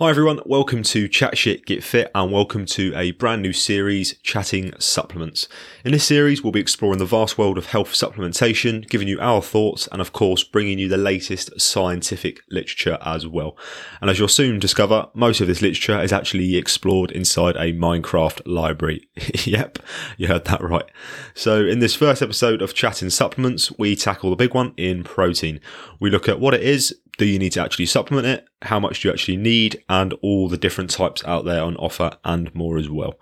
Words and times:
Hi 0.00 0.10
everyone, 0.10 0.38
welcome 0.46 0.84
to 0.84 1.08
Chat 1.08 1.36
Shit 1.36 1.66
Get 1.66 1.82
Fit 1.82 2.12
and 2.14 2.30
welcome 2.30 2.66
to 2.66 2.92
a 2.94 3.10
brand 3.10 3.42
new 3.42 3.52
series, 3.52 4.16
Chatting 4.22 4.72
Supplements. 4.78 5.48
In 5.84 5.90
this 5.90 6.04
series, 6.04 6.40
we'll 6.40 6.52
be 6.52 6.60
exploring 6.60 7.00
the 7.00 7.04
vast 7.04 7.36
world 7.36 7.58
of 7.58 7.66
health 7.66 7.92
supplementation, 7.94 8.88
giving 8.88 9.08
you 9.08 9.18
our 9.18 9.42
thoughts 9.42 9.88
and 9.90 10.00
of 10.00 10.12
course 10.12 10.44
bringing 10.44 10.78
you 10.78 10.86
the 10.86 10.96
latest 10.96 11.60
scientific 11.60 12.42
literature 12.48 12.96
as 13.04 13.26
well. 13.26 13.56
And 14.00 14.08
as 14.08 14.20
you'll 14.20 14.28
soon 14.28 14.60
discover, 14.60 15.08
most 15.14 15.40
of 15.40 15.48
this 15.48 15.62
literature 15.62 16.00
is 16.00 16.12
actually 16.12 16.54
explored 16.54 17.10
inside 17.10 17.56
a 17.56 17.72
Minecraft 17.72 18.42
library. 18.46 19.08
yep, 19.44 19.80
you 20.16 20.28
heard 20.28 20.44
that 20.44 20.62
right. 20.62 20.88
So 21.34 21.66
in 21.66 21.80
this 21.80 21.96
first 21.96 22.22
episode 22.22 22.62
of 22.62 22.72
Chatting 22.72 23.10
Supplements, 23.10 23.76
we 23.80 23.96
tackle 23.96 24.30
the 24.30 24.36
big 24.36 24.54
one 24.54 24.74
in 24.76 25.02
protein. 25.02 25.58
We 25.98 26.08
look 26.08 26.28
at 26.28 26.38
what 26.38 26.54
it 26.54 26.62
is, 26.62 26.94
do 27.18 27.26
you 27.26 27.38
need 27.38 27.52
to 27.52 27.62
actually 27.62 27.86
supplement 27.86 28.26
it? 28.26 28.48
How 28.62 28.80
much 28.80 29.02
do 29.02 29.08
you 29.08 29.12
actually 29.12 29.36
need? 29.36 29.82
And 29.88 30.14
all 30.22 30.48
the 30.48 30.56
different 30.56 30.90
types 30.90 31.22
out 31.24 31.44
there 31.44 31.62
on 31.62 31.76
offer 31.76 32.16
and 32.24 32.54
more 32.54 32.78
as 32.78 32.88
well. 32.88 33.18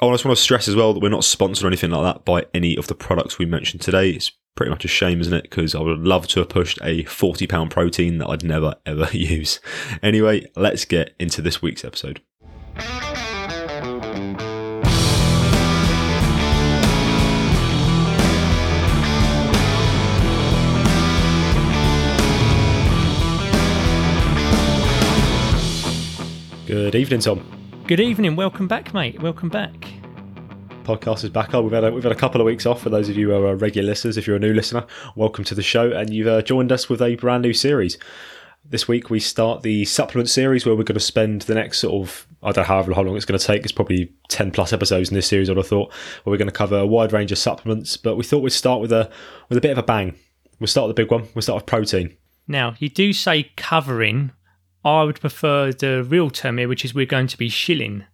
I 0.00 0.10
just 0.10 0.24
want 0.24 0.36
to 0.36 0.42
stress 0.42 0.68
as 0.68 0.76
well 0.76 0.92
that 0.92 1.00
we're 1.00 1.08
not 1.08 1.24
sponsored 1.24 1.64
or 1.64 1.68
anything 1.68 1.90
like 1.90 2.14
that 2.14 2.24
by 2.24 2.46
any 2.54 2.76
of 2.76 2.86
the 2.86 2.94
products 2.94 3.38
we 3.38 3.46
mentioned 3.46 3.82
today. 3.82 4.10
It's 4.10 4.30
pretty 4.54 4.70
much 4.70 4.84
a 4.84 4.88
shame, 4.88 5.20
isn't 5.20 5.32
it? 5.32 5.42
Because 5.42 5.74
I 5.74 5.80
would 5.80 6.00
love 6.00 6.28
to 6.28 6.40
have 6.40 6.48
pushed 6.48 6.78
a 6.82 7.04
£40 7.04 7.70
protein 7.70 8.18
that 8.18 8.28
I'd 8.28 8.44
never 8.44 8.74
ever 8.84 9.08
use. 9.12 9.60
Anyway, 10.02 10.46
let's 10.54 10.84
get 10.84 11.14
into 11.18 11.42
this 11.42 11.60
week's 11.60 11.84
episode. 11.84 12.20
Good 26.66 26.96
evening, 26.96 27.20
Tom. 27.20 27.44
Good 27.86 28.00
evening. 28.00 28.34
Welcome 28.34 28.66
back, 28.66 28.92
mate. 28.92 29.22
Welcome 29.22 29.48
back. 29.48 29.86
Podcast 30.82 31.22
is 31.22 31.30
back 31.30 31.54
on. 31.54 31.62
We've 31.62 31.72
had 31.72 31.84
a, 31.84 31.92
we've 31.92 32.02
had 32.02 32.10
a 32.10 32.16
couple 32.16 32.40
of 32.40 32.44
weeks 32.44 32.66
off. 32.66 32.82
For 32.82 32.90
those 32.90 33.08
of 33.08 33.16
you 33.16 33.30
who 33.30 33.46
are 33.46 33.54
regular 33.54 33.86
listeners, 33.86 34.16
if 34.16 34.26
you're 34.26 34.34
a 34.34 34.40
new 34.40 34.52
listener, 34.52 34.84
welcome 35.14 35.44
to 35.44 35.54
the 35.54 35.62
show, 35.62 35.92
and 35.92 36.12
you've 36.12 36.26
uh, 36.26 36.42
joined 36.42 36.72
us 36.72 36.88
with 36.88 37.00
a 37.00 37.14
brand 37.14 37.44
new 37.44 37.52
series. 37.52 37.98
This 38.64 38.88
week 38.88 39.10
we 39.10 39.20
start 39.20 39.62
the 39.62 39.84
supplement 39.84 40.28
series 40.28 40.66
where 40.66 40.74
we're 40.74 40.82
going 40.82 40.94
to 40.94 41.00
spend 41.00 41.42
the 41.42 41.54
next 41.54 41.78
sort 41.78 42.02
of 42.02 42.26
I 42.42 42.50
don't 42.50 42.64
know 42.64 42.66
however 42.66 42.94
how 42.94 43.02
long 43.02 43.14
it's 43.14 43.24
going 43.24 43.38
to 43.38 43.46
take. 43.46 43.62
It's 43.62 43.70
probably 43.70 44.12
ten 44.28 44.50
plus 44.50 44.72
episodes 44.72 45.08
in 45.08 45.14
this 45.14 45.28
series. 45.28 45.48
I'd 45.48 45.58
have 45.58 45.68
thought 45.68 45.92
where 46.24 46.32
we're 46.32 46.36
going 46.36 46.50
to 46.50 46.52
cover 46.52 46.78
a 46.78 46.86
wide 46.86 47.12
range 47.12 47.30
of 47.30 47.38
supplements, 47.38 47.96
but 47.96 48.16
we 48.16 48.24
thought 48.24 48.42
we'd 48.42 48.50
start 48.50 48.80
with 48.80 48.90
a 48.90 49.08
with 49.48 49.56
a 49.56 49.60
bit 49.60 49.70
of 49.70 49.78
a 49.78 49.84
bang. 49.84 50.16
We'll 50.58 50.66
start 50.66 50.88
with 50.88 50.96
the 50.96 51.02
big 51.04 51.12
one. 51.12 51.28
We'll 51.32 51.42
start 51.42 51.62
with 51.62 51.66
protein. 51.66 52.16
Now 52.48 52.74
you 52.80 52.88
do 52.88 53.12
say 53.12 53.52
covering 53.56 54.32
I 54.86 55.02
would 55.02 55.20
prefer 55.20 55.72
the 55.72 56.04
real 56.04 56.30
term 56.30 56.58
here, 56.58 56.68
which 56.68 56.84
is 56.84 56.94
we're 56.94 57.06
going 57.06 57.26
to 57.26 57.36
be 57.36 57.48
shilling 57.48 58.04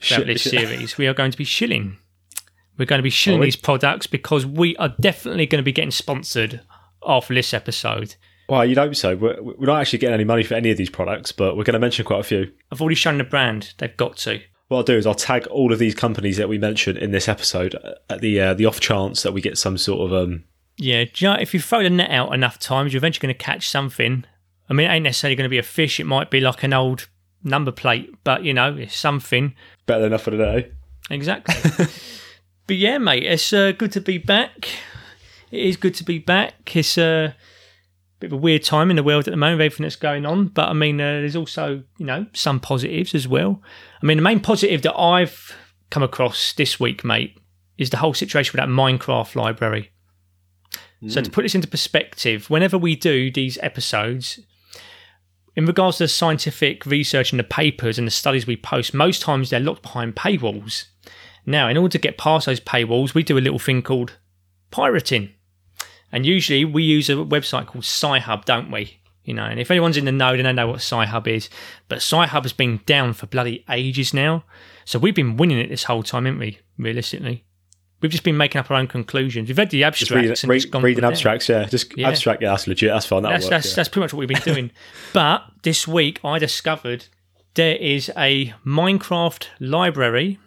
throughout 0.00 0.22
Sh- 0.22 0.26
this 0.26 0.42
series. 0.50 0.98
we 0.98 1.06
are 1.06 1.14
going 1.14 1.30
to 1.30 1.38
be 1.38 1.44
shilling. 1.44 1.96
We're 2.76 2.86
going 2.86 2.98
to 2.98 3.04
be 3.04 3.10
shilling 3.10 3.40
these 3.40 3.56
products 3.56 4.08
because 4.08 4.44
we 4.44 4.76
are 4.78 4.94
definitely 5.00 5.46
going 5.46 5.62
to 5.62 5.64
be 5.64 5.72
getting 5.72 5.92
sponsored 5.92 6.60
after 7.06 7.34
this 7.34 7.54
episode. 7.54 8.16
Well, 8.48 8.64
you'd 8.66 8.78
hope 8.78 8.96
so. 8.96 9.16
We're, 9.16 9.40
we're 9.40 9.66
not 9.66 9.80
actually 9.80 10.00
getting 10.00 10.14
any 10.14 10.24
money 10.24 10.42
for 10.42 10.54
any 10.54 10.72
of 10.72 10.76
these 10.76 10.90
products, 10.90 11.30
but 11.30 11.56
we're 11.56 11.64
going 11.64 11.74
to 11.74 11.80
mention 11.80 12.04
quite 12.04 12.20
a 12.20 12.24
few. 12.24 12.52
I've 12.72 12.80
already 12.80 12.96
shown 12.96 13.18
the 13.18 13.24
brand. 13.24 13.72
They've 13.78 13.96
got 13.96 14.16
to. 14.18 14.40
What 14.68 14.78
I'll 14.78 14.82
do 14.82 14.96
is 14.96 15.06
I'll 15.06 15.14
tag 15.14 15.46
all 15.46 15.72
of 15.72 15.78
these 15.78 15.94
companies 15.94 16.36
that 16.36 16.48
we 16.48 16.58
mentioned 16.58 16.98
in 16.98 17.12
this 17.12 17.28
episode 17.28 17.76
at 18.10 18.20
the 18.20 18.40
uh, 18.40 18.54
the 18.54 18.66
off 18.66 18.80
chance 18.80 19.22
that 19.22 19.32
we 19.32 19.40
get 19.40 19.56
some 19.56 19.78
sort 19.78 20.10
of 20.10 20.12
um. 20.12 20.44
Yeah, 20.76 21.04
you 21.14 21.28
know, 21.28 21.34
if 21.34 21.54
you 21.54 21.60
throw 21.60 21.84
the 21.84 21.90
net 21.90 22.10
out 22.10 22.34
enough 22.34 22.58
times, 22.58 22.92
you're 22.92 22.98
eventually 22.98 23.28
going 23.28 23.38
to 23.38 23.44
catch 23.44 23.68
something 23.68 24.24
I 24.68 24.74
mean, 24.74 24.90
it 24.90 24.94
ain't 24.94 25.04
necessarily 25.04 25.36
going 25.36 25.46
to 25.46 25.50
be 25.50 25.58
a 25.58 25.62
fish. 25.62 26.00
It 26.00 26.06
might 26.06 26.30
be 26.30 26.40
like 26.40 26.62
an 26.62 26.72
old 26.72 27.08
number 27.42 27.72
plate, 27.72 28.14
but 28.24 28.44
you 28.44 28.52
know, 28.52 28.76
it's 28.76 28.96
something. 28.96 29.54
Better 29.86 30.00
than 30.00 30.12
enough 30.12 30.22
for 30.22 30.32
today. 30.32 30.70
Exactly. 31.10 31.54
but 32.66 32.76
yeah, 32.76 32.98
mate, 32.98 33.22
it's 33.22 33.52
uh, 33.52 33.72
good 33.72 33.92
to 33.92 34.00
be 34.00 34.18
back. 34.18 34.68
It 35.50 35.60
is 35.60 35.76
good 35.76 35.94
to 35.96 36.04
be 36.04 36.18
back. 36.18 36.74
It's 36.74 36.98
uh, 36.98 37.32
a 37.32 37.34
bit 38.18 38.28
of 38.28 38.32
a 38.32 38.36
weird 38.36 38.64
time 38.64 38.90
in 38.90 38.96
the 38.96 39.04
world 39.04 39.28
at 39.28 39.30
the 39.30 39.36
moment, 39.36 39.60
everything 39.60 39.84
that's 39.84 39.96
going 39.96 40.26
on. 40.26 40.48
But 40.48 40.68
I 40.68 40.72
mean, 40.72 41.00
uh, 41.00 41.20
there's 41.20 41.36
also, 41.36 41.84
you 41.98 42.06
know, 42.06 42.26
some 42.32 42.58
positives 42.58 43.14
as 43.14 43.28
well. 43.28 43.62
I 44.02 44.06
mean, 44.06 44.18
the 44.18 44.22
main 44.22 44.40
positive 44.40 44.82
that 44.82 44.98
I've 44.98 45.54
come 45.90 46.02
across 46.02 46.52
this 46.52 46.80
week, 46.80 47.04
mate, 47.04 47.38
is 47.78 47.90
the 47.90 47.98
whole 47.98 48.14
situation 48.14 48.52
with 48.52 48.60
that 48.60 48.68
Minecraft 48.68 49.36
library. 49.36 49.92
Mm. 51.02 51.12
So 51.12 51.20
to 51.20 51.30
put 51.30 51.42
this 51.42 51.54
into 51.54 51.68
perspective, 51.68 52.50
whenever 52.50 52.76
we 52.78 52.96
do 52.96 53.30
these 53.30 53.58
episodes, 53.62 54.40
in 55.56 55.64
regards 55.64 55.96
to 55.96 56.04
the 56.04 56.08
scientific 56.08 56.84
research 56.84 57.32
and 57.32 57.40
the 57.40 57.44
papers 57.44 57.98
and 57.98 58.06
the 58.06 58.12
studies 58.12 58.46
we 58.46 58.56
post, 58.56 58.92
most 58.92 59.22
times 59.22 59.48
they're 59.50 59.58
locked 59.58 59.82
behind 59.82 60.14
paywalls. 60.14 60.84
Now, 61.46 61.68
in 61.68 61.76
order 61.76 61.92
to 61.92 61.98
get 61.98 62.18
past 62.18 62.46
those 62.46 62.60
paywalls, 62.60 63.14
we 63.14 63.22
do 63.22 63.38
a 63.38 63.40
little 63.40 63.58
thing 63.58 63.82
called 63.82 64.18
pirating. 64.70 65.30
And 66.12 66.26
usually 66.26 66.64
we 66.64 66.82
use 66.82 67.08
a 67.08 67.14
website 67.14 67.66
called 67.66 67.84
Sci-Hub, 67.84 68.44
don't 68.44 68.70
we? 68.70 69.00
You 69.24 69.34
know, 69.34 69.44
and 69.44 69.58
if 69.58 69.70
anyone's 69.70 69.96
in 69.96 70.04
the 70.04 70.12
know, 70.12 70.36
then 70.36 70.44
they 70.44 70.52
know 70.52 70.68
what 70.68 70.76
Sci-Hub 70.76 71.26
is. 71.26 71.48
But 71.88 71.96
Sci-Hub 71.96 72.44
has 72.44 72.52
been 72.52 72.80
down 72.86 73.14
for 73.14 73.26
bloody 73.26 73.64
ages 73.68 74.12
now. 74.12 74.44
So 74.84 74.98
we've 74.98 75.14
been 75.14 75.36
winning 75.36 75.58
it 75.58 75.68
this 75.68 75.84
whole 75.84 76.02
time, 76.02 76.26
haven't 76.26 76.38
we, 76.38 76.60
realistically? 76.78 77.44
We've 78.00 78.12
just 78.12 78.24
been 78.24 78.36
making 78.36 78.58
up 78.58 78.70
our 78.70 78.76
own 78.76 78.88
conclusions. 78.88 79.48
We've 79.48 79.56
read 79.56 79.70
the 79.70 79.84
abstracts 79.84 80.40
Just 80.40 80.44
read, 80.44 80.74
read, 80.74 80.82
reading 80.82 81.04
abstracts, 81.04 81.48
yeah. 81.48 81.64
Just 81.64 81.96
yeah. 81.96 82.08
abstract, 82.08 82.42
yeah, 82.42 82.50
that's 82.50 82.66
legit. 82.66 82.90
That's 82.90 83.06
fine. 83.06 83.22
That's, 83.22 83.44
work, 83.44 83.50
that's, 83.50 83.70
yeah. 83.70 83.76
that's 83.76 83.88
pretty 83.88 84.04
much 84.04 84.12
what 84.12 84.20
we've 84.20 84.28
been 84.28 84.54
doing. 84.54 84.70
but 85.14 85.44
this 85.62 85.88
week, 85.88 86.20
I 86.22 86.38
discovered 86.38 87.06
there 87.54 87.76
is 87.76 88.10
a 88.16 88.54
Minecraft 88.66 89.46
library 89.60 90.38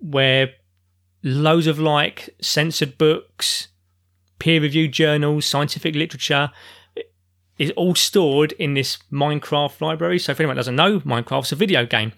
where 0.00 0.50
loads 1.22 1.68
of 1.68 1.78
like 1.78 2.30
censored 2.40 2.98
books, 2.98 3.68
peer 4.40 4.60
reviewed 4.60 4.92
journals, 4.92 5.46
scientific 5.46 5.94
literature 5.94 6.50
eh, 6.96 7.02
is 7.58 7.70
all 7.72 7.94
stored 7.94 8.52
in 8.52 8.74
this 8.74 8.98
Minecraft 9.12 9.80
library. 9.80 10.18
So 10.18 10.32
if 10.32 10.40
anyone 10.40 10.56
doesn't 10.56 10.76
know, 10.76 11.00
Minecraft's 11.00 11.52
a 11.52 11.56
video 11.56 11.86
game 11.86 12.12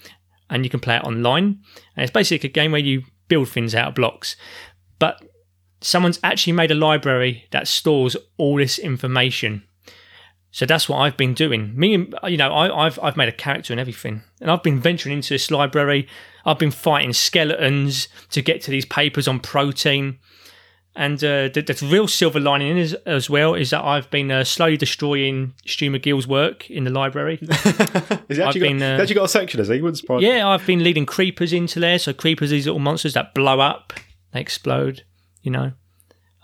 and 0.50 0.64
you 0.64 0.70
can 0.70 0.80
play 0.80 0.96
it 0.96 1.04
online. 1.04 1.60
And 1.94 2.04
it's 2.04 2.10
basically 2.10 2.48
a 2.48 2.52
game 2.52 2.72
where 2.72 2.80
you 2.80 3.02
build 3.28 3.48
things 3.48 3.74
out 3.74 3.88
of 3.88 3.94
blocks. 3.94 4.36
But 4.98 5.22
someone's 5.80 6.18
actually 6.22 6.54
made 6.54 6.70
a 6.70 6.74
library 6.74 7.44
that 7.50 7.68
stores 7.68 8.16
all 8.36 8.56
this 8.56 8.78
information. 8.78 9.62
So 10.50 10.66
that's 10.66 10.88
what 10.88 10.98
I've 10.98 11.16
been 11.16 11.34
doing. 11.34 11.78
Me, 11.78 11.94
and 11.94 12.14
you 12.26 12.36
know, 12.36 12.54
I, 12.54 12.84
have 12.84 12.98
I've 13.02 13.16
made 13.16 13.28
a 13.28 13.32
character 13.32 13.72
and 13.72 13.80
everything, 13.80 14.22
and 14.40 14.50
I've 14.50 14.62
been 14.62 14.80
venturing 14.80 15.16
into 15.16 15.34
this 15.34 15.50
library. 15.50 16.08
I've 16.44 16.58
been 16.58 16.70
fighting 16.70 17.12
skeletons 17.12 18.08
to 18.30 18.40
get 18.40 18.62
to 18.62 18.70
these 18.70 18.86
papers 18.86 19.28
on 19.28 19.40
protein. 19.40 20.18
And 20.98 21.22
uh, 21.22 21.46
the, 21.54 21.62
the, 21.62 21.88
real 21.88 22.08
silver 22.08 22.40
lining 22.40 22.76
is, 22.76 22.92
as 23.06 23.30
well 23.30 23.54
is 23.54 23.70
that 23.70 23.84
I've 23.84 24.10
been 24.10 24.32
uh, 24.32 24.42
slowly 24.42 24.76
destroying 24.76 25.54
Stu 25.64 25.92
McGill's 25.92 26.26
work 26.26 26.68
in 26.68 26.82
the 26.82 26.90
library. 26.90 27.38
Has 27.48 28.36
he 28.36 28.42
actually, 28.42 28.60
been, 28.62 28.80
got, 28.80 28.98
uh, 28.98 29.02
actually 29.02 29.14
got 29.14 29.24
a 29.26 29.28
section, 29.28 29.60
has 29.60 29.68
he? 29.68 29.80
Wouldn't 29.80 29.98
surprise 29.98 30.22
Yeah, 30.22 30.48
I've 30.48 30.66
been 30.66 30.82
leading 30.82 31.06
creepers 31.06 31.52
into 31.52 31.78
there. 31.78 32.00
So 32.00 32.12
creepers, 32.12 32.50
these 32.50 32.66
little 32.66 32.80
monsters 32.80 33.14
that 33.14 33.32
blow 33.32 33.60
up, 33.60 33.92
they 34.32 34.40
explode. 34.40 35.04
You 35.40 35.52
know, 35.52 35.72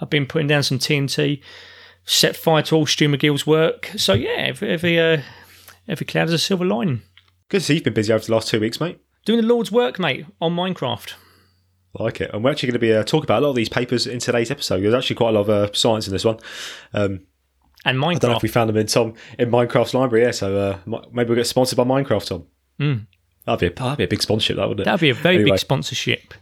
I've 0.00 0.08
been 0.08 0.24
putting 0.24 0.46
down 0.46 0.62
some 0.62 0.78
TNT, 0.78 1.42
set 2.04 2.36
fire 2.36 2.62
to 2.62 2.76
all 2.76 2.86
Stu 2.86 3.08
McGill's 3.08 3.44
work. 3.44 3.90
So 3.96 4.12
yeah, 4.12 4.36
every 4.36 4.68
every, 4.70 5.00
uh, 5.00 5.22
every 5.88 6.06
cloud 6.06 6.28
has 6.28 6.32
a 6.32 6.38
silver 6.38 6.64
lining. 6.64 7.02
Good 7.48 7.58
to 7.58 7.64
see 7.64 7.74
you've 7.74 7.84
been 7.84 7.92
busy 7.92 8.12
over 8.12 8.24
the 8.24 8.32
last 8.32 8.46
two 8.46 8.60
weeks, 8.60 8.78
mate. 8.78 9.00
Doing 9.24 9.40
the 9.40 9.48
Lord's 9.48 9.72
work, 9.72 9.98
mate, 9.98 10.26
on 10.40 10.54
Minecraft 10.54 11.14
like 11.98 12.20
it. 12.20 12.30
And 12.32 12.42
we're 12.42 12.50
actually 12.50 12.68
going 12.68 12.80
to 12.80 12.86
be 12.86 12.92
uh, 12.92 13.04
talking 13.04 13.24
about 13.24 13.42
a 13.42 13.44
lot 13.44 13.50
of 13.50 13.56
these 13.56 13.68
papers 13.68 14.06
in 14.06 14.18
today's 14.18 14.50
episode. 14.50 14.82
There's 14.82 14.94
actually 14.94 15.16
quite 15.16 15.30
a 15.30 15.32
lot 15.32 15.48
of 15.48 15.50
uh, 15.50 15.72
science 15.72 16.06
in 16.06 16.12
this 16.12 16.24
one. 16.24 16.38
Um, 16.92 17.20
and 17.84 17.98
Minecraft. 17.98 18.16
I 18.16 18.18
don't 18.18 18.30
know 18.30 18.36
if 18.36 18.42
we 18.42 18.48
found 18.48 18.68
them 18.68 18.76
in 18.76 18.86
Tom 18.86 19.14
in 19.38 19.50
Minecraft's 19.50 19.94
library. 19.94 20.24
Yeah, 20.24 20.30
so 20.30 20.56
uh, 20.86 21.00
maybe 21.12 21.28
we'll 21.28 21.36
get 21.36 21.46
sponsored 21.46 21.76
by 21.76 21.84
Minecraft, 21.84 22.26
Tom. 22.26 22.46
Mm. 22.80 23.06
That'd 23.44 23.60
be 23.60 23.66
a, 23.66 23.82
that'd 23.84 23.98
be 23.98 24.04
a 24.04 24.08
big 24.08 24.22
sponsorship, 24.22 24.56
that 24.56 24.68
wouldn't 24.68 24.80
it? 24.80 24.84
That'd 24.84 25.00
be 25.00 25.10
a 25.10 25.14
very 25.14 25.36
anyway, 25.36 25.50
big 25.50 25.60
sponsorship. 25.60 26.34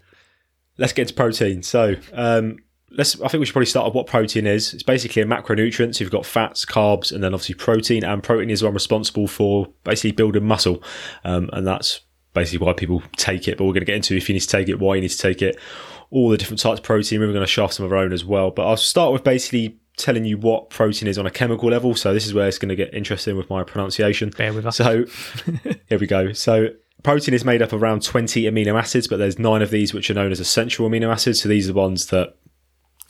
Let's 0.78 0.92
get 0.92 1.02
into 1.02 1.14
protein. 1.14 1.62
So. 1.62 1.96
Um, 2.12 2.58
let's. 2.96 3.20
I 3.20 3.28
think 3.28 3.40
we 3.40 3.46
should 3.46 3.54
probably 3.54 3.66
start 3.66 3.86
with 3.86 3.94
what 3.94 4.06
protein 4.06 4.46
is. 4.46 4.72
It's 4.72 4.82
basically 4.82 5.22
a 5.22 5.26
macronutrient. 5.26 5.94
So 5.94 6.04
you've 6.04 6.12
got 6.12 6.26
fats, 6.26 6.64
carbs, 6.64 7.12
and 7.12 7.22
then 7.22 7.34
obviously 7.34 7.54
protein. 7.56 8.04
And 8.04 8.22
protein 8.22 8.50
is 8.50 8.62
one 8.62 8.74
responsible 8.74 9.26
for 9.26 9.68
basically 9.84 10.12
building 10.12 10.44
muscle, 10.44 10.82
um, 11.24 11.50
and 11.52 11.66
that's 11.66 12.00
basically 12.34 12.64
why 12.64 12.72
people 12.72 13.02
take 13.16 13.48
it. 13.48 13.58
But 13.58 13.64
we're 13.64 13.72
going 13.72 13.82
to 13.82 13.86
get 13.86 13.96
into 13.96 14.16
if 14.16 14.28
you 14.28 14.34
need 14.34 14.40
to 14.40 14.48
take 14.48 14.68
it, 14.68 14.78
why 14.78 14.96
you 14.96 15.00
need 15.00 15.10
to 15.10 15.18
take 15.18 15.42
it, 15.42 15.58
all 16.10 16.28
the 16.28 16.36
different 16.36 16.60
types 16.60 16.80
of 16.80 16.84
protein. 16.84 17.20
We're 17.20 17.26
going 17.28 17.40
to 17.40 17.46
shaft 17.46 17.74
some 17.74 17.86
of 17.86 17.92
our 17.92 17.98
own 17.98 18.12
as 18.12 18.24
well. 18.24 18.50
But 18.50 18.66
I'll 18.66 18.76
start 18.76 19.12
with 19.12 19.24
basically 19.24 19.78
telling 19.96 20.24
you 20.24 20.38
what 20.38 20.70
protein 20.70 21.08
is 21.08 21.18
on 21.18 21.26
a 21.26 21.30
chemical 21.30 21.70
level. 21.70 21.94
So 21.94 22.14
this 22.14 22.26
is 22.26 22.34
where 22.34 22.48
it's 22.48 22.58
going 22.58 22.70
to 22.70 22.76
get 22.76 22.94
interesting 22.94 23.36
with 23.36 23.50
my 23.50 23.62
pronunciation. 23.62 24.30
Bear 24.30 24.52
with 24.52 24.66
us. 24.66 24.76
So 24.76 25.04
here 25.88 25.98
we 25.98 26.06
go. 26.06 26.32
So 26.32 26.68
protein 27.02 27.34
is 27.34 27.44
made 27.44 27.62
up 27.62 27.72
of 27.72 27.82
around 27.82 28.02
20 28.02 28.44
amino 28.44 28.78
acids, 28.78 29.06
but 29.06 29.18
there's 29.18 29.38
nine 29.38 29.62
of 29.62 29.70
these 29.70 29.92
which 29.92 30.10
are 30.10 30.14
known 30.14 30.32
as 30.32 30.40
essential 30.40 30.88
amino 30.88 31.10
acids. 31.10 31.42
So 31.42 31.48
these 31.48 31.68
are 31.68 31.72
the 31.72 31.78
ones 31.78 32.06
that 32.06 32.36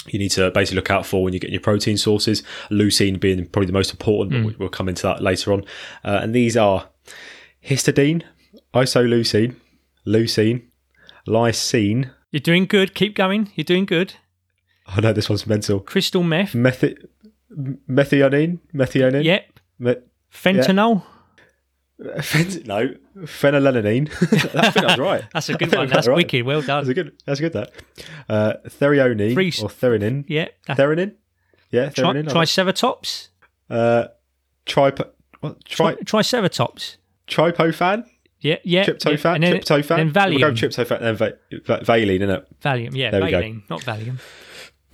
you 0.08 0.18
need 0.18 0.30
to 0.30 0.50
basically 0.50 0.76
look 0.76 0.90
out 0.90 1.06
for 1.06 1.22
when 1.22 1.32
you 1.32 1.38
get 1.38 1.50
your 1.50 1.60
protein 1.60 1.96
sources. 1.96 2.42
Leucine 2.70 3.20
being 3.20 3.46
probably 3.46 3.66
the 3.66 3.72
most 3.72 3.90
important, 3.90 4.46
mm. 4.46 4.58
we'll 4.58 4.68
come 4.68 4.88
into 4.88 5.02
that 5.02 5.22
later 5.22 5.52
on. 5.52 5.64
Uh, 6.04 6.18
and 6.22 6.34
these 6.34 6.56
are 6.56 6.88
histidine, 7.64 8.22
isoleucine, 8.74 9.56
leucine, 10.06 10.62
lysine. 11.26 12.10
You're 12.30 12.40
doing 12.40 12.66
good. 12.66 12.94
Keep 12.94 13.14
going. 13.14 13.50
You're 13.54 13.64
doing 13.64 13.84
good. 13.86 14.14
Oh 14.88 15.00
no, 15.00 15.12
this 15.12 15.28
one's 15.28 15.46
mental. 15.46 15.80
Crystal 15.80 16.22
meth. 16.22 16.52
Methi- 16.52 16.96
methionine, 17.88 18.58
methionine. 18.74 19.24
Yep. 19.24 19.60
Me- 19.78 19.94
Fentanyl. 20.32 21.02
Fen- 22.22 22.62
no, 22.64 22.94
phenylalanine. 23.18 24.08
I 24.56 24.70
think 24.70 24.84
I 24.86 24.88
was 24.88 24.98
right. 24.98 25.24
That's 25.32 25.48
a 25.50 25.54
good 25.54 25.72
I 25.72 25.76
I 25.76 25.80
one. 25.80 25.88
got 25.88 25.94
That's 25.94 26.08
right. 26.08 26.16
wicked. 26.16 26.44
Well 26.44 26.62
done. 26.62 26.84
That's 26.84 26.88
a 26.88 26.94
good. 26.94 27.12
That's 27.26 27.40
good. 27.40 27.52
That 27.52 27.72
uh, 28.28 28.54
therione 28.68 29.34
Three- 29.34 29.52
or 29.62 29.68
therenin. 29.68 30.24
Yeah. 30.26 30.48
Therenin. 30.68 31.12
Yeah, 31.70 31.90
Tri- 31.90 32.12
therenin. 32.12 32.28
triceratops. 32.30 33.28
uh, 33.70 34.06
tripo. 34.66 35.10
What? 35.40 35.64
Tri- 35.64 35.94
Tri- 35.94 36.02
triceratops. 36.04 36.96
tripofan. 37.28 38.04
Yeah. 38.42 38.56
Yeah. 38.64 38.84
Tryptophan. 38.84 39.22
yeah. 39.24 39.34
And 39.34 39.42
then, 39.42 39.54
tryptophan. 39.60 39.96
Then 39.96 40.12
Valium. 40.12 40.30
We'll 40.30 40.38
go 40.40 40.52
tryptophan. 40.52 41.00
Then 41.00 41.16
va- 41.16 41.38
va- 41.64 41.84
Valine, 41.84 42.22
isn't 42.22 42.30
it? 42.30 42.60
Valium. 42.60 42.94
Yeah. 42.94 43.10
There 43.10 43.22
we 43.22 43.30
go. 43.30 43.40
Valium, 43.40 43.62
not 43.70 43.80
Valium. 43.82 44.18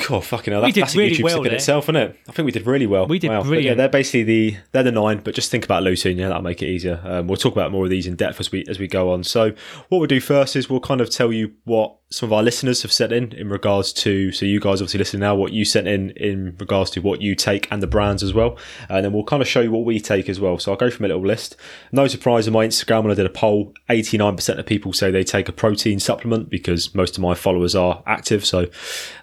God, 0.06 0.24
fucking 0.24 0.52
hell. 0.52 0.62
That, 0.62 0.72
did 0.74 0.84
that's 0.84 0.94
a 0.94 0.98
really 0.98 1.16
YouTube 1.16 1.24
well 1.24 1.42
in 1.42 1.52
itself, 1.52 1.86
isn't 1.86 1.96
it? 1.96 2.16
I 2.28 2.32
think 2.32 2.46
we 2.46 2.52
did 2.52 2.66
really 2.66 2.86
well. 2.86 3.08
We 3.08 3.18
did 3.18 3.30
wow. 3.30 3.42
But. 3.42 3.64
Yeah, 3.64 3.74
they're 3.74 3.88
basically 3.88 4.22
the 4.22 4.56
they're 4.70 4.84
the 4.84 4.92
nine, 4.92 5.22
but 5.24 5.34
just 5.34 5.50
think 5.50 5.64
about 5.64 5.82
leucine. 5.82 6.16
Yeah, 6.16 6.28
that'll 6.28 6.42
make 6.42 6.62
it 6.62 6.68
easier. 6.68 7.00
Um, 7.04 7.26
we'll 7.26 7.36
talk 7.36 7.52
about 7.52 7.72
more 7.72 7.82
of 7.84 7.90
these 7.90 8.06
in 8.06 8.14
depth 8.14 8.38
as 8.38 8.52
we 8.52 8.64
as 8.68 8.78
we 8.78 8.86
go 8.86 9.10
on. 9.12 9.24
So, 9.24 9.50
what 9.88 9.98
we'll 9.98 10.06
do 10.06 10.20
first 10.20 10.54
is 10.54 10.70
we'll 10.70 10.78
kind 10.78 11.00
of 11.00 11.10
tell 11.10 11.32
you 11.32 11.52
what 11.64 11.96
some 12.10 12.28
of 12.28 12.32
our 12.32 12.42
listeners 12.42 12.80
have 12.82 12.92
sent 12.92 13.12
in 13.12 13.32
in 13.32 13.50
regards 13.50 13.92
to. 13.92 14.32
So, 14.32 14.46
you 14.46 14.60
guys 14.60 14.80
obviously 14.80 14.98
listen 14.98 15.20
now. 15.20 15.34
What 15.34 15.52
you 15.52 15.64
sent 15.64 15.86
in 15.86 16.10
in 16.10 16.56
regards 16.58 16.90
to 16.92 17.00
what 17.00 17.20
you 17.20 17.34
take 17.34 17.70
and 17.70 17.82
the 17.82 17.86
brands 17.86 18.22
as 18.22 18.32
well, 18.32 18.56
and 18.88 19.04
then 19.04 19.12
we'll 19.12 19.24
kind 19.24 19.42
of 19.42 19.48
show 19.48 19.60
you 19.60 19.70
what 19.70 19.84
we 19.84 20.00
take 20.00 20.28
as 20.28 20.40
well. 20.40 20.58
So, 20.58 20.72
I'll 20.72 20.78
go 20.78 20.90
from 20.90 21.04
a 21.04 21.08
little 21.08 21.26
list. 21.26 21.56
No 21.92 22.06
surprise 22.06 22.46
on 22.46 22.54
my 22.54 22.66
Instagram 22.66 23.02
when 23.02 23.12
I 23.12 23.14
did 23.14 23.26
a 23.26 23.30
poll, 23.30 23.74
eighty 23.90 24.16
nine 24.16 24.36
percent 24.36 24.58
of 24.58 24.66
people 24.66 24.92
say 24.92 25.10
they 25.10 25.24
take 25.24 25.48
a 25.48 25.52
protein 25.52 26.00
supplement 26.00 26.48
because 26.48 26.94
most 26.94 27.16
of 27.16 27.22
my 27.22 27.34
followers 27.34 27.74
are 27.74 28.02
active, 28.06 28.44
so 28.44 28.66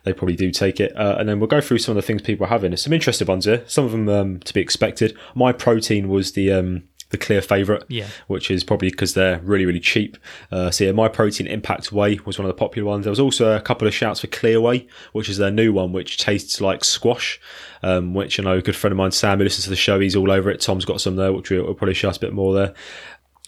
they 0.03 0.13
probably 0.13 0.35
do 0.35 0.51
take 0.51 0.79
it. 0.79 0.95
Uh, 0.95 1.15
and 1.17 1.27
then 1.27 1.39
we'll 1.39 1.47
go 1.47 1.61
through 1.61 1.79
some 1.79 1.93
of 1.93 1.95
the 1.95 2.05
things 2.05 2.21
people 2.21 2.45
are 2.45 2.49
having. 2.49 2.71
There's 2.71 2.83
some 2.83 2.93
interesting 2.93 3.27
ones 3.27 3.45
here. 3.45 3.63
Some 3.65 3.85
of 3.85 3.91
them 3.91 4.07
um, 4.09 4.39
to 4.41 4.53
be 4.53 4.61
expected. 4.61 5.17
My 5.33 5.51
protein 5.51 6.07
was 6.07 6.33
the 6.33 6.51
um, 6.51 6.83
the 7.09 7.17
clear 7.17 7.41
favourite, 7.41 7.83
Yeah. 7.87 8.07
which 8.27 8.49
is 8.49 8.63
probably 8.63 8.89
because 8.89 9.13
they're 9.13 9.39
really 9.39 9.65
really 9.65 9.79
cheap. 9.79 10.17
Uh, 10.51 10.71
so 10.71 10.85
yeah, 10.85 10.91
my 10.91 11.07
protein 11.07 11.47
impact 11.47 11.91
whey 11.91 12.19
was 12.25 12.37
one 12.39 12.45
of 12.45 12.49
the 12.49 12.59
popular 12.59 12.87
ones. 12.89 13.05
There 13.05 13.11
was 13.11 13.19
also 13.19 13.55
a 13.55 13.61
couple 13.61 13.87
of 13.87 13.93
shouts 13.93 14.21
for 14.21 14.27
clear 14.27 14.59
whey, 14.59 14.87
which 15.13 15.29
is 15.29 15.37
their 15.37 15.51
new 15.51 15.71
one, 15.71 15.91
which 15.93 16.17
tastes 16.17 16.59
like 16.61 16.83
squash. 16.83 17.39
Um, 17.83 18.15
which 18.15 18.39
I 18.39 18.43
know 18.43 18.57
a 18.57 18.61
good 18.63 18.75
friend 18.75 18.91
of 18.93 18.97
mine, 18.97 19.11
Sam, 19.11 19.37
who 19.37 19.43
listens 19.43 19.65
to 19.65 19.69
the 19.69 19.75
show, 19.75 19.99
he's 19.99 20.15
all 20.15 20.31
over 20.31 20.49
it. 20.49 20.59
Tom's 20.59 20.85
got 20.85 21.01
some 21.01 21.17
there, 21.17 21.31
which 21.31 21.51
we'll, 21.51 21.65
we'll 21.65 21.75
probably 21.75 21.93
shout 21.93 22.17
a 22.17 22.19
bit 22.19 22.33
more 22.33 22.51
there. 22.53 22.73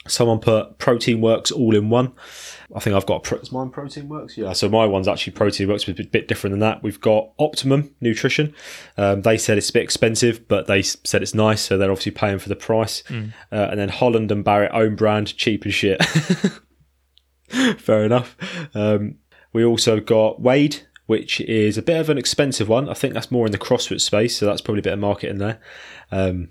Someone 0.07 0.39
put 0.39 0.77
Protein 0.77 1.21
Works 1.21 1.51
all 1.51 1.75
in 1.75 1.89
one. 1.89 2.13
I 2.75 2.79
think 2.81 2.95
I've 2.97 3.05
got 3.05 3.23
pro- 3.23 3.37
is 3.37 3.51
mine 3.51 3.69
Protein 3.69 4.09
Works. 4.09 4.37
Yeah, 4.37 4.51
so 4.51 4.67
my 4.67 4.85
one's 4.85 5.07
actually 5.07 5.33
Protein 5.33 5.69
Works, 5.69 5.85
but 5.85 5.97
a 5.99 6.03
bit 6.03 6.27
different 6.27 6.51
than 6.51 6.59
that. 6.59 6.83
We've 6.83 6.99
got 6.99 7.29
Optimum 7.39 7.95
Nutrition. 8.01 8.53
Um, 8.97 9.21
they 9.21 9.37
said 9.37 9.57
it's 9.57 9.69
a 9.69 9.73
bit 9.73 9.83
expensive, 9.83 10.47
but 10.49 10.67
they 10.67 10.81
said 10.81 11.21
it's 11.21 11.33
nice, 11.33 11.61
so 11.61 11.77
they're 11.77 11.91
obviously 11.91 12.11
paying 12.11 12.39
for 12.39 12.49
the 12.49 12.57
price. 12.57 13.03
Uh, 13.09 13.67
and 13.71 13.79
then 13.79 13.87
Holland 13.89 14.31
and 14.31 14.43
Barrett 14.43 14.71
own 14.73 14.95
brand, 14.95 15.35
cheap 15.37 15.65
as 15.65 15.73
shit. 15.73 16.03
Fair 17.77 18.03
enough. 18.03 18.35
Um, 18.75 19.15
we 19.53 19.63
also 19.63 20.01
got 20.01 20.41
Wade, 20.41 20.81
which 21.05 21.39
is 21.41 21.77
a 21.77 21.81
bit 21.81 21.99
of 22.01 22.09
an 22.09 22.17
expensive 22.17 22.67
one. 22.67 22.89
I 22.89 22.93
think 22.93 23.13
that's 23.13 23.31
more 23.31 23.45
in 23.45 23.53
the 23.53 23.57
CrossFit 23.57 24.01
space, 24.01 24.35
so 24.35 24.45
that's 24.45 24.59
probably 24.59 24.79
a 24.79 24.83
bit 24.83 24.93
of 24.93 24.99
market 24.99 25.29
in 25.29 25.37
there. 25.37 25.59
Um, 26.11 26.49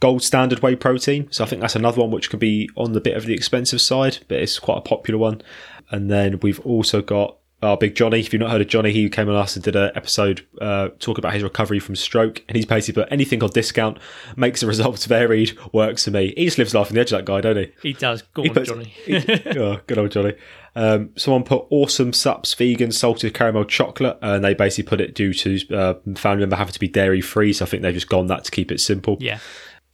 gold 0.00 0.22
standard 0.22 0.60
whey 0.60 0.74
protein. 0.76 1.28
So 1.30 1.44
I 1.44 1.46
think 1.46 1.60
that's 1.60 1.76
another 1.76 2.00
one 2.00 2.10
which 2.10 2.30
could 2.30 2.40
be 2.40 2.68
on 2.76 2.92
the 2.92 3.00
bit 3.00 3.16
of 3.16 3.26
the 3.26 3.34
expensive 3.34 3.80
side, 3.80 4.18
but 4.28 4.38
it's 4.38 4.58
quite 4.58 4.78
a 4.78 4.82
popular 4.82 5.18
one. 5.18 5.42
And 5.90 6.10
then 6.10 6.40
we've 6.40 6.60
also 6.60 7.02
got 7.02 7.36
our 7.62 7.76
big 7.76 7.94
Johnny. 7.94 8.20
If 8.20 8.32
you've 8.32 8.40
not 8.40 8.50
heard 8.50 8.62
of 8.62 8.68
Johnny, 8.68 8.90
he 8.92 9.10
came 9.10 9.28
on 9.28 9.34
us 9.36 9.54
and 9.54 9.62
did 9.62 9.76
an 9.76 9.90
episode 9.94 10.46
uh, 10.62 10.88
talk 10.98 11.18
about 11.18 11.34
his 11.34 11.42
recovery 11.42 11.78
from 11.78 11.94
stroke. 11.96 12.42
And 12.48 12.56
he's 12.56 12.64
basically 12.64 13.02
put 13.02 13.12
anything 13.12 13.42
on 13.42 13.50
discount, 13.50 13.98
makes 14.36 14.62
the 14.62 14.66
results 14.66 15.04
varied, 15.04 15.58
works 15.72 16.04
for 16.06 16.10
me. 16.12 16.32
He 16.36 16.46
just 16.46 16.56
lives 16.56 16.74
life 16.74 16.86
on 16.88 16.94
the 16.94 17.00
edge 17.02 17.12
of 17.12 17.18
that 17.18 17.26
guy, 17.26 17.42
don't 17.42 17.56
he? 17.58 17.72
He 17.82 17.92
does. 17.92 18.22
Go 18.32 18.42
He 18.44 18.48
on, 18.48 18.54
puts- 18.54 18.68
Johnny. 18.70 18.94
oh, 19.58 19.80
good 19.86 19.98
old 19.98 20.10
Johnny. 20.12 20.32
Um, 20.74 21.10
someone 21.16 21.42
put 21.42 21.66
awesome 21.68 22.12
sups 22.12 22.54
vegan 22.54 22.92
salted 22.92 23.34
caramel 23.34 23.64
chocolate, 23.64 24.16
and 24.22 24.42
they 24.44 24.54
basically 24.54 24.88
put 24.88 25.00
it 25.00 25.14
due 25.14 25.34
to 25.34 25.74
uh, 25.76 25.94
family 26.14 26.40
member 26.40 26.56
having 26.56 26.72
to 26.72 26.80
be 26.80 26.88
dairy 26.88 27.20
free. 27.20 27.52
So 27.52 27.64
I 27.64 27.68
think 27.68 27.82
they've 27.82 27.92
just 27.92 28.08
gone 28.08 28.28
that 28.28 28.44
to 28.44 28.50
keep 28.52 28.70
it 28.72 28.80
simple. 28.80 29.18
yeah. 29.20 29.40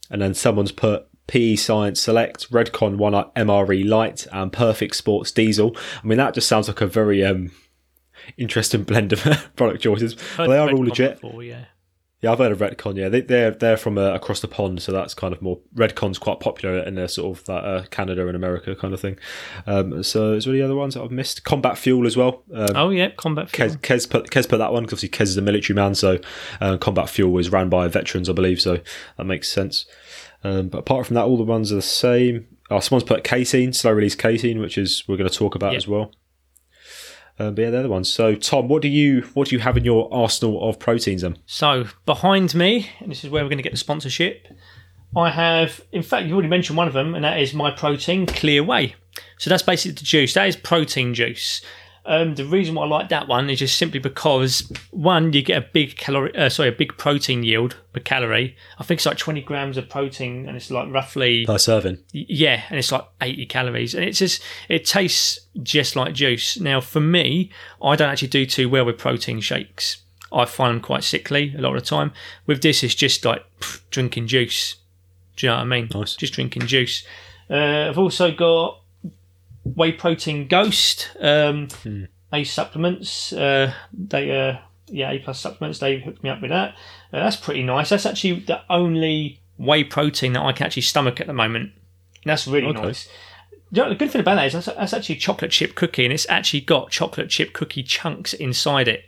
And 0.09 0.21
then 0.21 0.33
someone's 0.33 0.71
put 0.71 1.07
PE 1.27 1.55
Science 1.57 2.01
Select, 2.01 2.49
Redcon 2.51 2.95
One 2.97 3.13
MRE 3.13 3.87
Light, 3.87 4.25
and 4.31 4.51
Perfect 4.51 4.95
Sports 4.95 5.31
Diesel. 5.31 5.75
I 6.03 6.07
mean, 6.07 6.17
that 6.17 6.33
just 6.33 6.47
sounds 6.47 6.67
like 6.67 6.81
a 6.81 6.87
very 6.87 7.23
um, 7.23 7.51
interesting 8.37 8.83
blend 8.85 9.13
of 9.13 9.21
product 9.55 9.83
choices. 9.83 10.15
But 10.37 10.47
they 10.47 10.57
are 10.57 10.71
all 10.71 10.85
legit. 10.85 11.21
before, 11.21 11.43
yeah. 11.43 11.65
Yeah, 12.19 12.31
I've 12.31 12.39
heard 12.39 12.51
of 12.51 12.57
Redcon. 12.57 12.95
Yeah, 12.97 13.09
they, 13.09 13.21
they're 13.21 13.51
they're 13.51 13.77
from 13.77 13.95
uh, 13.97 14.11
across 14.13 14.39
the 14.39 14.47
pond, 14.47 14.81
so 14.81 14.91
that's 14.91 15.13
kind 15.13 15.33
of 15.35 15.41
more. 15.41 15.59
Redcon's 15.75 16.17
quite 16.17 16.39
popular 16.39 16.79
in 16.79 16.97
uh, 16.97 17.05
sort 17.07 17.37
of 17.37 17.45
that 17.45 17.63
uh, 17.63 17.83
Canada 17.91 18.25
and 18.27 18.35
America 18.35 18.75
kind 18.75 18.93
of 18.93 18.99
thing. 18.99 19.19
Um, 19.67 20.01
so 20.01 20.33
is 20.33 20.45
there 20.45 20.53
any 20.55 20.63
other 20.63 20.73
ones 20.75 20.95
that 20.95 21.03
I've 21.03 21.11
missed? 21.11 21.43
Combat 21.43 21.77
Fuel 21.77 22.07
as 22.07 22.17
well. 22.17 22.41
Um, 22.51 22.75
Oh, 22.75 22.89
yeah. 22.89 23.09
Combat 23.11 23.49
fuel. 23.51 23.69
Kez, 23.69 23.77
Kez 23.77 24.09
put 24.09 24.31
Kez 24.31 24.49
put 24.49 24.57
that 24.57 24.73
one 24.73 24.83
because 24.83 24.97
obviously 25.03 25.09
Kez 25.25 25.29
is 25.29 25.37
a 25.37 25.43
military 25.43 25.75
man, 25.75 25.93
so 25.93 26.17
uh, 26.59 26.77
Combat 26.77 27.07
Fuel 27.09 27.31
was 27.31 27.51
ran 27.51 27.69
by 27.69 27.87
veterans, 27.87 28.29
I 28.29 28.33
believe, 28.33 28.59
so 28.59 28.79
that 29.17 29.25
makes 29.25 29.47
sense. 29.47 29.85
Um, 30.43 30.69
but 30.69 30.79
apart 30.79 31.05
from 31.05 31.13
that, 31.15 31.25
all 31.25 31.37
the 31.37 31.43
ones 31.43 31.71
are 31.71 31.75
the 31.75 31.81
same. 31.83 32.47
Oh, 32.71 32.79
someone's 32.79 33.03
put 33.07 33.23
casein, 33.23 33.73
slow 33.73 33.91
release 33.91 34.15
casein, 34.15 34.59
which 34.59 34.77
is 34.77 35.03
we're 35.07 35.17
going 35.17 35.29
to 35.29 35.35
talk 35.35 35.53
about 35.53 35.73
Yeah. 35.73 35.77
as 35.77 35.87
well. 35.87 36.11
Um, 37.39 37.53
but 37.53 37.61
yeah, 37.61 37.69
they're 37.69 37.83
the 37.83 37.89
ones. 37.89 38.11
So 38.11 38.35
Tom, 38.35 38.67
what 38.67 38.81
do 38.81 38.87
you 38.87 39.21
what 39.33 39.49
do 39.49 39.55
you 39.55 39.59
have 39.59 39.77
in 39.77 39.85
your 39.85 40.11
arsenal 40.13 40.67
of 40.67 40.79
proteins? 40.79 41.21
Then 41.21 41.37
So 41.45 41.85
behind 42.05 42.55
me, 42.55 42.89
and 42.99 43.11
this 43.11 43.23
is 43.23 43.29
where 43.29 43.43
we're 43.43 43.49
going 43.49 43.57
to 43.57 43.63
get 43.63 43.73
the 43.73 43.77
sponsorship. 43.77 44.47
I 45.15 45.29
have, 45.29 45.81
in 45.91 46.03
fact, 46.03 46.25
you've 46.25 46.33
already 46.33 46.49
mentioned 46.49 46.77
one 46.77 46.87
of 46.87 46.93
them, 46.93 47.15
and 47.15 47.23
that 47.23 47.39
is 47.39 47.53
my 47.53 47.71
protein 47.71 48.25
clear 48.25 48.63
whey. 48.63 48.95
So 49.37 49.49
that's 49.49 49.63
basically 49.63 49.93
the 49.93 50.03
juice. 50.03 50.33
That 50.33 50.47
is 50.47 50.55
protein 50.55 51.13
juice. 51.13 51.61
Um, 52.09 52.35
the 52.35 52.45
reason 52.45 52.75
why 52.75 52.85
I 52.85 52.87
like 52.87 53.09
that 53.09 53.27
one 53.27 53.49
is 53.49 53.59
just 53.59 53.77
simply 53.77 53.99
because 53.99 54.71
one, 54.91 55.33
you 55.33 55.41
get 55.41 55.61
a 55.61 55.67
big 55.73 55.97
calorie, 55.97 56.33
uh, 56.37 56.47
sorry, 56.47 56.69
a 56.69 56.71
big 56.71 56.97
protein 56.97 57.43
yield 57.43 57.75
per 57.91 57.99
calorie. 57.99 58.55
I 58.79 58.85
think 58.85 58.99
it's 58.99 59.05
like 59.05 59.17
20 59.17 59.41
grams 59.41 59.75
of 59.75 59.89
protein, 59.89 60.47
and 60.47 60.55
it's 60.55 60.71
like 60.71 60.89
roughly 60.89 61.45
per 61.45 61.57
serving. 61.57 61.97
yeah, 62.13 62.63
and 62.69 62.79
it's 62.79 62.93
like 62.93 63.05
80 63.21 63.45
calories, 63.47 63.93
and 63.93 64.05
it's 64.05 64.19
just 64.19 64.41
it 64.69 64.85
tastes 64.85 65.41
just 65.61 65.97
like 65.97 66.13
juice. 66.13 66.57
Now, 66.57 66.79
for 66.79 67.01
me, 67.01 67.51
I 67.83 67.97
don't 67.97 68.09
actually 68.09 68.29
do 68.29 68.45
too 68.45 68.69
well 68.69 68.85
with 68.85 68.97
protein 68.97 69.41
shakes. 69.41 69.97
I 70.31 70.45
find 70.45 70.75
them 70.75 70.81
quite 70.81 71.03
sickly 71.03 71.53
a 71.57 71.61
lot 71.61 71.75
of 71.75 71.83
the 71.83 71.89
time. 71.89 72.13
With 72.45 72.61
this, 72.61 72.83
it's 72.83 72.95
just 72.95 73.25
like 73.25 73.43
pff, 73.59 73.81
drinking 73.89 74.27
juice. 74.27 74.75
Do 75.35 75.45
you 75.45 75.51
know 75.51 75.57
what 75.57 75.63
I 75.63 75.65
mean? 75.65 75.89
Nice. 75.93 76.15
Just 76.15 76.33
drinking 76.33 76.67
juice. 76.67 77.05
Uh, 77.49 77.89
I've 77.89 77.97
also 77.97 78.31
got 78.31 78.81
whey 79.75 79.91
protein 79.91 80.47
ghost. 80.47 81.09
Um, 81.19 81.67
A 82.33 82.43
supplements. 82.43 83.33
Uh, 83.33 83.73
they 83.93 84.31
uh, 84.49 84.57
yeah, 84.87 85.11
A 85.11 85.19
plus 85.19 85.39
supplements. 85.39 85.79
They 85.79 85.99
hooked 85.99 86.23
me 86.23 86.29
up 86.29 86.41
with 86.41 86.51
that. 86.51 86.69
Uh, 87.13 87.19
that's 87.23 87.35
pretty 87.35 87.63
nice. 87.63 87.89
That's 87.89 88.05
actually 88.05 88.39
the 88.41 88.61
only 88.69 89.41
whey 89.57 89.83
protein 89.83 90.33
that 90.33 90.43
I 90.43 90.51
can 90.51 90.65
actually 90.65 90.83
stomach 90.83 91.19
at 91.19 91.27
the 91.27 91.33
moment. 91.33 91.71
And 92.23 92.31
that's 92.31 92.47
really 92.47 92.67
Okay. 92.67 92.81
nice. 92.81 93.07
You 93.71 93.83
know, 93.83 93.89
the 93.89 93.95
good 93.95 94.11
thing 94.11 94.21
about 94.21 94.35
that 94.35 94.45
is 94.47 94.53
that's, 94.53 94.65
that's 94.67 94.93
actually 94.93 95.15
a 95.15 95.19
chocolate 95.19 95.51
chip 95.51 95.75
cookie, 95.75 96.05
and 96.05 96.13
it's 96.13 96.25
actually 96.29 96.61
got 96.61 96.89
chocolate 96.89 97.29
chip 97.29 97.51
cookie 97.51 97.83
chunks 97.83 98.33
inside 98.33 98.87
it. 98.87 99.03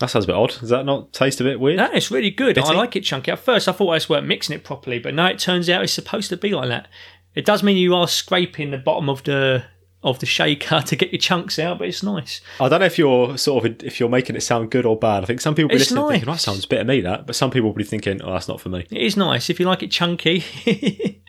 That 0.00 0.08
sounds 0.10 0.24
a 0.24 0.28
bit 0.28 0.34
odd. 0.36 0.58
Does 0.58 0.70
that 0.70 0.84
not 0.86 1.12
taste 1.12 1.40
a 1.40 1.44
bit 1.44 1.60
weird? 1.60 1.76
No, 1.76 1.88
it's 1.92 2.10
really 2.10 2.30
good. 2.30 2.58
I 2.58 2.72
like 2.72 2.96
it 2.96 3.02
chunky. 3.02 3.30
At 3.30 3.38
first, 3.38 3.68
I 3.68 3.72
thought 3.72 3.90
I 3.90 3.96
just 3.96 4.08
weren't 4.08 4.26
mixing 4.26 4.56
it 4.56 4.64
properly, 4.64 4.98
but 4.98 5.14
now 5.14 5.26
it 5.26 5.38
turns 5.38 5.68
out 5.68 5.82
it's 5.84 5.92
supposed 5.92 6.30
to 6.30 6.36
be 6.36 6.50
like 6.52 6.68
that. 6.68 6.88
It 7.34 7.44
does 7.44 7.62
mean 7.62 7.76
you 7.76 7.94
are 7.94 8.08
scraping 8.08 8.70
the 8.70 8.78
bottom 8.78 9.08
of 9.08 9.22
the 9.24 9.62
of 10.02 10.18
the 10.18 10.26
shaker 10.26 10.80
to 10.86 10.96
get 10.96 11.12
your 11.12 11.18
chunks 11.20 11.58
out, 11.58 11.78
but 11.78 11.88
it's 11.88 12.02
nice. 12.02 12.40
I 12.58 12.68
don't 12.68 12.80
know 12.80 12.86
if 12.86 12.98
you're 12.98 13.36
sort 13.38 13.64
of 13.64 13.82
if 13.84 14.00
you're 14.00 14.08
making 14.08 14.36
it 14.36 14.42
sound 14.42 14.70
good 14.70 14.86
or 14.86 14.96
bad. 14.96 15.22
I 15.22 15.26
think 15.26 15.40
some 15.40 15.54
people 15.54 15.68
will 15.68 15.76
be 15.76 15.82
It's 15.82 15.90
listening 15.90 16.04
nice. 16.04 16.12
thinking, 16.12 16.32
"That 16.32 16.40
sounds 16.40 16.64
a 16.64 16.68
bit 16.68 16.80
of 16.80 16.86
me." 16.86 17.00
That, 17.02 17.26
but 17.26 17.36
some 17.36 17.50
people 17.50 17.68
will 17.68 17.74
be 17.76 17.84
thinking, 17.84 18.22
"Oh, 18.22 18.32
that's 18.32 18.48
not 18.48 18.60
for 18.60 18.68
me." 18.70 18.86
It 18.90 19.02
is 19.02 19.16
nice 19.16 19.50
if 19.50 19.60
you 19.60 19.66
like 19.66 19.82
it 19.82 19.90
chunky. 19.90 20.42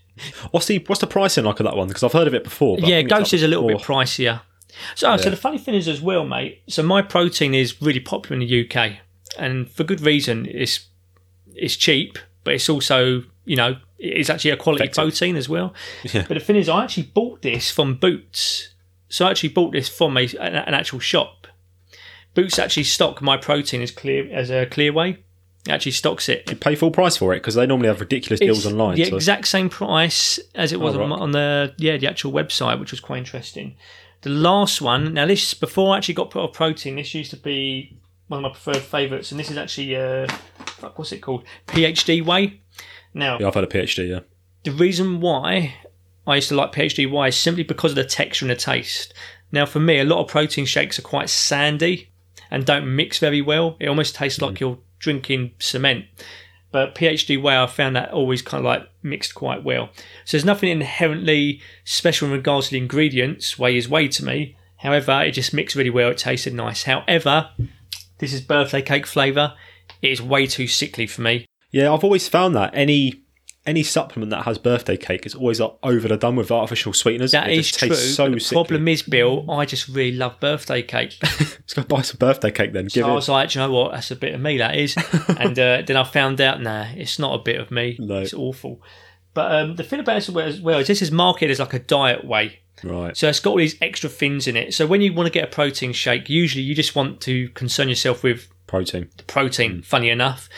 What's 0.51 0.67
the 0.67 0.77
what's 0.87 1.01
the 1.01 1.07
pricing 1.07 1.45
like 1.45 1.59
of 1.59 1.63
that 1.65 1.75
one? 1.75 1.87
Because 1.87 2.03
I've 2.03 2.13
heard 2.13 2.27
of 2.27 2.33
it 2.35 2.43
before. 2.43 2.77
yeah, 2.79 3.01
Ghost 3.01 3.29
up 3.29 3.33
is 3.33 3.43
a 3.43 3.47
little 3.47 3.67
to 3.67 3.75
bit 3.75 3.83
pricier. 3.83 4.41
So, 4.95 5.17
so 5.17 5.29
the 5.29 5.35
funny 5.35 5.57
thing 5.57 5.73
is 5.75 5.87
as 5.87 5.99
well, 6.01 6.25
mate. 6.25 6.61
So 6.67 6.83
my 6.83 7.01
protein 7.01 7.53
is 7.55 7.81
really 7.81 7.99
popular 7.99 8.39
in 8.41 8.47
the 8.47 8.69
UK, 8.69 8.97
and 9.39 9.69
for 9.69 9.83
good 9.83 10.01
reason. 10.01 10.45
It's 10.49 10.87
it's 11.55 11.75
cheap, 11.75 12.19
but 12.43 12.53
it's 12.53 12.69
also 12.69 13.23
you 13.45 13.55
know 13.55 13.77
it's 13.99 14.29
actually 14.29 14.51
a 14.51 14.57
quality 14.57 14.87
protein 14.89 15.35
as 15.35 15.47
well. 15.49 15.73
Yeah. 16.13 16.25
But 16.27 16.35
the 16.35 16.39
thing 16.39 16.55
is, 16.55 16.69
I 16.69 16.83
actually 16.83 17.03
bought 17.13 17.41
this 17.41 17.69
from 17.71 17.95
Boots. 17.95 18.69
So 19.09 19.25
I 19.27 19.31
actually 19.31 19.49
bought 19.49 19.73
this 19.73 19.89
from 19.89 20.17
a, 20.17 20.21
an, 20.39 20.55
an 20.55 20.73
actual 20.73 20.99
shop. 20.99 21.47
Boots 22.33 22.57
actually 22.57 22.83
stock 22.83 23.21
my 23.21 23.35
protein 23.37 23.81
as 23.81 23.91
clear 23.91 24.31
as 24.33 24.49
a 24.49 24.65
clear 24.65 24.93
whey. 24.93 25.17
actually 25.67 25.91
stocks 25.91 26.29
it. 26.29 26.49
You 26.49 26.55
pay 26.55 26.75
full 26.75 26.91
price 26.91 27.17
for 27.17 27.33
it 27.33 27.37
because 27.39 27.55
they 27.55 27.67
normally 27.67 27.89
have 27.89 27.99
ridiculous 27.99 28.39
deals 28.39 28.59
It's 28.59 28.67
online. 28.67 28.95
The 28.95 29.05
so- 29.05 29.15
exact 29.17 29.47
same 29.47 29.69
price 29.69 30.39
as 30.55 30.71
it 30.71 30.79
was 30.79 30.95
Oh, 30.95 31.03
on, 31.03 31.09
right. 31.09 31.19
on 31.19 31.31
the 31.31 31.73
yeah 31.77 31.97
the 31.97 32.07
actual 32.07 32.31
website, 32.31 32.79
which 32.79 32.91
was 32.91 32.99
quite 33.01 33.17
interesting. 33.17 33.75
The 34.21 34.29
last 34.29 34.81
one 34.81 35.13
now 35.13 35.25
this 35.25 35.53
before 35.53 35.93
I 35.93 35.97
actually 35.97 36.13
got 36.15 36.29
put 36.31 36.41
off 36.41 36.53
protein. 36.53 36.95
This 36.95 37.13
used 37.13 37.31
to 37.31 37.37
be 37.37 37.97
one 38.29 38.37
of 38.37 38.43
my 38.43 38.49
preferred 38.49 38.81
favourites, 38.81 39.31
and 39.31 39.39
this 39.39 39.51
is 39.51 39.57
actually 39.57 39.93
uh, 39.97 40.25
fuck, 40.77 40.97
what's 40.97 41.11
it 41.11 41.19
called? 41.19 41.43
PhD 41.67 42.23
whey. 42.25 42.60
Now 43.13 43.39
yeah, 43.39 43.47
I've 43.47 43.55
had 43.55 43.63
a 43.63 43.67
PhD. 43.67 44.09
Yeah, 44.09 44.19
the 44.63 44.71
reason 44.71 45.21
why 45.21 45.75
I 46.25 46.35
used 46.35 46.49
to 46.49 46.55
like 46.55 46.71
PhD 46.71 47.09
whey 47.09 47.29
is 47.29 47.37
simply 47.37 47.63
because 47.63 47.91
of 47.91 47.95
the 47.95 48.05
texture 48.05 48.45
and 48.45 48.51
the 48.51 48.55
taste. 48.55 49.13
Now, 49.51 49.65
for 49.65 49.79
me, 49.79 49.99
a 49.99 50.05
lot 50.05 50.19
of 50.19 50.27
protein 50.27 50.65
shakes 50.65 50.97
are 50.97 51.03
quite 51.03 51.29
sandy 51.29 52.09
and 52.49 52.65
don't 52.65 52.95
mix 52.95 53.19
very 53.19 53.41
well. 53.41 53.75
It 53.79 53.87
almost 53.87 54.15
tastes 54.15 54.41
like 54.41 54.55
mm. 54.55 54.59
you're 54.59 54.79
drinking 54.99 55.51
cement. 55.59 56.05
But 56.71 56.95
PhD 56.95 57.41
whey, 57.41 57.57
I 57.57 57.67
found 57.67 57.95
that 57.95 58.11
always 58.11 58.41
kind 58.41 58.59
of 58.59 58.65
like 58.65 58.89
mixed 59.03 59.35
quite 59.35 59.63
well. 59.63 59.89
So 60.23 60.37
there's 60.37 60.45
nothing 60.45 60.69
inherently 60.69 61.59
special 61.83 62.27
in 62.27 62.33
regards 62.33 62.67
to 62.67 62.71
the 62.71 62.77
ingredients. 62.77 63.59
Whey 63.59 63.75
is 63.75 63.89
whey 63.89 64.07
to 64.09 64.23
me. 64.23 64.55
However, 64.77 65.21
it 65.21 65.31
just 65.31 65.53
mixed 65.53 65.75
really 65.75 65.89
well. 65.89 66.11
It 66.11 66.17
tasted 66.17 66.53
nice. 66.53 66.83
However, 66.83 67.49
this 68.19 68.31
is 68.31 68.41
birthday 68.41 68.81
cake 68.81 69.05
flavour. 69.05 69.53
It 70.01 70.11
is 70.11 70.21
way 70.21 70.47
too 70.47 70.67
sickly 70.67 71.07
for 71.07 71.21
me. 71.21 71.45
Yeah. 71.71 71.91
I've 71.93 72.03
always 72.03 72.27
found 72.27 72.55
that 72.55 72.71
any 72.73 73.23
any 73.63 73.83
supplement 73.83 74.31
that 74.31 74.43
has 74.45 74.57
birthday 74.57 74.97
cake 74.97 75.23
is 75.23 75.35
always 75.35 75.59
like 75.59 75.71
over 75.83 76.07
the 76.07 76.17
done 76.17 76.35
with 76.35 76.49
artificial 76.51 76.93
sweeteners. 76.93 77.31
That 77.31 77.49
it 77.49 77.59
is 77.59 77.67
just 77.67 77.79
true. 77.79 77.89
tastes 77.89 78.15
so 78.15 78.27
the 78.29 78.39
sickly. 78.39 78.55
problem 78.55 78.87
is, 78.87 79.03
Bill, 79.03 79.49
I 79.51 79.65
just 79.65 79.87
really 79.87 80.17
love 80.17 80.39
birthday 80.39 80.81
cake. 80.81 81.17
Let's 81.21 81.73
go 81.75 81.83
buy 81.83 82.01
some 82.01 82.17
birthday 82.17 82.49
cake 82.49 82.73
then. 82.73 82.85
Give 82.85 83.03
So 83.03 83.07
I 83.09 83.11
it. 83.11 83.15
was 83.15 83.29
like, 83.29 83.49
"Do 83.51 83.59
you 83.59 83.65
know 83.67 83.71
what? 83.71 83.91
That's 83.91 84.09
a 84.09 84.15
bit 84.15 84.33
of 84.33 84.41
me, 84.41 84.57
that 84.57 84.75
is. 84.75 84.95
and 85.37 85.57
uh, 85.59 85.83
then 85.85 85.95
I 85.95 86.03
found 86.03 86.41
out, 86.41 86.59
nah, 86.61 86.87
it's 86.95 87.19
not 87.19 87.39
a 87.39 87.43
bit 87.43 87.59
of 87.61 87.69
me. 87.69 87.97
No. 87.99 88.21
It's 88.21 88.33
awful. 88.33 88.81
But 89.35 89.51
um, 89.51 89.75
the 89.75 89.83
thing 89.83 89.99
about 89.99 90.15
this 90.15 90.27
as 90.29 90.59
well 90.59 90.79
is 90.79 90.87
this 90.87 91.03
is 91.03 91.11
marketed 91.11 91.51
as 91.51 91.59
like 91.59 91.73
a 91.75 91.79
diet 91.79 92.25
whey. 92.25 92.61
Right. 92.83 93.15
So 93.15 93.29
it's 93.29 93.39
got 93.39 93.51
all 93.51 93.57
these 93.57 93.79
extra 93.79 94.09
things 94.09 94.47
in 94.47 94.57
it. 94.57 94.73
So 94.73 94.87
when 94.87 95.01
you 95.01 95.13
want 95.13 95.27
to 95.27 95.31
get 95.31 95.43
a 95.43 95.51
protein 95.51 95.93
shake, 95.93 96.31
usually 96.31 96.63
you 96.63 96.73
just 96.73 96.95
want 96.95 97.21
to 97.21 97.47
concern 97.49 97.89
yourself 97.89 98.23
with 98.23 98.47
Protein. 98.65 99.09
the 99.17 99.23
protein, 99.23 99.83
funny 99.83 100.09
enough. 100.09 100.49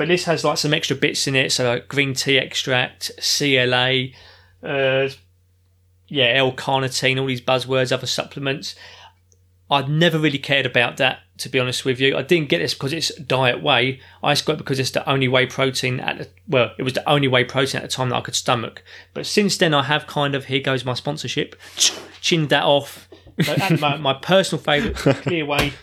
But 0.00 0.08
this 0.08 0.24
has 0.24 0.44
like 0.44 0.56
some 0.56 0.72
extra 0.72 0.96
bits 0.96 1.26
in 1.26 1.36
it, 1.36 1.52
so 1.52 1.68
like 1.68 1.86
green 1.88 2.14
tea 2.14 2.38
extract, 2.38 3.10
CLA, 3.20 4.06
uh, 4.62 5.10
yeah, 6.08 6.32
L-carnitine, 6.36 7.20
all 7.20 7.26
these 7.26 7.42
buzzwords, 7.42 7.92
other 7.92 8.06
supplements. 8.06 8.74
I'd 9.70 9.90
never 9.90 10.18
really 10.18 10.38
cared 10.38 10.64
about 10.64 10.96
that, 10.96 11.18
to 11.36 11.50
be 11.50 11.58
honest 11.60 11.84
with 11.84 12.00
you. 12.00 12.16
I 12.16 12.22
didn't 12.22 12.48
get 12.48 12.60
this 12.60 12.72
because 12.72 12.94
it's 12.94 13.14
diet 13.16 13.62
whey. 13.62 14.00
I 14.22 14.32
just 14.32 14.46
got 14.46 14.54
it 14.54 14.58
because 14.58 14.78
it's 14.80 14.90
the 14.92 15.06
only 15.06 15.28
whey 15.28 15.44
protein 15.44 16.00
at 16.00 16.16
the 16.16 16.28
well, 16.48 16.70
it 16.78 16.82
was 16.82 16.94
the 16.94 17.06
only 17.06 17.28
whey 17.28 17.44
protein 17.44 17.82
at 17.82 17.90
the 17.90 17.94
time 17.94 18.08
that 18.08 18.16
I 18.16 18.20
could 18.22 18.34
stomach. 18.34 18.82
But 19.12 19.26
since 19.26 19.58
then, 19.58 19.74
I 19.74 19.82
have 19.82 20.06
kind 20.06 20.34
of 20.34 20.46
here 20.46 20.60
goes 20.60 20.82
my 20.82 20.94
sponsorship, 20.94 21.56
chinned 22.22 22.48
that 22.48 22.64
off. 22.64 23.06
So 23.42 23.52
at 23.52 23.68
the 23.68 23.76
moment, 23.76 24.00
my 24.00 24.14
personal 24.14 24.62
favourite, 24.64 24.96
Clear 25.22 25.44
Whey 25.44 25.74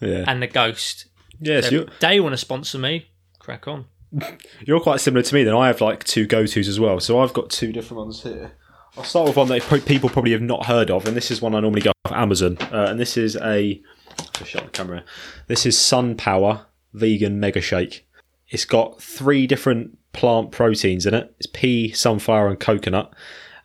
Yeah. 0.00 0.24
and 0.28 0.40
the 0.40 0.46
Ghost. 0.46 1.06
yes. 1.40 1.68
So 1.68 1.80
if 1.80 1.98
they 1.98 2.20
want 2.20 2.32
to 2.32 2.38
sponsor 2.38 2.78
me, 2.78 3.06
crack 3.46 3.68
on. 3.68 3.84
you're 4.66 4.80
quite 4.80 5.00
similar 5.00 5.22
to 5.22 5.34
me. 5.34 5.44
Then 5.44 5.54
I 5.54 5.68
have 5.68 5.80
like 5.80 6.02
two 6.02 6.26
go 6.26 6.46
tos 6.46 6.66
as 6.66 6.80
well. 6.80 6.98
So 6.98 7.20
I've 7.20 7.32
got 7.32 7.48
two 7.48 7.72
different 7.72 7.98
ones 8.02 8.22
here. 8.24 8.52
I'll 8.96 9.04
start 9.04 9.28
with 9.28 9.36
one 9.36 9.46
that 9.48 9.84
people 9.86 10.08
probably 10.08 10.32
have 10.32 10.42
not 10.42 10.66
heard 10.66 10.90
of, 10.90 11.06
and 11.06 11.16
this 11.16 11.30
is 11.30 11.40
one 11.40 11.54
I 11.54 11.60
normally 11.60 11.82
go 11.82 11.92
off 12.04 12.12
Amazon. 12.12 12.58
Uh, 12.72 12.86
and 12.88 12.98
this 12.98 13.16
is 13.16 13.36
a 13.36 13.80
just 14.34 14.50
shut 14.50 14.64
the 14.64 14.70
camera. 14.70 15.04
This 15.46 15.64
is 15.64 15.78
Sun 15.78 16.16
Power 16.16 16.66
Vegan 16.92 17.38
Mega 17.38 17.60
Shake. 17.60 18.08
It's 18.48 18.64
got 18.64 19.00
three 19.00 19.46
different 19.46 19.96
plant 20.12 20.50
proteins 20.50 21.06
in 21.06 21.14
it. 21.14 21.32
It's 21.38 21.46
pea, 21.46 21.92
sunflower, 21.92 22.48
and 22.48 22.58
coconut. 22.58 23.12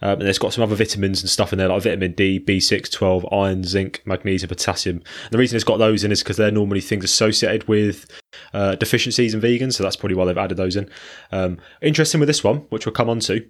Um, 0.03 0.19
and 0.19 0.27
it's 0.27 0.39
got 0.39 0.51
some 0.53 0.63
other 0.63 0.75
vitamins 0.75 1.21
and 1.21 1.29
stuff 1.29 1.53
in 1.53 1.59
there 1.59 1.67
like 1.67 1.83
vitamin 1.83 2.13
D, 2.13 2.39
B6, 2.39 2.91
12, 2.91 3.25
iron, 3.31 3.63
zinc, 3.63 4.01
magnesium, 4.05 4.49
potassium. 4.49 4.95
And 4.97 5.31
the 5.31 5.37
reason 5.37 5.55
it's 5.55 5.63
got 5.63 5.77
those 5.77 6.03
in 6.03 6.11
is 6.11 6.23
because 6.23 6.37
they're 6.37 6.51
normally 6.51 6.81
things 6.81 7.03
associated 7.03 7.67
with 7.67 8.09
uh, 8.53 8.75
deficiencies 8.75 9.33
in 9.33 9.41
vegans, 9.41 9.73
so 9.73 9.83
that's 9.83 9.95
probably 9.95 10.15
why 10.15 10.25
they've 10.25 10.37
added 10.37 10.57
those 10.57 10.75
in. 10.75 10.89
Um, 11.31 11.59
interesting 11.81 12.19
with 12.19 12.27
this 12.27 12.43
one, 12.43 12.57
which 12.69 12.85
we'll 12.85 12.93
come 12.93 13.09
on 13.09 13.19
to, 13.21 13.45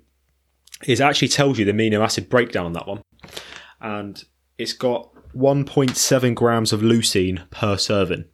is 0.85 0.99
it 0.99 1.03
actually 1.03 1.29
tells 1.29 1.57
you 1.57 1.65
the 1.65 1.71
amino 1.73 2.03
acid 2.03 2.29
breakdown 2.29 2.65
on 2.65 2.73
that 2.73 2.87
one. 2.87 3.01
And 3.79 4.23
it's 4.57 4.73
got 4.73 5.09
1.7 5.35 6.35
grams 6.35 6.73
of 6.73 6.81
leucine 6.81 7.49
per 7.49 7.77
serving, 7.77 8.25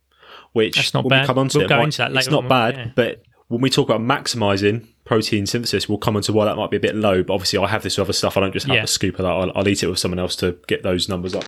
which 0.54 0.76
That's 0.76 0.94
not 0.94 1.04
when 1.04 1.10
bad. 1.12 1.22
we 1.22 1.28
come 1.28 1.40
on 1.40 1.50
to 1.50 1.58
We'll 1.60 1.66
it, 1.66 1.70
go 1.70 1.82
into 1.84 1.98
that 2.00 2.12
later 2.12 2.20
it's 2.20 2.30
not 2.32 2.44
on, 2.44 2.50
bad, 2.50 2.76
yeah. 2.78 2.92
but 2.96 3.22
when 3.48 3.62
we 3.62 3.70
talk 3.70 3.90
about 3.90 4.02
maximising 4.02 4.88
protein 5.08 5.46
synthesis, 5.48 5.88
we'll 5.90 5.98
come 5.98 6.16
on 6.16 6.22
to 6.24 6.34
why 6.34 6.46
that 6.46 6.56
might 6.58 6.70
be 6.70 6.78
a 6.78 6.82
bit 6.82 6.96
low. 6.96 7.24
But 7.24 7.34
obviously, 7.34 7.58
I 7.60 7.68
have 7.68 7.82
this 7.84 7.98
other 7.98 8.14
stuff. 8.14 8.38
I 8.38 8.42
don't 8.42 8.54
just 8.54 8.68
have 8.68 8.76
Yeah. 8.76 8.84
a 8.84 8.88
scoop 8.88 9.16
of 9.20 9.24
that. 9.24 9.32
I'll, 9.32 9.52
I'll 9.56 9.68
eat 9.68 9.82
it 9.84 9.88
with 9.88 10.00
someone 10.00 10.20
else 10.20 10.36
to 10.38 10.58
get 10.68 10.84
those 10.84 11.08
numbers 11.10 11.34
up. 11.34 11.46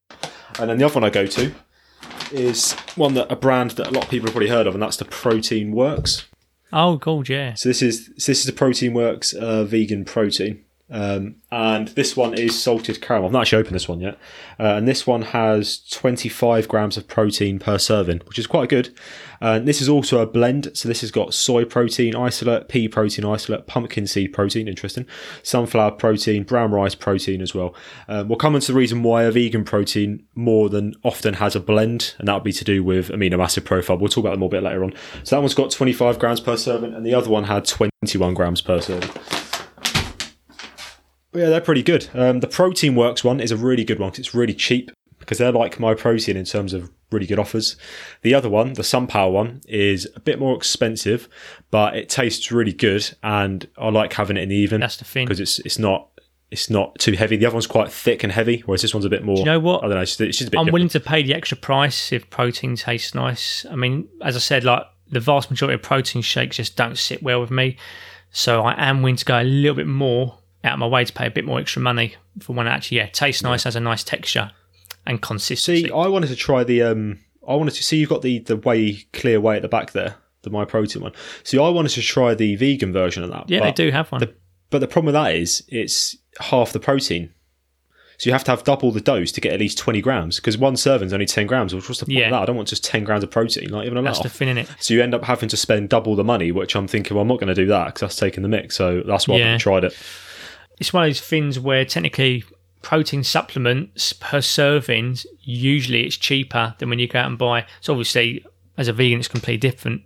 And 0.60 0.70
then 0.70 0.78
the 0.78 0.86
other 0.86 0.96
one 0.96 1.04
I 1.04 1.10
go 1.10 1.26
to 1.28 1.52
is 2.32 2.74
one 2.96 3.14
that 3.16 3.32
a 3.32 3.36
brand 3.36 3.72
that 3.72 3.88
a 3.88 3.92
lot 3.92 4.06
of 4.06 4.10
people 4.10 4.28
have 4.28 4.34
probably 4.34 4.50
heard 4.50 4.68
of, 4.68 4.74
and 4.74 4.82
that's 4.82 4.98
the 4.98 5.06
Protein 5.06 5.72
Works. 5.72 6.28
Oh, 6.72 6.98
God, 6.98 7.30
yeah. 7.30 7.56
So 7.56 7.70
this 7.70 7.82
is 7.82 8.10
this 8.16 8.30
is 8.30 8.46
the 8.46 8.54
Protein 8.54 8.94
Works 8.94 9.34
uh, 9.34 9.64
vegan 9.64 10.06
protein, 10.06 10.64
um, 10.92 11.36
and 11.52 11.90
this 11.90 12.18
one 12.18 12.34
is 12.34 12.62
salted 12.62 13.02
caramel. 13.02 13.28
I've 13.28 13.34
not 13.34 13.42
actually 13.42 13.60
opened 13.60 13.76
this 13.76 13.88
one 13.88 14.00
yet, 14.00 14.18
uh, 14.60 14.76
and 14.76 14.88
this 14.88 15.06
one 15.06 15.22
has 15.22 15.80
25 15.90 16.68
grams 16.68 16.98
of 16.98 17.08
protein 17.08 17.60
per 17.60 17.78
serving, 17.78 18.22
which 18.26 18.40
is 18.40 18.48
quite 18.48 18.70
good. 18.70 18.90
And 19.42 19.68
this 19.68 19.82
is 19.82 19.88
also 19.88 20.20
a 20.20 20.26
blend. 20.26 20.70
So 20.74 20.88
this 20.88 21.02
has 21.02 21.12
got 21.12 21.34
soy 21.34 21.64
protein 21.64 22.16
isolate, 22.16 22.68
pea 22.68 22.88
protein 22.88 23.26
isolate, 23.26 23.68
pumpkin 23.68 24.06
seed 24.08 24.34
protein, 24.34 24.68
interesting, 24.68 25.06
sunflower 25.44 25.92
protein, 25.92 26.44
brown 26.44 26.72
rice 26.72 26.96
protein 26.96 27.42
as 27.42 27.56
well. 27.56 27.74
Um, 28.08 28.28
we'll 28.28 28.38
come 28.38 28.56
into 28.56 28.72
the 28.72 28.78
reason 28.78 29.04
why 29.04 29.24
a 29.24 29.32
vegan 29.32 29.64
protein 29.64 30.26
more 30.36 30.70
than 30.70 30.94
often 31.04 31.36
has 31.36 31.56
a 31.56 31.60
blend, 31.60 32.16
and 32.20 32.28
that 32.28 32.34
would 32.34 32.44
be 32.44 32.54
to 32.54 32.66
do 32.66 32.84
with 32.84 33.10
amino 33.10 33.42
acid 33.42 33.66
profile. 33.66 33.98
We'll 33.98 34.10
talk 34.10 34.24
about 34.24 34.32
them 34.32 34.44
a 34.44 34.50
bit 34.50 34.64
later 34.64 34.84
on. 34.84 34.94
So 35.24 35.36
that 35.36 35.42
one's 35.42 35.54
got 35.54 35.72
25 35.72 36.20
grams 36.20 36.42
per 36.42 36.58
serving, 36.58 36.94
and 36.94 37.06
the 37.06 37.14
other 37.14 37.30
one 37.30 37.46
had 37.46 37.66
21 37.66 38.34
grams 38.34 38.62
per 38.62 38.82
serving. 38.82 39.10
But 41.32 41.40
yeah, 41.40 41.50
they're 41.50 41.62
pretty 41.62 41.84
good. 41.84 42.08
Um, 42.14 42.40
the 42.40 42.48
Protein 42.48 42.96
Works 42.96 43.24
one 43.24 43.40
is 43.40 43.52
a 43.52 43.58
really 43.58 43.84
good 43.84 44.00
one 44.00 44.10
'cause 44.12 44.20
it's 44.20 44.34
really 44.34 44.54
cheap 44.54 44.92
because 45.20 45.38
they're 45.38 45.52
like 45.52 45.80
my 45.80 45.94
protein 45.94 46.36
in 46.38 46.46
terms 46.46 46.74
of 46.74 46.90
really 47.12 47.26
good 47.28 47.38
offers. 47.40 47.76
The 48.22 48.34
other 48.34 48.50
one, 48.50 48.74
the 48.74 48.82
SunPower 48.84 49.32
one, 49.32 49.62
is 49.68 50.08
a 50.16 50.20
bit 50.20 50.40
more 50.40 50.56
expensive, 50.56 51.28
but 51.72 51.96
it 51.96 52.10
tastes 52.10 52.52
really 52.52 52.74
good, 52.74 53.12
and 53.22 53.68
I 53.78 53.90
like 53.90 54.14
having 54.14 54.38
it 54.38 54.44
in 54.44 54.50
the 54.50 54.56
evening 54.56 54.80
That's 54.82 54.98
the 54.98 55.06
thing. 55.06 55.26
because 55.26 55.40
it's 55.40 55.60
it's 55.60 55.78
not 55.80 56.08
it's 56.52 56.68
not 56.68 56.98
too 56.98 57.12
heavy. 57.14 57.38
The 57.38 57.46
other 57.46 57.54
one's 57.54 57.68
quite 57.68 57.92
thick 57.92 58.24
and 58.24 58.34
heavy, 58.34 58.64
whereas 58.66 58.82
this 58.82 58.92
one's 58.92 59.06
a 59.06 59.10
bit 59.10 59.24
more. 59.24 59.38
you 59.38 59.46
know 59.46 59.60
what? 59.60 59.84
I 59.84 59.88
don't 59.88 59.98
know. 59.98 60.02
It's, 60.02 60.20
it's 60.20 60.40
just 60.40 60.48
a 60.48 60.52
bit. 60.52 60.58
I'm 60.58 60.66
different. 60.66 60.74
willing 60.74 60.90
to 60.90 61.00
pay 61.00 61.22
the 61.22 61.36
extra 61.36 61.56
price 61.58 62.12
if 62.12 62.28
protein 62.32 62.76
tastes 62.76 63.14
nice. 63.14 63.68
I 63.70 63.76
mean, 63.76 64.08
as 64.24 64.36
I 64.36 64.40
said, 64.40 64.64
like 64.64 64.82
the 65.12 65.20
vast 65.20 65.52
majority 65.52 65.76
of 65.76 65.84
protein 65.84 66.24
shakes 66.24 66.58
just 66.58 66.76
don't 66.76 66.98
sit 66.98 67.22
well 67.22 67.40
with 67.40 67.52
me. 67.52 67.78
So 68.32 68.62
I 68.64 68.74
am 68.90 69.04
willing 69.04 69.16
to 69.18 69.26
go 69.26 69.40
a 69.40 69.44
little 69.44 69.76
bit 69.76 69.86
more 69.86 70.39
out 70.64 70.74
of 70.74 70.80
my 70.80 70.88
way 70.88 71.06
to 71.06 71.14
pay 71.14 71.26
a 71.28 71.32
bit 71.32 71.46
more 71.46 71.60
extra 71.60 71.82
money 71.82 72.16
for 72.42 72.54
one 72.54 72.66
that 72.66 72.74
actually, 72.74 72.98
yeah, 72.98 73.08
tastes 73.08 73.44
nice, 73.44 73.64
has 73.64 73.76
a 73.76 73.80
nice 73.80 74.04
texture 74.04 74.52
and 75.08 75.22
consistency. 75.22 75.84
See, 75.88 75.92
I 75.92 76.08
wanted 76.08 76.28
to 76.28 76.36
try 76.36 76.64
the. 76.64 76.82
um 76.84 77.20
I 77.48 77.56
wanted 77.56 77.74
to 77.76 77.84
see 77.84 77.98
you've 77.98 78.10
got 78.10 78.22
the 78.22 78.40
the 78.40 78.58
whey 78.58 79.06
clear 79.14 79.40
whey 79.42 79.56
at 79.56 79.62
the 79.62 79.68
back 79.70 79.92
there, 79.94 80.16
the 80.44 80.50
my 80.50 80.66
protein 80.66 81.02
one. 81.02 81.14
See, 81.44 81.58
I 81.58 81.70
wanted 81.70 81.90
to 81.90 82.02
try 82.02 82.34
the 82.36 82.56
vegan 82.56 82.94
version 82.94 83.24
of 83.24 83.30
that. 83.32 83.50
yeah, 83.50 83.62
they 83.62 83.72
do 83.72 83.90
have 83.92 84.12
one. 84.12 84.20
The, 84.22 84.34
but 84.70 84.80
the 84.80 84.88
problem 84.88 85.14
with 85.14 85.22
that 85.24 85.34
is 85.36 85.64
it's 85.70 86.16
half 86.40 86.72
the 86.74 86.80
protein. 86.80 87.34
So 88.20 88.28
you 88.30 88.34
have 88.34 88.44
to 88.44 88.52
have 88.52 88.66
double 88.66 88.92
the 88.92 89.00
dose 89.00 89.32
to 89.32 89.40
get 89.40 89.54
at 89.54 89.62
least 89.62 89.78
20 89.78 90.02
grams 90.02 90.36
because 90.36 90.58
one 90.58 90.76
serving's 90.76 91.14
only 91.14 91.26
10 91.26 91.48
grams. 91.48 91.74
Which 91.74 91.88
what's 91.88 92.02
the 92.02 92.06
point 92.06 92.18
Yeah. 92.18 92.26
of 92.26 92.32
that? 92.32 92.42
I 92.42 92.46
don't 92.46 92.58
want 92.58 92.68
just 92.68 92.84
10 92.84 93.06
grams 93.06 93.24
of 93.24 93.32
protein, 93.32 93.70
not 93.72 93.86
even 93.86 93.98
a 93.98 94.02
lot. 94.02 94.08
That's 94.16 94.24
the 94.24 94.30
thing 94.30 94.50
in 94.50 94.58
it. 94.58 94.68
So 94.82 94.94
you 94.94 95.02
end 95.02 95.16
up 95.16 95.24
having 95.24 95.48
to 95.48 95.56
spend 95.56 95.88
double 95.88 96.18
the 96.18 96.24
money, 96.26 96.52
which 96.52 96.76
I'm 96.76 96.86
thinking, 96.86 97.16
well, 97.16 97.22
I'm 97.22 97.30
not 97.30 97.40
going 97.40 97.48
to 97.48 97.56
do 97.56 97.66
that 97.68 97.86
because 97.86 98.02
that's 98.02 98.18
taking 98.18 98.44
the 98.44 98.50
mix. 98.50 98.76
So 98.76 99.04
that's 99.08 99.26
why 99.26 99.36
I 99.36 99.38
Yeah. 99.38 99.44
haven't 99.46 99.60
tried 99.62 99.86
it. 99.86 99.96
It's 100.80 100.94
one 100.94 101.04
of 101.04 101.10
those 101.10 101.22
things 101.22 101.60
where 101.60 101.86
technically 101.86 102.44
protein 102.82 103.24
supplements 103.24 104.14
per 104.14 104.42
serving, 104.42 105.18
usually 105.42 106.06
it's 106.06 106.16
cheaper 106.16 106.76
than 106.80 106.90
when 106.90 107.00
you 107.00 107.08
go 107.08 107.20
out 107.20 107.28
and 107.28 107.38
buy. 107.38 107.66
So 107.82 107.94
obviously, 107.94 108.46
as 108.78 108.88
a 108.88 108.94
vegan, 108.94 109.20
it's 109.20 109.28
completely 109.28 109.58
different. 109.58 110.04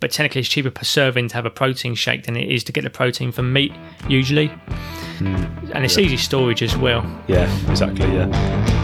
But 0.00 0.10
technically, 0.10 0.40
it's 0.40 0.48
cheaper 0.48 0.70
per 0.70 0.84
serving 0.84 1.28
to 1.28 1.34
have 1.34 1.46
a 1.46 1.50
protein 1.50 1.94
shake 1.94 2.24
than 2.24 2.36
it 2.36 2.50
is 2.50 2.64
to 2.64 2.72
get 2.72 2.84
the 2.84 2.90
protein 2.90 3.32
from 3.32 3.52
meat, 3.52 3.72
usually. 4.08 4.48
Hmm. 5.18 5.36
and 5.72 5.84
it's 5.84 5.96
easy 5.96 6.16
storage 6.16 6.60
as 6.62 6.76
well. 6.76 7.04
Yeah, 7.28 7.48
exactly. 7.70 8.06
Yeah. 8.12 8.83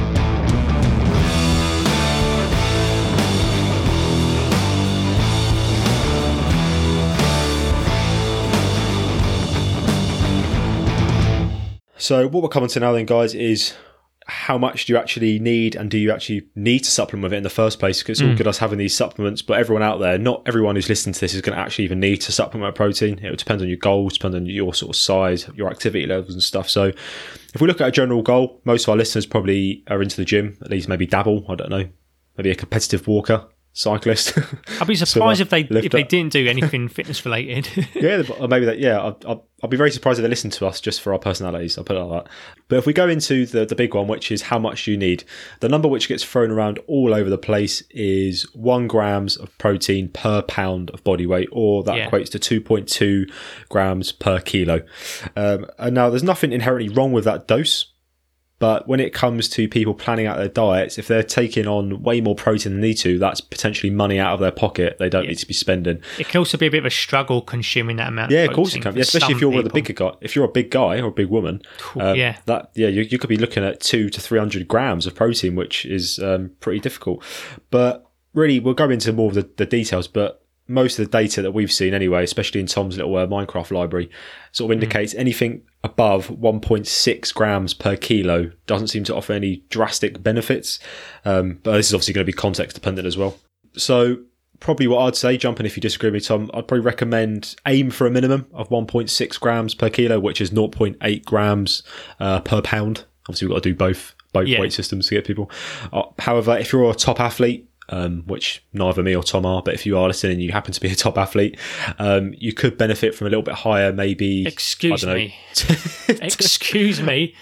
So 12.00 12.26
what 12.26 12.42
we're 12.42 12.48
coming 12.48 12.70
to 12.70 12.80
now 12.80 12.92
then, 12.92 13.04
guys, 13.04 13.34
is 13.34 13.74
how 14.26 14.56
much 14.56 14.86
do 14.86 14.92
you 14.94 14.98
actually 14.98 15.38
need 15.38 15.74
and 15.74 15.90
do 15.90 15.98
you 15.98 16.10
actually 16.12 16.48
need 16.54 16.78
to 16.80 16.90
supplement 16.90 17.24
with 17.24 17.34
it 17.34 17.36
in 17.36 17.42
the 17.42 17.50
first 17.50 17.78
place? 17.78 17.98
Because 17.98 18.18
it's 18.18 18.24
all 18.24 18.30
hmm. 18.30 18.36
good 18.36 18.46
us 18.46 18.56
having 18.56 18.78
these 18.78 18.96
supplements, 18.96 19.42
but 19.42 19.58
everyone 19.58 19.82
out 19.82 19.98
there, 20.00 20.16
not 20.16 20.42
everyone 20.46 20.76
who's 20.76 20.88
listening 20.88 21.12
to 21.12 21.20
this 21.20 21.34
is 21.34 21.42
going 21.42 21.54
to 21.54 21.60
actually 21.60 21.84
even 21.84 22.00
need 22.00 22.22
to 22.22 22.32
supplement 22.32 22.74
protein. 22.74 23.18
It 23.18 23.36
depends 23.36 23.62
on 23.62 23.68
your 23.68 23.76
goals, 23.76 24.14
depend 24.14 24.34
on 24.34 24.46
your 24.46 24.72
sort 24.72 24.96
of 24.96 24.96
size, 24.96 25.50
your 25.54 25.68
activity 25.68 26.06
levels 26.06 26.32
and 26.32 26.42
stuff. 26.42 26.70
So 26.70 26.84
if 27.54 27.60
we 27.60 27.66
look 27.66 27.82
at 27.82 27.88
a 27.88 27.92
general 27.92 28.22
goal, 28.22 28.62
most 28.64 28.84
of 28.84 28.88
our 28.88 28.96
listeners 28.96 29.26
probably 29.26 29.84
are 29.88 30.00
into 30.00 30.16
the 30.16 30.24
gym, 30.24 30.56
at 30.62 30.70
least 30.70 30.88
maybe 30.88 31.06
dabble, 31.06 31.44
I 31.50 31.54
don't 31.54 31.70
know, 31.70 31.86
maybe 32.38 32.50
a 32.50 32.54
competitive 32.54 33.08
walker, 33.08 33.46
cyclist. 33.72 34.36
I'd 34.80 34.86
be 34.86 34.94
surprised 34.94 35.40
if 35.40 35.50
they 35.50 35.60
if 35.60 35.92
they 35.92 36.02
didn't 36.02 36.32
do 36.32 36.46
anything 36.48 36.88
fitness 36.88 37.24
related. 37.24 37.68
yeah, 37.94 38.22
or 38.38 38.48
maybe 38.48 38.66
that. 38.66 38.78
Yeah, 38.78 38.98
I'll, 38.98 39.46
I'll 39.62 39.68
be 39.68 39.76
very 39.76 39.90
surprised 39.90 40.18
if 40.18 40.22
they 40.22 40.28
listen 40.28 40.50
to 40.50 40.66
us 40.66 40.80
just 40.80 41.00
for 41.00 41.12
our 41.12 41.18
personalities. 41.18 41.76
I'll 41.78 41.84
put 41.84 41.96
it 41.96 42.00
like 42.00 42.24
that. 42.24 42.32
But 42.68 42.76
if 42.78 42.86
we 42.86 42.92
go 42.92 43.08
into 43.08 43.46
the 43.46 43.64
the 43.66 43.74
big 43.74 43.94
one, 43.94 44.08
which 44.08 44.32
is 44.32 44.42
how 44.42 44.58
much 44.58 44.86
you 44.86 44.96
need, 44.96 45.24
the 45.60 45.68
number 45.68 45.88
which 45.88 46.08
gets 46.08 46.24
thrown 46.24 46.50
around 46.50 46.78
all 46.86 47.14
over 47.14 47.30
the 47.30 47.38
place 47.38 47.82
is 47.90 48.42
one 48.54 48.86
grams 48.86 49.36
of 49.36 49.56
protein 49.58 50.08
per 50.08 50.42
pound 50.42 50.90
of 50.90 51.04
body 51.04 51.26
weight, 51.26 51.48
or 51.52 51.82
that 51.84 51.96
Yeah. 51.96 52.10
equates 52.10 52.30
to 52.30 52.38
two 52.38 52.60
point 52.60 52.88
two 52.88 53.26
grams 53.68 54.12
per 54.12 54.40
kilo. 54.40 54.82
Um, 55.36 55.66
and 55.78 55.94
now 55.94 56.10
there's 56.10 56.22
nothing 56.24 56.52
inherently 56.52 56.88
wrong 56.92 57.12
with 57.12 57.24
that 57.24 57.46
dose. 57.46 57.86
But 58.60 58.86
when 58.86 59.00
it 59.00 59.14
comes 59.14 59.48
to 59.50 59.68
people 59.68 59.94
planning 59.94 60.26
out 60.26 60.36
their 60.36 60.48
diets, 60.48 60.98
if 60.98 61.08
they're 61.08 61.22
taking 61.22 61.66
on 61.66 62.02
way 62.02 62.20
more 62.20 62.34
protein 62.34 62.72
than 62.72 62.82
they 62.82 62.88
need 62.88 62.98
to, 62.98 63.18
that's 63.18 63.40
potentially 63.40 63.88
money 63.88 64.20
out 64.20 64.34
of 64.34 64.40
their 64.40 64.52
pocket 64.52 64.98
they 64.98 65.08
don't 65.08 65.26
need 65.26 65.38
to 65.38 65.46
be 65.46 65.54
spending. 65.54 66.00
it 66.18 66.28
can 66.28 66.38
also 66.38 66.58
be 66.58 66.66
a 66.66 66.70
bit 66.70 66.78
of 66.78 66.84
a 66.84 66.90
struggle 66.90 67.40
consuming 67.40 67.96
that 67.96 68.08
amount. 68.08 68.30
Yeah, 68.30 68.44
of 68.44 68.50
of 68.50 68.56
course 68.56 68.74
you 68.74 68.82
can. 68.82 68.94
Yeah, 68.94 69.00
especially 69.00 69.34
if 69.34 69.40
you're 69.40 69.50
one 69.50 69.60
of 69.60 69.64
the 69.64 69.72
bigger 69.72 69.94
guy. 69.94 70.12
If 70.20 70.36
you're 70.36 70.44
a 70.44 70.48
big 70.48 70.70
guy 70.70 71.00
or 71.00 71.08
a 71.08 71.12
big 71.12 71.28
woman, 71.28 71.62
um, 71.98 72.14
yeah. 72.14 72.36
that 72.44 72.70
yeah, 72.74 72.88
you, 72.88 73.02
you 73.02 73.18
could 73.18 73.30
be 73.30 73.38
looking 73.38 73.64
at 73.64 73.80
two 73.80 74.10
to 74.10 74.20
three 74.20 74.38
hundred 74.38 74.68
grams 74.68 75.06
of 75.06 75.14
protein, 75.14 75.56
which 75.56 75.86
is 75.86 76.18
um, 76.18 76.50
pretty 76.60 76.80
difficult. 76.80 77.24
But 77.70 78.06
really, 78.34 78.60
we'll 78.60 78.74
go 78.74 78.90
into 78.90 79.12
more 79.12 79.28
of 79.28 79.34
the, 79.34 79.48
the 79.56 79.66
details. 79.66 80.06
But 80.06 80.44
most 80.70 80.98
of 80.98 81.04
the 81.04 81.18
data 81.18 81.42
that 81.42 81.52
we've 81.52 81.72
seen, 81.72 81.92
anyway, 81.94 82.22
especially 82.24 82.60
in 82.60 82.66
Tom's 82.66 82.96
little 82.96 83.14
uh, 83.16 83.26
Minecraft 83.26 83.70
library, 83.72 84.08
sort 84.52 84.70
of 84.70 84.76
Hmm. 84.78 84.82
indicates 84.82 85.14
anything 85.14 85.62
above 85.84 86.28
1.6 86.28 87.34
grams 87.34 87.74
per 87.74 87.96
kilo 87.96 88.50
doesn't 88.66 88.88
seem 88.88 89.04
to 89.04 89.14
offer 89.14 89.32
any 89.32 89.62
drastic 89.70 90.22
benefits. 90.22 90.78
Um, 91.24 91.58
but 91.62 91.72
this 91.76 91.88
is 91.88 91.94
obviously 91.94 92.14
going 92.14 92.24
to 92.24 92.32
be 92.32 92.36
context 92.36 92.74
dependent 92.74 93.06
as 93.06 93.16
well. 93.16 93.36
So 93.76 94.18
probably 94.60 94.86
what 94.86 94.98
I'd 95.06 95.16
say, 95.16 95.36
jumping 95.38 95.64
if 95.66 95.76
you 95.76 95.80
disagree 95.80 96.08
with 96.10 96.22
me, 96.22 96.26
Tom, 96.26 96.50
I'd 96.52 96.68
probably 96.68 96.80
recommend 96.84 97.56
aim 97.66 97.90
for 97.90 98.06
a 98.06 98.10
minimum 98.10 98.46
of 98.52 98.68
1.6 98.68 99.40
grams 99.40 99.74
per 99.74 99.88
kilo, 99.88 100.20
which 100.20 100.40
is 100.40 100.50
0.8 100.50 101.24
grams 101.24 101.82
uh, 102.20 102.40
per 102.40 102.60
pound. 102.60 103.04
Obviously, 103.28 103.48
we've 103.48 103.54
got 103.56 103.62
to 103.62 103.68
do 103.70 103.74
both 103.74 104.14
both 104.32 104.46
Yeah. 104.46 104.60
weight 104.60 104.72
systems 104.72 105.08
to 105.08 105.14
get 105.16 105.24
people. 105.24 105.50
Uh, 105.92 106.02
however, 106.20 106.56
if 106.56 106.72
you're 106.72 106.88
a 106.90 106.94
top 106.94 107.18
athlete, 107.20 107.68
um, 107.90 108.22
which 108.26 108.64
neither 108.72 109.02
me 109.02 109.14
or 109.14 109.22
Tom 109.22 109.44
are, 109.44 109.62
but 109.62 109.74
if 109.74 109.84
you 109.84 109.98
are 109.98 110.06
listening 110.08 110.34
and 110.34 110.42
you 110.42 110.52
happen 110.52 110.72
to 110.72 110.80
be 110.80 110.90
a 110.90 110.94
top 110.94 111.18
athlete, 111.18 111.58
um, 111.98 112.32
you 112.38 112.52
could 112.52 112.78
benefit 112.78 113.14
from 113.14 113.26
a 113.26 113.30
little 113.30 113.42
bit 113.42 113.54
higher, 113.54 113.92
maybe. 113.92 114.46
Excuse 114.46 115.04
I 115.04 115.06
don't 115.06 115.14
know. 115.14 115.24
me. 115.24 115.34
Excuse 116.22 117.02
me. 117.02 117.34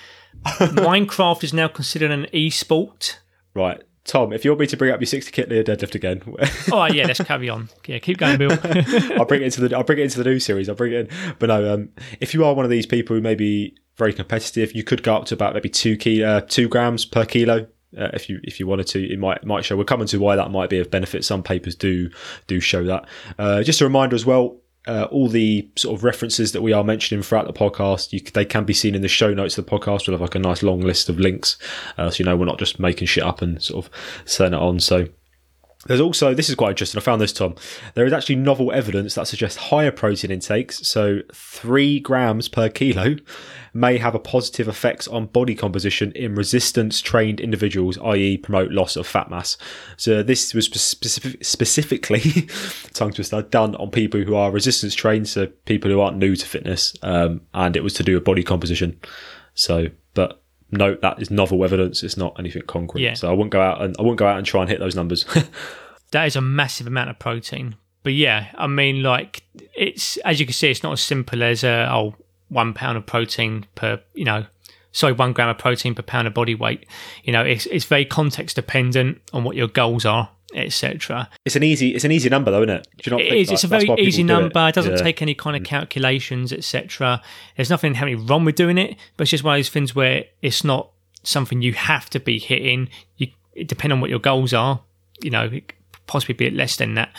Minecraft 0.45 1.45
is 1.45 1.53
now 1.53 1.69
considered 1.69 2.11
an 2.11 2.27
e-sport. 2.33 3.21
right. 3.55 3.83
Tom, 4.05 4.33
if 4.33 4.43
you 4.43 4.51
want 4.51 4.61
me 4.61 4.67
to 4.69 4.77
bring 4.79 4.91
up 4.91 5.01
your 5.01 5.07
60 5.07 5.31
kit 5.33 5.51
Lear 5.51 5.63
deadlift 5.63 5.95
again, 5.95 6.23
oh 6.73 6.87
yeah, 6.87 7.07
let's 7.07 7.23
carry 7.23 7.51
on. 7.51 7.69
Yeah, 7.87 7.99
keep 7.99 8.17
going, 8.17 8.39
Bill. 8.39 8.53
I'll 9.19 9.27
bring 9.27 9.43
it 9.43 9.45
into 9.45 9.69
the 9.69 9.77
I'll 9.77 9.85
bring 9.85 9.99
it 9.99 10.05
into 10.05 10.23
the 10.23 10.31
new 10.31 10.41
series. 10.41 10.67
I'll 10.67 10.75
bring 10.75 10.95
it 10.95 11.11
in. 11.11 11.35
But 11.39 11.49
no, 11.49 11.75
um, 11.75 11.91
if 12.19 12.33
you 12.33 12.43
are 12.47 12.55
one 12.55 12.65
of 12.65 12.71
these 12.71 12.87
people 12.87 13.15
who 13.15 13.21
may 13.21 13.35
be 13.35 13.77
very 13.99 14.15
competitive, 14.15 14.73
you 14.73 14.83
could 14.83 15.03
go 15.03 15.15
up 15.15 15.27
to 15.27 15.35
about 15.35 15.53
maybe 15.53 15.69
two 15.69 15.99
kilo, 15.99 16.27
uh, 16.27 16.41
two 16.41 16.69
grams 16.69 17.05
per 17.05 17.27
kilo. 17.27 17.67
Uh, 17.97 18.11
if 18.13 18.29
you 18.29 18.41
if 18.45 18.61
you 18.61 18.67
wanted 18.67 18.87
to, 18.89 19.13
it 19.13 19.19
might 19.19 19.45
might 19.45 19.65
show. 19.65 19.77
We're 19.77 19.85
coming 19.85 20.07
to 20.09 20.19
why 20.19 20.37
that 20.37 20.51
might 20.51 20.71
be 20.71 20.79
of 20.79 20.91
benefit. 20.91 21.25
Some 21.25 21.43
papers 21.43 21.75
do 21.75 22.11
do 22.47 22.61
show 22.61 22.85
that. 22.85 23.07
Uh, 23.39 23.63
just 23.63 23.81
a 23.81 23.85
reminder 23.85 24.15
as 24.15 24.27
well. 24.27 24.57
Uh, 24.87 25.07
all 25.11 25.29
the 25.29 25.69
sort 25.77 25.95
of 25.95 26.05
references 26.05 26.53
that 26.53 26.63
we 26.63 26.73
are 26.73 26.83
mentioning 26.83 27.23
throughout 27.23 27.47
the 27.47 27.53
podcast, 27.53 28.11
you, 28.13 28.21
they 28.21 28.45
can 28.45 28.65
be 28.65 28.73
seen 28.73 28.95
in 28.95 29.03
the 29.03 29.09
show 29.09 29.35
notes 29.35 29.59
of 29.59 29.67
the 29.67 29.71
podcast. 29.71 30.07
We'll 30.07 30.15
have 30.15 30.23
like 30.23 30.35
a 30.35 30.39
nice 30.39 30.63
long 30.63 30.81
list 30.81 31.09
of 31.09 31.19
links, 31.19 31.59
uh, 31.99 32.11
so 32.11 32.23
you 32.23 32.25
know 32.25 32.37
we're 32.37 32.47
not 32.47 32.59
just 32.59 32.79
making 32.79 33.07
shit 33.07 33.25
up 33.25 33.43
and 33.43 33.63
sort 33.63 33.85
of 33.85 33.91
setting 34.25 34.55
it 34.55 34.63
on. 34.63 34.81
So 34.81 35.09
there's 35.87 36.01
also, 36.01 36.35
this 36.35 36.49
is 36.49 36.57
quite 36.57 36.71
interesting. 36.71 36.99
I 36.99 37.03
found 37.03 37.21
this, 37.21 37.33
Tom. 37.33 37.55
There 37.95 38.05
is 38.05 38.13
actually 38.13 38.35
novel 38.35 38.73
evidence 38.73 39.15
that 39.15 39.29
suggests 39.29 39.57
higher 39.57 39.93
protein 39.93 40.33
intakes, 40.33 40.87
so 40.89 41.21
three 41.33 42.01
grams 42.01 42.49
per 42.49 42.69
kilo, 42.69 43.17
may 43.73 43.97
have 43.97 44.15
a 44.15 44.19
positive 44.19 44.67
effects 44.67 45.07
on 45.07 45.27
body 45.27 45.55
composition 45.55 46.11
in 46.13 46.35
resistance 46.35 47.01
trained 47.01 47.39
individuals, 47.39 47.97
i.e., 47.99 48.37
promote 48.39 48.73
loss 48.73 48.97
of 48.97 49.07
fat 49.07 49.31
mass. 49.31 49.57
So 49.97 50.25
this 50.25 50.53
was 50.53 50.67
specific, 50.67 51.45
specifically, 51.45 52.21
tongue 52.93 53.13
twister, 53.13 53.43
done 53.43 53.77
on 53.77 53.93
people 53.93 54.21
who 54.21 54.35
are 54.35 54.51
resistance 54.51 54.97
trained, 54.97 55.29
so 55.29 55.47
people 55.65 55.93
who 55.93 56.01
aren't 56.01 56.19
new 56.19 56.35
to 56.35 56.47
fitness, 56.47 56.93
um, 57.03 57.43
and 57.55 57.77
it 57.77 57.85
was 57.85 57.95
to 57.95 58.03
do 58.03 58.15
with 58.15 58.25
body 58.25 58.43
composition. 58.43 58.99
So, 59.55 59.87
but 60.15 60.43
note 60.71 61.01
that 61.01 61.21
is 61.21 61.31
novel 61.31 61.65
evidence. 61.65 62.03
It's 62.03 62.17
not 62.17 62.39
anything 62.39 62.63
concrete. 62.67 63.03
Yeah. 63.03 63.15
So 63.15 63.29
I 63.29 63.33
wouldn't 63.33 63.51
go 63.51 63.61
out 63.61 63.83
and 63.83 63.97
I 63.99 64.03
wouldn't 64.03 64.19
go 64.19 64.27
out 64.27 64.39
and 64.39 64.47
try 64.47 64.63
and 64.63 64.71
hit 64.71 64.81
those 64.81 64.95
numbers. 64.95 65.25
that 66.11 66.27
is 66.27 66.37
a 66.37 66.41
massive 66.41 66.87
amount 66.87 67.11
of 67.11 67.19
protein. 67.19 67.77
But 68.03 68.15
yeah, 68.15 68.49
I 68.55 68.67
mean, 68.67 69.03
like 69.03 69.43
it's 69.75 70.17
as 70.19 70.41
you 70.41 70.47
can 70.47 70.53
see, 70.53 70.71
it's 70.71 70.83
not 70.83 70.93
as 70.93 71.01
simple 71.01 71.43
as 71.43 71.65
uh, 71.65 71.89
oh 71.91 72.15
one 72.49 72.73
pound 72.73 72.97
of 72.97 73.07
protein 73.07 73.67
per 73.75 74.01
you 74.15 74.25
know, 74.25 74.47
sorry, 74.93 75.13
one 75.13 75.33
gram 75.33 75.49
of 75.49 75.59
protein 75.59 75.95
per 75.95 76.03
pound 76.03 76.27
of 76.27 76.35
body 76.35 76.55
weight. 76.55 76.87
You 77.25 77.33
know, 77.33 77.45
it's 77.45 77.67
it's 77.67 77.85
very 77.85 78.05
context 78.05 78.57
dependent 78.57 79.21
on 79.33 79.45
what 79.45 79.57
your 79.57 79.69
goals 79.69 80.05
are, 80.05 80.31
etc. 80.55 81.29
It's 81.45 81.57
an 81.57 81.63
easy, 81.63 81.95
it's 81.95 82.05
an 82.05 82.13
easy 82.13 82.29
number 82.29 82.51
though, 82.51 82.63
isn't 82.63 82.75
it? 82.77 82.89
Do 83.03 83.11
not 83.11 83.21
It 83.21 83.31
think 83.31 83.43
is. 83.43 83.51
It's 83.53 83.65
a 83.65 83.69
very 83.69 83.89
easy 83.99 84.23
do 84.23 84.33
it? 84.33 84.41
number. 84.41 84.69
It 84.69 84.75
doesn't 84.75 84.93
Yeah. 84.97 85.03
take 85.03 85.21
any 85.23 85.35
kind 85.35 85.57
of 85.57 85.63
calculations, 85.65 86.53
etc. 86.53 87.21
There's 87.57 87.71
nothing 87.71 87.89
inherently 87.93 88.25
wrong 88.27 88.45
with 88.45 88.55
doing 88.57 88.79
it, 88.79 88.97
but 89.17 89.23
it's 89.23 89.31
just 89.31 89.45
one 89.45 89.55
of 89.55 89.59
those 89.59 89.69
things 89.69 89.95
where 89.95 90.25
it's 90.43 90.65
not 90.65 90.91
something 91.23 91.61
you 91.63 91.75
have 91.75 92.09
to 92.11 92.21
be 92.21 92.39
hitting. 92.39 92.89
You 93.17 93.29
it 93.55 93.67
depend 93.69 93.93
on 93.93 94.01
what 94.01 94.09
your 94.11 94.21
goals 94.21 94.53
are. 94.55 94.81
You 95.23 95.31
know, 95.31 95.45
it 95.47 95.69
could 95.69 96.07
possibly 96.07 96.35
be 96.35 96.49
less 96.51 96.77
than 96.77 96.95
that. 96.95 97.11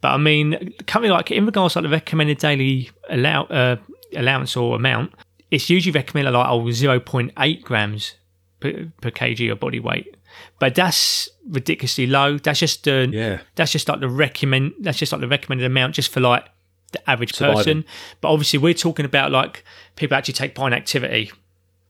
But 0.00 0.08
I 0.08 0.16
mean, 0.18 0.74
currently, 0.86 1.10
like 1.10 1.30
in 1.30 1.46
regards 1.46 1.72
to 1.74 1.80
like 1.80 1.90
the 1.90 1.96
recommended 1.96 2.38
daily 2.38 2.90
allow 3.08 3.44
uh, 3.44 3.76
allowance 4.14 4.54
or 4.56 4.76
amount, 4.76 5.12
it's 5.50 5.68
usually 5.70 5.92
recommended 5.92 6.30
like 6.32 6.46
oh 6.48 6.60
0.8 6.60 7.62
grams 7.62 8.14
per, 8.60 8.92
per 9.00 9.10
kg 9.10 9.50
of 9.50 9.58
body 9.60 9.80
weight. 9.80 10.14
But 10.58 10.74
that's 10.74 11.28
ridiculously 11.48 12.06
low. 12.06 12.38
That's 12.38 12.60
just 12.60 12.84
the 12.84 13.08
Yeah. 13.12 13.38
that's 13.54 13.72
just 13.72 13.88
like 13.88 14.00
the 14.00 14.08
recommend. 14.08 14.74
That's 14.80 14.98
just 14.98 15.12
like 15.12 15.20
the 15.20 15.28
recommended 15.28 15.64
amount, 15.64 15.94
just 15.94 16.12
for 16.12 16.20
like 16.20 16.44
the 16.92 17.10
average 17.10 17.34
Surviving. 17.34 17.56
person. 17.56 17.84
But 18.20 18.28
obviously, 18.32 18.58
we're 18.58 18.74
talking 18.74 19.04
about 19.04 19.30
like 19.32 19.64
people 19.96 20.16
actually 20.16 20.34
take 20.34 20.54
part 20.54 20.72
in 20.72 20.76
activity, 20.78 21.30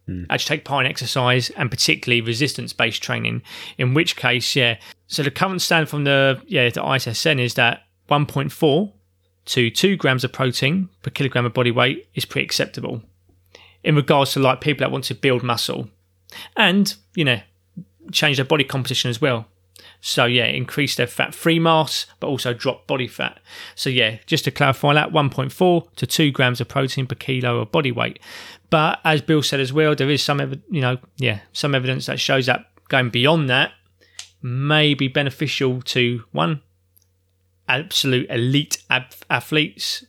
Hmm. 0.07 0.25
actually 0.31 0.57
take 0.57 0.65
part 0.65 0.85
in 0.87 0.91
exercise, 0.91 1.51
and 1.51 1.71
particularly 1.71 2.21
resistance-based 2.21 3.03
training. 3.03 3.43
In 3.77 3.95
which 3.95 4.17
case, 4.17 4.57
yeah. 4.57 4.77
So 5.07 5.23
the 5.23 5.31
current 5.31 5.61
stand 5.63 5.89
from 5.89 6.05
the 6.05 6.41
yeah 6.47 6.69
the 6.71 6.81
ISSN 6.83 7.39
is 7.41 7.55
that 7.55 7.83
1.4 8.09 8.93
to 9.47 9.71
2 9.71 9.97
grams 9.97 10.25
of 10.25 10.33
protein 10.33 10.89
per 11.03 11.11
kilogram 11.11 11.47
of 11.47 11.55
body 11.55 11.71
weight 11.71 12.07
is 12.15 12.25
pretty 12.25 12.45
acceptable. 12.45 13.03
In 13.85 13.95
regards 13.95 14.33
to 14.33 14.41
like 14.41 14.61
people 14.61 14.81
that 14.81 14.91
want 14.91 15.05
to 15.05 15.15
build 15.15 15.43
muscle, 15.43 15.89
and 16.57 16.95
you 17.15 17.25
know 17.25 17.41
change 18.13 18.37
their 18.37 18.47
body 18.47 18.65
composition 18.65 19.11
as 19.11 19.21
well. 19.21 19.47
So 20.01 20.27
yeah, 20.27 20.45
increase 20.47 20.95
their 20.95 21.07
fat-free 21.09 21.59
mass, 21.59 22.07
but 22.21 22.29
also 22.29 22.55
drop 22.55 22.87
body 22.87 23.09
fat. 23.09 23.41
So 23.75 23.91
yeah, 23.91 24.19
just 24.27 24.45
to 24.45 24.51
clarify 24.51 24.95
that, 24.95 25.11
1.4 25.11 25.95
to 25.97 26.07
2 26.07 26.31
grams 26.31 26.61
of 26.61 26.69
protein 26.69 27.07
per 27.07 27.17
kilo 27.17 27.59
of 27.61 27.73
body 27.73 27.91
weight. 27.91 28.21
But 28.71 29.01
as 29.05 29.23
Bill 29.23 29.43
said 29.43 29.61
as 29.61 29.73
well, 29.73 29.95
there 29.97 30.11
is 30.11 30.23
some, 30.23 30.41
ev- 30.41 30.61
you 30.71 30.81
know, 30.81 30.99
yeah, 31.17 31.41
some 31.53 31.75
evidence 31.75 32.07
that 32.07 32.21
shows 32.21 32.47
that 32.47 32.67
going 32.89 33.11
beyond 33.11 33.51
that 33.51 33.73
may 34.41 34.95
be 34.95 35.09
beneficial 35.09 35.83
to 35.83 36.23
one 36.33 36.63
absolute 37.69 38.29
elite 38.31 38.83
ab- 38.91 39.13
athletes, 39.29 40.05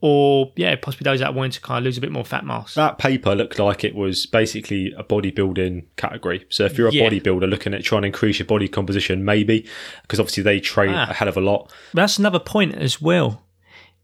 or 0.00 0.52
yeah, 0.56 0.76
possibly 0.76 1.04
those 1.04 1.20
that 1.20 1.34
want 1.34 1.54
to 1.54 1.60
kind 1.60 1.78
of 1.78 1.84
lose 1.84 1.96
a 1.96 2.00
bit 2.00 2.12
more 2.12 2.24
fat 2.24 2.44
mass. 2.44 2.74
That 2.74 2.98
paper 2.98 3.34
looked 3.34 3.58
like 3.58 3.82
it 3.82 3.94
was 3.94 4.26
basically 4.26 4.92
a 4.96 5.02
bodybuilding 5.02 5.84
category. 5.96 6.44
So 6.50 6.64
if 6.66 6.76
you're 6.76 6.88
a 6.88 6.92
Yeah. 6.92 7.08
bodybuilder 7.08 7.48
looking 7.48 7.72
at 7.74 7.82
trying 7.82 8.02
to 8.02 8.06
increase 8.06 8.38
your 8.38 8.46
body 8.46 8.68
composition, 8.68 9.24
maybe 9.24 9.66
because 10.02 10.20
obviously 10.20 10.42
they 10.42 10.60
train 10.60 10.90
Ah. 10.94 11.06
a 11.10 11.14
hell 11.14 11.28
of 11.28 11.36
a 11.36 11.40
lot. 11.40 11.72
But 11.94 12.02
that's 12.02 12.18
another 12.18 12.38
point 12.38 12.74
as 12.74 13.00
well. 13.00 13.42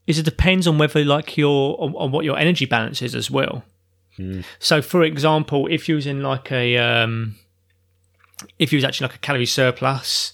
Is 0.07 0.19
it 0.19 0.25
depends 0.25 0.67
on 0.67 0.79
whether 0.79 1.05
like 1.05 1.37
your 1.37 1.81
on, 1.81 1.95
on 1.95 2.11
what 2.11 2.25
your 2.25 2.39
energy 2.39 2.65
balance 2.65 3.03
is 3.03 3.15
as 3.15 3.31
well. 3.31 3.65
So, 4.59 4.83
for 4.83 5.03
example, 5.05 5.67
if 5.69 5.89
you 5.89 5.95
was 5.97 6.07
in 6.07 6.23
like 6.23 6.53
a 6.53 6.77
um, 6.77 7.37
if 8.59 8.73
you 8.73 8.77
was 8.77 8.85
actually 8.85 9.07
like 9.09 9.17
a 9.17 9.19
calorie 9.21 9.47
surplus, 9.47 10.33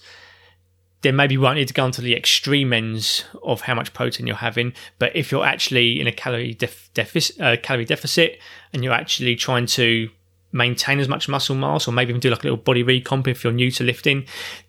then 1.02 1.14
maybe 1.14 1.34
you 1.34 1.40
won't 1.40 1.56
need 1.56 1.68
to 1.68 1.74
go 1.74 1.84
onto 1.84 2.02
the 2.02 2.16
extreme 2.16 2.72
ends 2.72 3.24
of 3.42 3.62
how 3.62 3.74
much 3.74 3.94
protein 3.94 4.26
you're 4.26 4.36
having. 4.36 4.72
But 4.98 5.14
if 5.14 5.30
you're 5.30 5.44
actually 5.44 6.00
in 6.00 6.06
a 6.06 6.12
calorie 6.12 6.54
def- 6.54 6.90
deficit, 6.94 7.40
uh, 7.40 7.56
calorie 7.62 7.84
deficit, 7.84 8.38
and 8.72 8.82
you're 8.82 8.92
actually 8.92 9.36
trying 9.36 9.66
to 9.66 10.10
maintain 10.50 10.98
as 10.98 11.08
much 11.08 11.28
muscle 11.28 11.54
mass, 11.54 11.86
or 11.86 11.92
maybe 11.92 12.10
even 12.10 12.20
do 12.20 12.30
like 12.30 12.40
a 12.40 12.44
little 12.44 12.56
body 12.56 12.82
recomp 12.82 13.28
if 13.28 13.44
you're 13.44 13.52
new 13.52 13.70
to 13.70 13.84
lifting, 13.84 14.26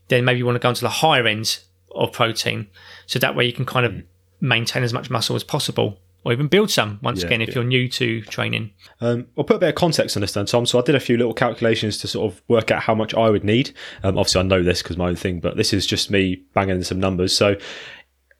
then 0.10 0.24
maybe 0.26 0.39
you 0.39 0.46
want 0.46 0.56
to 0.56 0.60
go 0.60 0.70
into 0.70 0.82
the 0.82 0.89
higher 0.89 1.26
ends 1.26 1.65
of 1.96 2.12
protein. 2.12 2.68
So 3.08 3.18
that 3.20 3.36
way 3.36 3.46
you 3.46 3.54
can 3.54 3.65
kind 3.65 3.86
of 3.86 3.96
maintain 4.39 4.84
as 4.84 4.94
much 4.94 5.10
muscle 5.10 5.36
as 5.36 5.44
possible. 5.44 5.98
Or 6.26 6.34
even 6.34 6.48
build 6.48 6.70
some 6.70 7.00
once 7.02 7.22
Yeah, 7.22 7.28
again 7.28 7.42
if 7.42 7.50
yeah. 7.50 7.56
you're 7.56 7.64
new 7.64 7.88
to 7.90 8.22
training. 8.24 8.72
Um, 9.00 9.28
I'll 9.38 9.46
put 9.46 9.56
a 9.56 9.60
bit 9.60 9.70
of 9.70 9.76
context 9.76 10.18
on 10.18 10.22
this 10.22 10.34
then, 10.34 10.46
Tom. 10.46 10.66
So 10.66 10.78
I 10.78 10.82
did 10.82 10.96
a 10.96 11.00
few 11.00 11.18
little 11.18 11.34
calculations 11.34 11.98
to 12.00 12.08
sort 12.08 12.32
of 12.34 12.42
work 12.50 12.72
out 12.72 12.84
how 12.84 12.94
much 12.94 13.14
I 13.14 13.30
would 13.30 13.44
need. 13.46 13.72
Um, 14.04 14.18
obviously, 14.18 14.42
I 14.42 14.44
know 14.44 14.62
this 14.62 14.82
because 14.84 14.98
my 14.98 15.08
own 15.08 15.16
thing, 15.16 15.40
but 15.40 15.56
this 15.56 15.72
is 15.72 15.86
just 15.88 16.12
me 16.12 16.44
banging 16.54 16.76
in 16.76 16.84
some 16.84 17.00
numbers. 17.00 17.34
So 17.36 17.56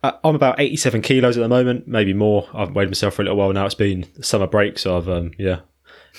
uh, 0.04 0.12
I'm 0.24 0.36
about 0.36 0.60
87 0.60 1.02
kilos 1.02 1.38
at 1.38 1.42
the 1.42 1.48
moment, 1.50 1.88
maybe 1.88 2.13
more. 2.13 2.48
I've 2.54 2.74
weighed 2.76 2.89
myself 2.89 3.13
for 3.13 3.22
a 3.22 3.26
little 3.26 3.38
while 3.38 3.54
now. 3.54 3.65
It's 3.65 3.76
been 3.76 4.06
summer 4.22 4.48
break, 4.48 4.78
so 4.78 4.98
I've 4.98 5.08
um, 5.10 5.32
yeah. 5.38 5.62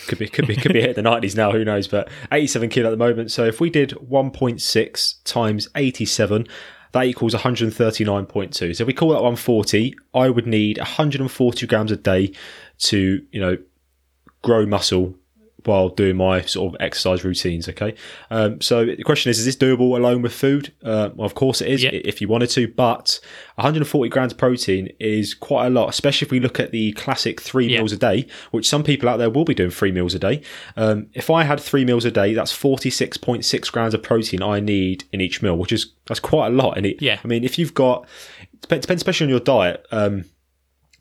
Could 0.07 0.18
be, 0.18 0.29
could 0.29 0.46
be, 0.46 0.57
could 0.57 0.73
be 0.73 0.81
hit 0.81 0.96
the 0.96 1.03
nineties 1.03 1.35
now. 1.35 1.51
Who 1.51 1.64
knows? 1.64 1.88
But 1.88 2.09
eighty-seven 2.33 2.68
kilo 2.70 2.88
at 2.88 2.90
the 2.90 2.96
moment. 2.96 3.33
So 3.33 3.44
if 3.44 3.61
we 3.61 3.70
did 3.70 3.90
one 3.92 4.31
point 4.31 4.62
six 4.62 5.14
times 5.25 5.68
eighty-seven, 5.75 6.46
that 6.92 7.05
equals 7.05 7.35
one 7.35 7.42
hundred 7.42 7.72
thirty-nine 7.72 8.26
point 8.26 8.53
two. 8.53 8.74
So 8.74 8.83
if 8.83 8.87
we 8.87 8.94
call 8.94 9.11
that 9.11 9.22
one 9.22 9.37
forty, 9.37 9.94
I 10.14 10.29
would 10.29 10.46
need 10.46 10.79
one 10.79 10.87
hundred 10.87 11.20
and 11.20 11.31
forty 11.31 11.66
grams 11.66 11.92
a 11.92 11.96
day 11.96 12.33
to 12.79 13.24
you 13.31 13.40
know 13.40 13.57
grow 14.42 14.66
muscle 14.66 15.14
while 15.64 15.88
doing 15.88 16.16
my 16.16 16.42
sort 16.42 16.75
of 16.75 16.81
exercise 16.81 17.25
routines. 17.25 17.68
Okay, 17.68 17.94
um, 18.31 18.61
so 18.61 18.85
the 18.87 19.03
question 19.03 19.31
is: 19.31 19.38
Is 19.38 19.44
this 19.44 19.57
doable 19.57 19.96
alone 19.96 20.23
with 20.23 20.33
food? 20.33 20.73
Uh, 20.83 21.11
well, 21.14 21.27
of 21.27 21.35
course 21.35 21.61
it 21.61 21.68
is, 21.68 21.85
i- 21.85 21.88
if 21.88 22.20
you 22.20 22.29
wanted 22.29 22.51
to. 22.51 22.68
But 22.68 23.20
140 23.57 24.09
grams 24.09 24.33
of 24.33 24.38
protein 24.38 24.88
is 24.99 25.35
quite 25.35 25.66
a 25.66 25.70
lot, 25.70 25.88
especially 25.88 26.27
if 26.27 26.33
we 26.33 26.40
look 26.40 26.59
at 26.61 26.70
the 26.70 26.92
classic 26.92 27.40
three 27.40 27.66
Yeah. 27.66 27.79
meals 27.79 27.92
a 27.92 27.96
day, 27.96 28.27
which 28.51 28.68
some 28.68 28.83
people 28.83 29.09
out 29.09 29.18
there 29.18 29.31
will 29.31 29.44
be 29.44 29.55
doing 29.55 29.70
three 29.70 29.92
meals 29.92 30.14
a 30.14 30.18
day. 30.18 30.40
Um, 30.77 31.07
if 31.14 31.31
I 31.31 31.44
had 31.44 31.61
three 31.61 31.85
meals 31.85 32.05
a 32.05 32.11
day, 32.11 32.35
that's 32.35 32.53
46.6 32.53 33.70
grams 33.70 33.94
of 33.94 34.03
protein 34.03 34.42
I 34.42 34.61
need 34.61 35.05
in 35.12 35.20
each 35.20 35.42
meal, 35.42 35.57
which 35.57 35.73
is 35.73 35.92
that's 36.07 36.20
quite 36.20 36.49
a 36.49 36.51
lot. 36.51 36.77
And 36.77 36.87
it, 36.87 37.01
Yeah. 37.01 37.18
I 37.23 37.27
mean, 37.29 37.44
if 37.44 37.59
you've 37.59 37.75
got 37.75 38.07
depends, 38.62 38.85
depends 38.87 39.01
especially 39.03 39.25
on 39.27 39.31
your 39.31 39.40
diet. 39.40 39.87
Um, 39.92 40.25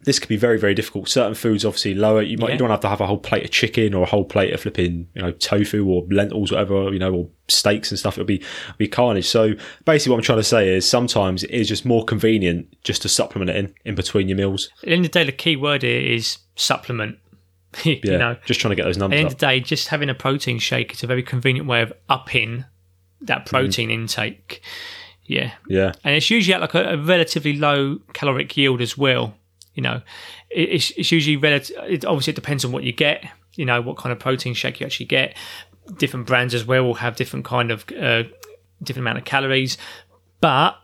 this 0.03 0.17
could 0.17 0.29
be 0.29 0.38
very, 0.38 0.57
very 0.57 0.73
difficult. 0.73 1.09
Certain 1.09 1.33
foods, 1.35 1.65
obviously, 1.65 1.93
lower. 1.93 2.21
You 2.21 2.38
might 2.38 2.47
Yeah. 2.47 2.53
you 2.53 2.59
don't 2.59 2.69
have 2.69 2.79
to 2.81 2.89
have 2.89 3.01
a 3.01 3.07
whole 3.07 3.17
plate 3.17 3.43
of 3.43 3.51
chicken 3.51 3.93
or 3.93 4.03
a 4.03 4.05
whole 4.05 4.23
plate 4.23 4.53
of 4.53 4.62
flipping, 4.62 5.07
you 5.13 5.21
know, 5.21 5.31
tofu 5.31 5.85
or 5.85 6.05
lentils, 6.09 6.51
whatever, 6.51 6.91
you 6.93 6.99
know, 6.99 7.13
or 7.13 7.29
steaks 7.49 7.91
and 7.91 7.99
stuff. 7.99 8.17
It'll 8.17 8.25
be 8.25 8.35
it'll 8.35 8.77
be 8.77 8.88
carnage. 8.88 9.27
So 9.27 9.53
basically, 9.85 10.12
what 10.12 10.17
I'm 10.17 10.23
trying 10.23 10.39
to 10.39 10.43
say 10.43 10.73
is 10.73 10.89
sometimes 10.89 11.43
it 11.43 11.51
is 11.51 11.67
just 11.67 11.85
more 11.85 12.05
convenient 12.05 12.67
just 12.83 13.01
to 13.01 13.09
supplement 13.09 13.49
it 13.51 13.57
in 13.57 13.73
in 13.85 13.95
between 13.95 14.29
your 14.29 14.38
meals. 14.38 14.69
At 14.83 14.85
the 14.88 14.91
end 14.93 15.05
of 15.05 15.12
the 15.12 15.19
day, 15.19 15.23
the 15.25 15.31
key 15.33 15.55
word 15.57 15.83
here 15.83 15.99
is 15.99 16.38
supplement. 16.55 17.17
you 17.83 17.99
Yeah, 18.03 18.17
know, 18.17 18.35
just 18.45 18.59
trying 18.62 18.71
to 18.71 18.75
get 18.75 18.85
those 18.85 18.97
numbers. 18.97 19.15
at 19.15 19.17
the 19.17 19.19
end 19.19 19.27
up. 19.27 19.33
of 19.33 19.38
the 19.39 19.45
day, 19.45 19.59
just 19.59 19.89
having 19.89 20.09
a 20.09 20.15
protein 20.15 20.59
shake 20.59 20.93
is 20.93 21.03
a 21.03 21.07
very 21.07 21.21
convenient 21.21 21.67
way 21.67 21.81
of 21.81 21.93
upping 22.07 22.65
that 23.21 23.41
mm. 23.45 23.49
protein 23.49 23.91
intake. 23.91 24.62
Yeah. 25.25 25.51
Yeah, 25.67 25.91
And 26.03 26.15
it's 26.15 26.31
usually 26.31 26.55
at 26.55 26.62
like 26.62 26.73
a, 26.73 26.93
a 26.93 26.97
relatively 26.97 27.53
low 27.53 27.99
caloric 28.13 28.57
yield 28.57 28.81
as 28.81 28.97
well. 28.97 29.35
You 29.75 29.84
know, 29.84 30.01
it's, 30.49 30.91
it's 30.91 31.12
usually 31.12 31.38
relative. 31.38 31.75
It, 31.88 32.03
obviously, 32.05 32.32
it 32.32 32.36
depends 32.36 32.65
on 32.65 32.71
what 32.71 32.84
you 32.84 32.91
get. 32.91 33.25
You 33.55 33.65
know, 33.65 33.82
what 33.82 33.97
kind 33.97 34.12
of 34.12 34.19
protein 34.19 34.53
shake 34.53 34.79
you 34.79 34.86
actually 34.86 35.05
get. 35.08 35.36
Different 35.97 36.27
brands 36.27 36.53
as 36.53 36.65
well 36.65 36.84
will 36.84 36.93
have 36.95 37.15
different 37.15 37.45
kind 37.45 37.71
of 37.71 37.84
uh, 37.99 38.23
different 38.84 39.03
amount 39.05 39.17
of 39.17 39.25
calories, 39.25 39.77
but 40.41 40.77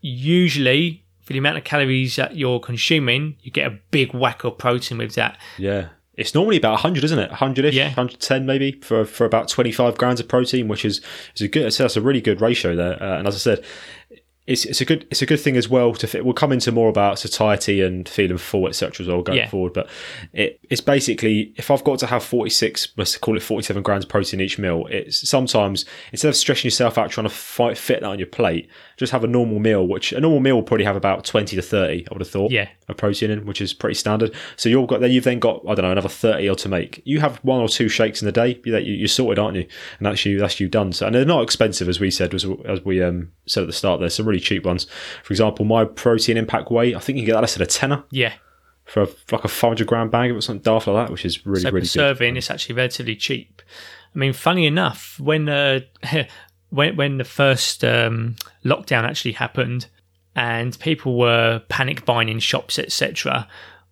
usually 0.00 1.04
for 1.20 1.32
the 1.32 1.38
amount 1.38 1.58
of 1.58 1.64
calories 1.64 2.16
that 2.16 2.36
you're 2.36 2.60
consuming, 2.60 3.36
you 3.42 3.50
get 3.50 3.70
a 3.70 3.78
big 3.90 4.12
whack 4.12 4.44
of 4.44 4.58
protein 4.58 4.98
with 4.98 5.14
that. 5.14 5.38
yeah. 5.58 5.88
It's 6.16 6.34
normally 6.34 6.58
about 6.58 6.72
100, 6.72 7.02
isn't 7.04 7.18
it? 7.18 7.30
100ish, 7.30 7.72
Yeah. 7.72 7.86
110 7.86 8.44
maybe 8.44 8.72
for 8.82 9.06
for 9.06 9.24
about 9.24 9.48
25 9.48 9.96
grams 9.96 10.20
of 10.20 10.28
protein, 10.28 10.68
which 10.68 10.84
is 10.84 11.00
is 11.34 11.40
a 11.40 11.48
good. 11.48 11.72
That's 11.72 11.96
a 11.96 12.00
really 12.02 12.20
good 12.20 12.42
ratio 12.42 12.76
there. 12.76 13.02
Uh, 13.02 13.18
and 13.18 13.26
as 13.26 13.34
I 13.36 13.38
said, 13.38 13.64
it's, 14.50 14.64
it's 14.64 14.80
a 14.80 14.84
good 14.84 15.06
it's 15.10 15.22
a 15.22 15.26
good 15.26 15.38
thing 15.40 15.56
as 15.56 15.68
well 15.68 15.94
to 15.94 16.06
fit. 16.06 16.24
We'll 16.24 16.34
come 16.34 16.50
into 16.52 16.72
more 16.72 16.88
about 16.88 17.18
satiety 17.18 17.80
and 17.82 18.08
feeling 18.08 18.36
full, 18.38 18.66
etc. 18.66 19.04
as 19.04 19.08
well 19.08 19.22
going 19.22 19.38
Yeah. 19.38 19.48
forward. 19.48 19.72
But 19.72 19.88
it, 20.32 20.58
it's 20.68 20.80
basically 20.80 21.54
if 21.56 21.70
I've 21.70 21.84
got 21.84 21.98
to 22.00 22.06
have 22.06 22.24
46, 22.24 22.88
let's 22.96 23.16
call 23.16 23.36
it 23.36 23.42
47 23.42 23.82
grams 23.82 24.04
of 24.04 24.10
protein 24.10 24.40
each 24.40 24.58
meal. 24.58 24.86
It's 24.90 25.28
sometimes 25.28 25.84
instead 26.12 26.28
of 26.28 26.36
stressing 26.36 26.66
yourself 26.66 26.98
out 26.98 27.10
trying 27.10 27.28
to 27.28 27.34
fight, 27.34 27.78
fit 27.78 28.00
that 28.00 28.08
on 28.08 28.18
your 28.18 28.26
plate, 28.26 28.68
just 28.96 29.12
have 29.12 29.22
a 29.24 29.28
normal 29.28 29.60
meal. 29.60 29.86
Which 29.86 30.12
a 30.12 30.20
normal 30.20 30.40
meal 30.40 30.56
will 30.56 30.62
probably 30.64 30.84
have 30.84 30.96
about 30.96 31.24
20 31.24 31.54
to 31.56 31.62
30. 31.62 32.06
I 32.10 32.12
would 32.14 32.20
have 32.20 32.28
thought 32.30 32.50
Yeah. 32.50 32.68
of 32.88 32.96
protein 32.96 33.30
in, 33.30 33.46
which 33.46 33.60
is 33.60 33.72
pretty 33.72 33.94
standard. 33.94 34.34
So 34.56 34.68
you've 34.68 34.88
got 34.88 35.00
then 35.00 35.12
you've 35.12 35.24
then 35.24 35.38
got 35.38 35.62
I 35.68 35.74
don't 35.74 35.84
know 35.84 35.92
another 35.92 36.08
30 36.08 36.48
odd 36.48 36.58
to 36.58 36.68
make. 36.68 37.00
You 37.04 37.20
have 37.20 37.36
one 37.38 37.60
or 37.60 37.68
two 37.68 37.88
shakes 37.88 38.20
in 38.20 38.26
the 38.26 38.32
day. 38.32 38.60
You, 38.64 38.76
you- 38.78 38.94
you're 39.00 39.08
sorted, 39.08 39.38
aren't 39.38 39.56
you? 39.56 39.66
And 39.98 40.06
that's 40.06 40.24
you 40.26 40.38
that's 40.38 40.58
you 40.58 40.68
done. 40.68 40.92
So 40.92 41.06
and 41.06 41.14
they're 41.14 41.24
not 41.24 41.42
expensive 41.44 41.88
as 41.88 42.00
we 42.00 42.10
said 42.10 42.34
as, 42.34 42.44
as 42.66 42.84
we 42.84 43.02
um, 43.02 43.30
said 43.46 43.62
at 43.62 43.66
the 43.68 43.72
start. 43.72 44.00
There's 44.00 44.14
some 44.14 44.26
really 44.26 44.39
cheap 44.40 44.64
ones. 44.64 44.86
For 45.22 45.32
example, 45.32 45.64
my 45.64 45.84
protein 45.84 46.36
impact 46.36 46.70
whey. 46.70 46.94
I 46.94 46.98
think 46.98 47.16
you 47.16 47.22
can 47.22 47.26
get 47.26 47.32
that 47.34 47.40
less 47.42 47.54
than 47.54 47.62
a 47.62 47.66
tenner 47.66 48.04
Yeah. 48.10 48.32
for, 48.84 49.02
a, 49.02 49.08
like 49.30 49.44
a 49.44 49.48
500 49.48 49.86
gram 49.86 50.10
bag 50.10 50.30
or 50.32 50.40
something 50.40 50.62
daft 50.62 50.86
like 50.86 51.06
that, 51.06 51.12
which 51.12 51.24
is 51.24 51.46
really 51.46 51.62
So 51.62 51.70
really 51.70 51.86
serving, 51.86 52.36
it's 52.36 52.50
actually 52.50 52.74
relatively 52.74 53.16
cheap. 53.16 53.62
I 54.14 54.18
mean, 54.18 54.32
funny 54.32 54.66
enough, 54.66 55.18
when 55.20 55.48
uh, 55.48 55.80
when 56.70 56.96
when 56.96 57.18
the 57.18 57.24
first 57.24 57.84
um, 57.84 58.36
lockdown 58.64 59.04
actually 59.04 59.32
happened, 59.32 59.86
and 60.34 60.78
people 60.80 61.18
were 61.18 61.62
panic 61.68 62.04
buying 62.04 62.28
in 62.28 62.38
shops, 62.40 62.78
etc. 62.78 63.46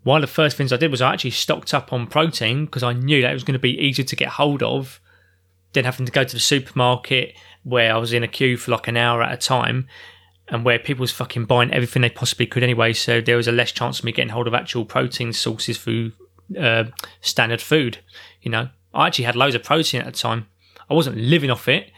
One 0.04 0.22
of 0.22 0.28
the 0.28 0.32
first 0.34 0.56
things 0.56 0.72
I 0.72 0.76
did 0.76 0.90
was 0.90 1.02
I 1.02 1.12
actually 1.12 1.32
stocked 1.32 1.74
up 1.74 1.92
on 1.92 2.06
protein 2.06 2.64
because 2.64 2.82
I 2.82 2.92
knew 2.92 3.20
that 3.22 3.30
it 3.30 3.34
was 3.34 3.44
going 3.44 3.52
to 3.54 3.58
be 3.58 3.78
easier 3.78 4.04
to 4.04 4.16
get 4.16 4.28
hold 4.28 4.62
of 4.62 5.00
than 5.72 5.84
having 5.84 6.06
to 6.06 6.12
go 6.12 6.24
to 6.24 6.34
the 6.34 6.40
supermarket 6.40 7.34
where 7.64 7.92
I 7.92 7.98
was 7.98 8.12
in 8.12 8.22
a 8.22 8.28
queue 8.28 8.56
for 8.56 8.70
like 8.70 8.88
an 8.88 8.96
hour 8.96 9.22
at 9.22 9.32
a 9.32 9.36
time 9.36 9.86
and 10.50 10.64
where 10.64 10.78
people 10.78 11.02
was 11.02 11.12
fucking 11.12 11.44
buying 11.44 11.72
everything 11.72 12.02
they 12.02 12.10
possibly 12.10 12.46
could 12.46 12.62
anyway. 12.62 12.92
So 12.92 13.20
there 13.20 13.36
was 13.36 13.48
a 13.48 13.52
less 13.52 13.72
chance 13.72 13.98
of 13.98 14.04
me 14.04 14.12
getting 14.12 14.30
hold 14.30 14.46
of 14.46 14.54
actual 14.54 14.84
protein 14.84 15.32
sources 15.32 15.78
through 15.78 16.12
uh, 16.58 16.84
standard 17.20 17.60
food. 17.60 17.98
You 18.42 18.50
know, 18.50 18.68
I 18.94 19.06
actually 19.06 19.26
had 19.26 19.36
loads 19.36 19.54
of 19.54 19.62
protein 19.62 20.00
at 20.00 20.06
the 20.06 20.12
time. 20.12 20.46
I 20.90 20.94
wasn't 20.94 21.16
living 21.16 21.50
off 21.50 21.68
it, 21.68 21.90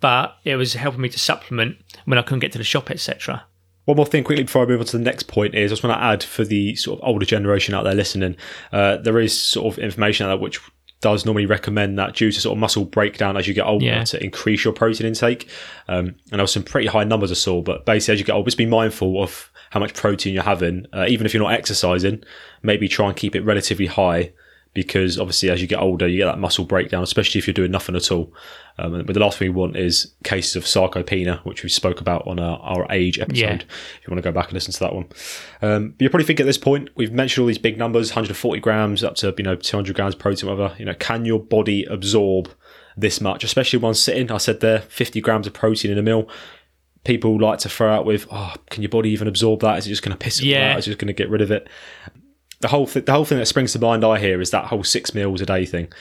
but 0.00 0.36
it 0.44 0.56
was 0.56 0.74
helping 0.74 1.02
me 1.02 1.08
to 1.10 1.18
supplement 1.18 1.76
when 2.06 2.18
I 2.18 2.22
couldn't 2.22 2.40
get 2.40 2.52
to 2.52 2.58
the 2.58 2.64
shop, 2.64 2.90
etc. 2.90 3.44
One 3.84 3.96
more 3.96 4.06
thing 4.06 4.24
quickly 4.24 4.44
before 4.44 4.62
I 4.62 4.66
move 4.66 4.80
on 4.80 4.86
to 4.86 4.98
the 4.98 5.04
next 5.04 5.24
point 5.24 5.54
is 5.54 5.70
I 5.70 5.72
just 5.72 5.82
want 5.82 5.98
to 5.98 6.02
add 6.02 6.22
for 6.22 6.44
the 6.44 6.76
sort 6.76 7.00
of 7.00 7.08
older 7.08 7.26
generation 7.26 7.74
out 7.74 7.82
there 7.82 7.94
listening, 7.94 8.36
uh, 8.72 8.98
there 8.98 9.18
is 9.18 9.38
sort 9.38 9.72
of 9.72 9.78
information 9.78 10.26
out 10.26 10.28
there 10.28 10.36
which 10.38 10.60
does 11.00 11.24
normally 11.24 11.46
recommend 11.46 11.98
that 11.98 12.14
due 12.14 12.30
to 12.30 12.40
sort 12.40 12.52
of 12.54 12.58
muscle 12.60 12.84
breakdown 12.84 13.36
as 13.36 13.48
you 13.48 13.54
get 13.54 13.66
older 13.66 13.84
Yeah. 13.86 14.04
to 14.04 14.22
increase 14.22 14.64
your 14.64 14.72
protein 14.74 15.06
intake. 15.06 15.48
Um, 15.88 16.06
and 16.06 16.14
there 16.32 16.40
was 16.42 16.52
some 16.52 16.62
pretty 16.62 16.88
high 16.88 17.04
numbers 17.04 17.30
I 17.30 17.34
saw, 17.34 17.62
but 17.62 17.86
basically 17.86 18.14
as 18.14 18.20
you 18.20 18.26
get 18.26 18.34
older, 18.34 18.46
just 18.48 18.58
be 18.58 18.66
mindful 18.66 19.22
of 19.22 19.50
how 19.70 19.80
much 19.80 19.94
protein 19.94 20.34
you're 20.34 20.42
having. 20.42 20.86
Uh, 20.92 21.06
even 21.08 21.24
if 21.26 21.32
you're 21.32 21.42
not 21.42 21.52
exercising, 21.54 22.22
maybe 22.62 22.86
try 22.88 23.06
and 23.08 23.16
keep 23.16 23.34
it 23.34 23.40
relatively 23.44 23.86
high 23.86 24.32
because 24.72 25.18
obviously 25.18 25.50
as 25.50 25.60
you 25.60 25.66
get 25.66 25.80
older, 25.80 26.06
you 26.06 26.18
get 26.18 26.26
that 26.26 26.38
muscle 26.38 26.64
breakdown, 26.64 27.02
especially 27.02 27.38
if 27.40 27.46
you're 27.46 27.54
doing 27.54 27.70
nothing 27.72 27.96
at 27.96 28.10
all. 28.12 28.32
Um, 28.78 29.04
but 29.04 29.12
the 29.14 29.20
last 29.20 29.36
thing 29.38 29.52
we 29.52 29.58
want 29.60 29.76
is 29.76 30.14
cases 30.24 30.56
of 30.56 30.64
sarcopenia, 30.64 31.40
which 31.44 31.62
we 31.62 31.68
spoke 31.68 32.00
about 32.00 32.26
on 32.26 32.38
our, 32.38 32.58
our 32.60 32.86
age 32.90 33.18
episode. 33.18 33.36
Yeah. 33.38 33.54
If 33.54 34.06
you 34.06 34.10
want 34.10 34.22
to 34.22 34.28
go 34.28 34.32
back 34.32 34.46
and 34.46 34.54
listen 34.54 34.72
to 34.72 34.80
that 34.80 34.94
one, 34.94 35.06
um, 35.60 35.90
but 35.90 36.00
you 36.02 36.08
probably 36.08 36.24
think 36.24 36.40
at 36.40 36.46
this 36.46 36.56
point 36.58 36.88
we've 36.94 37.12
mentioned 37.12 37.42
all 37.42 37.48
these 37.48 37.58
big 37.58 37.76
numbers: 37.78 38.10
140 38.10 38.60
grams 38.60 39.02
up 39.04 39.16
to 39.16 39.34
you 39.36 39.44
know 39.44 39.56
200 39.56 39.94
grams 39.94 40.14
of 40.14 40.20
protein, 40.20 40.48
whatever. 40.48 40.74
You 40.78 40.84
know, 40.86 40.94
can 40.94 41.24
your 41.24 41.40
body 41.40 41.84
absorb 41.84 42.48
this 42.96 43.20
much? 43.20 43.44
Especially 43.44 43.78
one 43.80 43.94
sitting. 43.94 44.30
I 44.30 44.38
said 44.38 44.60
there, 44.60 44.80
50 44.80 45.20
grams 45.20 45.46
of 45.46 45.52
protein 45.52 45.90
in 45.90 45.98
a 45.98 46.02
meal. 46.02 46.28
People 47.04 47.40
like 47.40 47.58
to 47.60 47.68
throw 47.68 47.92
out 47.92 48.04
with, 48.06 48.26
"Oh, 48.30 48.54
can 48.70 48.82
your 48.82 48.90
body 48.90 49.10
even 49.10 49.26
absorb 49.26 49.60
that? 49.60 49.78
Is 49.78 49.86
it 49.86 49.90
just 49.90 50.02
going 50.02 50.12
to 50.12 50.18
piss 50.22 50.38
it 50.40 50.44
Yeah. 50.46 50.72
out? 50.72 50.78
Is 50.78 50.86
it 50.86 50.90
just 50.90 50.98
going 50.98 51.08
to 51.08 51.12
get 51.14 51.28
rid 51.30 51.40
of 51.40 51.50
it?" 51.50 51.66
The 52.60 52.68
whole 52.68 52.86
th- 52.86 53.06
the 53.06 53.12
whole 53.12 53.24
thing 53.24 53.38
that 53.38 53.46
springs 53.46 53.72
to 53.72 53.78
mind 53.78 54.04
I 54.04 54.18
hear 54.18 54.40
is 54.40 54.50
that 54.50 54.66
whole 54.66 54.84
six 54.84 55.14
meals 55.14 55.40
a 55.40 55.46
day 55.46 55.66
thing. 55.66 55.92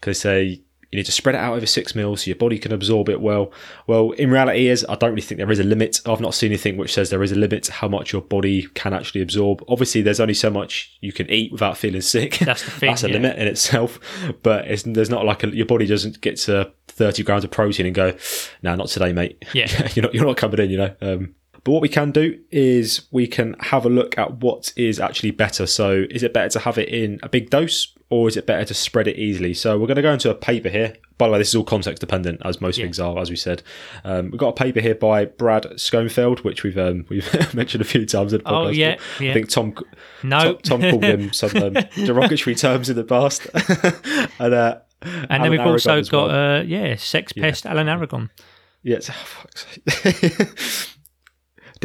Because 0.00 0.22
they 0.22 0.54
say 0.54 0.62
you 0.92 0.98
need 0.98 1.06
to 1.06 1.12
spread 1.12 1.34
it 1.34 1.38
out 1.38 1.56
over 1.56 1.66
six 1.66 1.94
meals 1.94 2.22
so 2.22 2.28
your 2.28 2.36
body 2.36 2.58
can 2.58 2.72
absorb 2.72 3.08
it 3.08 3.20
well. 3.20 3.52
Well, 3.86 4.12
in 4.12 4.30
reality, 4.30 4.68
is 4.68 4.86
I 4.88 4.94
don't 4.94 5.10
really 5.10 5.22
think 5.22 5.38
there 5.38 5.50
is 5.50 5.58
a 5.58 5.64
limit. 5.64 6.00
I've 6.06 6.20
not 6.20 6.32
seen 6.32 6.50
anything 6.52 6.76
which 6.76 6.94
says 6.94 7.10
there 7.10 7.22
is 7.24 7.32
a 7.32 7.36
limit 7.36 7.64
to 7.64 7.72
how 7.72 7.88
much 7.88 8.12
your 8.12 8.22
body 8.22 8.68
can 8.74 8.94
actually 8.94 9.20
absorb. 9.20 9.64
Obviously, 9.68 10.02
there's 10.02 10.20
only 10.20 10.34
so 10.34 10.48
much 10.48 10.96
you 11.00 11.12
can 11.12 11.28
eat 11.28 11.50
without 11.50 11.76
feeling 11.76 12.02
sick. 12.02 12.38
That's 12.38 12.64
the 12.64 12.70
thing, 12.80 12.90
That's 12.90 13.02
a 13.02 13.08
yeah. 13.08 13.14
limit 13.14 13.36
in 13.36 13.48
itself. 13.48 13.98
But 14.42 14.68
it's, 14.68 14.84
there's 14.84 15.10
not 15.10 15.24
like 15.24 15.42
a, 15.42 15.48
your 15.48 15.66
body 15.66 15.86
doesn't 15.86 16.20
get 16.20 16.36
to 16.38 16.72
30 16.88 17.24
grams 17.24 17.42
of 17.42 17.50
protein 17.50 17.86
and 17.86 17.94
go, 17.94 18.16
no, 18.62 18.76
not 18.76 18.88
today, 18.88 19.12
mate. 19.12 19.44
Yeah. 19.52 19.88
you're 19.94 20.04
not 20.04 20.14
you're 20.14 20.24
not 20.24 20.36
coming 20.36 20.60
in, 20.60 20.70
you 20.70 20.78
know. 20.78 20.94
Um, 21.00 21.34
but 21.66 21.72
what 21.72 21.82
we 21.82 21.88
can 21.88 22.12
do 22.12 22.38
is 22.52 23.08
we 23.10 23.26
can 23.26 23.56
have 23.58 23.84
a 23.84 23.88
look 23.90 24.16
at 24.16 24.36
what 24.38 24.72
is 24.76 25.00
actually 25.00 25.32
better. 25.32 25.66
So, 25.66 26.04
is 26.10 26.22
it 26.22 26.32
better 26.32 26.48
to 26.50 26.58
have 26.60 26.78
it 26.78 26.88
in 26.88 27.18
a 27.24 27.28
big 27.28 27.50
dose, 27.50 27.92
or 28.08 28.28
is 28.28 28.36
it 28.36 28.46
better 28.46 28.64
to 28.66 28.72
spread 28.72 29.08
it 29.08 29.16
easily? 29.18 29.52
So, 29.52 29.76
we're 29.76 29.88
going 29.88 29.96
to 29.96 30.02
go 30.02 30.12
into 30.12 30.30
a 30.30 30.34
paper 30.36 30.68
here. 30.68 30.94
By 31.18 31.26
the 31.26 31.32
way, 31.32 31.38
this 31.38 31.48
is 31.48 31.56
all 31.56 31.64
context 31.64 32.00
dependent, 32.00 32.40
as 32.44 32.60
most 32.60 32.76
things 32.78 33.00
are, 33.00 33.18
as 33.18 33.30
we 33.30 33.36
said. 33.36 33.64
Um, 34.04 34.30
we've 34.30 34.38
got 34.38 34.50
a 34.50 34.52
paper 34.52 34.80
here 34.80 34.94
by 34.94 35.24
Brad 35.24 35.66
Schoenfeld, 35.80 36.44
which 36.44 36.62
we've 36.62 36.78
um, 36.78 37.04
we've 37.08 37.28
mentioned 37.54 37.82
a 37.82 37.84
few 37.84 38.06
times 38.06 38.32
in 38.32 38.42
the 38.44 38.48
Oh, 38.48 38.66
podcast. 38.66 38.76
yeah, 38.76 38.96
I 39.18 39.32
think 39.32 39.48
Tom 39.48 39.74
No, 40.22 40.54
Tom, 40.54 40.80
Tom 40.80 40.90
called 40.92 41.02
him 41.04 41.32
some 41.32 41.50
um, 41.56 41.74
derogatory 41.96 42.54
terms 42.54 42.88
in 42.88 42.94
the 42.96 43.02
past, 43.04 43.44
and 44.38 44.54
uh, 44.54 44.78
And 45.02 45.26
Alan 45.30 45.42
then 45.42 45.50
we've 45.50 45.60
also 45.60 45.90
Aragon 45.90 46.00
as 46.00 46.08
got 46.08 46.28
well. 46.28 46.60
uh, 46.60 46.62
yeah, 46.62 46.94
sex 46.96 47.32
pest 47.32 47.66
Alan 47.66 47.88
Aragon. 47.88 48.30
Yes. 48.84 49.10
Oh, 49.10 49.12
fuck's 49.24 49.66
sake. 50.20 50.95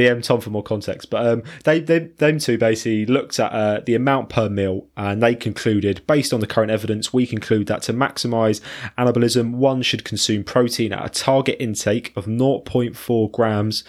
DM 0.02 0.24
Tom 0.24 0.42
for 0.42 0.50
more 0.50 0.64
context, 0.64 1.10
but 1.10 1.26
um, 1.26 1.44
they, 1.64 1.80
they 1.80 2.00
them 2.00 2.40
two 2.40 2.58
basically 2.58 3.06
looked 3.06 3.40
at 3.40 3.52
uh, 3.52 3.82
the 3.86 3.96
amount 3.96 4.30
per 4.30 4.50
meal, 4.50 4.88
and 4.98 5.22
they 5.22 5.36
concluded, 5.36 6.06
based 6.08 6.34
on 6.34 6.40
the 6.40 6.48
current 6.48 6.72
evidence, 6.72 7.14
we 7.14 7.28
conclude 7.28 7.68
that 7.68 7.82
to 7.84 7.94
maximise 7.94 8.62
anabolism, 8.98 9.56
one 9.56 9.82
should 9.82 10.04
consume 10.04 10.44
protein 10.44 10.94
at 10.94 11.06
a 11.06 11.10
target 11.10 11.58
intake 11.60 12.12
of 12.16 12.26
0.4 12.26 13.32
grams 13.32 13.84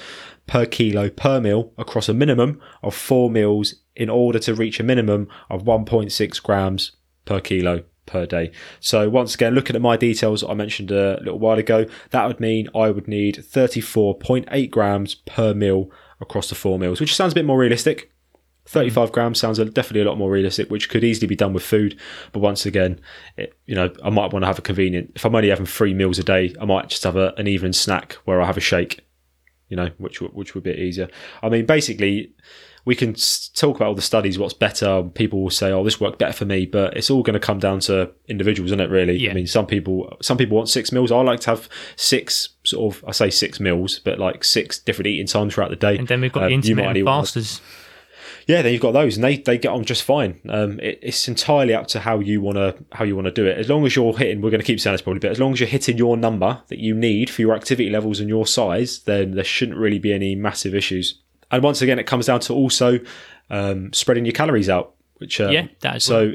per 0.47 0.67
kilo 0.67 1.09
per 1.09 1.41
meal 1.41 1.73
across 1.79 2.09
a 2.09 2.15
minimum 2.15 2.61
of 2.83 2.95
four 2.95 3.31
meals 3.31 3.77
in 3.95 4.11
order 4.11 4.39
to 4.39 4.55
reach 4.55 4.81
a 4.81 4.83
minimum 4.83 5.29
of 5.49 5.63
1.6 5.63 6.43
grams 6.43 6.93
per 7.25 7.41
kilo 7.41 7.85
per 8.07 8.27
day. 8.27 8.51
So 8.81 9.09
once 9.09 9.35
again, 9.35 9.55
looking 9.55 9.77
at 9.77 9.83
my 9.83 9.97
details 9.97 10.43
I 10.43 10.55
mentioned 10.55 10.91
a 10.91 11.19
little 11.21 11.39
while 11.39 11.59
ago, 11.59 11.87
that 12.11 12.27
would 12.27 12.41
mean 12.41 12.69
I 12.75 12.91
would 12.91 13.09
need 13.09 13.37
34.8 13.37 14.71
grams 14.71 15.15
per 15.15 15.55
meal 15.55 15.91
across 16.23 16.49
the 16.49 16.55
four 16.55 16.79
meals, 16.79 17.01
which 17.01 17.15
sounds 17.15 17.33
a 17.33 17.35
bit 17.35 17.45
more 17.45 17.59
realistic. 17.59 18.11
35 18.67 19.09
mm. 19.09 19.13
grams 19.13 19.41
sounds 19.41 19.59
definitely 19.59 20.03
a 20.03 20.05
lot 20.05 20.17
more 20.17 20.31
realistic, 20.31 20.71
which 20.71 20.89
could 20.89 21.05
easily 21.05 21.27
be 21.27 21.37
done 21.37 21.53
with 21.53 21.65
food. 21.65 21.99
But 22.33 22.39
once 22.39 22.65
again, 22.65 23.01
it, 23.37 23.55
you 23.67 23.75
know, 23.75 23.93
I 24.03 24.11
might 24.11 24.33
want 24.33 24.45
to 24.45 24.47
have 24.47 24.59
a 24.59 24.63
convenient. 24.63 25.13
If 25.17 25.25
I'm 25.25 25.35
only 25.35 25.49
having 25.51 25.67
three 25.67 25.93
meals 25.93 26.19
a 26.19 26.25
day, 26.25 26.55
I 26.61 26.65
might 26.65 26.89
just 26.89 27.03
have 27.03 27.17
a, 27.17 27.35
an 27.37 27.49
evening 27.49 27.73
snack 27.73 28.15
where 28.25 28.41
I 28.41 28.47
have 28.47 28.57
a 28.57 28.61
shake. 28.61 29.05
You 29.69 29.77
know, 29.77 29.91
which 29.97 30.21
which 30.21 30.55
would 30.55 30.65
be 30.65 30.73
easier. 30.73 31.09
I 31.43 31.49
mean, 31.49 31.65
basically, 31.65 32.35
we 32.85 32.97
can 32.97 33.15
talk 33.55 33.77
about 33.77 33.89
all 33.89 33.95
the 33.95 34.03
studies, 34.03 34.39
what's 34.39 34.55
better. 34.55 35.05
People 35.15 35.43
will 35.43 35.51
say, 35.51 35.71
"Oh, 35.71 35.85
this 35.85 36.01
worked 36.01 36.19
better 36.19 36.33
for 36.33 36.45
me," 36.45 36.67
but 36.67 36.97
it's 36.97 37.11
all 37.11 37.23
going 37.23 37.35
to 37.35 37.41
come 37.41 37.59
down 37.59 37.81
to 37.81 38.11
individuals, 38.29 38.71
isn't 38.71 38.81
it? 38.81 38.91
Really. 38.91 39.17
Yeah. 39.19 39.31
I 39.31 39.35
mean, 39.35 39.47
some 39.47 39.67
people 39.67 40.17
some 40.21 40.37
people 40.37 40.57
want 40.57 40.69
six 40.69 40.91
meals. 40.93 41.13
I 41.13 41.21
like 41.21 41.41
to 41.41 41.51
have 41.51 41.69
six 41.97 42.51
sort 42.65 42.97
of. 42.97 43.05
I 43.07 43.13
say 43.13 43.31
six 43.31 43.61
meals, 43.61 44.01
but 44.01 44.19
like 44.19 44.43
six 44.45 44.79
different 44.79 45.07
eating 45.07 45.27
times 45.27 45.55
throughout 45.55 45.71
the 45.71 45.77
day. 45.77 45.97
And 45.97 46.09
then 46.09 46.21
we've 46.21 46.33
got 46.33 46.45
Um, 46.45 46.49
the 46.49 46.55
intermittent 46.55 47.05
fasters. 47.07 47.61
yeah, 48.49 48.63
then 48.63 48.73
you've 48.73 48.83
got 48.83 48.93
those, 48.93 49.17
and 49.17 49.23
they, 49.23 49.37
they 49.37 49.57
get 49.59 49.71
on 49.71 49.85
just 49.85 50.03
fine. 50.03 50.41
Um, 50.49 50.81
it, 50.81 50.99
it's 51.03 51.29
entirely 51.29 51.75
up 51.75 51.87
to 51.89 52.01
how 52.01 52.19
you 52.19 52.41
want 52.41 52.57
to 52.57 52.75
how 52.91 53.05
you 53.05 53.15
want 53.15 53.27
to 53.27 53.33
do 53.33 53.47
it. 53.47 53.59
As 53.59 53.69
long 53.69 53.87
as 53.87 53.95
you're 53.95 54.17
hitting, 54.17 54.41
we're 54.43 54.51
going 54.51 54.61
to 54.61 54.67
keep 54.67 54.81
saying 54.81 54.95
this 54.95 55.03
probably, 55.03 55.21
but 55.21 55.31
as 55.31 55.39
long 55.39 55.53
as 55.53 55.61
you're 55.61 55.69
hitting 55.69 55.99
your 55.99 56.17
number 56.17 56.61
that 56.69 56.81
you 56.81 56.95
need 56.97 57.31
for 57.31 57.43
your 57.43 57.55
activity 57.55 57.91
levels 57.91 58.19
and 58.19 58.29
your 58.29 58.45
size, 58.47 59.01
then 59.01 59.33
there 59.37 59.45
shouldn't 59.45 59.79
really 59.79 60.01
be 60.01 60.13
any 60.13 60.35
massive 60.35 60.75
issues. 60.75 61.21
And 61.53 61.63
once 61.63 61.83
again, 61.83 61.99
it 61.99 62.07
comes 62.07 62.27
down 62.27 62.41
to 62.41 62.55
also 62.55 62.99
um, 63.51 63.93
spreading 63.93 64.25
your 64.25 64.33
calories 64.33 64.69
out. 64.69 64.95
Which 65.19 65.41
um, 65.41 65.53
Yeah, 65.53 65.69
that 65.81 65.97
as 65.97 66.05
so 66.05 66.33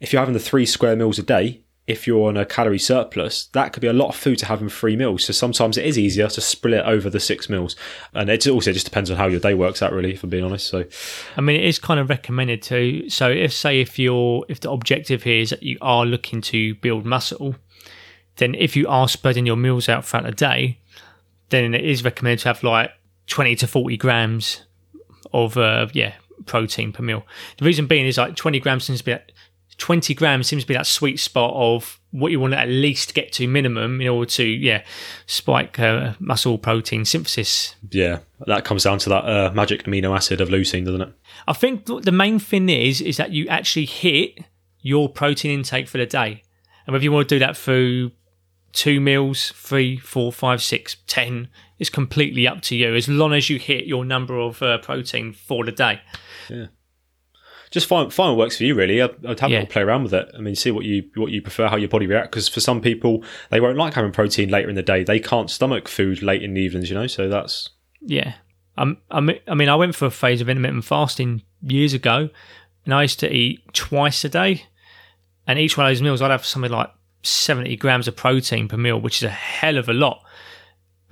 if 0.00 0.12
you're 0.12 0.20
having 0.20 0.34
the 0.34 0.40
three 0.40 0.66
square 0.66 0.96
meals 0.96 1.18
a 1.18 1.22
day, 1.22 1.62
if 1.86 2.06
you're 2.06 2.28
on 2.28 2.36
a 2.36 2.44
calorie 2.44 2.78
surplus, 2.78 3.46
that 3.46 3.72
could 3.72 3.80
be 3.80 3.88
a 3.88 3.92
lot 3.92 4.08
of 4.08 4.16
food 4.16 4.38
to 4.38 4.46
have 4.46 4.62
in 4.62 4.68
three 4.68 4.96
meals. 4.96 5.24
So 5.24 5.32
sometimes 5.32 5.76
it 5.76 5.84
is 5.84 5.98
easier 5.98 6.28
to 6.28 6.40
split 6.40 6.74
it 6.74 6.84
over 6.84 7.10
the 7.10 7.18
six 7.18 7.48
meals. 7.48 7.74
And 8.14 8.30
it 8.30 8.46
also 8.46 8.72
just 8.72 8.84
depends 8.84 9.10
on 9.10 9.16
how 9.16 9.26
your 9.26 9.40
day 9.40 9.54
works 9.54 9.82
out, 9.82 9.92
really, 9.92 10.12
if 10.12 10.22
I'm 10.22 10.30
being 10.30 10.44
honest. 10.44 10.68
So 10.68 10.84
I 11.36 11.40
mean, 11.40 11.60
it 11.60 11.64
is 11.64 11.78
kind 11.78 11.98
of 11.98 12.08
recommended 12.08 12.62
to. 12.62 13.08
So, 13.08 13.30
if 13.30 13.52
say 13.52 13.80
if 13.80 13.98
you're 13.98 14.44
if 14.48 14.60
the 14.60 14.70
objective 14.70 15.24
here 15.24 15.40
is 15.40 15.50
that 15.50 15.62
you 15.62 15.78
are 15.80 16.06
looking 16.06 16.40
to 16.42 16.74
build 16.76 17.04
muscle, 17.04 17.56
then 18.36 18.54
if 18.54 18.76
you 18.76 18.86
are 18.88 19.08
spreading 19.08 19.46
your 19.46 19.56
meals 19.56 19.88
out 19.88 20.04
throughout 20.04 20.26
the 20.26 20.32
day, 20.32 20.78
then 21.50 21.74
it 21.74 21.84
is 21.84 22.04
recommended 22.04 22.40
to 22.40 22.48
have 22.48 22.62
like 22.62 22.90
twenty 23.26 23.56
to 23.56 23.66
forty 23.66 23.96
grams 23.96 24.62
of 25.32 25.56
uh, 25.56 25.88
yeah 25.92 26.14
protein 26.46 26.92
per 26.92 27.02
meal. 27.02 27.24
The 27.58 27.64
reason 27.64 27.86
being 27.86 28.06
is 28.06 28.18
like 28.18 28.36
twenty 28.36 28.60
grams 28.60 28.84
seems 28.84 29.00
to 29.00 29.04
be 29.04 29.12
that, 29.12 29.32
twenty 29.78 30.14
grams 30.14 30.46
seems 30.46 30.64
to 30.64 30.68
be 30.68 30.74
that 30.74 30.86
sweet 30.86 31.18
spot 31.18 31.52
of 31.54 31.98
what 32.10 32.30
you 32.30 32.38
want 32.38 32.52
to 32.52 32.58
at 32.58 32.68
least 32.68 33.14
get 33.14 33.32
to 33.32 33.48
minimum 33.48 34.00
in 34.00 34.08
order 34.08 34.28
to 34.30 34.44
yeah 34.44 34.82
spike 35.26 35.78
uh, 35.78 36.12
muscle 36.18 36.58
protein 36.58 37.04
synthesis 37.04 37.74
Yeah, 37.90 38.18
that 38.46 38.64
comes 38.64 38.84
down 38.84 38.98
to 38.98 39.08
that 39.08 39.24
uh, 39.24 39.50
magic 39.54 39.84
amino 39.84 40.14
acid 40.14 40.40
of 40.40 40.48
leucine, 40.48 40.84
doesn't 40.84 41.00
it? 41.00 41.12
I 41.48 41.52
think 41.54 41.86
the 41.86 42.12
main 42.12 42.38
thing 42.38 42.68
is 42.68 43.00
is 43.00 43.16
that 43.16 43.32
you 43.32 43.48
actually 43.48 43.86
hit 43.86 44.40
your 44.80 45.08
protein 45.08 45.60
intake 45.60 45.88
for 45.88 45.98
the 45.98 46.06
day, 46.06 46.42
and 46.86 46.92
whether 46.92 47.04
you 47.04 47.12
want 47.12 47.28
to 47.28 47.34
do 47.34 47.38
that 47.38 47.56
through 47.56 48.10
two 48.72 49.00
meals, 49.00 49.52
three, 49.54 49.96
four, 49.96 50.32
five, 50.32 50.62
six, 50.62 50.96
ten, 51.06 51.48
is 51.82 51.90
completely 51.90 52.48
up 52.48 52.62
to 52.62 52.74
you. 52.76 52.94
As 52.94 53.06
long 53.08 53.34
as 53.34 53.50
you 53.50 53.58
hit 53.58 53.84
your 53.84 54.04
number 54.06 54.38
of 54.38 54.62
uh, 54.62 54.78
protein 54.78 55.34
for 55.34 55.64
the 55.66 55.72
day. 55.72 56.00
Yeah. 56.48 56.66
Just 57.70 57.86
find 57.86 58.12
find 58.12 58.30
what 58.36 58.38
works 58.44 58.58
for 58.58 58.64
you, 58.64 58.74
really. 58.74 59.00
I'd, 59.00 59.24
I'd 59.26 59.40
have 59.40 59.50
a 59.50 59.52
Yeah. 59.52 59.58
little 59.60 59.72
play 59.72 59.82
around 59.82 60.02
with 60.04 60.14
it. 60.14 60.28
I 60.36 60.40
mean, 60.40 60.54
see 60.54 60.70
what 60.70 60.84
you 60.84 61.04
what 61.14 61.30
you 61.32 61.40
prefer, 61.42 61.68
how 61.68 61.76
your 61.76 61.88
body 61.88 62.06
reacts. 62.06 62.28
Because 62.28 62.48
for 62.48 62.60
some 62.60 62.80
people, 62.80 63.24
they 63.50 63.60
won't 63.60 63.78
like 63.78 63.94
having 63.94 64.12
protein 64.12 64.50
later 64.50 64.68
in 64.68 64.74
the 64.76 64.82
day. 64.82 65.04
They 65.04 65.18
can't 65.20 65.50
stomach 65.50 65.88
food 65.88 66.22
late 66.22 66.42
in 66.42 66.54
the 66.54 66.60
evenings, 66.60 66.90
you 66.90 66.94
know. 66.94 67.06
So 67.06 67.28
that's 67.28 67.70
Yeah. 68.00 68.34
Um, 68.76 68.98
I 69.10 69.20
mean, 69.20 69.38
I 69.48 69.54
mean, 69.54 69.68
I 69.68 69.76
went 69.76 69.94
for 69.94 70.06
a 70.06 70.10
phase 70.10 70.40
of 70.40 70.48
intermittent 70.48 70.84
fasting 70.84 71.42
years 71.62 71.92
ago, 71.94 72.28
and 72.84 72.94
I 72.94 73.02
used 73.02 73.20
to 73.20 73.30
eat 73.34 73.60
twice 73.74 74.22
a 74.24 74.28
day, 74.28 74.64
and 75.46 75.58
each 75.58 75.76
one 75.76 75.86
of 75.86 75.90
those 75.90 76.02
meals 76.02 76.20
I'd 76.22 76.30
have 76.30 76.44
something 76.44 76.70
like 76.70 76.90
seventy 77.22 77.76
grams 77.76 78.06
of 78.08 78.16
protein 78.16 78.68
per 78.68 78.76
meal, 78.76 79.00
which 79.00 79.18
is 79.18 79.22
a 79.24 79.30
hell 79.30 79.78
of 79.78 79.88
a 79.88 79.92
lot. 79.94 80.22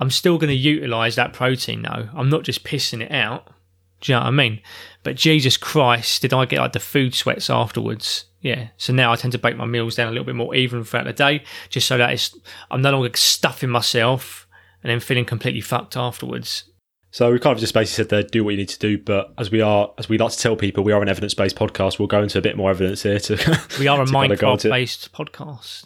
I'm 0.01 0.09
still 0.09 0.39
going 0.39 0.49
to 0.49 0.55
utilize 0.55 1.15
that 1.15 1.31
protein 1.31 1.83
though. 1.83 2.09
I'm 2.15 2.29
not 2.29 2.41
just 2.43 2.63
pissing 2.63 3.01
it 3.01 3.11
out. 3.11 3.53
Do 4.01 4.11
you 4.11 4.15
know 4.15 4.21
what 4.21 4.29
I 4.29 4.31
mean? 4.31 4.61
But 5.03 5.15
Jesus 5.15 5.57
Christ, 5.57 6.23
did 6.23 6.33
I 6.33 6.45
get 6.45 6.59
like 6.59 6.73
the 6.73 6.79
food 6.79 7.13
sweats 7.13 7.51
afterwards? 7.51 8.25
Yeah. 8.41 8.69
So 8.77 8.93
now 8.93 9.13
I 9.13 9.15
tend 9.15 9.33
to 9.33 9.37
break 9.37 9.55
my 9.55 9.65
meals 9.65 9.95
down 9.95 10.07
a 10.07 10.11
little 10.11 10.25
bit 10.25 10.33
more 10.35 10.55
even 10.55 10.83
throughout 10.83 11.05
the 11.05 11.13
day, 11.13 11.43
just 11.69 11.87
so 11.87 11.99
that 11.99 12.11
it's 12.11 12.35
I'm 12.71 12.81
no 12.81 12.91
longer 12.91 13.11
stuffing 13.13 13.69
myself 13.69 14.47
and 14.81 14.89
then 14.89 14.99
feeling 14.99 15.23
completely 15.23 15.61
fucked 15.61 15.95
afterwards. 15.95 16.63
so 17.11 17.31
we 17.31 17.37
kind 17.37 17.53
of 17.53 17.59
just 17.59 17.75
basically 17.75 18.03
said 18.03 18.09
there, 18.09 18.23
do 18.23 18.43
what 18.43 18.51
you 18.51 18.57
need 18.57 18.69
to 18.69 18.79
do. 18.79 18.97
But 18.97 19.31
as 19.37 19.51
we 19.51 19.61
are, 19.61 19.93
as 19.99 20.09
we 20.09 20.17
like 20.17 20.31
to 20.31 20.37
tell 20.39 20.55
people, 20.55 20.83
we 20.83 20.93
are 20.93 21.01
an 21.03 21.09
evidence 21.09 21.35
based 21.35 21.55
podcast. 21.55 21.99
We'll 21.99 22.07
go 22.07 22.23
into 22.23 22.39
a 22.39 22.41
bit 22.41 22.57
more 22.57 22.71
evidence 22.71 23.03
here 23.03 23.19
to. 23.19 23.59
We 23.79 23.87
are 23.87 24.01
a 24.01 24.05
to 24.07 24.11
kinda 24.11 24.35
go 24.35 24.53
into 24.53 24.67
it. 24.67 24.71
Minecraft 24.71 24.73
based 24.73 25.13
podcast. 25.13 25.85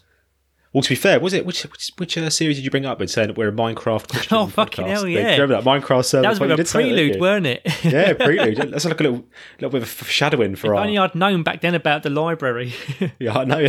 Well, 0.76 0.82
to 0.82 0.90
be 0.90 0.96
fair, 0.96 1.22
was 1.22 1.32
it 1.34 1.46
which 1.46 1.64
which, 1.64 1.94
which 1.98 2.18
uh, 2.18 2.30
series 2.30 2.58
did 2.58 2.66
you 2.66 2.70
bring 2.70 2.86
up 2.86 3.00
with 3.00 3.10
saying 3.10 3.30
that 3.30 3.38
we're 3.38 3.48
a 3.48 3.52
Minecraft? 3.54 4.10
Christian 4.10 4.38
Oh, 4.38 4.48
fucking 4.48 4.84
podcast? 4.84 4.90
hell, 4.90 5.04
They- 5.04 5.14
yeah. 5.14 5.32
remember 5.38 5.56
that 5.62 5.64
Minecraft 5.64 6.04
server? 6.04 6.22
That 6.24 6.30
was 6.32 6.40
a 6.40 6.42
bit 6.42 6.52
of 6.52 6.60
a 6.60 6.64
prelude, 6.70 7.18
weren't 7.22 7.46
it? 7.46 7.62
yeah, 7.86 8.12
prelude. 8.20 8.58
That's 8.58 8.84
like 8.84 9.00
a 9.00 9.04
little 9.04 9.24
little 9.62 9.70
bit 9.70 9.84
of 9.84 9.90
foreshadowing 9.90 10.58
for 10.58 10.74
If 10.74 10.78
our. 10.78 10.84
only 10.84 10.98
I'd 10.98 11.16
known 11.16 11.44
back 11.44 11.62
then 11.62 11.76
about 11.76 12.04
the 12.04 12.10
library. 12.10 12.74
Yeah, 13.20 13.38
I 13.38 13.46
know. 13.46 13.68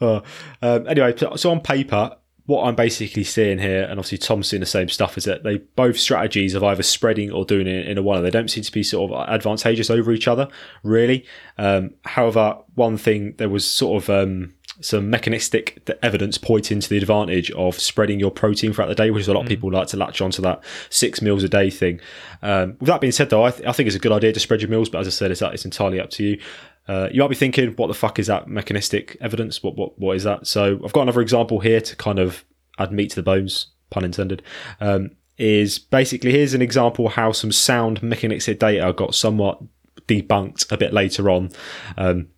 oh. 0.00 0.22
um, 0.62 0.86
anyway, 0.86 1.12
so- 1.16 1.34
so 1.34 1.50
on 1.50 1.60
paper, 1.60 2.16
what 2.46 2.64
I'm 2.68 2.74
basically 2.76 3.24
seeing 3.24 3.58
here, 3.58 3.82
and 3.82 3.92
obviously 3.98 4.18
Tom's 4.18 4.46
seeing 4.48 4.60
the 4.60 4.66
same 4.66 4.88
stuff, 4.88 5.18
is 5.18 5.24
that 5.24 5.42
they 5.42 5.58
both 5.58 5.98
strategies 5.98 6.54
of 6.54 6.62
either 6.62 6.82
spreading 6.84 7.32
or 7.32 7.44
doing 7.44 7.66
it 7.66 7.86
in 7.88 7.98
a 7.98 8.02
one. 8.02 8.22
They 8.22 8.30
don't 8.30 8.48
seem 8.48 8.62
to 8.62 8.72
be 8.72 8.82
sort 8.84 9.10
of 9.10 9.28
advantageous 9.28 9.90
over 9.90 10.12
each 10.12 10.28
other, 10.28 10.48
really. 10.84 11.24
Um, 11.58 11.94
however, 12.04 12.58
one 12.74 12.96
thing 12.96 13.34
there 13.38 13.48
was 13.48 13.68
sort 13.68 14.02
of 14.04 14.10
um, 14.10 14.54
some 14.80 15.10
mechanistic 15.10 15.86
evidence 16.02 16.38
pointing 16.38 16.80
to 16.80 16.88
the 16.88 16.96
advantage 16.96 17.50
of 17.52 17.78
spreading 17.78 18.18
your 18.18 18.30
protein 18.30 18.72
throughout 18.72 18.88
the 18.88 18.94
day, 18.94 19.10
which 19.10 19.22
is 19.22 19.28
a 19.28 19.34
lot 19.34 19.42
of 19.42 19.48
people 19.48 19.70
like 19.70 19.88
to 19.88 19.96
latch 19.96 20.20
onto 20.20 20.40
that 20.42 20.62
six 20.88 21.20
meals 21.20 21.44
a 21.44 21.48
day 21.48 21.68
thing. 21.68 22.00
Um, 22.42 22.76
with 22.80 22.86
that 22.86 23.00
being 23.00 23.12
said, 23.12 23.30
though, 23.30 23.44
I, 23.44 23.50
th- 23.50 23.68
I 23.68 23.72
think 23.72 23.86
it's 23.86 23.96
a 23.96 24.00
good 24.00 24.12
idea 24.12 24.32
to 24.32 24.40
spread 24.40 24.62
your 24.62 24.70
meals, 24.70 24.88
but 24.88 25.00
as 25.00 25.06
I 25.06 25.10
said, 25.10 25.30
it's, 25.30 25.42
it's 25.42 25.64
entirely 25.64 26.00
up 26.00 26.10
to 26.10 26.24
you. 26.24 26.40
Uh, 26.88 27.08
you 27.12 27.20
might 27.20 27.28
be 27.28 27.36
thinking, 27.36 27.70
what 27.72 27.86
the 27.88 27.94
fuck 27.94 28.18
is 28.18 28.26
that 28.26 28.48
mechanistic 28.48 29.16
evidence? 29.20 29.62
What 29.62 29.76
what 29.76 29.98
what 29.98 30.16
is 30.16 30.24
that? 30.24 30.46
So 30.46 30.80
I've 30.84 30.92
got 30.92 31.02
another 31.02 31.20
example 31.20 31.60
here 31.60 31.80
to 31.80 31.96
kind 31.96 32.18
of 32.18 32.44
add 32.78 32.92
meat 32.92 33.10
to 33.10 33.16
the 33.16 33.22
bones, 33.22 33.68
pun 33.90 34.04
intended. 34.04 34.42
Um, 34.80 35.10
is 35.38 35.78
basically 35.78 36.32
here's 36.32 36.54
an 36.54 36.62
example 36.62 37.08
how 37.08 37.32
some 37.32 37.52
sound 37.52 38.02
mechanistic 38.02 38.58
data 38.58 38.92
got 38.92 39.14
somewhat 39.14 39.62
debunked 40.08 40.70
a 40.72 40.76
bit 40.76 40.92
later 40.92 41.30
on. 41.30 41.50
Um, 41.96 42.28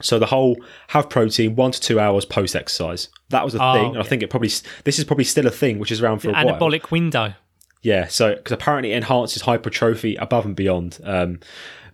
so 0.00 0.18
the 0.18 0.26
whole 0.26 0.56
have 0.88 1.08
protein 1.10 1.56
one 1.56 1.72
to 1.72 1.80
two 1.80 1.98
hours 2.00 2.24
post 2.24 2.54
exercise. 2.56 3.08
That 3.30 3.44
was 3.44 3.54
a 3.54 3.58
Oh, 3.62 3.72
thing, 3.74 3.86
and 3.94 3.98
I 3.98 4.02
think 4.04 4.22
it 4.22 4.30
probably 4.30 4.50
this 4.84 4.98
is 4.98 5.04
probably 5.04 5.24
still 5.24 5.46
a 5.46 5.50
thing, 5.50 5.78
which 5.78 5.90
is 5.92 6.00
around 6.02 6.20
for 6.20 6.30
a 6.30 6.32
while. 6.32 6.46
Anabolic 6.46 6.90
window. 6.90 7.34
Yeah, 7.82 8.06
so 8.08 8.34
because 8.34 8.52
apparently 8.52 8.92
it 8.92 8.96
enhances 8.96 9.42
hypertrophy 9.42 10.16
above 10.16 10.44
and 10.44 10.56
beyond. 10.56 10.98
Um, 11.04 11.40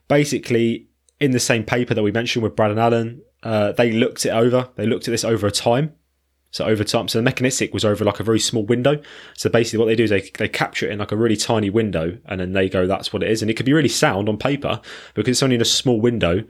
basically, 0.09 0.89
in 1.21 1.31
the 1.33 1.41
same 1.41 1.65
paper 1.65 1.95
that 1.95 2.03
we 2.03 2.13
mentioned 2.13 2.43
with 2.43 2.57
Brad 2.57 2.71
and 2.71 2.81
Alan, 2.81 3.23
uh, 3.43 3.73
they 3.73 3.93
looked 3.93 4.25
it 4.27 4.31
over. 4.31 4.69
They 4.77 4.87
looked 4.87 5.09
at 5.09 5.11
this 5.13 5.25
over 5.25 5.47
a 5.47 5.51
time. 5.51 5.95
So 6.51 6.65
over 6.65 6.85
time, 6.85 7.09
so 7.09 7.19
the 7.19 7.23
mechanistic 7.25 7.75
was 7.75 7.85
over 7.85 8.05
like 8.05 8.21
a 8.21 8.23
very 8.23 8.39
small 8.39 8.65
window. 8.65 9.01
So 9.37 9.51
basically, 9.51 9.81
what 9.81 9.87
they 9.87 9.97
do 9.97 10.05
is 10.05 10.11
they 10.11 10.31
they 10.39 10.49
capture 10.49 10.87
it 10.87 10.93
in 10.93 11.01
like 11.01 11.11
a 11.11 11.17
really 11.17 11.37
tiny 11.37 11.69
window, 11.69 12.17
and 12.27 12.41
then 12.41 12.53
they 12.53 12.69
go, 12.69 12.87
"That's 12.87 13.13
what 13.13 13.25
it 13.25 13.31
is." 13.31 13.43
And 13.43 13.51
it 13.51 13.55
could 13.55 13.67
be 13.67 13.73
really 13.73 13.89
sound 13.89 14.29
on 14.29 14.39
paper 14.39 14.81
because 15.15 15.33
it's 15.33 15.43
only 15.43 15.57
in 15.57 15.61
a 15.63 15.65
small 15.65 16.01
window. 16.01 16.45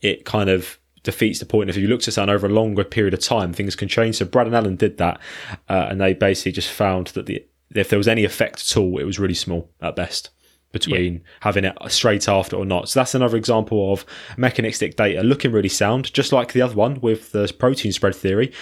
It 0.00 0.24
kind 0.24 0.50
of 0.50 0.78
defeats 1.02 1.38
the 1.38 1.46
point. 1.46 1.70
If 1.70 1.76
you 1.76 1.88
look 1.88 2.06
at 2.06 2.12
something 2.12 2.34
over 2.34 2.46
a 2.46 2.50
longer 2.50 2.84
period 2.84 3.14
of 3.14 3.20
time, 3.20 3.52
things 3.52 3.76
can 3.76 3.88
change. 3.88 4.16
So 4.16 4.24
Brad 4.24 4.46
and 4.46 4.56
Alan 4.56 4.76
did 4.76 4.98
that, 4.98 5.20
uh, 5.68 5.86
and 5.88 6.00
they 6.00 6.14
basically 6.14 6.52
just 6.52 6.70
found 6.70 7.08
that 7.08 7.26
the 7.26 7.46
if 7.74 7.88
there 7.88 7.98
was 7.98 8.08
any 8.08 8.24
effect 8.24 8.60
at 8.60 8.76
all, 8.76 8.98
it 8.98 9.04
was 9.04 9.18
really 9.18 9.34
small 9.34 9.70
at 9.80 9.96
best 9.96 10.30
between 10.72 11.22
having 11.40 11.64
it 11.64 11.76
straight 11.88 12.28
after 12.28 12.56
or 12.56 12.64
not. 12.64 12.88
So 12.88 13.00
that's 13.00 13.14
another 13.14 13.36
example 13.36 13.92
of 13.92 14.04
mechanistic 14.36 14.96
data 14.96 15.22
looking 15.22 15.52
really 15.52 15.68
sound, 15.68 16.12
just 16.12 16.32
like 16.32 16.52
the 16.52 16.62
other 16.62 16.74
one 16.74 17.00
with 17.00 17.32
the 17.32 17.52
protein 17.58 17.92
spread 17.92 18.14
theory. 18.14 18.52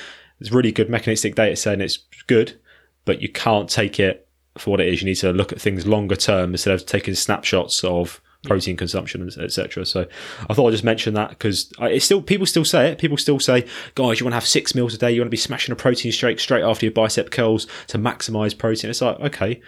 It's 0.40 0.53
really 0.53 0.73
good 0.73 0.88
mechanistic 0.88 1.35
data 1.35 1.57
saying 1.57 1.81
it's 1.81 1.99
good, 2.27 2.61
but 3.05 3.20
you 3.20 3.29
can't 3.29 3.68
take 3.68 3.99
it 3.99 4.29
for 4.59 4.70
what 4.70 4.81
it 4.81 4.88
is. 4.88 5.03
You 5.03 5.07
need 5.07 5.16
to 5.16 5.33
look 5.33 5.53
at 5.53 5.61
things 5.61 5.87
longer 5.87 6.16
term 6.16 6.53
instead 6.53 6.75
of 6.75 6.87
taking 6.87 7.14
snapshots 7.14 7.83
of 7.83 8.20
protein 8.44 8.76
consumption, 8.76 9.28
etc. 9.38 9.85
So 9.85 10.07
I 10.48 10.54
thought 10.54 10.68
I'd 10.68 10.72
just 10.72 10.85
mention 10.85 11.14
that 11.14 11.30
because 11.30 11.72
it's 11.80 12.04
still 12.04 12.22
people 12.22 12.46
still 12.46 12.64
say 12.64 12.90
it. 12.90 12.98
People 12.98 13.16
still 13.16 13.40
say, 13.40 13.66
guys, 13.94 14.20
you 14.20 14.26
want 14.26 14.33
to 14.33 14.37
have 14.37 14.46
six 14.46 14.74
meals 14.74 14.94
a 14.94 14.98
day. 14.98 15.12
You 15.12 15.20
want 15.20 15.28
to 15.28 15.30
be 15.30 15.37
smashing 15.37 15.72
a 15.72 15.76
protein 15.76 16.12
shake 16.12 16.40
straight 16.40 16.62
after 16.62 16.87
your 16.87 16.92
bicep 16.92 17.30
curls 17.30 17.66
to 17.88 17.98
maximize 17.98 18.57
protein. 18.57 18.90
It's 18.90 19.00
like 19.00 19.20
okay. 19.20 19.61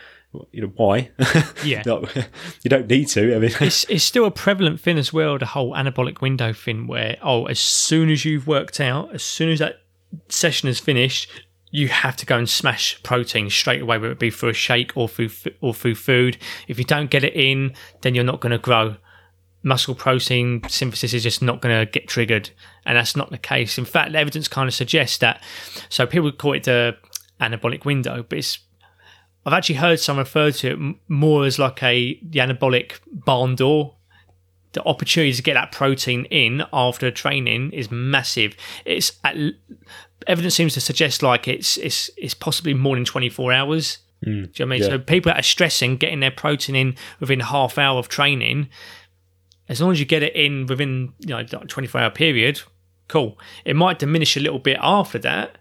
You 0.52 0.62
know 0.62 0.72
why? 0.76 1.10
Yeah. 1.64 1.82
you 2.62 2.68
don't 2.68 2.86
need 2.86 3.08
to. 3.08 3.34
I 3.34 3.38
mean, 3.38 3.50
it's, 3.60 3.84
it's 3.84 4.04
still 4.04 4.26
a 4.26 4.30
prevalent 4.30 4.80
thing 4.80 4.98
as 4.98 5.12
well, 5.12 5.38
the 5.38 5.46
whole 5.46 5.72
anabolic 5.72 6.20
window 6.20 6.52
thing, 6.52 6.86
where, 6.86 7.16
oh, 7.22 7.46
as 7.46 7.58
soon 7.58 8.10
as 8.10 8.24
you've 8.24 8.46
worked 8.46 8.80
out, 8.80 9.14
as 9.14 9.22
soon 9.22 9.50
as 9.50 9.58
that 9.58 9.80
session 10.28 10.68
is 10.68 10.78
finished, 10.78 11.28
you 11.76 11.88
have 11.88 12.16
to 12.16 12.24
go 12.24 12.38
and 12.38 12.48
smash 12.48 13.02
protein 13.02 13.50
straight 13.50 13.82
away, 13.82 13.98
whether 13.98 14.10
it 14.10 14.18
be 14.18 14.30
through 14.30 14.48
a 14.48 14.54
shake 14.54 14.96
or 14.96 15.06
through 15.10 15.28
or 15.60 15.74
through 15.74 15.94
food. 15.94 16.38
If 16.68 16.78
you 16.78 16.86
don't 16.86 17.10
get 17.10 17.22
it 17.22 17.34
in, 17.34 17.74
then 18.00 18.14
you're 18.14 18.24
not 18.24 18.40
going 18.40 18.52
to 18.52 18.58
grow. 18.58 18.96
Muscle 19.62 19.94
protein 19.94 20.62
synthesis 20.68 21.12
is 21.12 21.22
just 21.22 21.42
not 21.42 21.60
going 21.60 21.78
to 21.78 21.90
get 21.90 22.08
triggered, 22.08 22.48
and 22.86 22.96
that's 22.96 23.14
not 23.14 23.30
the 23.30 23.36
case. 23.36 23.76
In 23.76 23.84
fact, 23.84 24.12
the 24.12 24.18
evidence 24.18 24.48
kind 24.48 24.68
of 24.68 24.74
suggests 24.74 25.18
that. 25.18 25.42
So 25.90 26.06
people 26.06 26.32
call 26.32 26.54
it 26.54 26.64
the 26.64 26.96
anabolic 27.42 27.84
window, 27.84 28.24
but 28.26 28.38
it's 28.38 28.58
I've 29.44 29.52
actually 29.52 29.74
heard 29.74 30.00
some 30.00 30.16
refer 30.16 30.52
to 30.52 30.72
it 30.72 30.96
more 31.08 31.44
as 31.44 31.58
like 31.58 31.82
a 31.82 32.18
the 32.22 32.38
anabolic 32.38 33.00
barn 33.12 33.54
door. 33.54 33.96
The 34.72 34.82
opportunity 34.84 35.34
to 35.34 35.42
get 35.42 35.54
that 35.54 35.72
protein 35.72 36.24
in 36.26 36.62
after 36.72 37.10
training 37.10 37.72
is 37.72 37.90
massive. 37.90 38.56
It's 38.86 39.12
at 39.24 39.36
evidence 40.26 40.54
seems 40.54 40.74
to 40.74 40.80
suggest 40.80 41.22
like 41.22 41.48
it's 41.48 41.76
it's 41.78 42.10
it's 42.16 42.34
possibly 42.34 42.74
more 42.74 42.96
than 42.96 43.04
24 43.04 43.52
hours. 43.52 43.98
Mm, 44.24 44.24
Do 44.24 44.30
you 44.30 44.36
know 44.36 44.46
what 44.46 44.60
I 44.60 44.64
mean? 44.66 44.82
Yeah. 44.82 44.88
So 44.88 44.98
people 44.98 45.30
that 45.30 45.38
are 45.40 45.42
stressing 45.42 45.96
getting 45.96 46.20
their 46.20 46.30
protein 46.30 46.74
in 46.74 46.96
within 47.20 47.40
half 47.40 47.78
hour 47.78 47.98
of 47.98 48.08
training, 48.08 48.68
as 49.68 49.80
long 49.80 49.92
as 49.92 50.00
you 50.00 50.06
get 50.06 50.22
it 50.22 50.34
in 50.34 50.66
within 50.66 51.12
you 51.20 51.28
know 51.28 51.44
24 51.44 52.00
hour 52.00 52.10
period, 52.10 52.62
cool. 53.08 53.38
It 53.64 53.76
might 53.76 53.98
diminish 53.98 54.36
a 54.36 54.40
little 54.40 54.58
bit 54.58 54.78
after 54.80 55.18
that, 55.18 55.58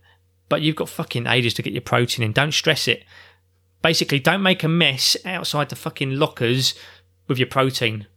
but 0.50 0.62
you've 0.62 0.76
got 0.76 0.90
fucking 0.90 1.28
ages 1.28 1.54
to 1.56 1.62
get 1.62 1.74
your 1.74 1.82
protein 1.82 2.24
in. 2.26 2.32
Don't 2.32 2.54
stress 2.54 2.88
it. 2.88 3.04
Basically, 3.82 4.20
don't 4.20 4.42
make 4.42 4.64
a 4.64 4.68
mess 4.68 5.16
outside 5.26 5.70
the 5.70 5.76
fucking 5.76 6.12
lockers 6.12 6.74
with 7.28 7.38
your 7.38 7.48
protein. 7.48 8.08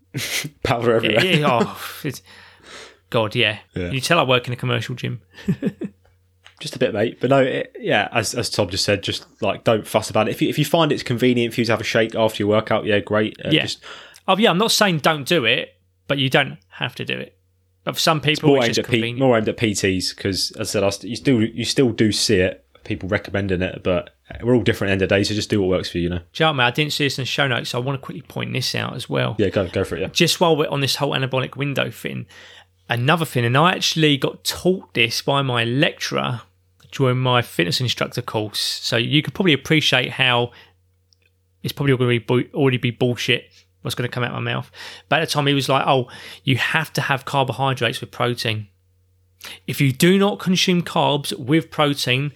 Powder 0.64 0.96
everywhere. 0.96 1.24
Yeah, 1.24 1.46
oh, 1.48 1.80
God, 3.12 3.36
yeah. 3.36 3.58
yeah. 3.74 3.90
You 3.90 4.00
tell 4.00 4.18
I 4.18 4.22
work 4.22 4.46
in 4.46 4.54
a 4.54 4.56
commercial 4.56 4.94
gym. 4.94 5.20
just 6.60 6.74
a 6.74 6.78
bit, 6.78 6.94
mate. 6.94 7.18
But 7.20 7.28
no, 7.28 7.42
it, 7.42 7.76
yeah, 7.78 8.08
as, 8.10 8.34
as 8.34 8.48
Tom 8.48 8.70
just 8.70 8.86
said, 8.86 9.02
just 9.02 9.26
like 9.42 9.64
don't 9.64 9.86
fuss 9.86 10.08
about 10.08 10.28
it. 10.28 10.30
If 10.30 10.40
you, 10.40 10.48
if 10.48 10.58
you 10.58 10.64
find 10.64 10.90
it's 10.90 11.02
convenient 11.02 11.52
for 11.52 11.60
you 11.60 11.66
to 11.66 11.72
have 11.72 11.80
a 11.82 11.84
shake 11.84 12.14
after 12.14 12.42
your 12.42 12.48
workout, 12.48 12.86
yeah, 12.86 13.00
great. 13.00 13.36
Uh, 13.44 13.50
yeah. 13.50 13.62
Just, 13.62 13.84
oh, 14.26 14.38
yeah, 14.38 14.48
I'm 14.48 14.56
not 14.56 14.72
saying 14.72 14.98
don't 14.98 15.28
do 15.28 15.44
it, 15.44 15.76
but 16.08 16.16
you 16.16 16.30
don't 16.30 16.56
have 16.70 16.94
to 16.94 17.04
do 17.04 17.18
it. 17.18 17.36
But 17.84 17.96
for 17.96 18.00
some 18.00 18.22
people, 18.22 18.54
it's, 18.62 18.78
more, 18.78 18.86
aimed 18.86 18.88
P- 18.88 19.12
more 19.14 19.36
aimed 19.36 19.48
at 19.48 19.58
PTs 19.58 20.16
because, 20.16 20.52
as 20.52 20.74
I 20.74 20.88
said, 20.88 21.04
you 21.04 21.16
still 21.16 21.42
you 21.42 21.64
still 21.66 21.90
do 21.90 22.12
see 22.12 22.36
it, 22.36 22.64
people 22.84 23.10
recommending 23.10 23.60
it, 23.60 23.82
but 23.82 24.10
we're 24.42 24.54
all 24.54 24.62
different 24.62 24.88
at 24.88 24.90
the 24.90 24.92
end 24.92 25.02
of 25.02 25.08
the 25.08 25.14
day, 25.16 25.24
so 25.24 25.34
just 25.34 25.50
do 25.50 25.60
what 25.60 25.68
works 25.68 25.90
for 25.90 25.98
you, 25.98 26.04
you 26.04 26.10
know. 26.10 26.20
Do 26.32 26.44
you 26.44 26.52
know, 26.52 26.62
I 26.62 26.70
didn't 26.70 26.92
see 26.92 27.04
this 27.04 27.18
in 27.18 27.22
the 27.22 27.26
show 27.26 27.48
notes, 27.48 27.70
so 27.70 27.78
I 27.78 27.82
want 27.82 28.00
to 28.00 28.04
quickly 28.04 28.22
point 28.22 28.52
this 28.52 28.74
out 28.74 28.94
as 28.94 29.08
well. 29.10 29.34
Yeah, 29.38 29.48
go 29.48 29.66
go 29.68 29.84
for 29.84 29.96
it. 29.96 30.00
Yeah. 30.00 30.08
Just 30.08 30.40
while 30.40 30.56
we're 30.56 30.68
on 30.68 30.80
this 30.80 30.96
whole 30.96 31.10
anabolic 31.10 31.56
window 31.56 31.90
thing, 31.90 32.26
another 32.92 33.24
thing, 33.24 33.44
and 33.44 33.56
I 33.56 33.72
actually 33.72 34.16
got 34.16 34.44
taught 34.44 34.94
this 34.94 35.22
by 35.22 35.42
my 35.42 35.64
lecturer 35.64 36.42
during 36.92 37.18
my 37.18 37.42
fitness 37.42 37.80
instructor 37.80 38.22
course. 38.22 38.60
So 38.60 38.96
you 38.96 39.22
could 39.22 39.34
probably 39.34 39.54
appreciate 39.54 40.12
how 40.12 40.52
it's 41.62 41.72
probably 41.72 41.96
going 41.96 42.20
to 42.20 42.36
be 42.42 42.54
already 42.54 42.76
be 42.76 42.90
bullshit 42.90 43.50
what's 43.80 43.96
going 43.96 44.08
to 44.08 44.12
come 44.14 44.22
out 44.22 44.30
of 44.30 44.42
my 44.42 44.52
mouth. 44.52 44.70
But 45.08 45.20
at 45.20 45.28
the 45.28 45.32
time, 45.32 45.46
he 45.46 45.54
was 45.54 45.68
like, 45.68 45.84
"Oh, 45.86 46.08
you 46.44 46.56
have 46.56 46.92
to 46.92 47.00
have 47.00 47.24
carbohydrates 47.24 48.00
with 48.00 48.10
protein. 48.10 48.68
If 49.66 49.80
you 49.80 49.92
do 49.92 50.18
not 50.18 50.38
consume 50.38 50.82
carbs 50.82 51.36
with 51.36 51.70
protein, 51.70 52.32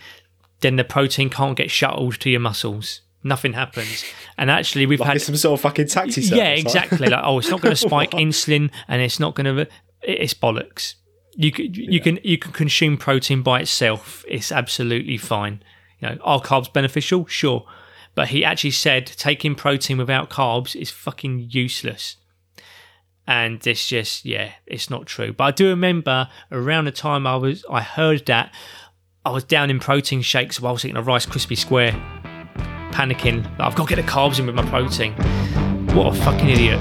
then 0.61 0.77
the 0.77 0.85
protein 0.85 1.31
can't 1.31 1.57
get 1.57 1.71
shuttled 1.71 2.19
to 2.21 2.31
your 2.31 2.41
muscles." 2.41 3.03
Nothing 3.23 3.55
happens, 3.55 4.05
and 4.39 4.53
actually, 4.53 4.87
we've 4.87 5.01
like 5.01 5.09
had 5.09 5.23
some 5.23 5.37
sort 5.37 5.59
of 5.59 5.63
fucking 5.63 5.89
taxi. 5.89 6.23
Service, 6.23 6.39
yeah, 6.39 6.51
exactly. 6.51 7.09
like, 7.09 7.25
oh, 7.25 7.41
it's 7.41 7.51
not 7.51 7.61
going 7.61 7.75
to 7.77 7.89
spike 7.89 8.13
insulin, 8.13 8.71
and 8.87 9.03
it's 9.03 9.19
not 9.19 9.35
going 9.35 9.57
to 9.57 9.67
it's 10.07 10.35
bollocks. 10.35 10.95
You 11.35 11.53
can 11.53 11.75
you 11.75 11.85
yeah. 11.91 12.03
can 12.03 12.19
you 12.23 12.39
can 12.39 12.53
consume 12.53 12.97
protein 12.97 13.43
by 13.43 13.61
itself. 13.61 14.25
It's 14.29 14.51
absolutely 14.51 15.19
fine. 15.19 15.63
You 16.01 16.09
know, 16.09 16.19
are 16.23 16.41
carbs 16.41 16.73
beneficial? 16.73 17.27
Sure, 17.27 17.67
but 18.15 18.29
he 18.29 18.45
actually 18.45 18.71
said 18.71 19.07
taking 19.07 19.55
protein 19.55 19.99
without 19.99 20.31
carbs 20.31 20.75
is 20.75 20.91
fucking 20.91 21.49
useless. 21.51 22.17
And 23.29 23.65
it's 23.67 23.87
just 23.87 24.25
yeah, 24.25 24.53
it's 24.67 24.89
not 24.89 25.07
true. 25.07 25.33
But 25.33 25.45
I 25.45 25.51
do 25.51 25.69
remember 25.69 26.29
around 26.51 26.87
the 26.87 26.93
time 26.93 27.27
I 27.27 27.37
was 27.37 27.65
I 27.71 27.83
heard 27.83 28.25
that 28.27 28.55
I 29.25 29.31
was 29.31 29.45
down 29.45 29.71
in 29.71 29.81
protein 29.81 30.23
shakes 30.23 30.61
while 30.61 30.71
I 30.71 30.73
was 30.75 30.85
eating 30.85 30.97
a 30.97 31.03
Rice 31.03 31.27
Krispie 31.27 31.59
Square, 31.59 31.93
panicking. 32.93 33.45
I've 33.61 33.75
got 33.75 33.89
to 33.89 33.97
get 33.97 34.05
the 34.05 34.11
carbs 34.11 34.39
in 34.39 34.47
with 34.47 34.55
my 34.55 34.65
protein. 34.67 35.13
What 35.95 36.17
a 36.17 36.23
fucking 36.23 36.49
idiot. 36.49 36.79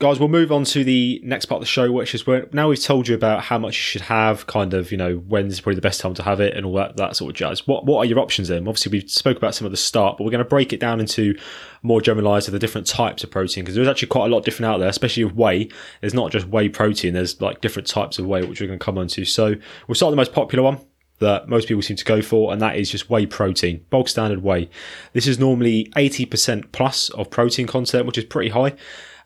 Guys, 0.00 0.20
we'll 0.20 0.28
move 0.28 0.52
on 0.52 0.62
to 0.62 0.84
the 0.84 1.20
next 1.24 1.46
part 1.46 1.56
of 1.56 1.62
the 1.62 1.66
show, 1.66 1.90
which 1.90 2.14
is 2.14 2.24
where 2.24 2.48
now 2.52 2.68
we've 2.68 2.80
told 2.80 3.08
you 3.08 3.16
about 3.16 3.42
how 3.42 3.58
much 3.58 3.76
you 3.76 3.82
should 3.82 4.02
have, 4.02 4.46
kind 4.46 4.72
of, 4.72 4.92
you 4.92 4.96
know, 4.96 5.16
when's 5.16 5.60
probably 5.60 5.74
the 5.74 5.80
best 5.80 6.00
time 6.00 6.14
to 6.14 6.22
have 6.22 6.40
it 6.40 6.56
and 6.56 6.64
all 6.64 6.74
that, 6.74 6.96
that 6.96 7.16
sort 7.16 7.30
of 7.30 7.36
jazz. 7.36 7.66
What 7.66 7.84
what 7.84 7.98
are 7.98 8.04
your 8.04 8.20
options 8.20 8.46
then? 8.48 8.68
Obviously, 8.68 8.92
we 8.92 9.06
spoke 9.08 9.36
about 9.36 9.56
some 9.56 9.66
at 9.66 9.72
the 9.72 9.76
start, 9.76 10.16
but 10.16 10.24
we're 10.24 10.30
going 10.30 10.44
to 10.44 10.48
break 10.48 10.72
it 10.72 10.78
down 10.78 11.00
into 11.00 11.36
more 11.82 12.00
generalized 12.00 12.46
of 12.46 12.52
the 12.52 12.60
different 12.60 12.86
types 12.86 13.24
of 13.24 13.30
protein 13.30 13.64
because 13.64 13.74
there's 13.74 13.88
actually 13.88 14.08
quite 14.08 14.26
a 14.26 14.34
lot 14.34 14.44
different 14.44 14.72
out 14.72 14.78
there, 14.78 14.88
especially 14.88 15.24
with 15.24 15.34
whey. 15.34 15.68
There's 16.00 16.14
not 16.14 16.30
just 16.30 16.46
whey 16.46 16.68
protein, 16.68 17.14
there's 17.14 17.40
like 17.40 17.60
different 17.60 17.88
types 17.88 18.20
of 18.20 18.26
whey, 18.26 18.44
which 18.44 18.60
we're 18.60 18.68
going 18.68 18.78
to 18.78 18.84
come 18.84 18.98
on 18.98 19.08
to. 19.08 19.24
So 19.24 19.54
we'll 19.88 19.96
start 19.96 20.10
with 20.10 20.16
the 20.16 20.22
most 20.22 20.32
popular 20.32 20.62
one, 20.62 20.78
that 21.18 21.48
most 21.48 21.66
people 21.66 21.82
seem 21.82 21.96
to 21.96 22.04
go 22.04 22.22
for, 22.22 22.52
and 22.52 22.62
that 22.62 22.76
is 22.76 22.88
just 22.88 23.10
whey 23.10 23.26
protein, 23.26 23.84
bog 23.90 24.08
standard 24.08 24.44
whey. 24.44 24.70
This 25.12 25.26
is 25.26 25.40
normally 25.40 25.86
80% 25.96 26.70
plus 26.70 27.08
of 27.10 27.30
protein 27.30 27.66
content, 27.66 28.06
which 28.06 28.18
is 28.18 28.24
pretty 28.24 28.50
high. 28.50 28.76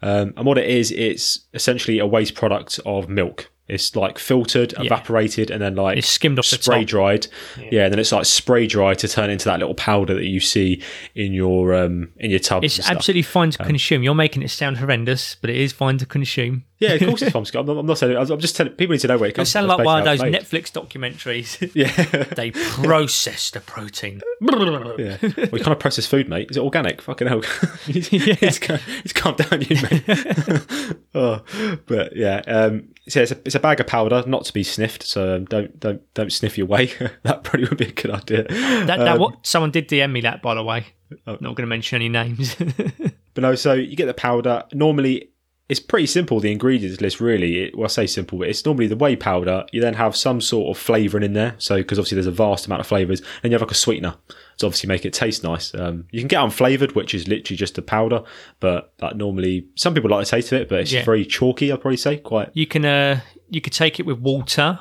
Um, 0.02 0.34
and 0.36 0.44
what 0.44 0.58
it 0.58 0.68
is, 0.68 0.90
it's 0.90 1.40
essentially 1.54 1.98
a 1.98 2.06
waste 2.06 2.34
product 2.34 2.80
of 2.84 3.08
milk. 3.08 3.50
It's 3.68 3.94
like 3.94 4.18
filtered, 4.18 4.74
yeah. 4.76 4.84
evaporated, 4.84 5.50
and 5.50 5.62
then 5.62 5.76
like 5.76 5.96
it's 5.96 6.08
skimmed 6.08 6.38
off 6.38 6.44
spray 6.44 6.84
dried. 6.84 7.28
Yeah. 7.56 7.68
yeah. 7.70 7.84
and 7.84 7.92
then 7.92 8.00
it's 8.00 8.12
like 8.12 8.26
spray 8.26 8.66
dried 8.66 8.98
to 8.98 9.08
turn 9.08 9.30
into 9.30 9.44
that 9.46 9.60
little 9.60 9.74
powder 9.74 10.14
that 10.14 10.26
you 10.26 10.40
see 10.40 10.82
in 11.14 11.32
your 11.32 11.74
um 11.74 12.10
in 12.18 12.30
your 12.30 12.40
tub. 12.40 12.64
It's 12.64 12.90
absolutely 12.90 13.22
fine 13.22 13.50
to 13.52 13.62
um, 13.62 13.68
consume. 13.68 14.02
You're 14.02 14.14
making 14.14 14.42
it 14.42 14.50
sound 14.50 14.78
horrendous, 14.78 15.36
but 15.36 15.48
it 15.48 15.56
is 15.56 15.72
fine 15.72 15.96
to 15.98 16.06
consume. 16.06 16.64
Yeah, 16.82 16.94
of 16.94 17.00
course 17.00 17.22
it's 17.22 17.32
fine. 17.32 17.44
I'm 17.60 17.66
not, 17.66 17.78
I'm 17.78 17.86
not 17.86 17.98
saying. 17.98 18.16
I'm 18.16 18.40
just 18.40 18.56
telling 18.56 18.72
people 18.72 18.92
need 18.94 19.00
to 19.00 19.08
know 19.08 19.18
where 19.18 19.28
it 19.28 19.34
comes. 19.34 19.48
It 19.48 19.52
sounds 19.52 19.68
like 19.68 19.84
one 19.84 20.00
of 20.00 20.04
those 20.04 20.20
Netflix 20.20 20.72
documentaries. 20.72 21.70
yeah, 21.74 22.24
they 22.34 22.50
process 22.50 23.50
the 23.50 23.60
protein. 23.60 24.20
yeah, 24.40 25.18
well, 25.22 25.58
you 25.58 25.64
can't 25.64 25.78
process 25.78 26.06
food, 26.06 26.28
mate. 26.28 26.50
Is 26.50 26.56
it 26.56 26.60
organic? 26.60 27.00
Fucking 27.00 27.28
hell. 27.28 27.42
it's, 27.86 28.12
yeah. 28.12 28.36
it's, 28.40 28.58
it's 29.04 29.12
calm 29.12 29.36
down, 29.36 29.62
you 29.62 29.76
mate. 29.82 30.96
oh, 31.14 31.42
but 31.86 32.16
yeah, 32.16 32.42
um, 32.46 32.88
so 33.08 33.22
it's 33.22 33.30
a, 33.30 33.38
it's 33.44 33.54
a 33.54 33.60
bag 33.60 33.80
of 33.80 33.86
powder, 33.86 34.24
not 34.26 34.44
to 34.46 34.52
be 34.52 34.64
sniffed. 34.64 35.04
So 35.04 35.36
um, 35.36 35.44
don't 35.44 35.78
don't 35.78 36.02
don't 36.14 36.32
sniff 36.32 36.58
your 36.58 36.66
whey. 36.66 36.92
that 37.22 37.44
probably 37.44 37.68
would 37.68 37.78
be 37.78 37.86
a 37.86 37.92
good 37.92 38.10
idea. 38.10 38.44
That, 38.44 38.98
that 38.98 39.08
um, 39.08 39.20
what 39.20 39.46
someone 39.46 39.70
did 39.70 39.88
DM 39.88 40.10
me 40.10 40.22
that 40.22 40.42
by 40.42 40.54
the 40.54 40.64
way. 40.64 40.86
Oh. 41.26 41.32
Not 41.32 41.56
going 41.56 41.56
to 41.56 41.66
mention 41.66 41.96
any 41.96 42.08
names. 42.08 42.54
but 42.54 43.42
no, 43.42 43.54
so 43.54 43.74
you 43.74 43.96
get 43.96 44.06
the 44.06 44.14
powder. 44.14 44.64
Normally, 44.72 45.31
it's 45.72 45.80
pretty 45.80 46.04
simple. 46.04 46.38
The 46.38 46.52
ingredients 46.52 47.00
list 47.00 47.18
really. 47.18 47.60
It, 47.60 47.78
well, 47.78 47.86
I 47.86 47.88
say 47.88 48.06
simple, 48.06 48.38
but 48.38 48.48
it's 48.48 48.62
normally 48.66 48.88
the 48.88 48.96
whey 48.96 49.16
powder. 49.16 49.64
You 49.72 49.80
then 49.80 49.94
have 49.94 50.14
some 50.14 50.42
sort 50.42 50.76
of 50.76 50.82
flavouring 50.82 51.24
in 51.24 51.32
there. 51.32 51.54
So 51.56 51.76
because 51.78 51.98
obviously 51.98 52.16
there's 52.16 52.26
a 52.26 52.30
vast 52.30 52.66
amount 52.66 52.80
of 52.80 52.86
flavours, 52.86 53.22
and 53.42 53.50
you 53.50 53.54
have 53.54 53.62
like 53.62 53.70
a 53.70 53.74
sweetener 53.74 54.14
to 54.58 54.66
obviously 54.66 54.88
make 54.88 55.06
it 55.06 55.14
taste 55.14 55.42
nice. 55.42 55.74
Um, 55.74 56.06
you 56.10 56.20
can 56.20 56.28
get 56.28 56.40
unflavoured, 56.40 56.94
which 56.94 57.14
is 57.14 57.26
literally 57.26 57.56
just 57.56 57.76
the 57.76 57.80
powder, 57.80 58.22
but 58.60 58.92
that 58.98 59.16
normally 59.16 59.66
some 59.74 59.94
people 59.94 60.10
like 60.10 60.26
the 60.26 60.30
taste 60.30 60.52
of 60.52 60.60
it, 60.60 60.68
but 60.68 60.80
it's 60.80 60.92
yeah. 60.92 61.04
very 61.04 61.24
chalky. 61.24 61.72
I'd 61.72 61.80
probably 61.80 61.96
say 61.96 62.18
quite. 62.18 62.50
You 62.52 62.66
can 62.66 62.84
uh, 62.84 63.20
you 63.48 63.62
could 63.62 63.72
take 63.72 63.98
it 63.98 64.04
with 64.04 64.18
water 64.18 64.78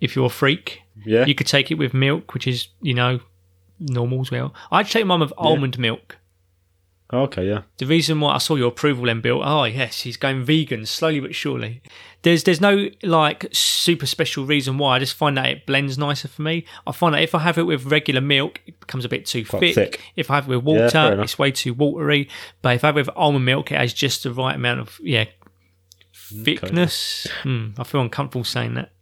if 0.00 0.14
you're 0.14 0.26
a 0.26 0.30
freak. 0.30 0.82
Yeah. 1.04 1.26
You 1.26 1.34
could 1.34 1.48
take 1.48 1.72
it 1.72 1.74
with 1.74 1.92
milk, 1.92 2.34
which 2.34 2.46
is 2.46 2.68
you 2.80 2.94
know 2.94 3.18
normal 3.80 4.20
as 4.20 4.30
well. 4.30 4.54
I'd 4.70 4.86
take 4.86 5.06
mine 5.06 5.18
with 5.18 5.32
yeah. 5.36 5.44
almond 5.44 5.76
milk. 5.76 6.18
Okay, 7.12 7.48
yeah. 7.48 7.62
The 7.78 7.86
reason 7.86 8.20
why 8.20 8.34
I 8.34 8.38
saw 8.38 8.54
your 8.54 8.68
approval 8.68 9.06
then, 9.06 9.20
Bill, 9.20 9.42
oh 9.42 9.64
yes, 9.64 10.02
he's 10.02 10.16
going 10.16 10.44
vegan 10.44 10.86
slowly 10.86 11.18
but 11.18 11.34
surely. 11.34 11.82
There's 12.22 12.44
there's 12.44 12.60
no 12.60 12.88
like 13.02 13.46
super 13.52 14.06
special 14.06 14.46
reason 14.46 14.78
why. 14.78 14.96
I 14.96 14.98
just 15.00 15.14
find 15.14 15.36
that 15.36 15.46
it 15.46 15.66
blends 15.66 15.98
nicer 15.98 16.28
for 16.28 16.42
me. 16.42 16.64
I 16.86 16.92
find 16.92 17.14
that 17.14 17.22
if 17.22 17.34
I 17.34 17.40
have 17.40 17.58
it 17.58 17.64
with 17.64 17.86
regular 17.86 18.20
milk, 18.20 18.60
it 18.66 18.78
becomes 18.78 19.04
a 19.04 19.08
bit 19.08 19.26
too 19.26 19.44
thick. 19.44 19.74
thick. 19.74 20.00
If 20.14 20.30
I 20.30 20.36
have 20.36 20.44
it 20.44 20.54
with 20.54 20.64
water, 20.64 21.12
enough. 21.12 21.24
it's 21.24 21.38
way 21.38 21.50
too 21.50 21.74
watery. 21.74 22.28
But 22.62 22.76
if 22.76 22.84
I 22.84 22.88
have 22.88 22.96
it 22.96 23.00
with 23.00 23.16
almond 23.16 23.44
milk, 23.44 23.72
it 23.72 23.78
has 23.78 23.92
just 23.92 24.22
the 24.22 24.32
right 24.32 24.54
amount 24.54 24.80
of 24.80 25.00
yeah 25.02 25.24
thickness. 26.12 27.26
Hmm, 27.42 27.70
I 27.76 27.84
feel 27.84 28.02
uncomfortable 28.02 28.44
saying 28.44 28.74
that. 28.74 28.92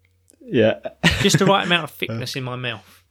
Yeah. 0.41 0.79
Just 1.21 1.39
the 1.39 1.47
right 1.47 1.67
amount 1.67 1.85
of 1.85 1.91
thickness 1.97 2.37
in 2.37 2.45
my 2.45 2.57
mouth. 2.57 3.05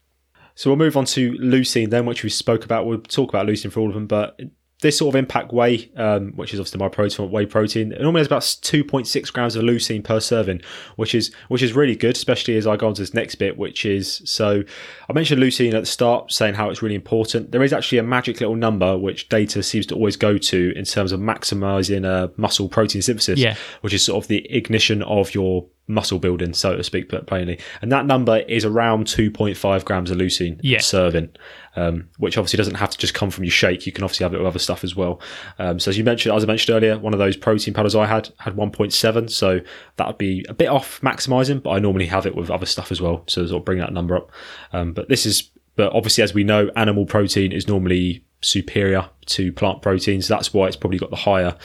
So 0.56 0.72
we'll 0.72 0.78
move 0.78 0.98
on 0.98 1.06
to 1.06 1.34
leucine 1.34 1.92
then, 1.92 2.08
which 2.08 2.24
we 2.24 2.32
spoke 2.32 2.66
about. 2.66 2.88
We'll 2.88 3.00
talk 3.00 3.30
about 3.30 3.46
leucine 3.46 3.72
for 3.72 3.80
all 3.80 3.90
of 3.90 3.94
them, 3.94 4.08
but 4.08 4.40
this 4.82 5.00
sort 5.00 5.16
of 5.16 5.18
impact 5.18 5.52
whey, 5.52 5.90
um, 5.96 6.34
which 6.36 6.54
is 6.54 6.60
obviously 6.60 6.78
my 6.78 6.88
protein 6.88 7.32
whey 7.32 7.48
protein, 7.48 7.92
it 7.92 8.00
normally 8.02 8.20
has 8.20 8.28
about 8.28 8.44
2.6 8.44 9.34
grams 9.34 9.56
of 9.56 9.64
leucine 9.64 10.04
per 10.04 10.20
serving, 10.20 10.62
which 10.98 11.16
is 11.16 11.34
which 11.48 11.64
is 11.64 11.74
really 11.74 11.96
good, 11.96 12.16
especially 12.16 12.58
as 12.58 12.68
I 12.68 12.76
go 12.78 12.88
on 12.88 12.94
to 12.94 13.02
this 13.02 13.14
next 13.14 13.36
bit, 13.36 13.58
which 13.58 13.86
is 13.86 14.22
so 14.26 14.64
I 15.10 15.14
mentioned 15.14 15.42
leucine 15.42 15.74
at 15.74 15.80
the 15.80 15.86
start, 15.88 16.32
saying 16.32 16.54
how 16.54 16.70
it's 16.70 16.84
really 16.84 16.94
important. 16.96 17.52
There 17.52 17.64
is 17.64 17.74
actually 17.74 17.98
a 17.98 18.04
magic 18.04 18.40
little 18.40 18.56
number 18.56 18.96
which 18.98 19.30
data 19.30 19.64
seems 19.64 19.88
to 19.88 19.96
always 19.96 20.16
go 20.16 20.38
to 20.38 20.74
in 20.76 20.86
terms 20.86 21.12
of 21.12 21.20
maximizing 21.20 22.06
uh, 22.06 22.28
muscle 22.38 22.70
protein 22.70 23.02
synthesis, 23.02 23.40
Yeah. 23.40 23.56
which 23.82 23.94
is 23.94 24.06
sort 24.06 24.24
of 24.24 24.28
the 24.28 24.46
ignition 24.56 25.02
of 25.04 25.34
your 25.34 25.66
muscle 25.90 26.20
building, 26.20 26.54
so 26.54 26.76
to 26.76 26.84
speak, 26.84 27.08
but 27.10 27.26
plainly. 27.28 27.58
And 27.82 27.90
that 27.94 28.06
number 28.06 28.40
is 28.40 28.66
around 28.66 29.06
2.5 29.08 29.86
grams 29.86 30.12
of 30.12 30.18
leucine 30.18 30.60
Yeah. 30.62 30.80
serving, 30.82 31.30
um, 31.78 32.10
which 32.18 32.38
obviously 32.38 32.58
doesn't 32.58 32.76
have 32.76 32.90
to 32.90 32.98
just 32.98 33.14
come 33.14 33.30
from 33.30 33.44
your 33.44 33.52
shake. 33.52 33.86
You 33.86 33.92
can 33.92 34.04
obviously 34.04 34.24
have 34.24 34.34
it 34.34 34.40
with 34.40 34.48
other 34.48 34.60
stuff 34.60 34.84
as 34.84 34.96
well. 34.96 35.22
Um, 35.60 35.80
so 35.80 35.90
as 35.90 35.98
you 35.98 36.04
mentioned, 36.04 36.36
as 36.36 36.44
I 36.44 36.48
mentioned 36.48 36.76
earlier, 36.76 36.98
one 36.98 37.14
of 37.14 37.20
those 37.20 37.38
protein 37.38 37.74
powders 37.74 37.96
I 37.96 38.08
had 38.08 38.30
had 38.40 38.56
1.7, 38.56 39.30
so 39.30 39.62
that 39.96 40.08
would 40.08 40.18
be 40.18 40.44
a 40.50 40.54
bit 40.54 40.68
off 40.68 41.00
maximizing, 41.02 41.62
but 41.62 41.70
I 41.70 41.80
normally 41.80 42.08
have 42.08 42.26
it 42.26 42.36
with 42.36 42.50
other 42.50 42.66
stuff 42.66 42.92
as 42.92 43.00
well, 43.00 43.24
so 43.28 43.46
sort 43.46 43.62
of 43.62 43.66
bring 43.66 43.78
that 43.78 43.94
number 43.94 44.18
up. 44.18 44.32
Um, 44.74 44.92
but 44.94 45.08
this 45.08 45.26
is, 45.28 45.52
but 45.76 45.94
obviously 45.94 46.24
as 46.24 46.34
we 46.34 46.44
know, 46.44 46.72
animal 46.76 47.06
protein 47.06 47.52
is 47.52 47.68
normally 47.68 48.26
superior 48.42 49.08
to 49.28 49.52
plant 49.52 49.84
protein, 49.84 50.24
so 50.24 50.34
that's 50.34 50.52
why 50.52 50.66
it's 50.66 50.76
probably 50.76 50.98
got 50.98 51.12
the 51.12 51.16
higher 51.16 51.56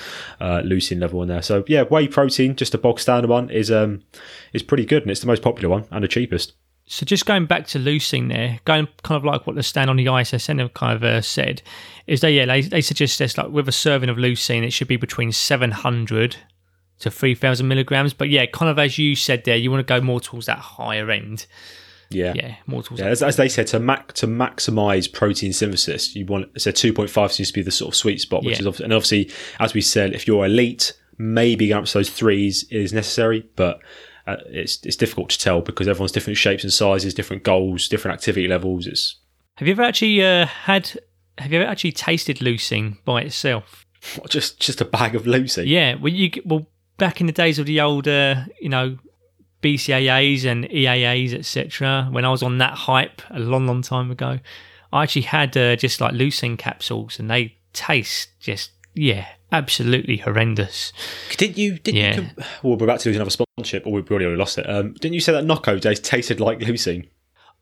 uh, 0.41 0.61
leucine 0.63 1.01
level 1.01 1.23
in 1.23 1.29
there. 1.29 1.43
So 1.43 1.65
yeah, 1.69 1.85
whey 1.85 2.07
protein, 2.07 2.55
just 2.55 2.75
a 2.75 2.79
bog 2.79 3.01
standard 3.01 3.31
one, 3.31 3.49
is 3.49 3.71
um 3.71 4.03
is 4.53 4.63
pretty 4.63 4.85
good, 4.85 5.03
and 5.03 5.11
it's 5.11 5.21
the 5.21 5.27
most 5.27 5.43
popular 5.43 5.71
one 5.71 5.87
and 5.91 6.05
the 6.05 6.09
cheapest. 6.09 6.53
So 6.93 7.07
just 7.07 7.25
going 7.25 7.47
back 7.47 7.67
to 7.69 7.79
leucine 7.79 8.29
there, 8.29 8.61
going 8.67 8.87
kind 9.03 9.17
of 9.17 9.25
like 9.25 9.47
what 9.47 9.57
the 9.57 9.63
stand 9.63 9.89
on 9.89 9.97
the 9.97 10.05
ISSN 10.05 10.59
have 10.59 10.75
kind 10.75 10.95
of 10.95 11.03
uh, 11.03 11.23
said, 11.23 11.63
is 12.07 12.21
they 12.21 12.33
yeah 12.33 12.45
they, 12.45 12.61
they 12.61 12.83
suggest 12.83 13.19
this 13.19 13.39
like 13.39 13.49
with 13.49 13.67
a 13.67 13.73
serving 13.73 14.11
of 14.11 14.19
leucine, 14.19 14.63
it 14.63 14.73
should 14.73 14.89
be 14.89 14.99
between 14.99 15.33
seven 15.33 15.71
hundred 15.71 16.37
to 16.99 17.11
three 17.11 17.35
thousand 17.35 17.67
milligrams. 17.67 18.13
But 18.13 18.29
yeah, 18.29 18.45
kind 18.45 18.71
of 18.71 18.79
as 18.79 18.99
you 18.99 19.17
said 19.17 19.45
there, 19.45 19.57
you 19.57 19.71
want 19.71 19.87
to 19.87 19.91
go 19.91 20.03
more 20.03 20.21
towards 20.21 20.45
that 20.47 20.59
higher 20.59 21.11
end. 21.11 21.47
Yeah. 22.11 22.35
Yeah, 22.37 22.57
more 22.67 22.83
towards 22.83 23.01
Yeah, 23.01 23.07
that. 23.07 23.13
as, 23.13 23.23
as 23.23 23.37
they 23.37 23.49
said, 23.49 23.69
to 23.69 23.79
mac 23.81 24.13
to 24.13 24.27
maximize 24.27 25.11
protein 25.11 25.55
synthesis, 25.55 26.15
you 26.15 26.27
want 26.27 26.61
so 26.61 26.71
two 26.73 26.93
point 26.93 27.09
five 27.09 27.33
seems 27.33 27.49
to 27.49 27.55
be 27.55 27.63
the 27.63 27.71
sort 27.71 27.95
of 27.95 27.97
sweet 27.97 28.21
spot, 28.21 28.45
which 28.45 28.57
Yeah. 28.57 28.61
is 28.61 28.67
obviously, 28.67 28.85
and 28.85 28.93
obviously, 28.93 29.31
as 29.61 29.73
we 29.73 29.81
said, 29.81 30.13
if 30.13 30.27
you're 30.27 30.45
elite, 30.45 30.93
maybe 31.17 31.69
going 31.69 31.85
up 31.85 31.89
to 31.89 31.95
those 31.95 32.11
threes 32.11 32.67
is 32.71 32.93
necessary, 32.93 33.47
but 33.57 33.81
uh, 34.27 34.37
it's 34.47 34.85
it's 34.85 34.97
difficult 34.97 35.31
to 35.31 35.39
tell 35.39 35.61
because 35.61 35.89
everyone's 35.89 36.13
different 36.13 36.37
shapes 36.37 36.63
and 36.63 36.73
sizes, 36.73 37.15
different 37.15 37.43
goals, 37.43 37.89
different 37.89 38.15
activity 38.15 38.49
levels. 38.49 38.87
It's 38.87 39.17
Have 39.57 39.69
you 39.69 39.73
ever 39.73 39.83
actually 39.83 40.25
uh, 40.25 40.47
had? 40.47 40.99
Have 41.39 41.53
you 41.53 41.61
ever 41.61 41.71
actually 41.71 41.93
tasted 41.93 42.39
leucine 42.39 42.99
by 43.05 43.23
itself? 43.23 43.85
just 44.29 44.61
just 44.61 44.81
a 44.81 44.85
bag 44.85 45.15
of 45.15 45.27
Lucy. 45.27 45.65
Yeah, 45.65 45.95
well, 45.95 46.13
you 46.13 46.31
well 46.45 46.67
back 46.99 47.21
in 47.21 47.27
the 47.27 47.33
days 47.33 47.59
of 47.59 47.67
the 47.67 47.81
old, 47.81 48.07
uh, 48.07 48.45
you 48.61 48.69
know, 48.69 48.99
BCAAs 49.63 50.45
and 50.45 50.65
EAAs, 50.67 51.35
etc. 51.35 52.09
When 52.11 52.25
I 52.25 52.31
was 52.31 52.43
on 52.43 52.59
that 52.59 52.75
hype 52.75 53.23
a 53.31 53.41
long, 53.41 53.67
long 53.67 53.83
time 53.83 54.11
ago, 54.11 54.39
I 54.93 55.03
actually 55.03 55.23
had 55.23 55.57
uh, 55.57 55.77
just 55.77 56.01
like 56.01 56.13
leucine 56.13 56.59
capsules, 56.59 57.19
and 57.19 57.31
they 57.31 57.57
taste 57.73 58.29
just 58.41 58.71
yeah, 58.95 59.27
absolutely 59.51 60.19
horrendous. 60.19 60.93
Didn't 61.37 61.59
you? 61.59 61.79
Didn't 61.79 62.01
Yeah. 62.01 62.21
you? 62.21 62.27
Well, 62.63 62.77
we're 62.77 62.85
about 62.85 63.01
to 63.01 63.09
lose 63.09 63.17
another 63.17 63.31
sponsorship, 63.31 63.87
or 63.87 63.93
we've 63.93 64.11
already 64.11 64.27
lost 64.37 64.59
it. 64.59 64.69
Um, 64.69 64.93
didn't 64.95 65.15
you 65.15 65.21
say 65.21 65.33
that 65.33 65.45
Nocco 65.45 65.79
taste 65.79 66.05
tasted 66.05 66.41
like 66.41 66.59
leucine? 66.61 67.09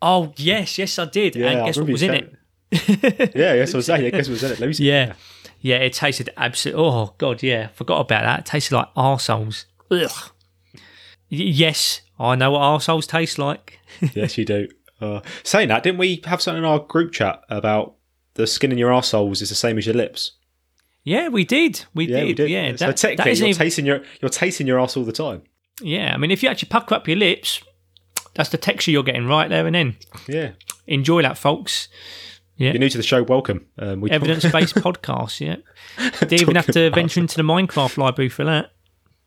Oh 0.02 0.32
yes, 0.36 0.78
yes, 0.78 0.98
I 0.98 1.04
did. 1.06 1.36
Yeah, 1.36 1.48
and 1.50 1.66
guess 1.66 1.76
what 1.78 1.88
was 1.88 2.02
in 2.02 2.14
it? 2.14 2.34
Yeah, 3.34 3.54
yes, 3.54 3.74
I 3.74 3.76
was 3.78 3.86
saying. 3.86 4.04
Yeah, 4.04 4.10
guess 4.10 4.28
what 4.28 4.40
was 4.40 4.42
in 4.44 4.52
it? 4.52 4.58
Leucine. 4.58 4.84
Yeah, 4.86 5.12
yeah, 5.60 5.76
it 5.76 5.92
tasted 5.92 6.30
absolutely. 6.36 6.82
Oh 6.84 7.14
god, 7.18 7.42
yeah, 7.42 7.68
forgot 7.68 8.00
about 8.00 8.22
that. 8.22 8.40
It 8.40 8.46
tasted 8.46 8.74
like 8.76 8.88
arseholes. 8.96 9.64
Ugh. 9.90 10.10
Y- 10.74 10.78
yes, 11.30 12.00
I 12.18 12.34
know 12.36 12.52
what 12.52 12.60
arseholes 12.62 13.06
taste 13.08 13.38
like. 13.38 13.78
yes, 14.14 14.36
you 14.38 14.44
do. 14.44 14.68
Uh, 15.00 15.20
saying 15.42 15.68
that, 15.68 15.82
didn't 15.82 15.98
we 15.98 16.20
have 16.26 16.42
something 16.42 16.62
in 16.62 16.68
our 16.68 16.78
group 16.80 17.12
chat 17.12 17.40
about 17.48 17.94
the 18.34 18.46
skin 18.46 18.70
in 18.72 18.78
your 18.78 18.90
arseholes 18.92 19.40
is 19.42 19.48
the 19.48 19.54
same 19.54 19.78
as 19.78 19.86
your 19.86 19.94
lips? 19.94 20.32
Yeah, 21.10 21.28
we 21.28 21.44
did. 21.44 21.84
We 21.92 22.04
Yeah, 22.06 22.18
did. 22.20 22.26
we 22.26 22.34
did. 22.34 22.50
Yeah, 22.50 22.76
so 22.76 22.86
that, 22.86 22.96
technically, 22.96 23.32
that 23.32 23.38
you're 23.38 23.48
even, 23.48 23.58
tasting 23.58 23.84
your 23.86 24.00
you're 24.22 24.28
tasting 24.28 24.66
your 24.68 24.78
arse 24.78 24.96
all 24.96 25.04
the 25.04 25.12
time. 25.12 25.42
yeah. 25.82 26.14
I 26.14 26.16
mean, 26.18 26.30
if 26.30 26.40
you 26.42 26.48
actually 26.48 26.68
pucker 26.68 26.94
up 26.94 27.08
your 27.08 27.16
lips, 27.16 27.60
that's 28.34 28.50
the 28.50 28.58
texture 28.58 28.92
you're 28.92 29.02
getting 29.02 29.26
right 29.26 29.48
there 29.48 29.66
and 29.66 29.74
then. 29.74 29.96
Yeah. 30.28 30.52
Enjoy 30.86 31.22
that, 31.22 31.36
folks. 31.36 31.88
Yeah. 32.56 32.68
If 32.68 32.74
you're 32.74 32.80
new 32.80 32.88
to 32.90 32.98
the 32.98 33.02
show. 33.02 33.22
Welcome. 33.24 33.66
Um, 33.78 34.00
we 34.00 34.10
Evidence-based 34.10 34.74
podcast. 34.86 35.40
Yeah, 35.40 35.56
didn't 36.20 36.42
even 36.42 36.54
have 36.56 36.66
to 36.66 36.90
venture 36.90 37.18
into 37.20 37.36
the 37.36 37.42
Minecraft 37.42 37.96
library 37.96 38.28
for 38.28 38.44
that. 38.44 38.70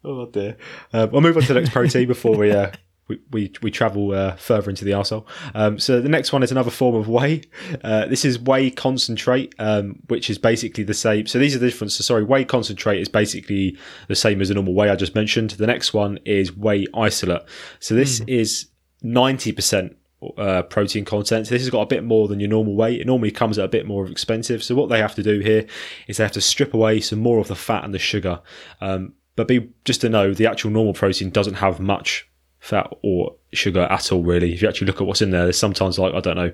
Oh 0.06 0.26
dear. 0.28 0.56
Um, 0.94 1.12
we'll 1.12 1.22
move 1.22 1.36
on 1.38 1.44
to 1.44 1.54
the 1.54 1.60
next 1.60 1.72
protein 1.74 2.08
before 2.08 2.38
we 2.38 2.52
uh, 2.52 2.72
we, 3.08 3.20
we 3.32 3.52
we 3.62 3.72
travel 3.72 4.12
uh, 4.12 4.36
further 4.36 4.70
into 4.70 4.86
the 4.86 4.92
arsehole. 4.92 5.26
Um, 5.54 5.80
so 5.80 6.02
the 6.02 6.10
next 6.10 6.34
one 6.34 6.44
is 6.44 6.52
another 6.52 6.72
form 6.72 6.96
of 6.96 7.08
whey. 7.08 7.42
Uh, 7.84 8.06
this 8.06 8.26
is 8.26 8.40
whey 8.40 8.70
concentrate, 8.72 9.54
um, 9.60 10.00
which 10.08 10.30
is 10.30 10.38
basically 10.38 10.84
the 10.84 10.94
same. 10.94 11.28
So 11.28 11.40
these 11.40 11.56
are 11.56 11.60
the 11.60 11.68
differences. 11.68 12.06
Sorry, 12.06 12.24
whey 12.24 12.46
concentrate 12.46 13.02
is 13.02 13.10
basically 13.10 13.78
the 14.08 14.16
same 14.16 14.42
as 14.42 14.48
the 14.48 14.56
normal 14.56 14.74
whey 14.74 14.90
I 14.90 14.96
just 14.96 15.16
mentioned. 15.16 15.52
The 15.52 15.68
next 15.68 15.94
one 15.94 16.20
is 16.26 16.56
whey 16.56 16.88
isolate. 16.94 17.44
So 17.80 17.96
this 17.96 18.22
is 18.28 18.68
ninety 19.02 19.52
percent. 19.52 19.98
Uh, 20.38 20.62
protein 20.62 21.04
content. 21.04 21.46
So 21.46 21.54
this 21.54 21.64
has 21.64 21.70
got 21.70 21.82
a 21.82 21.86
bit 21.86 22.02
more 22.06 22.30
than 22.30 22.40
your 22.40 22.48
normal 22.48 22.76
whey. 22.78 22.96
It 22.96 23.06
normally 23.06 23.30
comes 23.30 23.60
at 23.60 23.66
a 23.66 23.68
bit 23.68 23.86
more 23.86 24.08
expensive. 24.08 24.64
So 24.64 24.74
what 24.74 24.88
they 24.88 25.00
have 25.00 25.16
to 25.16 25.22
do 25.22 25.40
here 25.40 25.68
is 26.08 26.16
they 26.16 26.24
have 26.24 26.32
to 26.32 26.40
strip 26.40 26.74
away 26.74 27.02
some 27.02 27.20
more 27.20 27.40
of 27.40 27.50
the 27.50 27.58
fat 27.58 27.84
and 27.84 27.94
the 27.94 28.00
sugar. 28.00 28.40
Um, 28.80 29.16
but 29.36 29.50
be 29.50 29.70
just 29.84 30.00
to 30.00 30.08
know, 30.08 30.34
the 30.34 30.48
actual 30.48 30.72
normal 30.72 30.94
protein 30.94 31.30
doesn't 31.30 31.56
have 31.56 31.82
much 31.82 32.26
fat 32.64 32.90
or 33.04 33.36
sugar 33.52 33.82
at 33.82 34.12
all. 34.12 34.24
Really, 34.24 34.54
if 34.54 34.62
you 34.62 34.70
actually 34.70 34.88
look 34.88 35.02
at 35.02 35.06
what's 35.06 35.22
in 35.22 35.32
there, 35.32 35.44
there's 35.44 35.60
sometimes 35.60 36.00
like 36.00 36.14
I 36.14 36.22
don't 36.22 36.38
know 36.38 36.54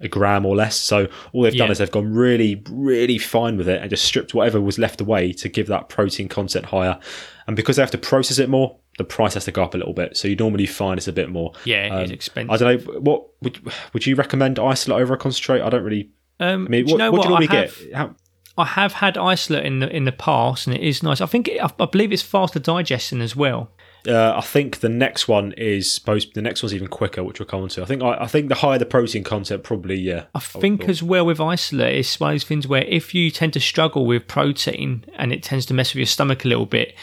a 0.00 0.08
gram 0.08 0.44
or 0.44 0.54
less. 0.54 0.76
So 0.76 1.08
all 1.32 1.42
they've 1.42 1.56
done 1.56 1.70
is 1.70 1.78
they've 1.78 1.90
gone 1.90 2.12
really, 2.12 2.62
really 2.68 3.18
fine 3.18 3.56
with 3.56 3.68
it 3.68 3.80
and 3.80 3.88
just 3.88 4.04
stripped 4.04 4.34
whatever 4.34 4.60
was 4.60 4.78
left 4.78 5.00
away 5.00 5.32
to 5.34 5.48
give 5.48 5.68
that 5.68 5.88
protein 5.88 6.28
content 6.28 6.66
higher. 6.66 6.98
And 7.46 7.54
because 7.54 7.76
they 7.76 7.82
have 7.82 7.92
to 7.92 7.98
process 7.98 8.40
it 8.40 8.48
more, 8.48 8.76
the 8.98 9.04
price 9.04 9.34
has 9.34 9.44
to 9.44 9.52
go 9.52 9.62
up 9.62 9.74
a 9.74 9.78
little 9.78 9.94
bit. 9.94 10.16
So 10.16 10.26
you 10.26 10.34
normally 10.34 10.66
find 10.66 10.98
it's 10.98 11.06
a 11.06 11.12
bit 11.12 11.30
more. 11.30 11.52
Yeah, 11.64 12.00
it 12.00 12.04
is 12.04 12.10
Um, 12.10 12.14
expensive. 12.14 12.50
I 12.50 12.56
don't 12.56 12.86
know 12.86 13.00
what 13.00 13.26
would 13.42 13.60
would 13.92 14.06
you 14.06 14.16
recommend 14.16 14.58
isolate 14.58 15.00
over 15.00 15.14
a 15.14 15.16
concentrate? 15.16 15.62
I 15.62 15.70
don't 15.70 15.84
really. 15.84 16.10
Um, 16.40 16.66
I 16.66 16.68
mean, 16.68 16.84
do 16.84 16.92
you 16.92 16.98
know 16.98 17.12
what 17.12 17.18
what? 17.18 17.22
do 17.22 17.28
you 17.28 17.38
normally 17.38 17.56
have, 17.62 17.78
get? 17.78 17.94
How, 17.94 18.14
I 18.58 18.64
have 18.64 18.94
had 18.94 19.16
isolate 19.16 19.64
in 19.64 19.78
the 19.78 19.88
in 19.88 20.04
the 20.04 20.12
past, 20.12 20.66
and 20.66 20.76
it 20.76 20.82
is 20.82 21.02
nice. 21.02 21.20
I 21.20 21.26
think 21.26 21.48
it, 21.48 21.62
I, 21.62 21.70
I 21.78 21.86
believe 21.86 22.12
it's 22.12 22.22
faster 22.22 22.58
digesting 22.58 23.20
as 23.20 23.36
well. 23.36 23.70
Uh, 24.06 24.34
I 24.36 24.40
think 24.40 24.80
the 24.80 24.88
next 24.88 25.28
one 25.28 25.52
is 25.52 25.90
supposed. 25.90 26.34
The 26.34 26.42
next 26.42 26.62
one's 26.62 26.74
even 26.74 26.88
quicker, 26.88 27.22
which 27.22 27.38
we'll 27.38 27.46
come 27.46 27.62
on 27.62 27.68
to. 27.70 27.82
I 27.82 27.84
think. 27.84 28.02
I, 28.02 28.22
I 28.22 28.26
think 28.26 28.48
the 28.48 28.56
higher 28.56 28.78
the 28.78 28.86
protein 28.86 29.24
content, 29.24 29.62
probably. 29.62 29.96
Yeah. 29.96 30.24
I 30.34 30.40
think 30.40 30.88
as 30.88 31.02
well 31.02 31.26
with 31.26 31.40
isolate, 31.40 31.96
it's 31.96 32.18
one 32.18 32.30
of 32.30 32.34
those 32.34 32.44
things 32.44 32.66
where 32.66 32.82
if 32.82 33.14
you 33.14 33.30
tend 33.30 33.52
to 33.54 33.60
struggle 33.60 34.06
with 34.06 34.26
protein 34.26 35.04
and 35.16 35.32
it 35.32 35.42
tends 35.42 35.66
to 35.66 35.74
mess 35.74 35.92
with 35.92 35.98
your 35.98 36.06
stomach 36.06 36.44
a 36.44 36.48
little 36.48 36.66
bit, 36.66 36.94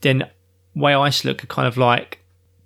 then 0.00 0.28
whey 0.74 0.94
isolate 0.94 1.38
could 1.38 1.48
kind 1.48 1.68
of 1.68 1.76
like 1.76 2.23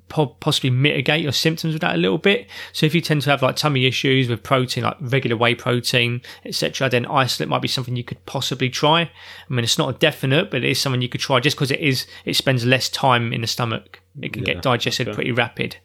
possibly 0.08 0.70
mitigate 0.70 1.22
your 1.22 1.32
symptoms 1.32 1.74
with 1.74 1.82
that 1.82 1.94
a 1.94 1.98
little 1.98 2.18
bit. 2.18 2.48
So 2.72 2.86
if 2.86 2.94
you 2.94 3.00
tend 3.00 3.22
to 3.22 3.30
have 3.30 3.42
like 3.42 3.56
tummy 3.56 3.86
issues 3.86 4.28
with 4.28 4.42
protein, 4.42 4.84
like 4.84 4.96
regular 5.00 5.36
whey 5.36 5.54
protein, 5.54 6.22
etc., 6.44 6.88
then 6.88 7.06
isolate 7.06 7.48
might 7.48 7.62
be 7.62 7.68
something 7.68 7.96
you 7.96 8.04
could 8.04 8.24
possibly 8.26 8.70
try. 8.70 9.02
I 9.02 9.10
mean, 9.48 9.64
it's 9.64 9.78
not 9.78 9.94
a 9.94 9.98
definite, 9.98 10.50
but 10.50 10.64
it 10.64 10.70
is 10.70 10.80
something 10.80 11.02
you 11.02 11.08
could 11.08 11.20
try 11.20 11.40
just 11.40 11.56
because 11.56 11.70
it 11.70 11.80
is 11.80 12.06
it 12.24 12.34
spends 12.34 12.64
less 12.64 12.88
time 12.88 13.32
in 13.32 13.40
the 13.42 13.46
stomach. 13.46 14.00
It 14.20 14.32
can 14.32 14.44
Yeah, 14.44 14.54
get 14.54 14.62
digested 14.62 15.12
pretty 15.14 15.32
rapid. 15.32 15.76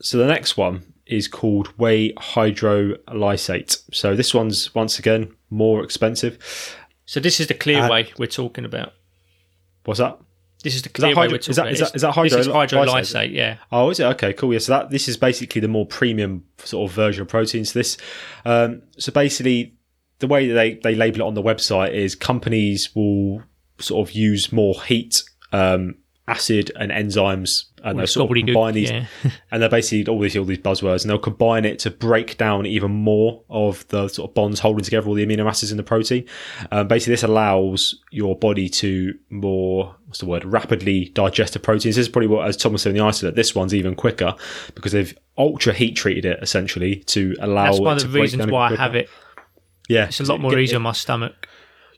So 0.00 0.18
the 0.18 0.26
next 0.26 0.56
one 0.56 0.94
is 1.06 1.26
called 1.28 1.68
whey 1.78 2.12
hydrolysate. 2.14 3.82
So 3.92 4.14
this 4.14 4.34
one's 4.34 4.74
once 4.74 4.98
again 4.98 5.34
more 5.50 5.82
expensive. 5.82 6.76
So 7.06 7.20
this 7.20 7.40
is 7.40 7.46
the 7.46 7.54
clear 7.54 7.84
Uh, 7.84 7.88
whey 7.88 8.12
we're 8.18 8.26
talking 8.26 8.64
about. 8.64 8.92
What's 9.84 10.00
that? 10.00 10.18
This 10.64 10.74
is 10.74 10.82
the 10.82 10.88
that 10.88 10.92
clear 10.94 11.14
whey 11.14 11.28
we're 11.28 11.36
is 11.36 11.46
talking 11.46 11.54
that- 11.56 11.60
about. 11.62 11.72
is 11.72 11.78
that- 11.80 11.94
is 11.94 12.02
that 12.02 12.14
This 12.22 12.34
is 12.34 12.48
hydrolysate? 12.48 12.68
hydrolysate, 12.68 13.32
yeah. 13.32 13.56
Oh, 13.70 13.90
is 13.90 14.00
it 14.00 14.04
okay? 14.04 14.32
Cool. 14.32 14.52
Yeah. 14.52 14.58
So 14.58 14.72
that 14.72 14.90
this 14.90 15.08
is 15.08 15.16
basically 15.16 15.60
the 15.60 15.68
more 15.68 15.86
premium 15.86 16.44
sort 16.64 16.90
of 16.90 16.94
version 16.96 17.22
of 17.22 17.28
proteins. 17.28 17.72
This, 17.72 17.96
um, 18.44 18.82
so 18.98 19.12
basically, 19.12 19.74
the 20.18 20.26
way 20.26 20.48
that 20.48 20.54
they, 20.54 20.74
they 20.82 20.94
label 20.96 21.20
it 21.20 21.24
on 21.24 21.34
the 21.34 21.42
website 21.42 21.92
is 21.92 22.14
companies 22.16 22.90
will 22.94 23.42
sort 23.78 24.08
of 24.08 24.14
use 24.16 24.52
more 24.52 24.82
heat, 24.82 25.22
um, 25.52 25.94
acid, 26.28 26.70
and 26.76 26.90
enzymes, 26.90 27.64
and 27.82 27.98
they'll 27.98 28.06
sort 28.06 28.30
of 28.30 28.44
combine 28.44 28.74
these, 28.74 28.90
yeah. 28.90 29.06
and 29.50 29.62
they're 29.62 29.68
basically 29.68 30.12
all 30.12 30.20
these 30.20 30.36
all 30.36 30.44
these 30.44 30.58
buzzwords, 30.58 31.02
and 31.02 31.10
they'll 31.10 31.18
combine 31.18 31.64
it 31.64 31.78
to 31.80 31.90
break 31.90 32.36
down 32.38 32.66
even 32.66 32.90
more 32.90 33.42
of 33.48 33.86
the 33.88 34.08
sort 34.08 34.30
of 34.30 34.34
bonds 34.34 34.60
holding 34.60 34.84
together 34.84 35.08
all 35.08 35.14
the 35.14 35.24
amino 35.24 35.48
acids 35.48 35.70
in 35.70 35.76
the 35.76 35.82
protein. 35.82 36.24
Um, 36.70 36.88
basically, 36.88 37.12
this 37.12 37.22
allows 37.22 38.02
your 38.10 38.36
body 38.36 38.68
to 38.68 39.18
more 39.30 39.94
what's 40.06 40.20
the 40.20 40.26
word 40.26 40.44
rapidly 40.44 41.06
digest 41.14 41.52
the 41.52 41.58
proteins. 41.58 41.96
This 41.96 42.06
is 42.06 42.08
probably 42.08 42.28
what, 42.28 42.48
as 42.48 42.56
Thomas 42.56 42.82
said 42.82 42.90
in 42.90 42.96
the 42.96 43.04
isolate, 43.04 43.34
this 43.34 43.54
one's 43.54 43.74
even 43.74 43.94
quicker 43.94 44.34
because 44.74 44.92
they've 44.92 45.16
ultra 45.36 45.72
heat 45.72 45.92
treated 45.92 46.24
it 46.24 46.38
essentially 46.42 46.96
to 46.96 47.34
allow. 47.40 47.66
That's 47.66 47.80
one 47.80 47.96
of 47.96 48.12
the 48.12 48.20
reasons 48.20 48.46
why 48.46 48.70
I 48.70 48.76
have 48.76 48.94
it. 48.94 49.08
Yeah, 49.88 50.06
It's 50.06 50.20
a 50.20 50.24
lot 50.24 50.40
more 50.40 50.58
easy 50.58 50.76
on 50.76 50.82
my 50.82 50.92
stomach. 50.92 51.47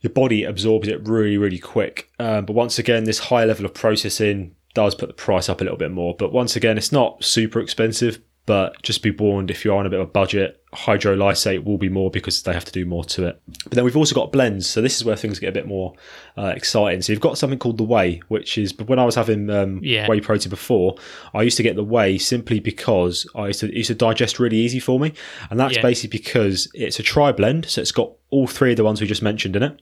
Your 0.01 0.13
body 0.13 0.45
absorbs 0.45 0.89
it 0.89 1.07
really, 1.07 1.37
really 1.37 1.59
quick. 1.59 2.11
Um, 2.19 2.47
but 2.47 2.55
once 2.55 2.79
again, 2.79 3.05
this 3.05 3.19
high 3.19 3.45
level 3.45 3.65
of 3.67 3.75
processing 3.75 4.55
does 4.75 4.95
put 4.95 5.09
the 5.09 5.15
price 5.15 5.49
up 5.49 5.61
a 5.61 5.65
little 5.65 5.79
bit 5.79 5.91
more. 5.91 6.15
But 6.17 6.33
once 6.33 6.57
again, 6.57 6.79
it's 6.79 6.93
not 6.93 7.25
super 7.25 7.61
expensive. 7.61 8.21
But 8.51 8.83
just 8.83 9.01
be 9.05 9.13
warned 9.13 9.49
if 9.49 9.65
you're 9.65 9.77
on 9.77 9.87
a 9.87 9.91
bit 9.91 10.01
of 10.01 10.09
a 10.09 10.11
budget, 10.11 10.61
hydrolysate 10.75 11.63
will 11.63 11.79
be 11.79 11.89
more 11.89 12.11
because 12.11 12.43
they 12.43 12.53
have 12.53 12.65
to 12.65 12.73
do 12.73 12.85
more 12.85 13.05
to 13.05 13.29
it. 13.29 13.41
But 13.63 13.75
then 13.75 13.85
we've 13.85 13.97
also 13.97 14.13
got 14.13 14.33
blends. 14.33 14.69
So 14.69 14.83
this 14.83 14.97
is 14.97 15.05
where 15.05 15.15
things 15.15 15.39
get 15.39 15.51
a 15.51 15.53
bit 15.53 15.69
more 15.69 15.95
uh, 16.37 16.53
exciting. 16.57 17.01
So 17.01 17.13
you've 17.13 17.21
got 17.21 17.39
something 17.39 17.61
called 17.61 17.79
the 17.79 17.85
whey, 17.85 18.23
which 18.27 18.59
is 18.59 18.73
but 18.73 18.89
when 18.89 18.99
I 18.99 19.05
was 19.05 19.15
having 19.15 19.49
um, 19.51 19.79
Yeah. 19.85 20.09
whey 20.09 20.19
protein 20.21 20.51
before, 20.51 20.97
I 21.33 21.43
used 21.43 21.59
to 21.59 21.63
get 21.63 21.77
the 21.77 21.85
whey 21.85 22.19
simply 22.19 22.59
because 22.59 23.25
I 23.37 23.47
used 23.47 23.61
to, 23.61 23.69
it 23.69 23.75
used 23.77 23.87
to 23.87 23.95
digest 23.95 24.41
really 24.41 24.57
easy 24.57 24.81
for 24.81 24.99
me. 24.99 25.13
And 25.49 25.61
that's 25.61 25.77
Yeah. 25.77 25.83
basically 25.83 26.19
because 26.19 26.69
it's 26.75 26.99
a 26.99 27.05
tri 27.05 27.31
blend. 27.31 27.67
So 27.67 27.81
it's 27.81 27.93
got 27.93 28.11
all 28.31 28.49
three 28.49 28.73
of 28.73 28.79
the 28.79 28.85
ones 28.85 29.01
we 29.01 29.07
just 29.07 29.23
mentioned 29.23 29.55
in 29.55 29.63
it. 29.63 29.81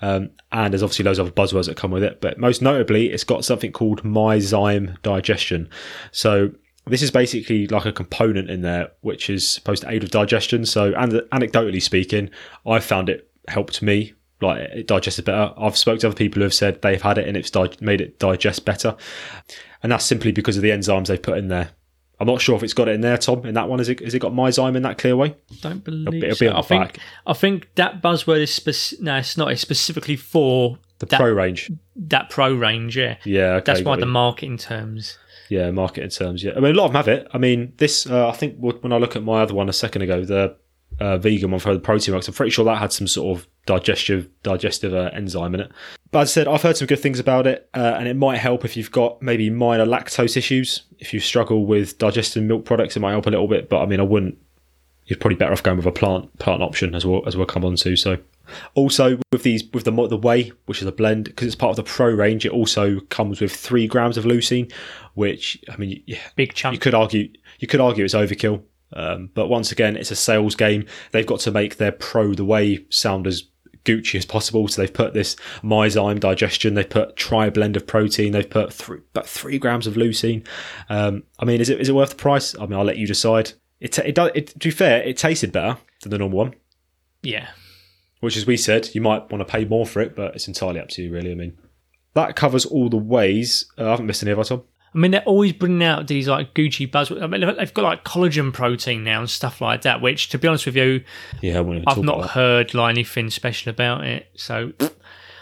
Um, 0.00 0.30
and 0.50 0.72
there's 0.72 0.82
obviously 0.82 1.04
loads 1.04 1.18
of 1.18 1.26
other 1.26 1.34
buzzwords 1.34 1.66
that 1.66 1.76
come 1.76 1.90
with 1.90 2.04
it, 2.04 2.22
but 2.22 2.38
most 2.38 2.62
notably, 2.62 3.10
it's 3.10 3.24
got 3.24 3.44
something 3.44 3.70
called 3.72 4.02
MyZyme 4.02 5.02
digestion. 5.02 5.68
So 6.12 6.52
this 6.88 7.02
is 7.02 7.10
basically 7.10 7.66
like 7.68 7.84
a 7.86 7.92
component 7.92 8.50
in 8.50 8.62
there 8.62 8.90
which 9.00 9.30
is 9.30 9.48
supposed 9.48 9.82
to 9.82 9.90
aid 9.90 10.02
with 10.02 10.10
digestion. 10.12 10.64
So, 10.66 10.92
and 10.96 11.12
anecdotally 11.32 11.82
speaking, 11.82 12.30
I 12.66 12.80
found 12.80 13.08
it 13.08 13.30
helped 13.48 13.82
me. 13.82 14.14
Like 14.40 14.58
it 14.60 14.86
digested 14.86 15.24
better. 15.24 15.52
I've 15.56 15.76
spoke 15.76 15.98
to 16.00 16.06
other 16.06 16.16
people 16.16 16.38
who 16.40 16.44
have 16.44 16.54
said 16.54 16.80
they've 16.80 17.02
had 17.02 17.18
it 17.18 17.26
and 17.26 17.36
it's 17.36 17.50
di- 17.50 17.70
made 17.80 18.00
it 18.00 18.20
digest 18.20 18.64
better, 18.64 18.96
and 19.82 19.90
that's 19.90 20.04
simply 20.04 20.30
because 20.30 20.56
of 20.56 20.62
the 20.62 20.70
enzymes 20.70 21.08
they've 21.08 21.20
put 21.20 21.38
in 21.38 21.48
there. 21.48 21.70
I'm 22.20 22.26
not 22.28 22.40
sure 22.40 22.54
if 22.56 22.62
it's 22.62 22.72
got 22.72 22.88
it 22.88 22.92
in 22.96 23.00
there, 23.00 23.16
Tom. 23.18 23.44
In 23.46 23.54
that 23.54 23.68
one, 23.68 23.80
is 23.80 23.88
it, 23.88 24.00
has 24.00 24.12
it 24.14 24.18
got 24.20 24.32
MyZyme 24.32 24.76
in 24.76 24.82
that 24.82 24.98
clear 24.98 25.16
whey? 25.16 25.36
Don't 25.60 25.82
believe. 25.84 26.22
it'll 26.22 26.36
so. 26.36 26.44
be 26.44 26.48
on 26.48 26.56
I 26.56 26.60
the 26.60 26.66
think. 26.68 26.84
back. 26.84 26.98
I 27.26 27.32
think 27.32 27.68
that 27.76 28.00
buzzword 28.02 28.40
is 28.40 28.52
spec- 28.52 29.00
no, 29.00 29.16
it's 29.16 29.36
not. 29.36 29.50
It's 29.52 29.60
specifically 29.60 30.16
for 30.16 30.78
The 31.00 31.06
that, 31.06 31.18
pro 31.20 31.32
range. 31.32 31.70
that 31.96 32.30
pro 32.30 32.52
range. 32.54 32.96
Yeah, 32.96 33.16
Yeah, 33.24 33.42
okay, 33.54 33.64
that's 33.66 33.80
why 33.80 33.94
got 33.94 34.00
the 34.00 34.06
marketing 34.06 34.58
terms. 34.58 35.16
Yeah, 35.48 35.70
marketing 35.70 36.10
terms. 36.10 36.44
Yeah, 36.44 36.52
I 36.56 36.60
mean 36.60 36.74
a 36.74 36.78
lot 36.78 36.86
of 36.86 36.92
them 36.92 36.96
have 36.96 37.08
it. 37.08 37.28
I 37.32 37.38
mean 37.38 37.72
this. 37.76 38.06
Uh, 38.06 38.28
I 38.28 38.32
think 38.32 38.56
when 38.58 38.92
I 38.92 38.98
look 38.98 39.16
at 39.16 39.22
my 39.22 39.42
other 39.42 39.54
one 39.54 39.68
a 39.68 39.72
second 39.72 40.02
ago, 40.02 40.24
the 40.24 40.56
uh, 41.00 41.18
vegan 41.18 41.50
one 41.50 41.60
for 41.60 41.72
the 41.72 41.80
protein 41.80 42.14
works, 42.14 42.28
I'm 42.28 42.34
pretty 42.34 42.50
sure 42.50 42.64
that 42.64 42.78
had 42.78 42.92
some 42.92 43.06
sort 43.06 43.38
of 43.38 43.48
digestive 43.66 44.28
digestive 44.42 44.94
uh, 44.94 45.10
enzyme 45.12 45.54
in 45.54 45.60
it. 45.60 45.72
But 46.10 46.20
as 46.20 46.30
I 46.30 46.32
said, 46.32 46.48
I've 46.48 46.62
heard 46.62 46.76
some 46.76 46.86
good 46.86 47.00
things 47.00 47.18
about 47.18 47.46
it, 47.46 47.68
uh, 47.74 47.96
and 47.98 48.08
it 48.08 48.14
might 48.14 48.38
help 48.38 48.64
if 48.64 48.76
you've 48.76 48.90
got 48.90 49.20
maybe 49.22 49.50
minor 49.50 49.86
lactose 49.86 50.36
issues. 50.36 50.82
If 50.98 51.12
you 51.12 51.20
struggle 51.20 51.66
with 51.66 51.98
digesting 51.98 52.46
milk 52.46 52.64
products, 52.64 52.96
it 52.96 53.00
might 53.00 53.12
help 53.12 53.26
a 53.26 53.30
little 53.30 53.48
bit. 53.48 53.68
But 53.68 53.82
I 53.82 53.86
mean, 53.86 54.00
I 54.00 54.04
wouldn't. 54.04 54.38
You're 55.06 55.18
probably 55.18 55.36
better 55.36 55.52
off 55.52 55.62
going 55.62 55.78
with 55.78 55.86
a 55.86 55.92
plant 55.92 56.38
plant 56.38 56.62
option 56.62 56.94
as 56.94 57.06
well 57.06 57.22
as 57.26 57.36
we'll 57.36 57.46
come 57.46 57.64
on 57.64 57.76
to. 57.76 57.96
So. 57.96 58.18
Also, 58.74 59.18
with 59.32 59.42
these, 59.42 59.64
with 59.72 59.84
the 59.84 60.08
the 60.08 60.16
whey, 60.16 60.52
which 60.66 60.80
is 60.80 60.88
a 60.88 60.92
blend, 60.92 61.24
because 61.24 61.46
it's 61.46 61.56
part 61.56 61.70
of 61.70 61.76
the 61.76 61.82
pro 61.82 62.10
range, 62.10 62.44
it 62.46 62.52
also 62.52 63.00
comes 63.10 63.40
with 63.40 63.52
three 63.52 63.86
grams 63.86 64.16
of 64.16 64.24
leucine, 64.24 64.72
which 65.14 65.62
I 65.70 65.76
mean, 65.76 66.02
yeah, 66.06 66.18
Big 66.36 66.58
you 66.70 66.78
could 66.78 66.94
argue 66.94 67.30
you 67.58 67.68
could 67.68 67.80
argue 67.80 68.04
it's 68.04 68.14
overkill. 68.14 68.62
Um, 68.92 69.30
but 69.34 69.48
once 69.48 69.70
again, 69.70 69.96
it's 69.96 70.10
a 70.10 70.16
sales 70.16 70.54
game. 70.54 70.86
They've 71.12 71.26
got 71.26 71.40
to 71.40 71.50
make 71.50 71.76
their 71.76 71.92
pro 71.92 72.34
the 72.34 72.44
whey 72.44 72.86
sound 72.88 73.26
as 73.26 73.44
Gucci 73.84 74.16
as 74.16 74.26
possible. 74.26 74.68
So 74.68 74.82
they've 74.82 74.92
put 74.92 75.14
this 75.14 75.36
MyZyme 75.62 76.20
digestion. 76.20 76.74
They've 76.74 76.88
put 76.88 77.16
tri 77.16 77.50
blend 77.50 77.76
of 77.76 77.86
protein. 77.86 78.32
They've 78.32 78.48
put 78.48 78.72
three, 78.72 79.00
about 79.14 79.26
three 79.26 79.58
grams 79.58 79.86
of 79.86 79.94
leucine. 79.94 80.46
Um, 80.88 81.24
I 81.38 81.44
mean, 81.44 81.60
is 81.60 81.68
it 81.68 81.80
is 81.80 81.88
it 81.88 81.94
worth 81.94 82.10
the 82.10 82.16
price? 82.16 82.56
I 82.58 82.66
mean, 82.66 82.78
I'll 82.78 82.84
let 82.84 82.98
you 82.98 83.06
decide. 83.06 83.52
It 83.80 83.98
it 83.98 84.14
does. 84.14 84.30
It, 84.34 84.48
to 84.48 84.58
be 84.58 84.70
fair, 84.70 85.02
it 85.02 85.16
tasted 85.16 85.52
better 85.52 85.78
than 86.02 86.10
the 86.10 86.18
normal 86.18 86.38
one. 86.38 86.54
Yeah. 87.22 87.48
Which, 88.20 88.36
as 88.36 88.46
we 88.46 88.56
said, 88.56 88.88
you 88.94 89.00
might 89.00 89.30
want 89.30 89.40
to 89.40 89.44
pay 89.44 89.64
more 89.64 89.86
for 89.86 90.00
it, 90.00 90.16
but 90.16 90.34
it's 90.34 90.48
entirely 90.48 90.80
up 90.80 90.88
to 90.90 91.02
you, 91.02 91.12
really. 91.12 91.30
I 91.30 91.34
mean, 91.34 91.56
that 92.14 92.34
covers 92.34 92.66
all 92.66 92.88
the 92.88 92.96
wheys. 92.96 93.66
Uh, 93.78 93.86
I 93.86 93.90
haven't 93.90 94.06
missed 94.06 94.22
any, 94.22 94.30
have 94.30 94.40
I, 94.40 94.42
Tom? 94.42 94.64
I 94.94 94.98
mean, 94.98 95.10
they're 95.10 95.22
always 95.22 95.52
bringing 95.52 95.84
out 95.84 96.08
these 96.08 96.26
like 96.26 96.54
Gucci 96.54 96.90
buzzwords. 96.90 97.22
I 97.22 97.26
mean, 97.26 97.42
they've 97.56 97.74
got 97.74 97.82
like 97.82 98.04
collagen 98.04 98.52
protein 98.52 99.04
now 99.04 99.20
and 99.20 99.30
stuff 99.30 99.60
like 99.60 99.82
that. 99.82 100.00
Which, 100.00 100.30
to 100.30 100.38
be 100.38 100.48
honest 100.48 100.66
with 100.66 100.76
you, 100.76 101.04
Yeah, 101.42 101.60
I 101.60 101.82
I've 101.86 102.02
not 102.02 102.30
heard 102.30 102.74
like 102.74 102.90
anything 102.90 103.30
special 103.30 103.70
about 103.70 104.04
it. 104.04 104.28
So. 104.34 104.72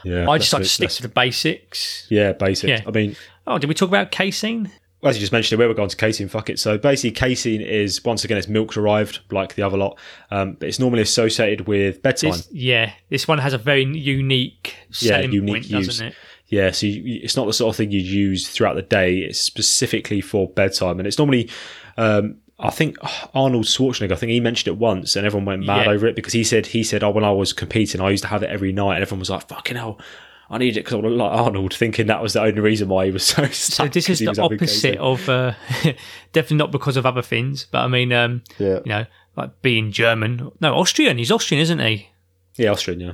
Yeah, 0.05 0.29
I 0.31 0.39
just 0.39 0.53
like 0.53 0.63
to 0.63 0.69
stick 0.69 0.91
to 0.91 1.03
the 1.03 1.09
basics. 1.09 2.07
Yeah, 2.11 2.33
basic. 2.33 2.69
Yeah. 2.69 2.83
I 2.87 2.91
mean, 2.93 3.17
Oh, 3.47 3.59
did 3.59 3.69
we 3.69 3.75
talk 3.75 3.89
about 3.89 4.11
casein? 4.11 4.71
As 5.05 5.17
you 5.17 5.21
just 5.21 5.33
mentioned, 5.33 5.59
where 5.59 5.69
we're 5.69 5.75
going 5.75 5.89
to 5.89 5.97
casein, 5.97 6.29
fuck 6.29 6.49
it. 6.51 6.59
So 6.59 6.79
basically, 6.79 7.13
casein 7.13 7.61
is 7.61 8.05
once 8.05 8.25
again 8.25 8.39
it's 8.39 8.49
milk 8.49 8.73
derived, 8.73 9.21
like 9.31 9.55
the 9.55 9.63
other 9.63 9.77
lot, 9.77 9.99
um, 10.31 10.55
but 10.55 10.69
it's 10.69 10.79
normally 10.79 11.03
associated 11.03 11.69
with 11.69 12.03
bedtime. 12.03 12.41
Yeah, 12.51 12.93
this 13.11 13.29
one 13.29 13.39
has 13.39 13.53
a 13.53 13.59
very 13.59 13.85
unique 13.85 14.75
Yeah, 15.01 15.21
unique 15.21 15.47
point, 15.53 15.71
use. 15.71 15.87
doesn't 15.87 16.07
it? 16.09 16.15
Yeah, 16.49 16.71
so 16.71 16.87
you, 16.87 17.21
it's 17.23 17.37
not 17.37 17.47
the 17.47 17.53
sort 17.53 17.73
of 17.73 17.77
thing 17.77 17.91
you'd 17.91 18.07
use 18.07 18.49
throughout 18.49 18.75
the 18.77 18.83
day. 18.83 19.19
It's 19.19 19.41
specifically 19.41 20.21
for 20.21 20.49
bedtime, 20.49 20.99
and 20.99 21.07
it's 21.07 21.19
normally. 21.19 21.51
Um, 21.97 22.37
I 22.59 22.71
think 22.71 22.97
Arnold 23.35 23.67
Schwarzenegger. 23.67 24.13
I 24.13 24.17
think 24.17 24.31
he 24.33 24.41
mentioned 24.41 24.69
it 24.75 24.79
once, 24.79 25.15
and 25.17 25.27
everyone 25.27 25.45
went 25.45 25.67
mad 25.67 25.87
Yeah. 25.87 25.93
over 25.93 26.07
it 26.07 26.17
because 26.17 26.33
he 26.33 26.43
said 26.45 26.67
he 26.67 26.83
said, 26.85 27.03
"Oh, 27.05 27.11
when 27.11 27.25
I 27.25 27.31
was 27.33 27.53
competing, 27.53 28.01
I 28.01 28.11
used 28.11 28.23
to 28.23 28.29
have 28.29 28.43
it 28.43 28.49
every 28.51 28.73
night," 28.73 28.95
and 28.95 29.03
everyone 29.03 29.19
was 29.21 29.29
like, 29.31 29.47
"Fucking 29.49 29.77
hell." 29.77 30.01
I 30.49 30.59
need 30.59 30.77
it 30.77 30.85
because 30.85 30.95
I 30.95 30.99
look 30.99 31.19
like 31.19 31.33
Arnold, 31.33 31.75
thinking 31.75 32.07
that 32.07 32.23
was 32.23 32.35
the 32.35 32.43
only 32.43 32.61
reason 32.61 32.89
why 32.89 33.07
he 33.07 33.11
was 33.11 33.23
so. 33.27 33.47
So 33.49 33.89
this 33.89 34.09
is 34.09 34.21
the 34.21 34.41
opposite 34.41 34.97
of 34.99 35.29
uh, 35.29 35.55
definitely 36.33 36.57
not 36.59 36.71
because 36.71 36.97
of 36.97 37.05
other 37.05 37.23
things, 37.23 37.67
but 37.71 37.81
I 37.81 37.89
mean, 37.89 38.13
um, 38.13 38.43
Yeah, 38.59 38.79
you 38.85 38.91
know, 38.91 39.07
like 39.37 39.61
being 39.63 39.91
German. 39.91 40.53
No, 40.61 40.75
Austrian. 40.77 41.19
He's 41.19 41.33
Austrian, 41.33 41.61
isn't 41.63 41.79
he? 41.81 42.11
yeah, 42.57 42.71
Austrian. 42.71 43.01
Yeah, 43.01 43.13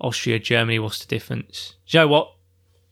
Austria, 0.00 0.38
Germany. 0.38 0.78
What's 0.78 1.00
the 1.04 1.08
difference? 1.08 1.74
Do 1.88 1.98
you 1.98 2.04
know 2.04 2.08
what? 2.08 2.32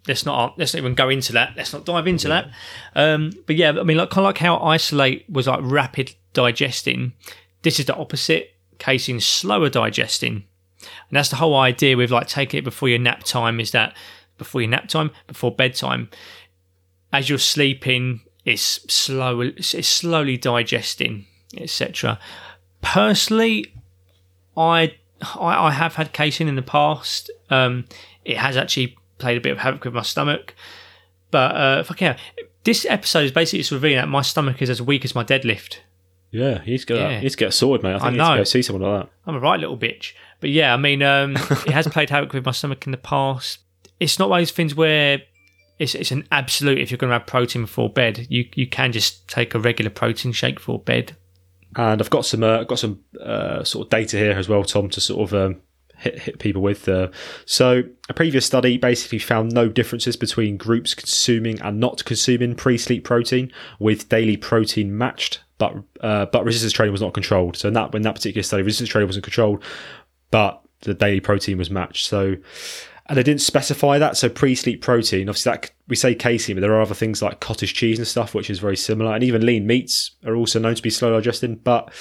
Let's 0.07 0.26
not 0.26 0.59
let's 0.59 0.74
not 0.74 0.80
even 0.80 0.94
go 0.94 1.09
into 1.09 1.32
that. 1.32 1.55
Let's 1.57 1.72
not 1.72 1.84
dive 1.86 2.07
into 2.07 2.28
that. 2.28 2.50
Um, 2.94 3.30
but 3.46 3.57
yeah, 3.57 3.70
I 3.70 3.82
mean, 3.84 3.96
like 3.96 4.11
kind 4.11 4.24
of 4.24 4.28
like 4.30 4.38
how 4.38 4.59
isolate 4.59 5.28
was 5.30 5.46
like 5.46 5.61
rapid 5.62 6.14
digesting. 6.32 7.12
This 7.62 7.78
is 7.80 7.86
the 7.86 7.94
opposite. 7.94 8.50
Casein 8.78 9.20
slower 9.20 9.70
digesting, 9.70 10.44
and 11.09 11.16
that's 11.16 11.30
the 11.30 11.37
whole 11.37 11.57
idea 11.57 11.97
with 11.97 12.11
like 12.11 12.26
taking 12.28 12.59
it 12.59 12.64
before 12.64 12.89
your 12.89 12.99
nap 12.99 13.24
time. 13.24 13.61
Is 13.61 13.70
that 13.72 13.97
before 14.39 14.61
your 14.61 14.70
nap 14.70 14.89
time, 14.89 15.11
before 15.26 15.51
bedtime, 15.55 16.11
as 17.12 17.28
you're 17.28 17.39
sleeping, 17.39 18.20
it's 18.45 18.62
slow, 18.93 19.41
it's 19.41 19.89
slowly 19.89 20.37
digesting, 20.37 21.26
etc. 21.57 22.18
Personally, 22.82 23.72
I, 24.57 24.95
I 25.35 25.66
I 25.68 25.70
have 25.70 25.95
had 25.95 26.12
casein 26.12 26.49
in 26.49 26.57
the 26.57 26.62
past. 26.62 27.30
Um, 27.51 27.87
it 28.24 28.37
has 28.39 28.57
actually 28.57 28.97
played 29.18 29.37
a 29.39 29.41
bit 29.41 29.53
of 29.53 29.59
havoc 29.59 29.85
with 29.85 29.95
my 29.95 30.03
stomach, 30.03 30.55
but 31.30 31.55
uh, 31.57 31.82
fuck 31.85 32.01
yeah, 32.01 32.16
this 32.64 32.85
episode 32.89 33.24
is 33.24 33.32
basically 33.32 33.61
just 33.61 33.70
revealing 33.70 33.97
that 33.97 34.09
my 34.09 34.22
stomach 34.22 34.61
is 34.61 34.68
as 34.70 34.82
weak 34.82 35.05
as 35.05 35.14
my 35.14 35.24
deadlift. 35.24 35.78
yeah. 36.30 36.61
He's 36.62 36.85
got. 36.85 36.97
Yeah. 36.97 37.20
He's 37.20 37.37
get 37.37 37.53
sorted, 37.55 37.85
mate. 37.85 37.95
I 37.95 37.99
think 37.99 38.07
I 38.07 38.11
to 38.11 38.16
know. 38.16 38.37
go 38.39 38.45
see 38.45 38.62
someone 38.62 38.91
like 38.91 39.03
that. 39.05 39.12
I'm 39.26 39.37
a 39.37 39.41
right 39.41 39.61
little 39.61 39.78
bitch. 39.78 40.12
But 40.45 40.51
yeah, 40.51 40.74
I 40.74 40.76
mean, 40.76 41.03
um, 41.03 41.36
it 41.36 41.70
has 41.70 41.88
played 41.88 42.11
havoc 42.11 42.34
with 42.34 42.45
my 42.45 42.53
stomach 42.53 42.84
in 42.84 42.92
the 42.92 42.99
past. 42.99 43.61
It's 43.99 44.18
not 44.18 44.28
one 44.28 44.40
of 44.40 44.42
those 44.42 44.51
things 44.51 44.74
where 44.74 45.22
it's, 45.78 45.95
it's 45.95 46.11
an 46.11 46.28
absolute. 46.30 46.76
If 46.80 46.90
you're 46.90 46.99
going 46.99 47.09
to 47.09 47.18
have 47.18 47.26
protein 47.26 47.62
before 47.62 47.88
bed, 47.88 48.26
you 48.28 48.45
you 48.55 48.66
can 48.66 48.92
just 48.92 49.26
take 49.26 49.55
a 49.55 49.59
regular 49.59 49.90
protein 49.90 50.32
shake 50.32 50.57
before 50.57 50.78
bed. 50.78 51.16
And 51.76 51.99
I've 51.99 52.11
got 52.11 52.26
some 52.26 52.42
uh, 52.42 52.64
got 52.64 52.78
some 52.78 53.01
uh, 53.18 53.64
sort 53.64 53.86
of 53.86 53.90
data 53.90 54.18
here 54.18 54.32
as 54.32 54.47
well, 54.47 54.64
Tom, 54.64 54.90
to 54.90 55.01
sort 55.01 55.32
of 55.32 55.34
um, 55.34 55.62
hit 55.97 56.18
hit 56.18 56.38
people 56.40 56.61
with. 56.61 56.86
Uh, 56.86 57.09
so 57.47 57.82
a 58.11 58.12
previous 58.12 58.45
study 58.45 58.76
basically 58.76 59.20
found 59.20 59.51
no 59.51 59.70
differences 59.70 60.14
between 60.14 60.59
groups 60.59 60.92
consuming 60.92 61.59
and 61.62 61.80
not 61.80 62.05
consuming 62.05 62.55
pre-sleep 62.55 63.03
protein, 63.03 63.51
with 63.78 64.11
daily 64.11 64.36
protein 64.36 64.99
matched, 64.99 65.40
but 65.57 65.74
uh, 66.03 66.26
but 66.26 66.45
resistance 66.45 66.74
training 66.74 66.92
was 66.92 67.01
not 67.01 67.14
controlled. 67.14 67.57
So 67.57 67.68
in 67.68 67.72
that 67.74 67.95
in 67.95 68.03
that 68.03 68.16
particular 68.16 68.42
study, 68.42 68.62
resistance 68.62 68.90
training 68.90 69.09
wasn't 69.09 69.24
controlled, 69.24 69.64
but 70.35 70.61
the 70.80 70.95
daily 70.95 71.20
protein 71.20 71.59
was 71.59 71.70
matched. 71.70 72.09
So. 72.09 72.35
And 73.07 73.18
they 73.18 73.22
didn't 73.22 73.43
specify 73.43 73.99
that. 73.99 74.16
So 74.16 74.30
pre-sleep 74.30 74.80
protein, 74.80 75.28
obviously, 75.28 75.53
that 75.53 75.70
we 75.89 75.95
say 75.95 76.14
casein, 76.14 76.57
but 76.57 76.62
there 76.62 76.72
are 76.72 76.80
other 76.80 76.95
things 76.95 77.20
like 77.20 77.39
cottage 77.39 77.74
cheese 77.74 77.99
and 77.99 78.09
stuff, 78.09 78.35
which 78.35 78.49
is 78.49 78.59
very 78.61 78.78
similar. 78.78 79.12
And 79.14 79.22
even 79.22 79.45
lean 79.45 79.66
meats 79.66 80.12
are 80.24 80.35
also 80.35 80.59
known 80.59 80.74
to 80.74 80.82
be 80.82 80.89
slow 80.89 81.12
digesting. 81.12 81.57
But 81.57 81.93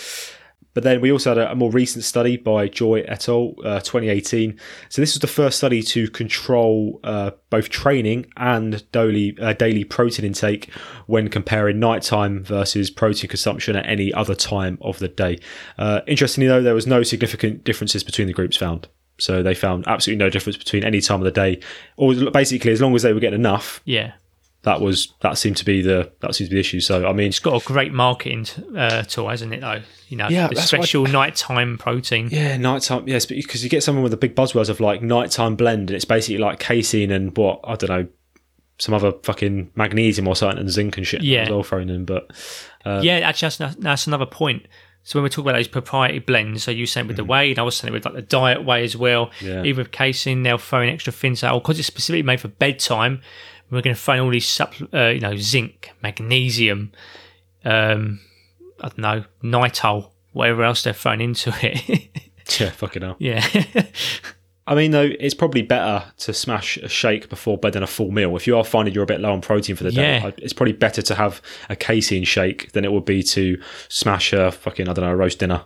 but 0.73 0.83
then 0.83 0.99
we 0.99 1.11
also 1.11 1.31
had 1.31 1.37
a, 1.37 1.51
a 1.51 1.55
more 1.55 1.71
recent 1.71 2.03
study 2.03 2.37
by 2.37 2.67
Joy 2.67 3.01
et 3.07 3.29
al. 3.29 3.53
Uh, 3.63 3.79
2018. 3.83 4.59
So 4.89 5.01
this 5.01 5.13
was 5.13 5.19
the 5.19 5.27
first 5.27 5.57
study 5.57 5.83
to 5.83 6.09
control 6.09 6.99
uh, 7.03 7.31
both 7.49 7.69
training 7.69 8.25
and 8.37 8.89
daily 8.91 9.37
uh, 9.39 9.53
daily 9.53 9.83
protein 9.83 10.25
intake 10.25 10.71
when 11.05 11.29
comparing 11.29 11.79
nighttime 11.79 12.43
versus 12.43 12.89
protein 12.89 13.29
consumption 13.29 13.75
at 13.75 13.85
any 13.85 14.13
other 14.13 14.35
time 14.35 14.77
of 14.81 14.99
the 14.99 15.07
day. 15.07 15.39
Uh, 15.77 16.01
interestingly, 16.07 16.47
though, 16.47 16.61
there 16.61 16.75
was 16.75 16.87
no 16.87 17.03
significant 17.03 17.63
differences 17.63 18.03
between 18.03 18.27
the 18.27 18.33
groups 18.33 18.57
found. 18.57 18.87
So 19.19 19.43
they 19.43 19.53
found 19.53 19.87
absolutely 19.87 20.25
no 20.25 20.29
difference 20.29 20.57
between 20.57 20.83
any 20.83 20.99
time 20.99 21.19
of 21.19 21.25
the 21.25 21.31
day, 21.31 21.59
or 21.97 22.31
basically 22.31 22.71
as 22.71 22.81
long 22.81 22.95
as 22.95 23.03
they 23.03 23.13
were 23.13 23.19
getting 23.19 23.39
enough. 23.39 23.81
Yeah 23.85 24.13
that 24.63 24.79
was 24.79 25.13
that 25.19 25.37
seemed 25.37 25.57
to 25.57 25.65
be 25.65 25.81
the 25.81 26.11
that 26.21 26.35
seems 26.35 26.49
to 26.49 26.51
be 26.51 26.55
the 26.55 26.61
issue. 26.61 26.79
So 26.79 27.05
I 27.05 27.13
mean, 27.13 27.27
it's 27.27 27.39
got 27.39 27.61
a 27.61 27.65
great 27.65 27.93
marketing 27.93 28.47
uh, 28.75 29.03
tool, 29.03 29.29
hasn't 29.29 29.53
it? 29.53 29.61
Though 29.61 29.81
you 30.07 30.17
know, 30.17 30.29
yeah, 30.29 30.47
the 30.47 30.55
special 30.55 31.05
nighttime 31.07 31.77
protein. 31.77 32.29
Yeah, 32.31 32.55
nighttime. 32.57 33.07
Yes, 33.07 33.25
but 33.25 33.35
because 33.37 33.63
you 33.63 33.69
get 33.69 33.83
someone 33.83 34.03
with 34.03 34.11
the 34.11 34.17
big 34.17 34.35
buzzwords 34.35 34.69
of 34.69 34.79
like 34.79 35.01
nighttime 35.01 35.55
blend, 35.55 35.89
and 35.89 35.91
it's 35.91 36.05
basically 36.05 36.37
like 36.37 36.59
casein 36.59 37.11
and 37.11 37.35
what 37.37 37.59
I 37.63 37.75
don't 37.75 37.89
know, 37.89 38.07
some 38.77 38.93
other 38.93 39.11
fucking 39.23 39.71
magnesium 39.75 40.27
or 40.27 40.35
something 40.35 40.59
and 40.59 40.69
zinc 40.69 40.97
and 40.97 41.05
shit. 41.05 41.23
Yeah, 41.23 41.49
all 41.49 41.63
thrown 41.63 41.89
in. 41.89 42.05
But 42.05 42.31
uh, 42.85 43.01
yeah, 43.03 43.17
actually, 43.17 43.55
that's, 43.57 43.75
that's 43.75 44.07
another 44.07 44.25
point. 44.25 44.67
So 45.05 45.19
when 45.19 45.23
we 45.23 45.29
talk 45.29 45.43
about 45.43 45.55
those 45.55 45.67
proprietary 45.67 46.19
blends, 46.19 46.63
so 46.63 46.71
you 46.71 46.85
saying 46.85 47.07
with 47.07 47.17
mm-hmm. 47.17 47.25
the 47.25 47.31
whey, 47.31 47.49
and 47.49 47.59
I 47.59 47.63
was 47.63 47.75
saying 47.75 47.91
with 47.91 48.05
like 48.05 48.13
the 48.13 48.21
diet 48.21 48.63
whey 48.63 48.85
as 48.85 48.95
well. 48.95 49.31
Yeah. 49.41 49.63
Even 49.63 49.83
with 49.83 49.91
casein, 49.91 50.43
they'll 50.43 50.57
throw 50.57 50.81
in 50.81 50.87
extra 50.87 51.11
things 51.11 51.43
out 51.43 51.61
because 51.61 51.77
it's 51.77 51.87
specifically 51.87 52.23
made 52.23 52.39
for 52.39 52.47
bedtime 52.47 53.21
we're 53.69 53.81
going 53.81 53.95
to 53.95 54.01
find 54.01 54.21
all 54.21 54.29
these 54.29 54.61
uh, 54.61 55.07
you 55.07 55.19
know, 55.19 55.35
zinc, 55.35 55.91
magnesium, 56.01 56.91
um, 57.65 58.19
I 58.79 58.89
don't 58.89 58.97
know, 58.99 59.23
nitol, 59.43 60.11
whatever 60.31 60.63
else 60.63 60.83
they're 60.83 60.93
throwing 60.93 61.21
into 61.21 61.53
it. 61.61 62.09
yeah, 62.59 62.69
fucking 62.69 63.01
hell. 63.01 63.15
Yeah. 63.19 63.45
I 64.65 64.75
mean, 64.75 64.91
though, 64.91 65.09
it's 65.19 65.33
probably 65.33 65.61
better 65.61 66.05
to 66.19 66.33
smash 66.33 66.77
a 66.77 66.87
shake 66.87 67.27
before 67.27 67.57
bed 67.57 67.73
than 67.73 67.83
a 67.83 67.87
full 67.87 68.11
meal. 68.11 68.35
If 68.37 68.47
you 68.47 68.57
are 68.57 68.63
finding 68.63 68.93
you're 68.93 69.03
a 69.03 69.07
bit 69.07 69.19
low 69.19 69.33
on 69.33 69.41
protein 69.41 69.75
for 69.75 69.83
the 69.83 69.91
day, 69.91 70.19
yeah. 70.19 70.31
it's 70.37 70.53
probably 70.53 70.73
better 70.73 71.01
to 71.01 71.15
have 71.15 71.41
a 71.69 71.75
casein 71.75 72.23
shake 72.23 72.71
than 72.71 72.85
it 72.85 72.91
would 72.91 73.03
be 73.03 73.23
to 73.23 73.61
smash 73.89 74.31
a 74.31 74.51
fucking, 74.51 74.87
I 74.87 74.93
don't 74.93 75.03
know, 75.03 75.11
a 75.11 75.15
roast 75.15 75.39
dinner. 75.39 75.63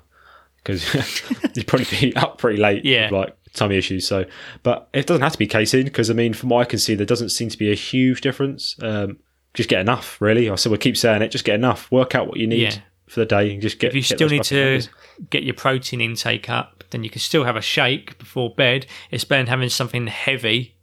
Because 0.57 0.93
you'd 1.55 1.67
probably 1.67 1.85
be 1.99 2.15
up 2.15 2.39
pretty 2.39 2.59
late. 2.59 2.85
Yeah. 2.85 3.09
Like 3.11 3.37
tummy 3.57 3.77
issues. 3.77 4.07
So, 4.07 4.25
but 4.63 4.89
it 4.93 5.05
doesn't 5.05 5.21
have 5.21 5.33
to 5.33 5.37
be 5.37 5.47
casein 5.47 5.85
because 5.85 6.09
I 6.09 6.13
mean, 6.13 6.33
from 6.33 6.49
what 6.49 6.61
I 6.61 6.65
can 6.65 6.79
see, 6.79 6.95
there 6.95 7.05
doesn't 7.05 7.29
seem 7.29 7.49
to 7.49 7.57
be 7.57 7.71
a 7.71 7.75
huge 7.75 8.21
difference. 8.21 8.75
Um, 8.81 9.17
just 9.53 9.69
get 9.69 9.81
enough, 9.81 10.21
really. 10.21 10.49
I 10.49 10.55
said 10.55 10.71
we 10.71 10.77
keep 10.77 10.97
saying 10.97 11.21
it. 11.21 11.29
Just 11.29 11.45
get 11.45 11.55
enough. 11.55 11.91
Work 11.91 12.15
out 12.15 12.27
what 12.27 12.37
you 12.37 12.47
need 12.47 12.73
yeah. 12.73 12.79
for 13.07 13.21
the 13.21 13.25
day, 13.25 13.51
and 13.51 13.61
just 13.61 13.79
get. 13.79 13.89
If 13.89 13.95
you 13.95 14.01
get 14.01 14.17
still 14.17 14.29
need 14.29 14.43
to 14.43 14.81
get 15.29 15.43
your 15.43 15.55
protein 15.55 15.99
intake 15.99 16.49
up, 16.49 16.83
then 16.91 17.03
you 17.03 17.09
can 17.09 17.19
still 17.19 17.43
have 17.43 17.55
a 17.55 17.61
shake 17.61 18.17
before 18.19 18.53
bed. 18.53 18.85
It's 19.11 19.23
better 19.23 19.43
than 19.43 19.47
having 19.47 19.69
something 19.69 20.07
heavy, 20.07 20.75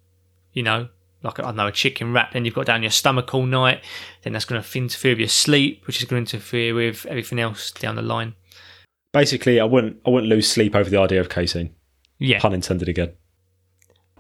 you 0.53 0.63
know, 0.63 0.89
like 1.25 1.41
I 1.41 1.43
don't 1.43 1.57
know 1.57 1.67
a 1.67 1.73
chicken 1.73 2.13
wrap. 2.13 2.33
Then 2.33 2.45
you've 2.45 2.55
got 2.55 2.67
down 2.67 2.83
your 2.83 2.91
stomach 2.91 3.35
all 3.35 3.47
night. 3.47 3.83
Then 4.23 4.33
that's 4.35 4.45
going 4.45 4.63
to 4.63 4.79
interfere 4.79 5.13
with 5.13 5.21
your 5.21 5.29
sleep, 5.29 5.87
which 5.87 6.01
is 6.01 6.09
going 6.09 6.25
to 6.25 6.37
interfere 6.37 6.75
with 6.75 7.07
everything 7.07 7.41
else 7.41 7.71
down 7.71 7.97
the 7.97 8.03
line. 8.03 8.35
Basically, 9.13 9.59
I 9.59 9.65
wouldn't 9.65 9.99
I 10.07 10.11
wouldn't 10.11 10.31
lose 10.31 10.49
sleep 10.49 10.75
over 10.75 10.89
the 10.89 10.99
idea 10.99 11.21
of 11.21 11.29
casein. 11.29 11.75
Yeah. 12.25 12.41
Pun 12.41 12.55
intended 12.55 12.89
again. 12.89 13.13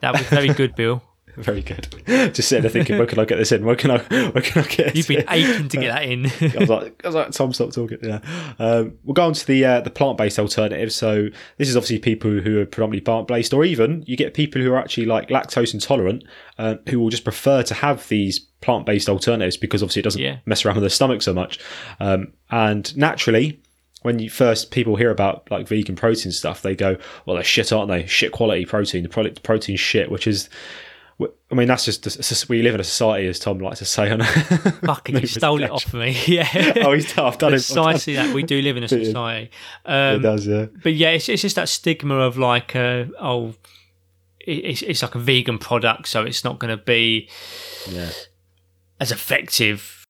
That 0.01 0.13
was 0.13 0.23
very 0.23 0.49
good, 0.49 0.75
Bill. 0.77 1.03
very 1.37 1.63
good. 1.63 1.89
Just 2.07 2.49
sitting 2.49 2.63
there 2.63 2.71
thinking, 2.71 2.97
where 2.97 3.07
can 3.07 3.19
I 3.19 3.25
get 3.25 3.37
this 3.37 3.51
in? 3.51 3.65
Where 3.65 3.75
can 3.75 3.91
I? 3.91 3.99
Where 3.99 4.43
can 4.43 4.63
I 4.63 4.67
get? 4.67 4.95
You've 4.95 5.09
been 5.09 5.23
in? 5.23 5.27
aching 5.29 5.69
to 5.69 5.77
get 5.79 5.93
that 5.93 6.05
in. 6.05 6.27
I 6.57 6.61
was 6.61 6.69
like, 6.69 7.01
I 7.05 7.09
was 7.09 7.15
like, 7.15 7.31
Tom, 7.33 7.53
stop 7.53 7.73
talking. 7.73 7.99
Yeah. 8.03 8.21
Um, 8.59 8.99
we'll 9.03 9.15
go 9.15 9.27
on 9.27 9.33
to 9.33 9.47
the 9.47 9.65
uh, 9.65 9.81
the 9.81 9.91
plant 9.91 10.19
based 10.19 10.39
alternative. 10.39 10.93
So 10.93 11.29
this 11.57 11.69
is 11.69 11.77
obviously 11.77 11.99
people 11.99 12.31
who 12.31 12.61
are 12.61 12.67
predominantly 12.67 13.01
plant 13.01 13.27
based, 13.27 13.53
or 13.53 13.65
even 13.65 14.05
you 14.07 14.17
get 14.17 14.35
people 14.35 14.63
who 14.63 14.73
are 14.73 14.79
actually 14.79 15.07
like 15.07 15.29
lactose 15.29 15.75
intolerant, 15.75 16.23
uh, 16.59 16.77
who 16.89 17.01
will 17.01 17.11
just 17.11 17.25
prefer 17.25 17.63
to 17.65 17.75
have 17.75 18.07
these 18.09 18.39
plant 18.61 18.87
based 18.87 19.09
alternatives 19.09 19.57
because 19.57 19.83
obviously 19.83 20.01
it 20.01 20.05
doesn't 20.05 20.23
yeah. 20.23 20.39
mess 20.47 20.65
around 20.65 20.77
with 20.77 20.83
their 20.83 20.91
stomach 20.91 21.23
so 21.23 21.35
much. 21.35 21.59
Um, 21.99 22.33
and 22.51 22.97
naturally, 22.97 23.61
when 24.05 24.19
you 24.19 24.29
first 24.29 24.71
people 24.71 24.97
hear 24.97 25.11
about 25.11 25.51
like 25.51 25.67
vegan 25.67 25.97
protein 25.97 26.31
stuff, 26.31 26.61
they 26.61 26.77
go, 26.77 26.99
"Well, 27.25 27.37
they're 27.37 27.43
shit, 27.43 27.73
aren't 27.73 27.89
they? 27.89 28.05
Shit 28.05 28.33
quality 28.33 28.67
protein. 28.67 29.03
The 29.03 29.09
product 29.09 29.43
protein 29.43 29.79
shit." 29.79 30.11
Which 30.11 30.27
is, 30.27 30.51
I 31.19 31.55
mean, 31.55 31.69
that's 31.69 31.87
just, 31.87 32.03
just 32.03 32.49
we 32.51 32.61
live 32.61 32.75
in 32.75 32.83
a 32.83 32.85
society, 32.85 33.27
as 33.29 33.39
Tom 33.39 33.61
likes 33.61 33.79
to 33.79 33.87
say. 33.87 34.11
On 34.11 34.21
fucking, 34.85 35.21
you 35.21 35.27
stole 35.27 35.63
it 35.63 35.71
off 35.71 35.95
me. 35.95 36.15
Yeah. 36.27 36.75
oh, 36.83 36.93
he's 36.93 37.11
tough. 37.11 37.39
Done 37.39 37.55
it's 37.55 37.67
Precisely 37.67 38.17
that. 38.17 38.35
We 38.35 38.43
do 38.43 38.61
live 38.61 38.77
in 38.77 38.83
a 38.83 38.89
society. 39.05 39.51
Um, 39.87 40.17
it 40.17 40.19
does, 40.19 40.47
yeah. 40.47 40.67
But 40.83 40.93
yeah, 40.93 41.11
it's, 41.11 41.31
it's 41.31 41.41
just 41.41 41.57
that 41.57 41.71
stigma 41.71 42.17
of 42.17 42.37
like, 42.37 42.77
uh, 42.77 43.07
oh, 43.19 43.55
it's, 44.39 44.83
it's 44.83 45.01
like 45.01 45.15
a 45.15 45.19
vegan 45.19 45.59
product, 45.59 46.09
so 46.09 46.25
it's 46.25 46.45
not 46.45 46.59
going 46.59 46.77
to 46.77 46.83
be 46.83 47.31
yeah. 47.89 48.11
as 49.01 49.11
effective 49.11 50.04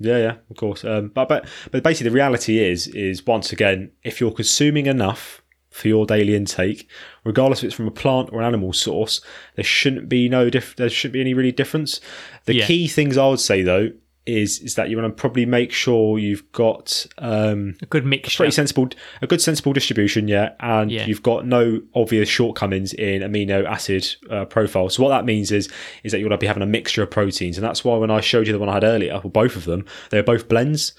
yeah, 0.00 0.16
yeah, 0.16 0.36
of 0.48 0.56
course. 0.56 0.84
Um, 0.84 1.08
but 1.08 1.28
but 1.28 1.46
but 1.70 1.82
basically, 1.82 2.08
the 2.08 2.14
reality 2.14 2.58
is 2.58 2.88
is 2.88 3.26
once 3.26 3.52
again, 3.52 3.92
if 4.02 4.20
you're 4.20 4.32
consuming 4.32 4.86
enough 4.86 5.42
for 5.70 5.88
your 5.88 6.06
daily 6.06 6.34
intake, 6.34 6.88
regardless 7.22 7.60
if 7.60 7.66
it's 7.66 7.74
from 7.74 7.86
a 7.86 7.92
plant 7.92 8.30
or 8.32 8.40
an 8.40 8.46
animal 8.46 8.72
source, 8.72 9.20
there 9.54 9.64
shouldn't 9.64 10.08
be 10.08 10.28
no 10.28 10.50
diff- 10.50 10.74
there 10.76 10.88
shouldn't 10.88 11.12
be 11.12 11.20
any 11.20 11.34
really 11.34 11.52
difference. 11.52 12.00
The 12.46 12.56
yeah. 12.56 12.66
key 12.66 12.88
things 12.88 13.16
I 13.16 13.28
would 13.28 13.40
say 13.40 13.62
though 13.62 13.90
is 14.26 14.60
is 14.60 14.74
that 14.74 14.90
you 14.90 14.96
want 14.96 15.14
to 15.14 15.20
probably 15.20 15.46
make 15.46 15.72
sure 15.72 16.18
you've 16.18 16.50
got 16.52 17.06
um, 17.18 17.76
a 17.82 17.86
good 17.86 18.04
mixture, 18.04 18.38
pretty 18.38 18.52
sensible, 18.52 18.88
a 19.22 19.26
good 19.26 19.40
sensible 19.40 19.72
distribution, 19.72 20.28
yeah, 20.28 20.52
and 20.60 20.90
yeah. 20.90 21.06
you've 21.06 21.22
got 21.22 21.46
no 21.46 21.80
obvious 21.94 22.28
shortcomings 22.28 22.92
in 22.94 23.22
amino 23.22 23.64
acid 23.64 24.06
uh, 24.30 24.44
profile. 24.44 24.88
So 24.88 25.02
what 25.02 25.10
that 25.10 25.24
means 25.24 25.50
is 25.50 25.68
is 26.04 26.12
that 26.12 26.18
you're 26.18 26.28
going 26.28 26.38
to 26.38 26.42
be 26.42 26.46
having 26.46 26.62
a 26.62 26.66
mixture 26.66 27.02
of 27.02 27.10
proteins, 27.10 27.56
and 27.56 27.64
that's 27.64 27.84
why 27.84 27.96
when 27.96 28.10
I 28.10 28.20
showed 28.20 28.46
you 28.46 28.52
the 28.52 28.58
one 28.58 28.68
I 28.68 28.74
had 28.74 28.84
earlier, 28.84 29.14
well, 29.14 29.30
both 29.30 29.56
of 29.56 29.64
them, 29.64 29.86
they're 30.10 30.22
both 30.22 30.48
blends 30.48 30.92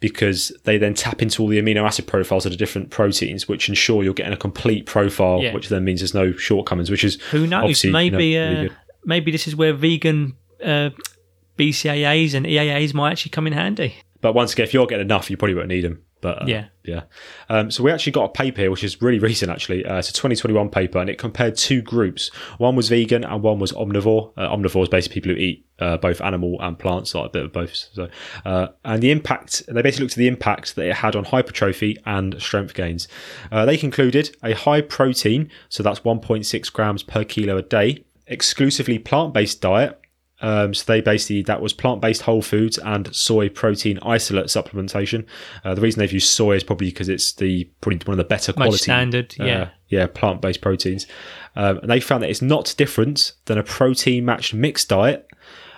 because 0.00 0.52
they 0.64 0.78
then 0.78 0.94
tap 0.94 1.22
into 1.22 1.42
all 1.42 1.48
the 1.48 1.62
amino 1.62 1.86
acid 1.86 2.08
profiles 2.08 2.44
of 2.44 2.50
the 2.50 2.58
different 2.58 2.90
proteins, 2.90 3.46
which 3.46 3.68
ensure 3.68 4.02
you're 4.02 4.12
getting 4.12 4.32
a 4.32 4.36
complete 4.36 4.84
profile, 4.84 5.40
yeah. 5.40 5.54
which 5.54 5.68
then 5.68 5.84
means 5.84 6.00
there's 6.00 6.14
no 6.14 6.32
shortcomings. 6.32 6.90
Which 6.90 7.04
is 7.04 7.20
who 7.30 7.46
knows? 7.46 7.84
Maybe 7.84 8.26
you 8.26 8.40
know, 8.40 8.50
really 8.50 8.68
uh, 8.68 8.72
maybe 9.04 9.30
this 9.30 9.46
is 9.46 9.54
where 9.54 9.72
vegan 9.72 10.36
uh, 10.62 10.90
BCAAs 11.56 12.34
and 12.34 12.46
EAAs 12.46 12.94
might 12.94 13.12
actually 13.12 13.30
come 13.30 13.46
in 13.46 13.52
handy. 13.52 13.94
But 14.20 14.34
once 14.34 14.52
again, 14.52 14.64
if 14.64 14.74
you're 14.74 14.86
getting 14.86 15.06
enough, 15.06 15.30
you 15.30 15.36
probably 15.36 15.54
won't 15.54 15.68
need 15.68 15.84
them. 15.84 16.02
But 16.22 16.42
uh, 16.42 16.44
yeah, 16.46 16.66
yeah. 16.84 17.02
Um, 17.48 17.72
so 17.72 17.82
we 17.82 17.90
actually 17.90 18.12
got 18.12 18.24
a 18.26 18.28
paper 18.28 18.60
here, 18.60 18.70
which 18.70 18.84
is 18.84 19.02
really 19.02 19.18
recent. 19.18 19.50
Actually, 19.50 19.84
uh, 19.84 19.98
it's 19.98 20.08
a 20.08 20.12
2021 20.12 20.70
paper, 20.70 21.00
and 21.00 21.10
it 21.10 21.18
compared 21.18 21.56
two 21.56 21.82
groups. 21.82 22.28
One 22.58 22.76
was 22.76 22.88
vegan, 22.88 23.24
and 23.24 23.42
one 23.42 23.58
was 23.58 23.72
omnivore. 23.72 24.32
Uh, 24.36 24.48
omnivore 24.48 24.84
is 24.84 24.88
basically 24.88 25.20
people 25.20 25.32
who 25.32 25.38
eat 25.38 25.66
uh, 25.80 25.96
both 25.96 26.20
animal 26.20 26.58
and 26.60 26.78
plants, 26.78 27.12
like 27.16 27.26
a 27.26 27.28
bit 27.30 27.44
of 27.46 27.52
both. 27.52 27.74
So, 27.92 28.08
uh, 28.44 28.68
and 28.84 29.02
the 29.02 29.10
impact 29.10 29.64
they 29.66 29.82
basically 29.82 30.04
looked 30.04 30.14
at 30.14 30.18
the 30.18 30.28
impact 30.28 30.76
that 30.76 30.86
it 30.86 30.94
had 30.94 31.16
on 31.16 31.24
hypertrophy 31.24 31.98
and 32.06 32.40
strength 32.40 32.74
gains. 32.74 33.08
Uh, 33.50 33.66
they 33.66 33.76
concluded 33.76 34.34
a 34.44 34.54
high 34.54 34.80
protein, 34.80 35.50
so 35.68 35.82
that's 35.82 36.00
1.6 36.00 36.72
grams 36.72 37.02
per 37.02 37.24
kilo 37.24 37.56
a 37.56 37.62
day, 37.62 38.04
exclusively 38.28 39.00
plant-based 39.00 39.60
diet 39.60 40.01
um, 40.42 40.74
so 40.74 40.84
they 40.92 41.00
basically 41.00 41.42
that 41.42 41.62
was 41.62 41.72
plant-based 41.72 42.22
whole 42.22 42.42
foods 42.42 42.76
and 42.78 43.14
soy 43.14 43.48
protein 43.48 43.98
isolate 44.02 44.46
supplementation. 44.46 45.24
Uh, 45.64 45.74
the 45.74 45.80
reason 45.80 46.00
they've 46.00 46.12
used 46.12 46.28
soy 46.28 46.56
is 46.56 46.64
probably 46.64 46.88
because 46.88 47.08
it's 47.08 47.32
the 47.34 47.64
probably 47.80 48.00
one 48.04 48.14
of 48.14 48.18
the 48.18 48.28
better 48.28 48.52
quality 48.52 48.78
standard, 48.78 49.34
uh, 49.40 49.44
yeah, 49.44 49.70
yeah, 49.88 50.06
plant-based 50.08 50.60
proteins. 50.60 51.06
Um, 51.54 51.78
and 51.78 51.90
they 51.90 52.00
found 52.00 52.24
that 52.24 52.30
it's 52.30 52.42
not 52.42 52.74
different 52.76 53.32
than 53.44 53.56
a 53.56 53.62
protein-matched 53.62 54.52
mixed 54.52 54.88
diet. 54.88 55.26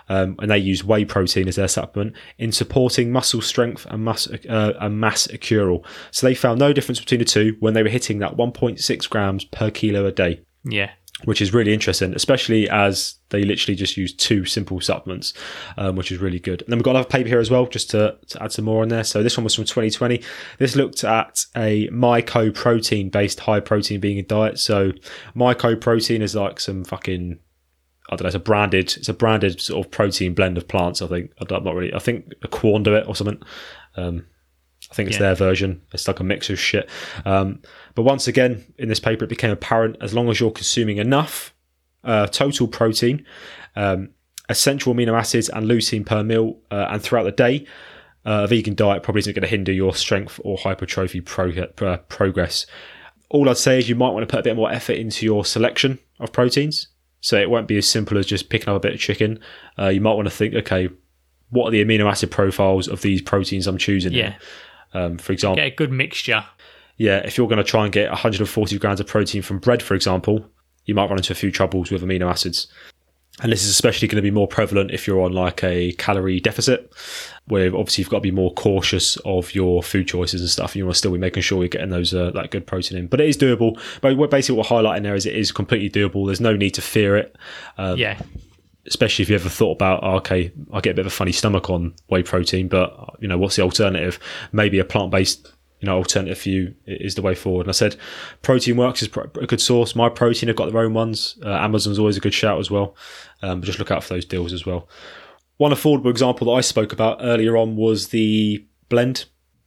Um, 0.07 0.37
and 0.39 0.51
they 0.51 0.59
use 0.59 0.85
whey 0.85 1.07
protein 1.07 1.49
as 1.49 1.57
their 1.57 1.67
supplement 1.67 2.15
in 2.37 2.53
supporting 2.53 3.11
muscle 3.11 3.41
strength 3.41 3.87
and 3.87 4.05
mass, 4.05 4.29
uh, 4.29 4.75
and 4.79 5.01
mass 5.01 5.27
accrual. 5.29 5.83
So 6.11 6.27
they 6.27 6.35
found 6.35 6.59
no 6.59 6.75
difference 6.75 7.01
between 7.01 7.21
the 7.21 7.25
two 7.25 7.57
when 7.61 7.73
they 7.73 7.83
were 7.83 7.89
hitting 7.89 8.19
that 8.19 8.37
1.6 8.37 9.09
grams 9.09 9.47
per 9.47 9.71
kilo 9.71 10.05
a 10.05 10.13
day. 10.13 10.43
Yeah, 10.63 10.91
which 11.25 11.41
is 11.41 11.53
really 11.53 11.73
interesting, 11.73 12.15
especially 12.15 12.69
as 12.69 13.17
they 13.31 13.43
literally 13.43 13.75
just 13.75 13.97
use 13.97 14.15
two 14.15 14.45
simple 14.45 14.81
supplements, 14.81 15.33
um, 15.77 15.97
which 15.97 16.13
is 16.13 16.19
really 16.19 16.39
good. 16.39 16.63
And 16.63 16.71
then 16.71 16.79
we've 16.79 16.85
got 16.85 16.93
another 16.93 17.09
paper 17.09 17.29
here 17.29 17.41
as 17.41 17.51
well, 17.51 17.67
just 17.67 17.91
to, 17.91 18.17
to 18.29 18.43
add 18.43 18.53
some 18.53 18.65
more 18.65 18.83
on 18.83 18.89
there. 18.89 19.05
So 19.05 19.23
this 19.23 19.37
one 19.37 19.45
was 19.45 19.55
from 19.55 19.65
2020. 19.65 20.23
This 20.59 20.77
looked 20.77 21.05
at 21.05 21.45
a 21.57 21.89
mycoprotein 21.89 23.11
based 23.11 23.41
high 23.41 23.61
protein 23.61 24.01
vegan 24.01 24.27
diet. 24.29 24.59
So 24.59 24.93
mycoprotein 25.35 26.21
is 26.21 26.35
like 26.35 26.61
some 26.61 26.85
fucking 26.85 27.39
I 28.11 28.17
don't 28.17 28.25
know, 28.25 28.29
it's 28.29 28.37
a 28.37 28.39
branded, 28.39 28.97
it's 28.99 29.09
a 29.09 29.15
branded 29.15 29.61
sort 29.61 29.85
of 29.85 29.91
protein 29.91 30.35
blend 30.35 30.59
of 30.59 30.69
plants. 30.69 31.01
I 31.01 31.07
think 31.07 31.33
I'm 31.41 31.65
not 31.65 31.75
really. 31.75 31.95
I 31.95 31.99
think 31.99 32.35
a 32.43 32.49
Quorn 32.49 32.83
do 32.83 32.95
it 32.95 33.09
or 33.09 33.17
something. 33.17 33.41
Um, 33.97 34.27
I 34.95 34.97
think 34.97 35.09
it's 35.09 35.19
yeah. 35.19 35.35
their 35.35 35.35
version. 35.35 35.83
It's 35.93 36.07
like 36.07 36.21
a 36.21 36.25
mix 36.25 36.51
of 36.51 36.59
shit. 36.59 36.89
Um, 37.25 37.61
but 37.95 38.03
once 38.05 38.29
again, 38.29 38.65
in 38.79 38.89
this 38.89 39.01
paper, 39.01 39.25
it 39.25 39.29
became 39.29 39.51
apparent 39.51 39.97
as 40.01 40.15
long 40.15 40.29
as 40.31 40.39
you're 40.39 40.53
consuming 40.53 40.99
enough 40.99 41.53
uh, 42.05 42.27
total 42.29 42.69
protein, 42.69 43.27
um, 43.75 44.11
essential 44.49 44.95
amino 44.95 45.19
acids, 45.19 45.49
and 45.49 45.67
leucine 45.67 46.07
per 46.07 46.23
meal, 46.23 46.59
uh, 46.71 46.87
and 46.91 47.03
throughout 47.03 47.25
the 47.25 47.33
day, 47.33 47.67
Uh, 48.27 48.45
a 48.45 48.47
vegan 48.47 48.75
diet 48.75 49.03
probably 49.03 49.21
isn't 49.21 49.35
going 49.35 49.43
to 49.43 49.57
hinder 49.57 49.73
your 49.73 49.95
strength 49.95 50.41
or 50.45 50.57
hypertrophy 50.57 51.21
pro- 51.21 51.51
uh, 51.83 51.99
progress. 52.09 52.67
All 53.29 53.51
I'd 53.51 53.59
say 53.59 53.79
is 53.79 53.87
you 53.87 53.97
might 53.97 54.15
want 54.15 54.27
to 54.27 54.33
put 54.33 54.41
a 54.41 54.43
bit 54.43 54.57
more 54.57 54.73
effort 54.73 54.97
into 54.97 55.27
your 55.27 55.45
selection 55.45 55.99
of 56.19 56.33
proteins. 56.33 56.89
So 57.21 57.37
it 57.37 57.51
won't 57.51 57.69
be 57.69 57.77
as 57.77 57.87
simple 57.87 58.17
as 58.19 58.27
just 58.27 58.49
picking 58.49 58.71
up 58.71 58.77
a 58.77 58.81
bit 58.81 58.95
of 58.95 59.01
chicken. 59.01 59.41
Uh, 59.79 59.89
you 59.89 60.01
might 60.01 60.15
want 60.15 60.27
to 60.27 60.35
think, 60.35 60.55
okay, 60.55 60.89
what 61.51 61.67
are 61.67 61.71
the 61.71 61.85
amino 61.85 62.07
acid 62.11 62.31
profiles 62.31 62.89
of 62.89 63.01
these 63.03 63.23
proteins 63.23 63.67
I'm 63.67 63.79
choosing? 63.79 64.13
Yeah. 64.15 64.35
Um, 64.95 65.19
for 65.19 65.33
example, 65.33 65.57
Get 65.57 65.73
a 65.73 65.75
good 65.75 65.93
mixture. 65.93 66.45
yeah, 66.97 67.19
if 67.19 67.37
you're 67.37 67.49
going 67.49 67.59
to 67.59 67.65
try 67.65 67.85
and 67.85 67.93
get 67.93 68.09
140 68.11 68.79
grams 68.79 69.01
of 69.01 69.07
protein 69.07 69.43
from 69.43 69.59
bread, 69.59 69.83
for 69.83 69.95
example, 69.95 70.49
you 70.87 70.95
might 70.95 71.09
run 71.09 71.19
into 71.19 71.33
a 71.33 71.37
few 71.37 71.51
troubles 71.51 71.91
with 71.91 72.03
amino 72.03 72.31
acids. 72.31 72.67
And 73.43 73.51
this 73.51 73.65
is 73.65 73.71
especially 73.71 74.07
going 74.07 74.17
to 74.17 74.23
be 74.23 74.31
more 74.31 74.47
prevalent 74.47 74.93
if 74.93 75.09
you're 75.09 75.21
on 75.21 75.33
like 75.33 75.65
a 75.65 75.91
calorie 75.95 76.39
deficit, 76.39 76.93
where 77.47 77.67
obviously 77.75 78.03
you've 78.03 78.09
got 78.09 78.19
to 78.19 78.23
be 78.23 78.31
more 78.31 78.55
cautious 78.55 79.17
of 79.25 79.53
your 79.57 79.83
food 79.83 80.07
choices 80.07 80.41
and 80.41 80.49
stuff. 80.49 80.77
You 80.77 80.85
want 80.85 80.95
to 80.95 80.99
still 80.99 81.11
be 81.11 81.19
making 81.19 81.43
sure 81.43 81.59
you're 81.59 81.69
getting 81.69 81.91
those 81.91 82.15
uh, 82.15 82.31
that 82.31 82.53
good 82.53 82.65
protein 82.65 82.97
in. 82.97 83.07
But 83.09 83.21
it 83.21 83.29
is 83.29 83.37
doable. 83.37 83.77
But 84.01 84.17
what 84.17 84.31
basically 84.31 84.59
what 84.59 84.71
we're 84.71 84.83
highlighting 84.83 85.03
there 85.03 85.17
is 85.17 85.27
it 85.27 85.35
is 85.35 85.51
completely 85.51 85.91
doable. 85.91 86.27
There's 86.27 86.41
no 86.41 86.55
need 86.55 86.75
to 86.75 86.81
fear 86.83 87.17
it 87.17 87.35
yeah. 87.97 88.21
Especially 88.87 89.23
if 89.23 89.29
you 89.29 89.35
ever 89.35 89.49
thought 89.49 89.73
about, 89.73 90.01
oh, 90.03 90.17
okay, 90.17 90.53
I 90.73 90.81
get 90.81 90.93
a 90.93 90.95
bit 90.95 91.07
of 91.07 91.13
a 91.13 91.15
funny 91.15 91.33
stomach 91.33 91.71
on 91.71 91.95
whey 92.09 92.23
protein, 92.23 92.69
but 92.69 93.17
you 93.21 93.29
know, 93.29 93.39
what's 93.39 93.57
the 93.57 93.63
alternative? 93.63 94.19
Maybe 94.53 94.79
a 94.79 94.85
plant 94.85 95.11
based, 95.11 95.53
you 95.81 95.87
know, 95.87 95.97
alternative 95.97 96.39
for 96.39 96.49
you 96.51 96.75
is 96.87 97.15
the 97.15 97.23
way 97.23 97.35
forward. 97.35 97.67
And 97.67 97.71
I 97.71 97.73
said, 97.73 97.97
Protein 98.43 98.77
Works 98.77 99.03
is 99.03 99.09
a 99.41 99.47
good 99.47 99.61
source. 99.61 99.97
My 99.97 100.09
Protein 100.09 100.49
have 100.49 100.57
got 100.57 100.71
their 100.71 100.83
own 100.83 100.95
ones. 100.95 101.39
Uh, 101.43 101.51
Amazon's 101.51 101.99
always 101.99 102.17
a 102.17 102.21
good 102.21 102.35
shout 102.35 102.59
as 102.59 102.71
well. 102.71 102.97
Um, 103.43 103.61
but 103.61 103.67
just 103.67 103.79
look 103.79 103.91
out 103.91 104.05
for 104.05 104.15
those 104.15 104.25
deals 104.25 104.53
as 104.53 104.67
well. 104.67 104.89
One 105.57 105.73
affordable 105.73 106.11
example 106.11 106.49
that 106.49 106.59
I 106.59 106.61
spoke 106.63 106.93
about 106.93 107.19
earlier 107.21 107.57
on 107.57 107.77
was 107.77 108.09
the 108.09 108.67
blend, 108.89 109.27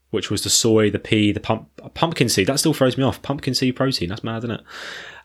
which 0.09 0.29
was 0.29 0.43
the 0.43 0.49
soy, 0.49 0.89
the 0.89 0.99
pea, 0.99 1.31
the 1.31 1.39
pump, 1.39 1.69
pumpkin 1.93 2.29
seed. 2.29 2.47
That 2.47 2.59
still 2.59 2.73
throws 2.73 2.97
me 2.97 3.03
off. 3.03 3.21
Pumpkin 3.21 3.53
seed 3.53 3.75
protein. 3.75 4.09
That's 4.09 4.23
mad, 4.23 4.39
isn't 4.39 4.51
it? 4.51 4.61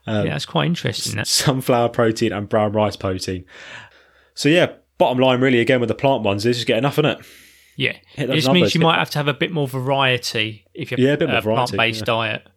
Yeah, 0.07 0.25
that's 0.25 0.47
quite 0.47 0.67
interesting. 0.67 1.17
That. 1.17 1.27
sunflower 1.27 1.91
protein 1.91 2.33
and 2.33 2.49
brown 2.49 2.73
rice 2.73 2.97
protein. 2.97 3.45
So 4.35 4.49
yeah, 4.49 4.73
bottom 4.99 5.19
line 5.19 5.41
really 5.41 5.61
again 5.61 5.81
with 5.81 5.89
the 5.89 5.95
plant 5.95 6.23
ones 6.23 6.47
is 6.47 6.57
just 6.57 6.67
get 6.67 6.79
enough 6.79 6.99
in 6.99 7.05
it. 7.05 7.19
Yeah. 7.77 7.97
It 8.17 8.31
just 8.31 8.47
numbers, 8.47 8.63
means 8.63 8.75
you 8.75 8.81
might 8.81 8.99
have 8.99 9.11
to 9.11 9.19
have 9.19 9.29
a 9.29 9.35
bit 9.35 9.51
more 9.51 9.67
variety 9.67 10.67
if 10.75 10.91
you're 10.91 11.01
Yeah, 11.01 11.15
a 11.15 11.17
bit 11.17 11.29
more 11.29 11.39
a 11.39 11.43
variety, 11.43 11.77
plant-based 11.77 12.01
yeah. 12.01 12.05
diet. 12.05 12.49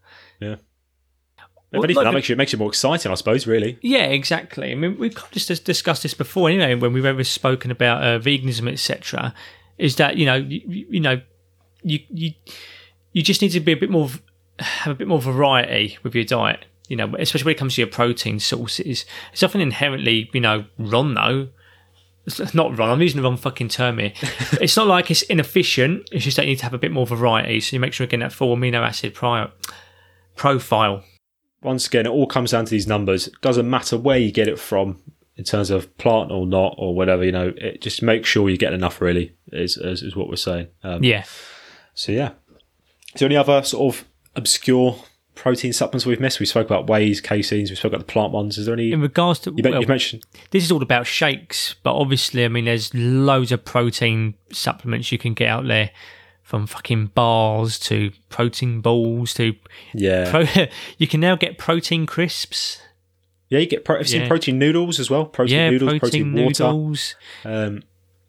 If 1.72 1.80
Well, 1.80 1.84
anything, 1.86 1.96
like 1.98 2.06
that 2.06 2.14
makes 2.14 2.30
it 2.30 2.38
makes 2.38 2.54
it 2.54 2.58
more 2.58 2.70
exciting, 2.70 3.12
I 3.12 3.16
suppose. 3.16 3.48
Really, 3.48 3.78
Yeah, 3.82 4.06
exactly. 4.06 4.72
I 4.72 4.76
mean, 4.76 4.98
we've 4.98 5.14
kind 5.14 5.28
of 5.28 5.34
just 5.34 5.66
discussed 5.66 6.04
this 6.04 6.14
before, 6.14 6.50
anyway, 6.50 6.76
when 6.76 6.94
we've 6.94 7.06
ever 7.06 7.24
spoken 7.24 7.70
about 7.72 8.04
uh, 8.04 8.20
veganism, 8.20 8.72
etc. 8.72 9.34
Is 9.78 9.98
that 9.98 10.16
you 10.16 10.26
know, 10.26 10.36
you, 10.36 10.88
you 10.90 11.00
know, 11.02 11.22
you 11.84 12.00
you 12.10 12.32
you 13.12 13.24
just 13.24 13.42
need 13.42 13.50
to 13.50 13.60
be 13.60 13.74
a 13.74 13.78
bit 13.78 13.90
more, 13.90 14.10
have 14.60 14.94
a 14.94 14.96
bit 14.96 15.08
more 15.08 15.20
variety 15.20 15.98
with 16.04 16.16
your 16.16 16.24
diet. 16.24 16.66
You 16.88 16.96
know, 16.96 17.16
especially 17.18 17.46
when 17.46 17.56
it 17.56 17.58
comes 17.58 17.76
to 17.76 17.82
your 17.82 17.90
protein 17.90 18.40
sources. 18.40 19.06
It's 19.34 19.44
often 19.44 19.62
inherently, 19.62 20.30
you 20.34 20.42
know, 20.42 20.66
wrong 20.78 21.14
though. 21.14 21.50
It's 22.28 22.56
not 22.56 22.78
wrong. 22.78 22.90
I'm 22.90 23.02
using 23.02 23.22
the 23.22 23.28
wrong 23.28 23.38
fucking 23.38 23.70
term 23.70 24.00
here. 24.00 24.14
it's 24.62 24.76
not 24.76 24.88
like 24.88 25.12
it's 25.12 25.22
inefficient. 25.24 26.10
It's 26.12 26.24
just 26.24 26.38
that 26.38 26.46
you 26.46 26.52
need 26.52 26.60
to 26.60 26.64
have 26.64 26.74
a 26.74 26.80
bit 26.80 26.92
more 26.92 27.06
variety, 27.06 27.60
so 27.60 27.76
you 27.76 27.80
make 27.80 27.94
sure 27.94 28.06
you're 28.06 28.10
getting 28.10 28.22
that 28.22 28.34
full 28.34 28.56
amino 28.56 28.82
acid 28.82 29.14
prior 29.14 29.52
profile. 30.36 31.04
once 31.62 31.88
again, 31.88 32.06
it 32.06 32.10
all 32.10 32.28
comes 32.28 32.52
down 32.52 32.66
to 32.66 32.72
these 32.72 32.88
numbers. 32.88 33.28
It 33.28 33.40
doesn't 33.42 33.70
matter 33.70 33.98
where 33.98 34.18
you 34.18 34.32
get 34.32 34.48
it 34.48 34.60
from 34.60 35.02
in 35.38 35.44
terms 35.44 35.70
of 35.70 35.96
plant 35.98 36.32
or 36.32 36.48
not 36.48 36.76
or 36.78 36.96
whatever. 36.96 37.24
You 37.24 37.32
know, 37.32 37.54
it 37.58 37.82
just 37.82 38.02
make 38.02 38.26
sure 38.26 38.50
you 38.50 38.58
get 38.58 38.74
enough. 38.74 39.02
Really, 39.02 39.36
is 39.52 39.78
is, 39.78 40.02
is 40.02 40.16
what 40.16 40.28
we're 40.28 40.36
saying. 40.36 40.68
Um, 40.84 41.04
Yeah. 41.04 41.26
So 41.94 42.12
yeah. 42.12 42.32
Is 43.14 43.20
there 43.20 43.28
any 43.28 43.38
other 43.38 43.64
sort 43.64 43.96
of 43.96 44.06
obscure 44.36 44.98
protein 45.36 45.74
supplements 45.74 46.06
we've 46.06 46.20
missed? 46.20 46.40
We 46.40 46.46
spoke 46.46 46.66
about 46.66 46.88
wheys, 46.88 47.22
caseins. 47.22 47.70
We 47.70 47.76
spoke 47.76 47.92
about 47.94 48.08
the 48.08 48.12
plant 48.12 48.32
ones. 48.32 48.58
Is 48.58 48.66
there 48.66 48.74
any? 48.74 48.92
In 48.92 49.02
regards 49.02 49.40
to 49.42 49.54
You, 49.56 49.70
well, 49.70 49.82
you 49.82 49.88
mentioned 49.88 50.24
this 50.52 50.64
is 50.64 50.72
all 50.72 50.82
about 50.82 51.06
shakes, 51.06 51.76
but 51.84 51.96
obviously, 51.96 52.46
I 52.46 52.48
mean, 52.48 52.66
there's 52.66 52.94
loads 52.94 53.52
of 53.52 53.64
protein 53.66 54.36
supplements 54.52 55.12
you 55.12 55.18
can 55.18 55.34
get 55.34 55.48
out 55.50 55.68
there, 55.68 55.92
from 56.42 56.68
fucking 56.68 57.08
bars 57.08 57.80
to 57.80 58.12
protein 58.30 58.80
balls 58.82 59.34
to 59.36 59.56
yeah, 59.94 60.30
pro- 60.30 60.66
you 60.98 61.08
can 61.08 61.20
now 61.20 61.36
get 61.36 61.58
protein 61.58 62.06
crisps. 62.06 62.80
yeah. 63.50 63.60
You 63.60 63.66
get 63.66 63.84
pro- 63.84 63.98
you 64.00 64.04
seen 64.06 64.22
Yeah. 64.22 64.28
protein 64.28 64.60
noodles 64.60 65.00
as 65.00 65.10
well. 65.10 65.26
Protein 65.26 65.56
yeah, 65.58 65.70
noodles, 65.72 66.00
protein, 66.00 66.32
protein, 66.34 66.46
water. 66.46 66.64
noodles. 66.64 67.16
Um, 67.44 67.84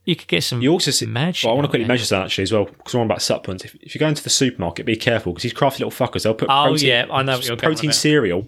You 0.07 0.17
could 0.17 0.29
get 0.29 0.43
some. 0.43 0.63
You 0.63 0.71
also 0.73 0.91
see. 0.93 1.05
Mad 1.05 1.37
well, 1.45 1.53
I 1.53 1.55
want 1.57 1.67
to 1.67 1.69
quickly 1.69 1.87
mention 1.87 2.07
that 2.17 2.25
actually 2.25 2.45
as 2.45 2.53
well 2.53 2.65
because 2.65 2.95
we're 2.95 3.01
on 3.01 3.07
about 3.07 3.21
supplements. 3.21 3.65
If, 3.67 3.75
if 3.83 3.95
you 3.95 3.99
go 3.99 4.09
into 4.09 4.23
the 4.23 4.31
supermarket, 4.31 4.87
be 4.87 4.97
careful 4.97 5.33
because 5.33 5.43
these 5.43 5.53
crafty 5.53 5.85
little 5.85 6.07
fuckers 6.07 6.23
they'll 6.23 6.33
put 6.33 6.49
Oh, 6.49 6.67
protein, 6.69 6.89
yeah, 6.89 7.07
I 7.11 7.23
know 7.23 7.37
what 7.37 7.47
you're 7.47 7.57
protein 7.59 7.93
cereal, 7.93 8.47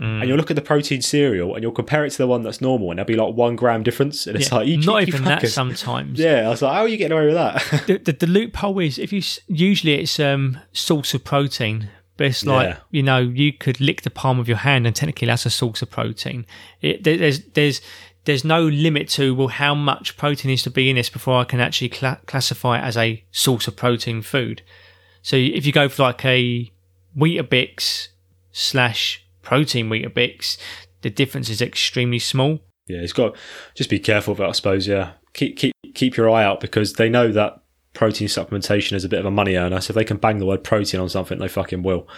Mm. 0.00 0.20
and 0.20 0.28
you'll 0.28 0.36
look 0.36 0.48
at 0.50 0.54
the 0.54 0.62
protein 0.62 1.02
cereal 1.02 1.54
and 1.56 1.62
you'll 1.64 1.72
compare 1.72 2.04
it 2.04 2.10
to 2.10 2.18
the 2.18 2.28
one 2.28 2.42
that's 2.44 2.60
normal, 2.60 2.90
and 2.92 2.98
there'll 2.98 3.06
be 3.08 3.16
like 3.16 3.34
one 3.34 3.56
gram 3.56 3.82
difference, 3.82 4.28
and 4.28 4.36
it's 4.36 4.48
Yeah, 4.48 4.58
like 4.58 4.68
you 4.68 4.76
not 4.78 5.02
even 5.02 5.24
that 5.24 5.48
sometimes. 5.48 6.18
Yeah, 6.20 6.46
I 6.46 6.50
was 6.50 6.62
like, 6.62 6.72
how 6.72 6.82
are 6.82 6.88
you 6.88 6.96
getting 6.96 7.18
away 7.18 7.26
with 7.26 7.34
that? 7.34 7.82
the, 7.88 7.98
the, 7.98 8.12
the 8.12 8.26
loophole 8.28 8.78
is 8.78 8.96
if 9.00 9.12
you 9.12 9.20
usually 9.48 9.94
it's 9.94 10.20
um 10.20 10.58
source 10.72 11.14
of 11.14 11.24
protein 11.24 11.88
but 12.16 12.28
it's 12.28 12.46
like 12.46 12.68
Yeah. 12.68 12.76
you 12.92 13.02
know 13.02 13.18
you 13.18 13.52
could 13.52 13.80
lick 13.80 14.02
the 14.02 14.10
palm 14.10 14.38
of 14.38 14.46
your 14.46 14.58
hand 14.58 14.86
and 14.86 14.94
technically 14.94 15.26
that's 15.26 15.46
a 15.46 15.50
source 15.50 15.82
of 15.82 15.90
protein 15.90 16.46
it, 16.80 17.02
there- 17.02 17.16
there's 17.16 17.40
there's 17.54 17.80
there's 18.28 18.44
no 18.44 18.62
limit 18.62 19.08
to 19.08 19.34
well 19.34 19.48
how 19.48 19.74
much 19.74 20.16
protein 20.16 20.50
needs 20.50 20.62
to 20.62 20.70
be 20.70 20.88
in 20.88 20.96
this 20.96 21.10
before 21.10 21.40
i 21.40 21.44
can 21.44 21.60
actually 21.60 21.88
cla 21.88 22.20
classify 22.26 22.78
it 22.78 22.82
as 22.82 22.96
a 22.96 23.24
source 23.30 23.66
of 23.66 23.74
protein 23.74 24.22
food 24.22 24.62
so 25.22 25.34
if 25.36 25.66
you 25.66 25.72
go 25.72 25.88
for 25.88 26.02
like 26.02 26.24
a 26.24 26.70
weetabix 27.16 28.08
slash 28.52 29.26
protein 29.42 29.88
weetabix 29.88 30.56
the 31.02 31.10
difference 31.10 31.48
is 31.48 31.60
extremely 31.60 32.18
small 32.18 32.60
yeah, 32.88 32.98
it's 32.98 33.12
got 33.12 33.36
just 33.74 33.90
be 33.90 33.98
careful 33.98 34.32
of 34.32 34.40
it, 34.40 34.46
I 34.46 34.52
suppose. 34.52 34.88
Yeah, 34.88 35.12
keep 35.34 35.56
keep 35.56 35.74
keep 35.94 36.16
your 36.16 36.30
eye 36.30 36.42
out 36.42 36.60
because 36.60 36.94
they 36.94 37.08
know 37.08 37.30
that 37.32 37.60
protein 37.94 38.28
supplementation 38.28 38.92
is 38.92 39.04
a 39.04 39.08
bit 39.08 39.20
of 39.20 39.26
a 39.26 39.30
money 39.30 39.56
earner. 39.56 39.80
So 39.80 39.92
if 39.92 39.94
they 39.94 40.04
can 40.04 40.16
bang 40.16 40.38
the 40.38 40.46
word 40.46 40.64
protein 40.64 41.00
on 41.00 41.08
something, 41.08 41.38
they 41.38 41.48
fucking 41.48 41.82
will. 41.82 42.08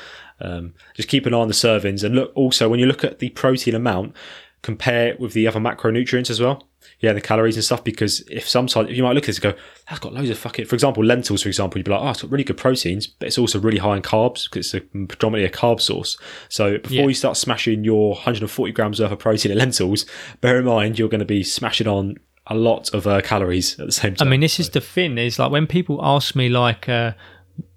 Um, 0.41 0.75
just 0.95 1.09
keep 1.09 1.27
an 1.27 1.35
eye 1.35 1.39
on 1.39 1.49
the 1.49 1.55
servings 1.55 2.05
and 2.05 2.15
look. 2.15 2.33
Also, 2.35 2.69
when 2.69 2.81
you 2.81 2.87
look 2.87 3.05
at 3.05 3.19
the 3.19 3.31
protein 3.31 3.75
amount, 3.75 4.15
compare 4.63 5.09
it 5.09 5.21
with 5.21 5.33
the 5.33 5.47
other 5.47 5.61
macronutrients 5.61 6.31
as 6.31 6.41
well. 6.41 6.67
Yeah, 6.99 7.13
the 7.13 7.21
calories 7.21 7.57
and 7.57 7.65
stuff. 7.65 7.85
Because 7.85 8.21
if 8.31 8.49
sometimes 8.49 8.91
if 8.91 8.97
you 8.97 9.03
might 9.03 9.13
look 9.15 9.25
at 9.25 9.29
this 9.29 9.37
and 9.39 9.55
go, 9.55 9.59
that's 9.89 10.01
got 10.01 10.13
loads 10.15 10.31
of 10.31 10.39
fucking. 10.39 10.67
For 10.67 10.75
example, 10.75 11.05
lentils. 11.05 11.43
For 11.43 11.49
example, 11.49 11.79
you'd 11.79 11.85
be 11.87 11.91
like, 11.93 12.01
oh, 12.03 12.11
it's 12.11 12.23
got 12.23 12.31
really 12.31 12.45
good 12.45 12.57
proteins, 12.57 13.07
but 13.07 13.27
it's 13.29 13.39
also 13.39 13.59
really 13.61 13.79
high 13.79 13.97
in 13.97 14.03
carbs 14.03 14.45
because 14.51 14.75
it's 14.75 14.75
a, 14.75 14.81
predominantly 15.07 15.45
a 15.45 15.51
carb 15.51 15.81
source. 15.81 16.17
So 16.49 16.79
before 16.79 16.97
Yeah. 16.97 17.07
you 17.07 17.15
start 17.15 17.37
smashing 17.37 17.85
your 17.85 18.11
140 18.15 18.73
grams 18.73 19.01
worth 19.01 19.13
of 19.13 19.19
protein 19.19 19.53
in 19.53 19.59
lentils, 19.59 20.07
bear 20.41 20.59
in 20.59 20.65
mind 20.65 20.99
you're 20.99 21.09
going 21.09 21.21
to 21.21 21.25
be 21.25 21.43
smashing 21.43 21.87
on 21.87 22.17
a 22.47 22.55
lot 22.55 22.93
of 22.95 23.07
uh, 23.07 23.21
calories 23.21 23.79
at 23.79 23.87
the 23.87 23.93
same 23.93 24.15
time. 24.15 24.27
I 24.27 24.31
mean, 24.31 24.41
this 24.41 24.59
is 24.59 24.71
the 24.71 24.81
thing 24.81 25.17
is 25.19 25.39
like 25.39 25.53
when 25.53 25.67
people 25.67 26.01
ask 26.03 26.35
me, 26.35 26.49
like, 26.49 26.89
uh, 26.89 27.13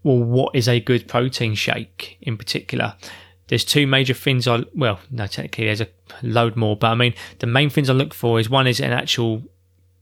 well, 0.04 0.18
what 0.24 0.56
is 0.56 0.68
a 0.68 0.80
good 0.80 1.08
protein 1.08 1.56
shake 1.56 2.18
in 2.22 2.38
particular? 2.38 2.96
There's 3.48 3.66
two 3.66 3.86
major 3.86 4.14
things 4.14 4.48
I, 4.48 4.64
well, 4.74 5.00
no, 5.12 5.28
technically 5.28 5.66
there's 5.66 5.82
a 5.82 5.88
load 6.22 6.56
more, 6.56 6.76
but 6.76 6.88
I 6.88 6.96
mean, 6.96 7.14
the 7.40 7.48
main 7.48 7.70
things 7.70 7.90
I 7.90 7.94
look 7.94 8.14
for 8.14 8.40
is 8.40 8.50
one 8.50 8.68
is 8.68 8.80
an 8.80 8.92
actual 8.92 9.44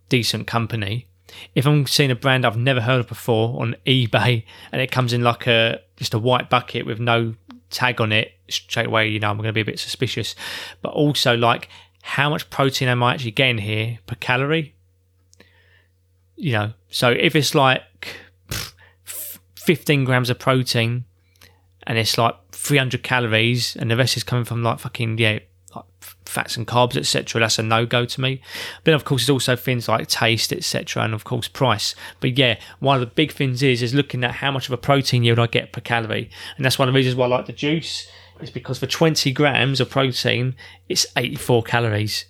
decent 0.09 0.47
company. 0.47 1.07
If 1.55 1.65
I'm 1.65 1.87
seeing 1.87 2.11
a 2.11 2.15
brand 2.15 2.45
I've 2.45 2.57
never 2.57 2.81
heard 2.81 2.99
of 2.99 3.07
before 3.07 3.61
on 3.61 3.75
eBay 3.85 4.43
and 4.71 4.81
it 4.81 4.91
comes 4.91 5.13
in 5.13 5.23
like 5.23 5.47
a 5.47 5.81
just 5.95 6.13
a 6.13 6.19
white 6.19 6.49
bucket 6.49 6.85
with 6.85 6.99
no 6.99 7.35
tag 7.69 8.01
on 8.01 8.11
it, 8.11 8.33
straight 8.49 8.87
away, 8.87 9.07
you 9.07 9.19
know, 9.19 9.29
I'm 9.29 9.37
going 9.37 9.47
to 9.47 9.53
be 9.53 9.61
a 9.61 9.65
bit 9.65 9.79
suspicious. 9.79 10.35
But 10.81 10.89
also, 10.89 11.37
like, 11.37 11.69
how 12.01 12.29
much 12.29 12.49
protein 12.49 12.89
am 12.89 13.01
I 13.01 13.13
actually 13.13 13.31
getting 13.31 13.59
here 13.59 13.99
per 14.07 14.15
calorie? 14.15 14.75
you 16.41 16.53
know, 16.53 16.73
so 16.89 17.11
if 17.11 17.35
it's 17.35 17.53
like 17.53 17.83
15 19.55 20.05
grams 20.05 20.31
of 20.31 20.39
protein 20.39 21.05
and 21.83 21.99
it's 21.99 22.17
like 22.17 22.35
300 22.62 23.01
calories 23.01 23.76
and 23.76 23.89
the 23.89 23.97
rest 23.97 24.16
is 24.18 24.24
coming 24.24 24.45
from 24.45 24.62
like 24.62 24.80
fucking, 24.80 25.18
yeah, 25.18 25.39
like 25.76 25.86
fats 26.26 26.55
and 26.57 26.68
carbs, 26.68 26.95
etc., 26.95 27.39
that's 27.39 27.57
a 27.57 27.64
no 27.64 27.86
go 27.88 28.05
to 28.05 28.22
me. 28.22 28.39
But 28.84 28.93
of 28.93 29.03
course, 29.03 29.24
there's 29.24 29.32
also 29.32 29.55
things 29.55 29.88
like 29.88 30.07
taste, 30.07 30.53
etc., 30.53 31.03
and 31.03 31.14
of 31.16 31.24
course, 31.24 31.47
price. 31.47 31.95
But 32.20 32.38
yeah, 32.38 32.59
one 32.80 32.95
of 32.95 32.99
the 33.01 33.07
big 33.07 33.32
things 33.32 33.64
is 33.64 33.82
is 33.82 33.93
looking 33.95 34.24
at 34.24 34.32
how 34.36 34.51
much 34.51 34.68
of 34.68 34.74
a 34.74 34.78
protein 34.78 35.24
yield 35.24 35.39
I 35.39 35.47
get 35.47 35.74
per 35.74 35.82
calorie. 35.82 36.30
And 36.55 36.64
that's 36.64 36.78
one 36.78 36.88
of 36.88 36.93
the 36.93 36.97
reasons 36.97 37.16
why 37.16 37.26
I 37.26 37.30
like 37.30 37.47
the 37.47 37.53
juice, 37.53 38.07
is 38.41 38.51
because 38.51 38.78
for 38.80 38.86
20 38.86 39.32
grams 39.32 39.80
of 39.80 39.89
protein, 39.89 40.55
it's 40.88 41.05
84 41.18 41.64
calories. 41.64 42.26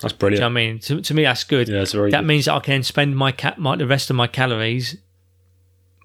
that's 0.00 0.14
Do 0.14 0.18
brilliant. 0.20 0.38
you 0.38 0.40
know 0.48 0.54
what 0.54 0.60
I 0.60 0.66
mean? 0.66 0.78
To, 0.80 1.02
to 1.02 1.14
me, 1.14 1.22
that's 1.24 1.44
good. 1.44 1.68
Yeah, 1.68 1.82
it's 1.82 1.92
very 1.92 2.10
that 2.12 2.20
good. 2.22 2.26
means 2.26 2.46
that 2.46 2.54
I 2.54 2.60
can 2.60 2.82
spend 2.82 3.14
my, 3.16 3.32
ca- 3.32 3.56
my 3.58 3.76
the 3.76 3.86
rest 3.86 4.08
of 4.08 4.16
my 4.16 4.26
calories 4.26 4.96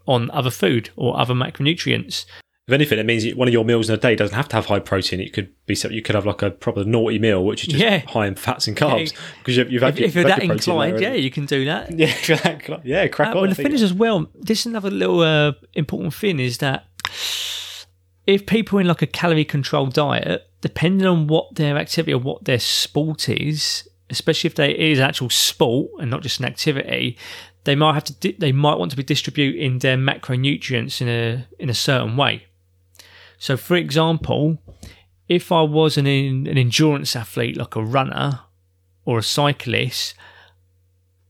on 0.08 0.30
other 0.32 0.52
food 0.52 0.90
or 0.98 1.18
other 1.18 1.34
macronutrients. 1.34 2.26
If 2.68 2.74
anything, 2.74 2.98
it 2.98 3.06
means 3.06 3.24
one 3.36 3.48
of 3.48 3.54
your 3.54 3.64
meals 3.64 3.90
in 3.90 3.94
a 3.96 3.98
day 4.00 4.16
doesn't 4.16 4.36
have 4.36 4.48
to 4.50 4.56
have 4.56 4.66
high 4.66 4.80
protein. 4.80 5.20
It 5.20 5.34
could 5.34 5.54
be 5.68 5.78
you 5.92 6.02
could 6.02 6.16
have 6.16 6.26
like 6.26 6.42
a 6.42 6.50
proper 6.50 6.84
naughty 6.84 7.20
meal, 7.20 7.46
which 7.46 7.62
is 7.68 7.68
just 7.68 7.84
Yeah. 7.84 8.00
high 8.00 8.26
in 8.26 8.34
fats 8.34 8.68
and 8.68 8.76
carbs 8.76 9.12
Yeah. 9.14 9.20
because 9.38 9.58
you've, 9.58 9.72
you've 9.72 9.82
had 9.84 9.94
If, 9.94 10.00
your- 10.00 10.08
if 10.08 10.16
you're 10.16 10.24
that 10.24 10.30
your 10.44 10.48
protein 10.56 10.76
there 10.80 10.88
inclined, 10.88 11.00
yeah, 11.00 11.14
you 11.14 11.30
can 11.30 11.46
do 11.46 11.64
that. 11.66 11.92
yeah, 11.96 12.08
that 12.38 12.82
yeah, 12.84 13.06
crack 13.08 13.28
Uh, 13.28 13.32
on. 13.32 13.42
well, 13.42 13.50
the 13.50 13.56
thing 13.56 13.72
is, 13.72 13.84
as 13.84 13.94
well, 13.94 14.26
this 14.34 14.62
is 14.62 14.66
another 14.66 14.90
little 14.90 15.20
uh, 15.22 15.52
important 15.76 16.16
thing 16.16 16.40
is 16.40 16.58
that 16.58 16.88
if 18.26 18.48
people 18.48 18.80
are 18.80 18.82
in 18.82 18.88
like 18.88 19.04
a 19.04 19.08
calorie 19.08 19.46
controlled 19.46 19.94
diet, 19.94 20.48
depending 20.62 21.06
on 21.06 21.28
what 21.28 21.54
their 21.54 21.78
activity 21.78 22.14
or 22.16 22.20
what 22.20 22.46
their 22.46 22.58
sport 22.58 23.30
is, 23.30 23.88
especially 24.10 24.48
if 24.48 24.56
they 24.56 24.72
it 24.72 24.80
is 24.80 25.00
actual 25.00 25.30
sport 25.30 25.92
and 26.00 26.10
not 26.10 26.24
just 26.24 26.40
an 26.40 26.46
activity, 26.46 27.16
they 27.66 27.76
might 27.76 27.94
have 27.94 28.06
to 28.06 28.14
di- 28.14 28.36
they 28.40 28.52
might 28.52 28.80
want 28.80 28.90
to 28.90 28.98
be 28.98 29.04
distributing 29.04 29.78
their 29.78 29.98
macronutrients 29.98 31.00
in 31.00 31.08
a 31.08 31.46
in 31.60 31.70
a 31.70 31.74
certain 31.76 32.18
way. 32.18 32.46
So, 33.46 33.58
for 33.58 33.76
example, 33.76 34.58
if 35.30 35.52
I 35.52 35.62
was 35.62 35.98
an 35.98 36.08
an 36.08 36.58
endurance 36.58 37.16
athlete 37.16 37.58
like 37.58 37.76
a 37.76 37.84
runner 37.84 38.40
or 39.06 39.20
a 39.20 39.22
cyclist, 39.22 40.16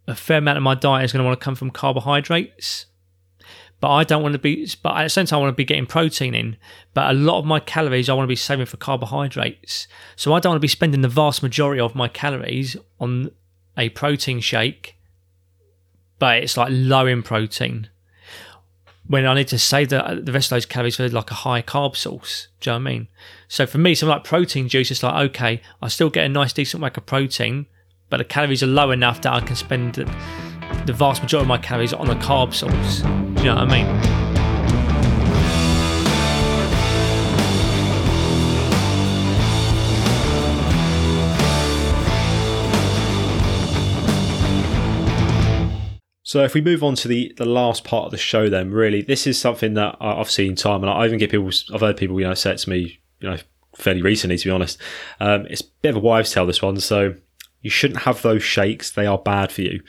a 0.08 0.16
fair 0.16 0.38
amount 0.38 0.56
of 0.56 0.64
my 0.64 0.76
diet 0.76 1.04
is 1.04 1.12
going 1.12 1.20
to 1.20 1.28
want 1.28 1.38
to 1.38 1.44
come 1.44 1.56
from 1.56 1.72
carbohydrates. 1.72 2.86
But 3.82 3.90
I 3.90 4.06
don't 4.06 4.24
want 4.24 4.32
to 4.32 4.40
be, 4.40 4.66
but 4.82 4.96
at 4.96 5.04
the 5.04 5.10
same 5.10 5.26
time, 5.26 5.40
I 5.40 5.42
want 5.42 5.52
to 5.52 5.58
be 5.58 5.66
getting 5.66 5.86
protein 5.86 6.34
in. 6.34 6.56
But 6.94 7.12
a 7.12 7.14
lot 7.14 7.40
of 7.40 7.44
my 7.44 7.60
calories 7.60 8.08
I 8.08 8.14
want 8.14 8.24
to 8.24 8.36
be 8.38 8.38
saving 8.38 8.68
for 8.68 8.78
carbohydrates. 8.78 9.90
So 10.16 10.32
I 10.32 10.40
don't 10.40 10.52
want 10.52 10.62
to 10.62 10.70
be 10.70 10.70
spending 10.70 11.02
the 11.02 11.10
vast 11.10 11.44
majority 11.44 11.82
of 11.82 11.96
my 11.96 12.08
calories 12.08 12.78
on 12.98 13.32
a 13.78 13.90
protein 13.90 14.40
shake, 14.40 14.96
but 16.18 16.38
it's 16.38 16.56
like 16.56 16.70
low 16.72 17.08
in 17.08 17.24
protein. 17.24 17.90
When 19.08 19.26
I 19.26 19.36
need 19.36 19.48
to 19.50 19.60
save 19.60 19.90
the, 19.90 20.22
the 20.24 20.32
rest 20.32 20.52
of 20.52 20.56
those 20.56 20.66
calories 20.66 20.96
for 20.96 21.08
like 21.10 21.30
a 21.30 21.36
high 21.36 21.62
carb 21.62 21.96
source. 21.96 22.48
Do 22.60 22.70
you 22.70 22.74
know 22.74 22.84
what 22.84 22.90
I 22.90 22.94
mean? 22.94 23.08
So 23.48 23.66
for 23.68 23.78
me, 23.78 23.94
something 23.94 24.16
like 24.16 24.24
protein 24.24 24.68
juice, 24.68 24.90
it's 24.90 25.04
like, 25.04 25.30
okay, 25.30 25.62
I 25.82 25.88
still 25.90 26.10
get 26.10 26.26
a 26.26 26.30
nice, 26.30 26.54
decent 26.54 26.82
whack 26.82 26.98
of 26.98 27.06
protein, 27.06 27.68
but 28.10 28.18
the 28.18 28.24
calories 28.24 28.64
are 28.64 28.68
low 28.68 28.92
enough 28.92 29.22
that 29.22 29.34
I 29.34 29.42
can 29.42 29.56
spend 29.56 29.96
the, 29.96 30.94
vast 30.94 31.22
majority 31.22 31.44
of 31.44 31.48
my 31.48 31.58
calories 31.60 31.94
on 31.94 32.10
a 32.10 32.16
carb 32.16 32.54
source. 32.54 33.02
Do 33.02 33.08
you 33.44 33.50
know 33.50 33.56
what 33.56 33.72
I 33.72 33.84
mean? 33.84 34.25
So 46.36 46.44
if 46.44 46.54
we 46.54 46.60
move 46.60 46.84
on 46.84 46.96
to 46.96 47.08
the, 47.08 47.32
the 47.38 47.46
last 47.46 47.86
part 47.86 48.04
of 48.04 48.12
the 48.12 48.18
show, 48.18 48.50
then 48.50 48.70
really, 48.70 49.02
this 49.02 49.26
is 49.26 49.40
something 49.40 49.74
that 49.76 49.96
I've 50.02 50.30
seen 50.30 50.54
time, 50.58 50.84
and 50.84 50.90
I 50.90 51.06
even 51.06 51.18
get 51.18 51.32
people, 51.32 51.50
I've 51.74 51.80
heard 51.80 51.96
people, 51.96 52.20
you 52.20 52.28
know, 52.28 52.34
say 52.34 52.52
it 52.52 52.58
to 52.58 52.70
me, 52.70 53.00
you 53.22 53.30
know, 53.30 53.38
fairly 53.78 54.02
recently, 54.02 54.38
to 54.38 54.44
be 54.46 54.52
honest. 54.52 54.78
Um, 55.22 55.46
it's 55.50 55.62
a 55.62 55.66
bit 55.82 55.92
of 55.92 55.96
a 55.96 56.00
wives' 56.02 56.34
tale, 56.34 56.46
this 56.46 56.62
one. 56.62 56.78
So 56.82 57.16
you 57.62 57.70
shouldn't 57.70 58.02
have 58.02 58.22
those 58.22 58.44
shakes; 58.44 58.92
they 58.92 59.06
are 59.06 59.18
bad 59.18 59.50
for 59.50 59.62
you. 59.62 59.80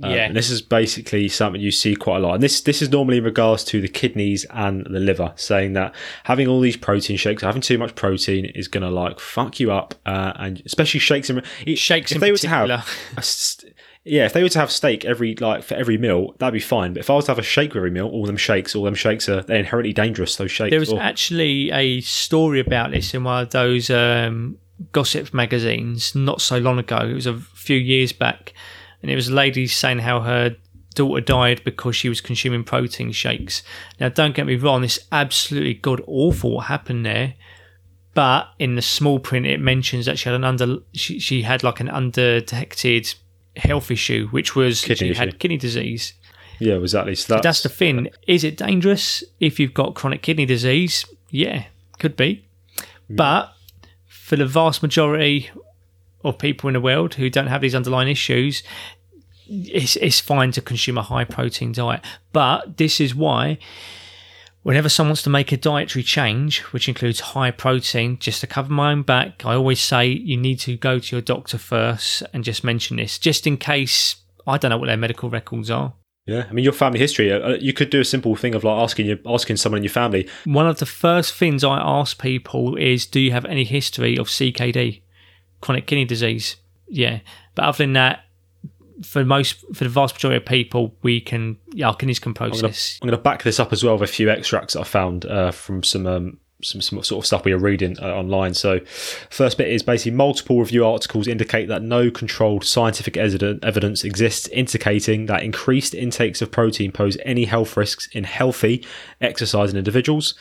Um, 0.00 0.12
Yeah. 0.12 0.26
and 0.26 0.36
this 0.36 0.50
is 0.50 0.62
basically 0.62 1.26
something 1.28 1.60
you 1.60 1.72
see 1.72 1.96
quite 1.96 2.18
a 2.18 2.20
lot, 2.20 2.34
and 2.34 2.42
this 2.44 2.60
this 2.60 2.80
is 2.80 2.90
normally 2.92 3.18
in 3.18 3.24
regards 3.24 3.64
to 3.64 3.80
the 3.80 3.88
kidneys 3.88 4.46
and 4.50 4.86
the 4.88 5.00
liver, 5.00 5.32
saying 5.34 5.72
that 5.72 5.92
having 6.22 6.46
all 6.46 6.60
these 6.60 6.76
protein 6.76 7.16
shakes, 7.16 7.42
having 7.42 7.60
too 7.60 7.76
much 7.76 7.96
protein, 7.96 8.44
is 8.54 8.68
going 8.68 8.84
to 8.84 8.88
like 8.90 9.18
fuck 9.18 9.58
you 9.58 9.72
up, 9.72 9.96
uh, 10.06 10.32
and 10.36 10.62
especially 10.64 11.00
shakes 11.00 11.28
and 11.28 11.42
it- 11.66 11.76
Shakes 11.76 12.12
If 12.12 12.18
in 12.18 12.20
they 12.20 12.30
were 12.30 12.38
to 12.38 12.46
particular. 12.46 12.76
have 12.76 12.88
a 13.16 13.22
st- 13.22 13.74
yeah, 14.08 14.26
if 14.26 14.32
they 14.32 14.42
were 14.42 14.48
to 14.48 14.58
have 14.58 14.70
steak 14.70 15.04
every 15.04 15.34
like 15.36 15.62
for 15.62 15.74
every 15.74 15.98
meal, 15.98 16.34
that'd 16.38 16.52
be 16.52 16.60
fine. 16.60 16.92
But 16.94 17.00
if 17.00 17.10
I 17.10 17.14
was 17.14 17.26
to 17.26 17.30
have 17.32 17.38
a 17.38 17.42
shake 17.42 17.70
with 17.70 17.76
every 17.78 17.90
meal, 17.90 18.08
all 18.08 18.26
them 18.26 18.36
shakes, 18.36 18.74
all 18.74 18.84
them 18.84 18.94
shakes 18.94 19.28
are 19.28 19.42
they're 19.42 19.58
inherently 19.58 19.92
dangerous. 19.92 20.36
Those 20.36 20.50
shakes. 20.50 20.70
There 20.70 20.80
was 20.80 20.92
Or- 20.92 21.00
actually 21.00 21.70
a 21.70 22.00
story 22.00 22.60
about 22.60 22.90
this 22.90 23.14
in 23.14 23.24
one 23.24 23.42
of 23.44 23.50
those 23.50 23.90
um, 23.90 24.58
gossip 24.92 25.32
magazines 25.34 26.14
not 26.14 26.40
so 26.40 26.58
long 26.58 26.78
ago. 26.78 26.98
It 26.98 27.14
was 27.14 27.26
a 27.26 27.34
few 27.38 27.76
years 27.76 28.12
back, 28.12 28.52
and 29.02 29.10
it 29.10 29.14
was 29.14 29.28
a 29.28 29.34
lady 29.34 29.66
saying 29.66 29.98
how 30.00 30.20
her 30.20 30.56
daughter 30.94 31.20
died 31.20 31.62
because 31.64 31.94
she 31.94 32.08
was 32.08 32.20
consuming 32.20 32.64
protein 32.64 33.12
shakes. 33.12 33.62
Now, 34.00 34.08
don't 34.08 34.34
get 34.34 34.46
me 34.46 34.56
wrong, 34.56 34.82
it's 34.84 34.98
absolutely 35.12 35.74
god 35.74 36.02
awful 36.06 36.52
what 36.56 36.66
happened 36.66 37.06
there. 37.06 37.34
But 38.14 38.48
in 38.58 38.74
the 38.74 38.82
small 38.82 39.20
print, 39.20 39.46
it 39.46 39.60
mentions 39.60 40.06
that 40.06 40.18
she 40.18 40.28
had 40.28 40.34
an 40.34 40.42
under 40.42 40.78
she, 40.92 41.20
she 41.20 41.42
had 41.42 41.62
like 41.62 41.78
an 41.78 41.88
undetected 41.88 43.14
health 43.58 43.90
issue, 43.90 44.28
which 44.28 44.54
was 44.56 44.80
Kidney 44.82 45.12
she 45.12 45.18
had 45.18 45.38
kidney 45.38 45.56
disease. 45.56 46.14
yeah, 46.58 46.74
exactly. 46.74 47.14
So 47.14 47.34
that's, 47.34 47.44
That's 47.44 47.62
the 47.62 47.68
thing. 47.68 48.08
Is 48.26 48.44
it 48.44 48.56
dangerous 48.56 49.22
if 49.40 49.58
you've 49.60 49.74
got 49.74 49.94
chronic 49.94 50.22
kidney 50.22 50.46
disease? 50.46 51.04
Yeah, 51.30 51.64
could 51.98 52.16
be. 52.16 52.46
Mm. 53.10 53.16
But 53.16 53.52
for 54.06 54.36
the 54.36 54.46
vast 54.46 54.82
majority 54.82 55.50
of 56.24 56.38
people 56.38 56.68
in 56.68 56.74
the 56.74 56.80
world 56.80 57.14
who 57.14 57.30
don't 57.30 57.46
have 57.46 57.60
these 57.60 57.74
underlying 57.74 58.08
issues, 58.08 58.62
it's, 59.48 59.96
it's 59.96 60.20
fine 60.20 60.52
to 60.52 60.60
consume 60.60 60.98
a 60.98 61.02
high 61.02 61.24
protein 61.24 61.72
diet. 61.72 62.04
But 62.32 62.76
this 62.76 63.00
is 63.00 63.14
why, 63.14 63.58
whenever 64.68 64.90
someone 64.90 65.12
wants 65.12 65.22
to 65.22 65.30
make 65.30 65.50
a 65.50 65.56
dietary 65.56 66.02
change, 66.02 66.58
which 66.74 66.90
includes 66.90 67.20
high 67.20 67.50
protein, 67.50 68.18
just 68.18 68.42
to 68.42 68.46
cover 68.46 68.70
my 68.70 68.92
own 68.92 69.00
back, 69.00 69.46
I 69.46 69.54
always 69.54 69.80
say 69.80 70.08
you 70.08 70.36
need 70.36 70.60
to 70.60 70.76
go 70.76 70.98
to 70.98 71.16
your 71.16 71.22
doctor 71.22 71.56
first 71.56 72.22
and 72.34 72.44
just 72.44 72.62
mention 72.62 72.98
this, 72.98 73.18
just 73.18 73.46
in 73.46 73.56
case 73.56 74.16
I 74.46 74.58
don't 74.58 74.68
know 74.68 74.76
what 74.76 74.88
their 74.88 74.98
medical 74.98 75.30
records 75.30 75.70
are. 75.70 75.94
yeah. 76.26 76.44
I 76.50 76.52
mean, 76.52 76.64
your 76.64 76.74
family 76.74 76.98
history. 76.98 77.32
Uh, 77.32 77.54
you 77.54 77.72
could 77.72 77.88
do 77.88 78.00
a 78.00 78.04
simple 78.04 78.36
thing 78.36 78.54
of 78.54 78.62
like 78.62 78.78
asking 78.82 79.06
you 79.06 79.18
asking 79.24 79.56
someone 79.56 79.78
in 79.78 79.84
your 79.84 79.90
family. 79.90 80.28
One 80.44 80.66
of 80.66 80.80
the 80.80 80.84
first 80.84 81.32
things 81.34 81.64
I 81.64 81.78
ask 81.78 82.20
people 82.20 82.76
is, 82.76 83.06
do 83.06 83.20
you 83.20 83.32
have 83.32 83.46
any 83.46 83.64
history 83.64 84.18
of 84.18 84.28
CKD, 84.28 85.00
chronic 85.62 85.86
kidney 85.86 86.04
disease? 86.04 86.56
Yeah, 86.88 87.20
but 87.54 87.64
other 87.64 87.78
than 87.78 87.94
that, 87.94 88.24
for 89.02 89.24
most, 89.24 89.64
for 89.74 89.84
the 89.84 89.90
vast 89.90 90.14
majority 90.14 90.36
of 90.36 90.46
people, 90.46 90.94
we 91.02 91.20
can, 91.20 91.56
kidneys 91.92 92.18
can 92.18 92.34
process. 92.34 92.98
I'm 93.02 93.08
gonna 93.08 93.20
back 93.20 93.42
this 93.42 93.60
up 93.60 93.72
as 93.72 93.84
well 93.84 93.98
with 93.98 94.08
a 94.08 94.12
few 94.12 94.30
extracts 94.30 94.74
that 94.74 94.80
I 94.80 94.84
found 94.84 95.26
uh, 95.26 95.50
from 95.50 95.82
some. 95.82 96.06
Um, 96.06 96.38
some, 96.62 96.80
some 96.80 97.02
sort 97.04 97.22
of 97.22 97.26
stuff 97.26 97.44
we 97.44 97.52
are 97.52 97.58
reading 97.58 97.96
uh, 98.00 98.08
online. 98.08 98.52
So, 98.54 98.80
first 99.30 99.58
bit 99.58 99.68
is 99.68 99.82
basically 99.82 100.12
multiple 100.12 100.58
review 100.58 100.84
articles 100.84 101.28
indicate 101.28 101.68
that 101.68 101.82
no 101.82 102.10
controlled 102.10 102.64
scientific 102.64 103.16
evidence 103.16 104.02
exists 104.02 104.48
indicating 104.48 105.26
that 105.26 105.44
increased 105.44 105.94
intakes 105.94 106.42
of 106.42 106.50
protein 106.50 106.90
pose 106.90 107.16
any 107.24 107.44
health 107.44 107.76
risks 107.76 108.08
in 108.08 108.24
healthy, 108.24 108.84
exercising 109.20 109.76
individuals. 109.76 110.34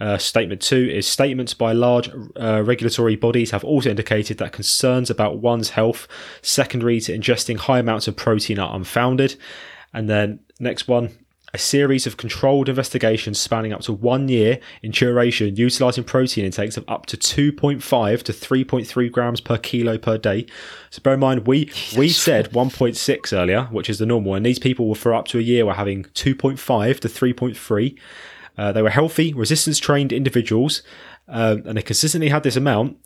Uh, 0.00 0.16
statement 0.16 0.62
two 0.62 0.88
is 0.90 1.06
statements 1.06 1.52
by 1.52 1.72
large 1.72 2.10
uh, 2.40 2.62
regulatory 2.62 3.16
bodies 3.16 3.50
have 3.50 3.62
also 3.64 3.90
indicated 3.90 4.38
that 4.38 4.52
concerns 4.52 5.10
about 5.10 5.38
one's 5.38 5.70
health 5.70 6.08
secondary 6.40 7.00
to 7.00 7.16
ingesting 7.16 7.58
high 7.58 7.78
amounts 7.78 8.08
of 8.08 8.16
protein 8.16 8.58
are 8.58 8.74
unfounded. 8.74 9.36
And 9.92 10.08
then 10.08 10.40
next 10.58 10.88
one, 10.88 11.10
a 11.52 11.58
series 11.58 12.06
of 12.06 12.16
controlled 12.16 12.68
investigations 12.68 13.40
spanning 13.40 13.72
up 13.72 13.80
to 13.82 13.92
one 13.92 14.28
year 14.28 14.60
in 14.82 14.92
duration, 14.92 15.56
utilizing 15.56 16.04
protein 16.04 16.44
intakes 16.44 16.76
of 16.76 16.84
up 16.86 17.06
to 17.06 17.16
2.5 17.16 18.22
to 18.22 18.32
3.3 18.32 19.10
grams 19.10 19.40
per 19.40 19.58
kilo 19.58 19.98
per 19.98 20.16
day. 20.16 20.46
So 20.90 21.02
bear 21.02 21.14
in 21.14 21.20
mind, 21.20 21.46
we 21.46 21.70
we 21.96 22.08
said 22.08 22.52
1.6 22.52 23.36
earlier, 23.36 23.64
which 23.64 23.90
is 23.90 23.98
the 23.98 24.06
normal, 24.06 24.34
and 24.34 24.46
these 24.46 24.58
people 24.58 24.88
were 24.88 24.94
for 24.94 25.12
up 25.12 25.26
to 25.28 25.38
a 25.38 25.42
year 25.42 25.66
were 25.66 25.74
having 25.74 26.04
2.5 26.04 27.00
to 27.00 27.08
3.3. 27.08 27.98
Uh, 28.60 28.72
they 28.72 28.82
were 28.82 28.90
healthy, 28.90 29.32
resistance 29.32 29.78
trained 29.78 30.12
individuals, 30.12 30.82
um, 31.28 31.62
and 31.64 31.78
they 31.78 31.82
consistently 31.82 32.28
had 32.28 32.42
this 32.42 32.56
amount. 32.56 32.98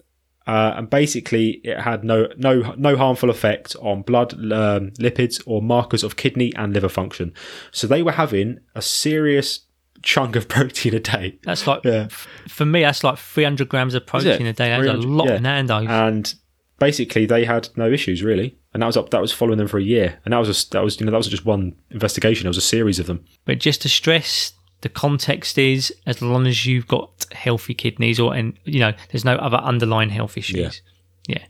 Uh, 0.49 0.75
and 0.77 0.91
basically, 0.91 1.61
it 1.63 1.79
had 1.79 2.03
no 2.03 2.27
no 2.37 2.75
no 2.77 2.97
harmful 2.97 3.31
effect 3.31 3.77
on 3.81 4.03
blood 4.03 4.33
um, 4.35 4.91
lipids 4.99 5.41
or 5.47 5.63
markers 5.63 6.03
of 6.03 6.17
kidney 6.17 6.53
and 6.57 6.73
liver 6.75 6.89
function. 6.89 7.33
So 7.71 7.87
they 7.87 8.03
were 8.03 8.13
having 8.13 8.59
a 8.75 8.83
serious 8.83 9.61
chunk 10.03 10.35
of 10.35 10.49
protein 10.57 10.93
a 10.95 11.01
day, 11.01 11.39
That's 11.45 11.67
like, 11.69 11.85
Yeah. 11.85 12.09
f- 12.11 12.27
for 12.49 12.67
me, 12.67 12.83
that's 12.83 13.05
like 13.05 13.17
300 13.17 13.69
grams 13.69 13.95
of 13.95 14.07
protein 14.07 14.47
a 14.49 14.53
day. 14.53 14.71
That's 14.71 15.05
a 15.05 15.09
lot 15.09 15.29
yeah. 15.29 15.37
in 15.37 15.43
and 15.89 16.35
basically 16.79 17.27
they 17.27 17.45
had 17.45 17.69
no 17.77 17.91
issues 17.91 18.23
really. 18.23 18.59
And 18.73 18.83
that 18.83 18.87
was 18.87 18.97
up. 18.97 19.11
That 19.11 19.21
was 19.21 19.33
following 19.33 19.59
them 19.59 19.69
for 19.69 19.79
a 19.79 19.83
year, 19.85 20.19
and 20.25 20.33
that 20.33 20.39
was 20.39 20.51
a, 20.51 20.71
that 20.71 20.83
was 20.83 20.99
you 20.99 21.07
know 21.07 21.13
that 21.13 21.19
was 21.19 21.29
just 21.29 21.47
one 21.47 21.77
investigation. 21.93 22.49
It 22.49 22.51
was 22.51 22.57
a 22.57 22.61
series 22.61 22.99
of 22.99 23.07
them. 23.07 23.25
But 23.45 23.61
just 23.61 23.83
to 23.83 23.89
stress, 23.89 24.53
the 24.85 24.89
context 24.91 25.57
is 25.59 25.93
as 26.07 26.21
long 26.23 26.47
as 26.47 26.67
you've 26.67 26.87
got 26.87 27.27
healthy 27.33 27.73
kidneys 27.75 28.21
or 28.21 28.35
and 28.35 28.53
you 28.65 28.79
know 28.79 28.93
there's 29.11 29.25
no 29.25 29.35
other 29.37 29.57
underlying 29.57 30.11
health 30.11 30.37
issues. 30.37 30.83
Yeah. 31.27 31.39
yeah. 31.39 31.45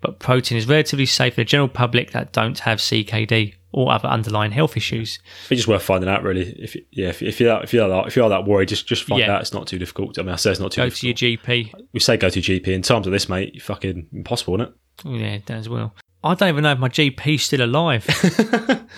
But 0.00 0.18
protein 0.18 0.58
is 0.58 0.66
relatively 0.66 1.06
safe 1.06 1.34
for 1.34 1.40
the 1.42 1.44
general 1.44 1.68
public 1.68 2.10
that 2.10 2.32
don't 2.32 2.58
have 2.58 2.78
CKD 2.80 3.54
or 3.70 3.92
other 3.92 4.08
underlying 4.08 4.50
health 4.50 4.76
issues. 4.76 5.20
It's 5.48 5.60
just 5.60 5.68
worth 5.68 5.84
finding 5.84 6.10
out, 6.10 6.24
really. 6.24 6.50
If 6.58 6.76
yeah, 6.90 7.10
if, 7.10 7.22
if 7.22 7.40
you're 7.40 7.54
that, 7.54 7.62
if 7.64 7.72
you're 7.72 7.88
that, 7.88 8.08
if 8.08 8.16
you're 8.16 8.28
that 8.28 8.44
worried, 8.44 8.68
just 8.68 8.88
just 8.88 9.04
find 9.04 9.20
Yeah. 9.20 9.36
out. 9.36 9.42
It's 9.42 9.52
not 9.54 9.68
too 9.68 9.78
difficult. 9.78 10.18
I 10.18 10.22
mean, 10.22 10.32
I 10.32 10.36
say 10.36 10.50
it's 10.50 10.58
not 10.60 10.72
too 10.72 10.82
difficult. 10.82 11.04
Go 11.04 11.12
difficult. 11.14 11.44
to 11.44 11.52
your 11.54 11.62
GP. 11.78 11.88
we 11.92 12.00
say 12.00 12.16
go 12.16 12.28
to 12.28 12.40
GP. 12.40 12.66
In 12.66 12.82
times 12.82 13.06
of 13.06 13.12
this, 13.12 13.28
mate, 13.28 13.62
fucking 13.62 14.08
impossible, 14.12 14.56
isn't 14.56 14.68
it? 14.68 14.74
Oh, 15.06 15.14
yeah, 15.14 15.38
that 15.46 15.56
as 15.58 15.68
well. 15.68 15.94
I 16.24 16.34
don't 16.34 16.48
even 16.48 16.62
know 16.62 16.72
if 16.72 16.78
my 16.78 16.88
GP's 16.88 17.42
still 17.42 17.62
alive. 17.62 18.06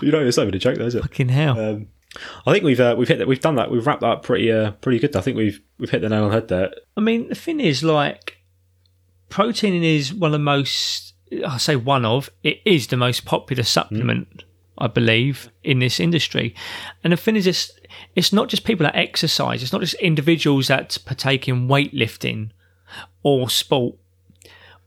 You 0.00 0.10
know, 0.10 0.20
it's 0.20 0.36
not 0.36 0.44
even 0.44 0.54
a 0.54 0.58
joke, 0.58 0.78
though, 0.78 0.86
is 0.86 0.94
it? 0.94 1.02
Fucking 1.02 1.28
hell. 1.28 1.58
Um, 1.58 1.88
I 2.46 2.52
think 2.52 2.64
we've 2.64 2.80
uh, 2.80 2.94
we've 2.98 3.08
hit 3.08 3.18
that. 3.18 3.28
We've 3.28 3.40
done 3.40 3.54
that. 3.56 3.70
We've 3.70 3.86
wrapped 3.86 4.02
that 4.02 4.08
up 4.08 4.22
pretty 4.22 4.50
uh, 4.52 4.72
pretty 4.72 4.98
good. 4.98 5.16
I 5.16 5.20
think 5.20 5.36
we've 5.36 5.60
we've 5.78 5.90
hit 5.90 6.02
the 6.02 6.08
nail 6.08 6.24
on 6.24 6.30
the 6.30 6.34
head 6.34 6.48
there. 6.48 6.72
I 6.96 7.00
mean, 7.00 7.28
the 7.28 7.34
thing 7.34 7.60
is, 7.60 7.82
like, 7.82 8.38
protein 9.32 9.82
is 9.82 10.12
one 10.12 10.28
of 10.28 10.32
the 10.32 10.38
most, 10.38 11.14
I 11.46 11.56
say 11.56 11.74
one 11.74 12.04
of, 12.04 12.28
it 12.42 12.60
is 12.66 12.88
the 12.88 12.98
most 12.98 13.24
popular 13.24 13.62
supplement, 13.62 14.44
I 14.76 14.88
believe, 14.88 15.50
in 15.64 15.78
this 15.78 15.98
industry. 15.98 16.54
And 17.02 17.14
the 17.14 17.16
thing 17.16 17.36
is, 17.36 17.46
it's, 17.46 17.72
it's 18.14 18.32
not 18.32 18.48
just 18.48 18.64
people 18.64 18.84
that 18.84 18.94
exercise, 18.94 19.62
it's 19.62 19.72
not 19.72 19.80
just 19.80 19.94
individuals 19.94 20.68
that 20.68 20.98
partake 21.06 21.48
in 21.48 21.66
weightlifting 21.66 22.50
or 23.22 23.48
sport. 23.48 23.96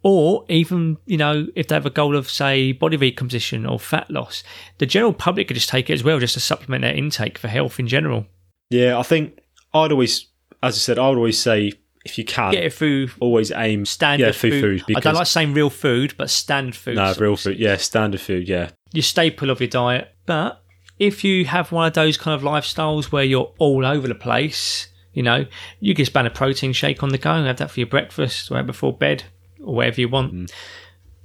Or 0.08 0.46
even, 0.50 0.98
you 1.08 1.18
know, 1.18 1.48
if 1.56 1.68
they 1.68 1.74
have 1.74 1.88
a 1.88 1.90
goal 1.90 2.16
of, 2.16 2.30
say, 2.30 2.74
body 2.74 2.96
recomposition 2.96 3.66
or 3.66 3.80
fat 3.80 4.12
loss, 4.12 4.44
the 4.78 4.86
general 4.86 5.14
public 5.14 5.48
could 5.48 5.56
just 5.56 5.68
take 5.68 5.90
it 5.90 5.94
as 5.94 6.04
well, 6.04 6.20
just 6.20 6.36
to 6.36 6.40
supplement 6.40 6.84
their 6.84 6.94
intake 6.94 7.40
for 7.40 7.48
health 7.48 7.80
in 7.80 7.88
general. 7.88 8.28
Yeah, 8.70 9.00
I 9.00 9.02
think 9.02 9.40
I'd 9.74 9.92
always, 9.92 10.28
as 10.62 10.76
I 10.76 10.78
said, 10.78 11.00
I 11.00 11.10
would 11.10 11.18
always 11.18 11.40
say 11.40 11.72
if 12.06 12.20
you 12.20 12.24
can, 12.24 12.52
Get 12.52 12.66
it 12.66 12.74
through 12.74 13.10
always 13.20 13.52
aim 13.52 13.84
standard 13.84 14.28
yeah, 14.28 14.32
food. 14.32 14.62
food. 14.62 14.84
food 14.84 14.96
I 14.96 15.00
don't 15.00 15.16
like 15.16 15.26
saying 15.26 15.56
real 15.56 15.72
food, 15.72 16.14
but 16.20 16.30
standard 16.30 16.76
food. 16.76 16.98
no 16.98 17.12
real 17.18 17.36
food. 17.36 17.58
Yeah, 17.58 17.78
standard 17.78 18.22
food. 18.22 18.48
Yeah, 18.48 18.70
your 18.94 19.02
staple 19.02 19.50
of 19.50 19.60
your 19.60 19.70
diet. 19.70 20.14
But 20.28 20.62
if 21.00 21.24
you 21.24 21.46
have 21.46 21.72
one 21.72 21.88
of 21.88 21.94
those 21.94 22.16
kind 22.16 22.36
of 22.36 22.44
lifestyles 22.44 23.06
where 23.06 23.24
you're 23.24 23.52
all 23.58 23.84
over 23.84 24.08
the 24.08 24.14
place, 24.14 24.88
you 25.14 25.24
know, 25.24 25.48
you 25.80 25.96
can 25.96 26.06
span 26.06 26.28
a 26.28 26.30
protein 26.30 26.74
shake 26.74 27.02
on 27.02 27.10
the 27.10 27.18
go 27.18 27.32
and 27.32 27.48
have 27.48 27.58
that 27.58 27.72
for 27.72 27.80
your 27.80 27.88
breakfast 27.88 28.52
right 28.52 28.68
before 28.68 28.94
bed 28.94 29.24
or 29.66 29.76
whatever 29.76 30.02
you 30.02 30.10
want. 30.10 30.52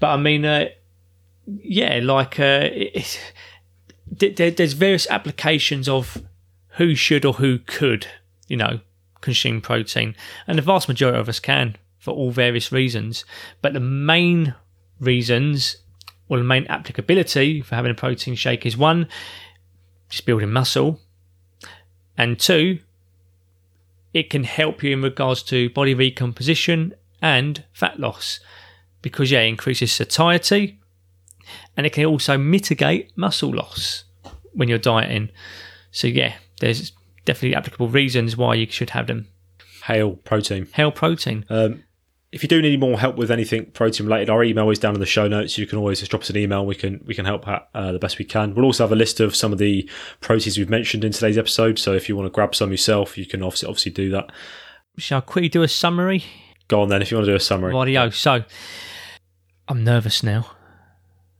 But 0.00 0.08
I 0.08 0.16
mean, 0.16 0.44
uh, 0.44 0.68
yeah, 1.46 2.00
like 2.02 2.40
uh, 2.40 2.68
it, 2.72 3.20
it, 4.18 4.36
there, 4.36 4.50
there's 4.50 4.72
various 4.72 5.06
applications 5.08 5.88
of 5.88 6.22
who 6.74 6.94
should 6.94 7.24
or 7.24 7.34
who 7.34 7.58
could, 7.58 8.06
you 8.48 8.56
know, 8.56 8.80
consume 9.20 9.60
protein, 9.60 10.16
and 10.46 10.58
the 10.58 10.62
vast 10.62 10.88
majority 10.88 11.18
of 11.18 11.28
us 11.28 11.40
can 11.40 11.76
for 11.98 12.12
all 12.12 12.30
various 12.30 12.72
reasons. 12.72 13.24
But 13.60 13.74
the 13.74 13.80
main 13.80 14.54
reasons 14.98 15.76
or 16.28 16.38
the 16.38 16.44
main 16.44 16.66
applicability 16.68 17.60
for 17.60 17.74
having 17.74 17.90
a 17.90 17.94
protein 17.94 18.34
shake 18.36 18.64
is 18.64 18.76
one, 18.76 19.08
just 20.08 20.24
building 20.24 20.52
muscle, 20.52 21.00
and 22.16 22.38
two, 22.38 22.78
it 24.14 24.30
can 24.30 24.44
help 24.44 24.82
you 24.82 24.92
in 24.92 25.02
regards 25.02 25.42
to 25.44 25.70
body 25.70 25.92
recomposition 25.92 26.94
and 27.22 27.64
fat 27.72 27.98
loss 27.98 28.40
because 29.02 29.30
yeah, 29.30 29.40
it 29.40 29.48
increases 29.48 29.92
satiety 29.92 30.80
and 31.76 31.86
it 31.86 31.92
can 31.92 32.04
also 32.04 32.36
mitigate 32.36 33.16
muscle 33.16 33.54
loss 33.54 34.04
when 34.52 34.68
you're 34.68 34.78
dieting. 34.78 35.30
So 35.90 36.06
yeah, 36.06 36.34
there's 36.60 36.92
definitely 37.24 37.56
applicable 37.56 37.88
reasons 37.88 38.36
why 38.36 38.54
you 38.54 38.66
should 38.70 38.90
have 38.90 39.06
them. 39.06 39.28
hail 39.84 40.12
protein. 40.16 40.68
Hail 40.74 40.92
protein. 40.92 41.44
Um, 41.48 41.84
if 42.32 42.44
you 42.44 42.48
do 42.48 42.62
need 42.62 42.78
more 42.78 42.98
help 42.98 43.16
with 43.16 43.30
anything 43.30 43.66
protein 43.72 44.06
related, 44.06 44.30
our 44.30 44.44
email 44.44 44.70
is 44.70 44.78
down 44.78 44.94
in 44.94 45.00
the 45.00 45.06
show 45.06 45.26
notes. 45.26 45.58
You 45.58 45.66
can 45.66 45.78
always 45.78 45.98
just 45.98 46.12
drop 46.12 46.22
us 46.22 46.30
an 46.30 46.36
email. 46.36 46.64
We 46.64 46.76
can 46.76 47.00
we 47.04 47.14
can 47.14 47.24
help 47.24 47.48
out 47.48 47.68
uh, 47.74 47.90
the 47.90 47.98
best 47.98 48.18
we 48.18 48.24
can. 48.24 48.54
We'll 48.54 48.66
also 48.66 48.84
have 48.84 48.92
a 48.92 48.96
list 48.96 49.18
of 49.18 49.34
some 49.34 49.52
of 49.52 49.58
the 49.58 49.88
proteins 50.20 50.56
we've 50.56 50.70
mentioned 50.70 51.04
in 51.04 51.10
today's 51.10 51.36
episode. 51.38 51.78
So 51.80 51.92
if 51.92 52.08
you 52.08 52.14
want 52.14 52.26
to 52.26 52.30
grab 52.30 52.54
some 52.54 52.70
yourself, 52.70 53.18
you 53.18 53.26
can 53.26 53.42
obviously 53.42 53.68
obviously 53.68 53.92
do 53.92 54.10
that. 54.10 54.30
Shall 54.96 55.18
I 55.18 55.22
quickly 55.22 55.48
do 55.48 55.62
a 55.62 55.68
summary? 55.68 56.24
Go 56.70 56.82
on 56.82 56.88
then. 56.88 57.02
If 57.02 57.10
you 57.10 57.16
want 57.16 57.26
to 57.26 57.32
do 57.32 57.36
a 57.36 57.40
summary. 57.40 57.74
Rightio. 57.74 58.14
So 58.14 58.44
I'm 59.68 59.82
nervous 59.82 60.22
now. 60.22 60.46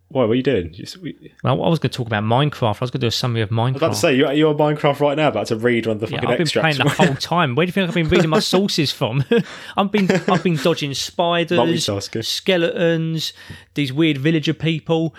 Why? 0.08 0.24
What 0.24 0.32
are 0.32 0.34
you 0.34 0.42
doing? 0.42 0.70
You- 0.74 0.86
we- 1.00 1.32
Well, 1.44 1.62
I 1.64 1.68
was 1.68 1.78
going 1.78 1.90
to 1.92 1.96
talk 1.96 2.08
about 2.08 2.24
Minecraft. 2.24 2.78
I 2.78 2.80
was 2.80 2.90
going 2.90 2.98
to 3.00 3.04
do 3.04 3.06
a 3.06 3.12
summary 3.12 3.42
of 3.42 3.50
Minecraft. 3.50 3.60
I 3.60 3.70
was 3.70 3.76
about 3.76 3.88
to 3.90 3.94
say 3.94 4.14
you're, 4.16 4.32
you're 4.32 4.50
on 4.50 4.56
Minecraft 4.58 4.98
right 4.98 5.16
now, 5.16 5.28
about 5.28 5.46
to 5.46 5.56
read 5.56 5.86
one 5.86 5.98
of 5.98 6.00
the 6.00 6.08
Yeah, 6.08 6.16
fucking 6.16 6.30
I've 6.30 6.38
been 6.38 6.42
extracts. 6.48 6.78
playing 6.78 6.88
the 6.88 6.94
whole 7.06 7.14
time. 7.14 7.54
Where 7.54 7.64
do 7.64 7.68
you 7.68 7.72
think 7.72 7.88
I've 7.88 7.94
been 7.94 8.08
reading 8.08 8.28
my 8.28 8.40
sources 8.40 8.90
from? 8.90 9.24
I've 9.76 9.92
been 9.92 10.10
I've 10.28 10.42
been 10.42 10.56
dodging 10.56 10.94
spiders, 10.94 11.88
skeletons, 12.22 13.32
these 13.74 13.92
weird 13.92 14.18
villager 14.18 14.52
people. 14.54 15.14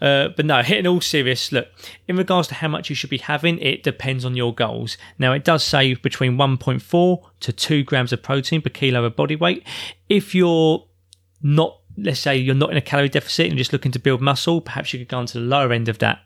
Uh, 0.00 0.28
but 0.36 0.44
no, 0.44 0.62
hitting 0.62 0.86
all 0.86 1.00
serious. 1.00 1.52
Look, 1.52 1.68
in 2.08 2.16
regards 2.16 2.48
to 2.48 2.54
how 2.54 2.68
much 2.68 2.90
you 2.90 2.96
should 2.96 3.10
be 3.10 3.18
having, 3.18 3.58
it 3.58 3.82
depends 3.82 4.24
on 4.24 4.36
your 4.36 4.54
goals. 4.54 4.96
Now, 5.18 5.32
it 5.32 5.44
does 5.44 5.62
say 5.64 5.94
between 5.94 6.36
1.4 6.36 7.22
to 7.40 7.52
2 7.52 7.84
grams 7.84 8.12
of 8.12 8.22
protein 8.22 8.60
per 8.62 8.70
kilo 8.70 9.04
of 9.04 9.16
body 9.16 9.36
weight. 9.36 9.66
If 10.08 10.34
you're 10.34 10.84
not, 11.42 11.80
let's 11.96 12.20
say 12.20 12.36
you're 12.36 12.54
not 12.54 12.70
in 12.70 12.76
a 12.76 12.82
calorie 12.82 13.08
deficit 13.08 13.46
and 13.48 13.56
just 13.56 13.72
looking 13.72 13.92
to 13.92 13.98
build 13.98 14.20
muscle, 14.20 14.60
perhaps 14.60 14.92
you 14.92 14.98
could 14.98 15.08
go 15.08 15.18
onto 15.18 15.38
the 15.38 15.46
lower 15.46 15.72
end 15.72 15.88
of 15.88 15.98
that. 15.98 16.20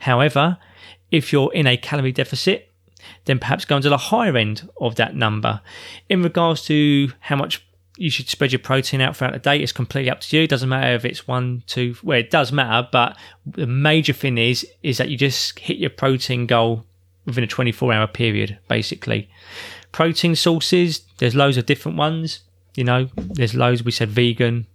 However, 0.00 0.58
if 1.10 1.32
you're 1.32 1.52
in 1.52 1.66
a 1.66 1.76
calorie 1.76 2.12
deficit, 2.12 2.70
then 3.24 3.38
perhaps 3.38 3.64
go 3.64 3.76
into 3.76 3.88
the 3.88 3.96
higher 3.96 4.36
end 4.36 4.68
of 4.80 4.96
that 4.96 5.14
number. 5.14 5.60
In 6.08 6.22
regards 6.22 6.64
to 6.66 7.12
how 7.20 7.36
much 7.36 7.64
you 7.96 8.10
should 8.10 8.28
spread 8.28 8.52
your 8.52 8.58
protein 8.58 9.00
out 9.00 9.16
throughout 9.16 9.32
the 9.32 9.38
day, 9.38 9.58
it's 9.58 9.72
completely 9.72 10.10
up 10.10 10.20
to 10.20 10.36
you. 10.36 10.44
It 10.44 10.50
doesn't 10.50 10.68
matter 10.68 10.94
if 10.94 11.04
it's 11.04 11.28
one, 11.28 11.62
two, 11.66 11.96
well, 12.02 12.18
it 12.18 12.30
does 12.30 12.52
matter, 12.52 12.88
but 12.90 13.16
the 13.46 13.66
major 13.66 14.12
thing 14.12 14.38
is 14.38 14.66
is 14.82 14.98
that 14.98 15.08
you 15.08 15.16
just 15.16 15.58
hit 15.58 15.78
your 15.78 15.90
protein 15.90 16.46
goal 16.46 16.84
within 17.26 17.44
a 17.44 17.46
24 17.46 17.92
hour 17.92 18.06
period, 18.06 18.58
basically. 18.68 19.28
Protein 19.92 20.34
sources, 20.34 21.02
there's 21.18 21.34
loads 21.34 21.56
of 21.56 21.66
different 21.66 21.98
ones. 21.98 22.40
You 22.74 22.84
know, 22.84 23.10
there's 23.16 23.54
loads. 23.54 23.84
We 23.84 23.92
said 23.92 24.08
vegan, 24.08 24.66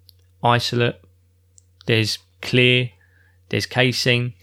isolate, 0.43 1.01
there's 1.87 2.19
clear, 2.41 2.91
there's 3.49 3.65
casein 3.65 4.33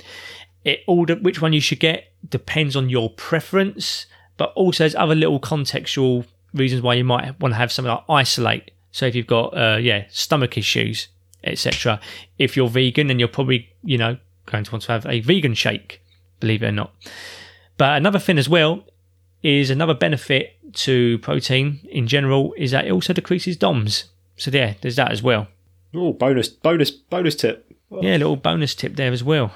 it 0.65 0.83
all 0.87 1.05
which 1.07 1.41
one 1.41 1.53
you 1.53 1.61
should 1.61 1.81
get 1.81 2.11
depends 2.29 2.75
on 2.75 2.89
your 2.89 3.11
preference, 3.11 4.07
but 4.37 4.53
also 4.55 4.85
there's 4.85 4.95
other 4.95 5.15
little 5.15 5.39
contextual 5.39 6.27
reasons 6.55 6.83
why 6.83 6.95
you 6.95 7.05
might 7.05 7.39
want 7.41 7.53
to 7.53 7.59
have 7.59 7.73
something 7.73 7.91
like 7.91 8.05
isolate. 8.09 8.71
So 8.93 9.07
if 9.07 9.15
you've 9.15 9.27
got 9.27 9.57
uh, 9.57 9.77
yeah 9.77 10.05
stomach 10.11 10.57
issues, 10.57 11.09
etc. 11.43 12.01
If 12.39 12.57
you're 12.57 12.69
vegan, 12.69 13.09
then 13.09 13.19
you're 13.19 13.29
probably 13.29 13.69
you 13.83 13.99
know 13.99 14.17
going 14.47 14.65
to 14.65 14.73
want 14.73 14.83
to 14.85 14.93
have 14.93 15.07
a 15.07 15.21
vegan 15.21 15.55
shake, 15.55 16.03
believe 16.41 16.63
it 16.63 16.69
or 16.69 16.73
not. 16.73 16.93
But 17.77 17.97
another 17.97 18.19
thing 18.19 18.39
as 18.39 18.49
well 18.49 18.85
is 19.43 19.71
another 19.71 19.95
benefit 19.95 20.57
to 20.73 21.19
protein 21.19 21.81
in 21.91 22.07
general 22.07 22.55
is 22.57 22.71
that 22.71 22.87
it 22.87 22.93
also 22.93 23.13
decreases 23.13 23.57
DOMS. 23.57 24.05
So 24.37 24.51
yeah, 24.51 24.75
there's 24.81 24.97
that 24.97 25.13
as 25.13 25.23
well. 25.23 25.49
Oh, 25.95 26.13
bonus, 26.13 26.49
bonus, 26.49 26.91
bonus 26.91 27.37
tip. 27.37 27.73
Yeah, 27.91 28.17
a 28.17 28.19
little 28.19 28.37
bonus 28.37 28.75
tip 28.75 28.97
there 28.97 29.13
as 29.13 29.23
well. 29.23 29.53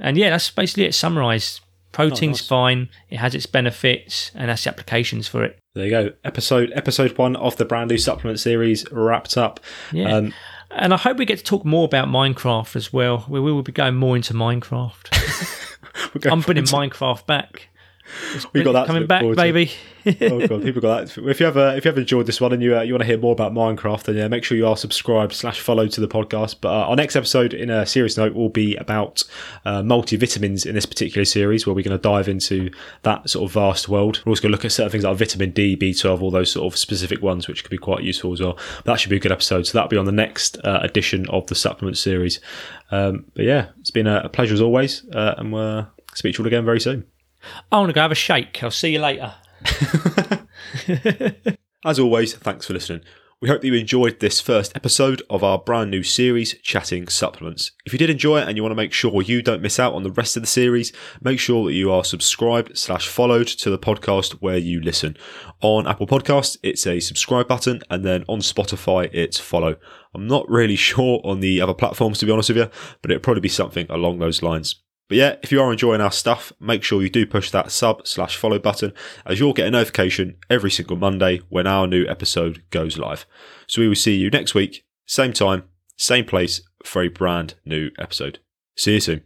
And 0.00 0.16
yeah, 0.16 0.30
that's 0.30 0.50
basically 0.50 0.84
it 0.84 0.94
summarised. 0.94 1.60
Protein's 1.92 2.40
nice. 2.40 2.48
fine, 2.48 2.88
it 3.10 3.18
has 3.18 3.34
its 3.34 3.46
benefits, 3.46 4.30
and 4.34 4.48
that's 4.48 4.64
the 4.64 4.70
applications 4.70 5.28
for 5.28 5.44
it. 5.44 5.58
There 5.74 5.84
you 5.84 5.90
go. 5.90 6.10
Episode 6.24 6.72
episode 6.74 7.16
one 7.16 7.36
of 7.36 7.56
the 7.56 7.64
brand 7.64 7.90
new 7.90 7.98
supplement 7.98 8.40
series 8.40 8.90
wrapped 8.90 9.36
up. 9.36 9.60
Yeah. 9.90 10.16
Um, 10.16 10.34
and 10.70 10.94
I 10.94 10.96
hope 10.96 11.18
we 11.18 11.24
get 11.24 11.38
to 11.38 11.44
talk 11.44 11.64
more 11.64 11.84
about 11.84 12.08
Minecraft 12.08 12.76
as 12.76 12.92
well. 12.92 13.26
We 13.28 13.40
will 13.40 13.62
be 13.62 13.72
going 13.72 13.96
more 13.96 14.16
into 14.16 14.34
Minecraft. 14.34 15.68
I'm 16.30 16.40
bringing 16.40 16.64
Minecraft 16.64 17.26
back. 17.26 17.68
We 18.52 18.62
got 18.62 18.72
that 18.72 18.86
coming 18.86 19.06
back, 19.06 19.24
baby. 19.36 19.72
oh 20.06 20.46
god, 20.46 20.62
people 20.62 20.82
got 20.82 21.06
that. 21.06 21.28
If 21.28 21.40
you 21.40 21.46
ever 21.46 21.74
if 21.76 21.84
you 21.84 21.90
ever 21.90 22.00
enjoyed 22.00 22.26
this 22.26 22.40
one 22.40 22.52
and 22.52 22.62
you 22.62 22.76
uh, 22.76 22.82
you 22.82 22.92
want 22.92 23.02
to 23.02 23.06
hear 23.06 23.18
more 23.18 23.32
about 23.32 23.52
Minecraft, 23.52 24.04
then 24.04 24.16
yeah, 24.16 24.28
make 24.28 24.42
sure 24.42 24.56
you 24.56 24.66
are 24.66 24.76
subscribed 24.76 25.32
slash 25.32 25.60
follow 25.60 25.86
to 25.86 26.00
the 26.00 26.08
podcast. 26.08 26.56
But 26.60 26.70
uh, 26.70 26.88
our 26.88 26.96
next 26.96 27.14
episode, 27.14 27.54
in 27.54 27.70
a 27.70 27.86
serious 27.86 28.16
note, 28.16 28.34
will 28.34 28.48
be 28.48 28.74
about 28.76 29.22
uh, 29.64 29.82
multivitamins 29.82 30.66
in 30.66 30.74
this 30.74 30.86
particular 30.86 31.24
series, 31.24 31.66
where 31.66 31.74
we're 31.74 31.84
going 31.84 31.96
to 31.96 32.02
dive 32.02 32.28
into 32.28 32.70
that 33.02 33.30
sort 33.30 33.48
of 33.48 33.52
vast 33.52 33.88
world. 33.88 34.22
We're 34.24 34.30
also 34.30 34.42
going 34.42 34.52
to 34.52 34.56
look 34.56 34.64
at 34.64 34.72
certain 34.72 34.90
things 34.90 35.04
like 35.04 35.16
vitamin 35.16 35.50
D, 35.50 35.76
B12, 35.76 36.20
all 36.20 36.30
those 36.30 36.50
sort 36.50 36.72
of 36.72 36.78
specific 36.78 37.22
ones, 37.22 37.46
which 37.46 37.62
could 37.62 37.70
be 37.70 37.78
quite 37.78 38.02
useful 38.02 38.32
as 38.32 38.40
well. 38.40 38.58
But 38.78 38.92
that 38.92 39.00
should 39.00 39.10
be 39.10 39.16
a 39.16 39.20
good 39.20 39.32
episode. 39.32 39.66
So 39.66 39.78
that'll 39.78 39.88
be 39.88 39.96
on 39.96 40.06
the 40.06 40.12
next 40.12 40.58
uh, 40.64 40.80
edition 40.82 41.28
of 41.28 41.46
the 41.46 41.54
supplement 41.54 41.96
series. 41.96 42.40
Um, 42.90 43.26
but 43.34 43.44
yeah, 43.44 43.68
it's 43.80 43.90
been 43.90 44.06
a, 44.06 44.22
a 44.24 44.28
pleasure 44.28 44.54
as 44.54 44.60
always, 44.60 45.08
uh, 45.12 45.34
and 45.38 45.52
we'll 45.52 45.88
speak 46.14 46.34
to 46.34 46.38
you 46.38 46.44
all 46.44 46.48
again 46.48 46.64
very 46.64 46.80
soon. 46.80 47.06
I 47.70 47.78
want 47.78 47.90
to 47.90 47.94
go 47.94 48.00
have 48.00 48.12
a 48.12 48.16
shake. 48.16 48.62
I'll 48.62 48.70
see 48.70 48.92
you 48.92 49.00
later. 49.00 49.34
As 51.84 51.98
always, 51.98 52.34
thanks 52.34 52.66
for 52.66 52.74
listening. 52.74 53.02
We 53.42 53.48
hope 53.48 53.60
that 53.60 53.66
you 53.66 53.74
enjoyed 53.74 54.20
this 54.20 54.40
first 54.40 54.70
episode 54.76 55.20
of 55.28 55.42
our 55.42 55.58
brand 55.58 55.90
new 55.90 56.04
series, 56.04 56.54
Chatting 56.62 57.08
Supplements. 57.08 57.72
If 57.84 57.92
you 57.92 57.98
did 57.98 58.08
enjoy 58.08 58.40
it 58.40 58.46
and 58.46 58.56
you 58.56 58.62
want 58.62 58.70
to 58.70 58.76
make 58.76 58.92
sure 58.92 59.20
you 59.20 59.42
don't 59.42 59.60
miss 59.60 59.80
out 59.80 59.94
on 59.94 60.04
the 60.04 60.12
rest 60.12 60.36
of 60.36 60.44
the 60.44 60.46
series, 60.46 60.92
make 61.20 61.40
sure 61.40 61.66
that 61.66 61.72
you 61.72 61.90
are 61.90 62.04
subscribed 62.04 62.78
slash 62.78 63.08
followed 63.08 63.48
to 63.48 63.68
the 63.68 63.80
podcast 63.80 64.34
where 64.34 64.58
you 64.58 64.80
listen. 64.80 65.16
On 65.60 65.88
Apple 65.88 66.06
Podcasts, 66.06 66.56
it's 66.62 66.86
a 66.86 67.00
subscribe 67.00 67.48
button, 67.48 67.82
and 67.90 68.04
then 68.04 68.24
on 68.28 68.38
Spotify, 68.38 69.10
it's 69.12 69.40
follow. 69.40 69.74
I'm 70.14 70.28
not 70.28 70.48
really 70.48 70.76
sure 70.92 71.20
on 71.24 71.40
the 71.40 71.60
other 71.60 71.74
platforms, 71.74 72.20
to 72.20 72.26
be 72.26 72.30
honest 72.30 72.50
with 72.50 72.58
you, 72.58 72.70
but 73.02 73.10
it'll 73.10 73.22
probably 73.22 73.40
be 73.40 73.48
something 73.48 73.88
along 73.90 74.20
those 74.20 74.40
lines. 74.44 74.76
But 75.12 75.18
yeah, 75.18 75.36
if 75.42 75.52
you 75.52 75.60
are 75.60 75.70
enjoying 75.70 76.00
our 76.00 76.10
stuff, 76.10 76.54
make 76.58 76.82
sure 76.82 77.02
you 77.02 77.10
do 77.10 77.26
push 77.26 77.50
that 77.50 77.70
sub 77.70 78.08
slash 78.08 78.34
follow 78.34 78.58
button 78.58 78.94
as 79.26 79.38
you'll 79.38 79.52
get 79.52 79.66
a 79.66 79.70
notification 79.70 80.38
every 80.48 80.70
single 80.70 80.96
Monday 80.96 81.42
when 81.50 81.66
our 81.66 81.86
new 81.86 82.06
episode 82.06 82.62
goes 82.70 82.96
live. 82.96 83.26
So 83.66 83.82
we 83.82 83.88
will 83.88 83.94
see 83.94 84.16
you 84.16 84.30
next 84.30 84.54
week, 84.54 84.86
same 85.04 85.34
time, 85.34 85.64
same 85.98 86.24
place 86.24 86.62
for 86.82 87.02
a 87.02 87.08
brand 87.08 87.56
new 87.66 87.90
episode. 87.98 88.38
See 88.74 88.94
you 88.94 89.00
soon. 89.00 89.22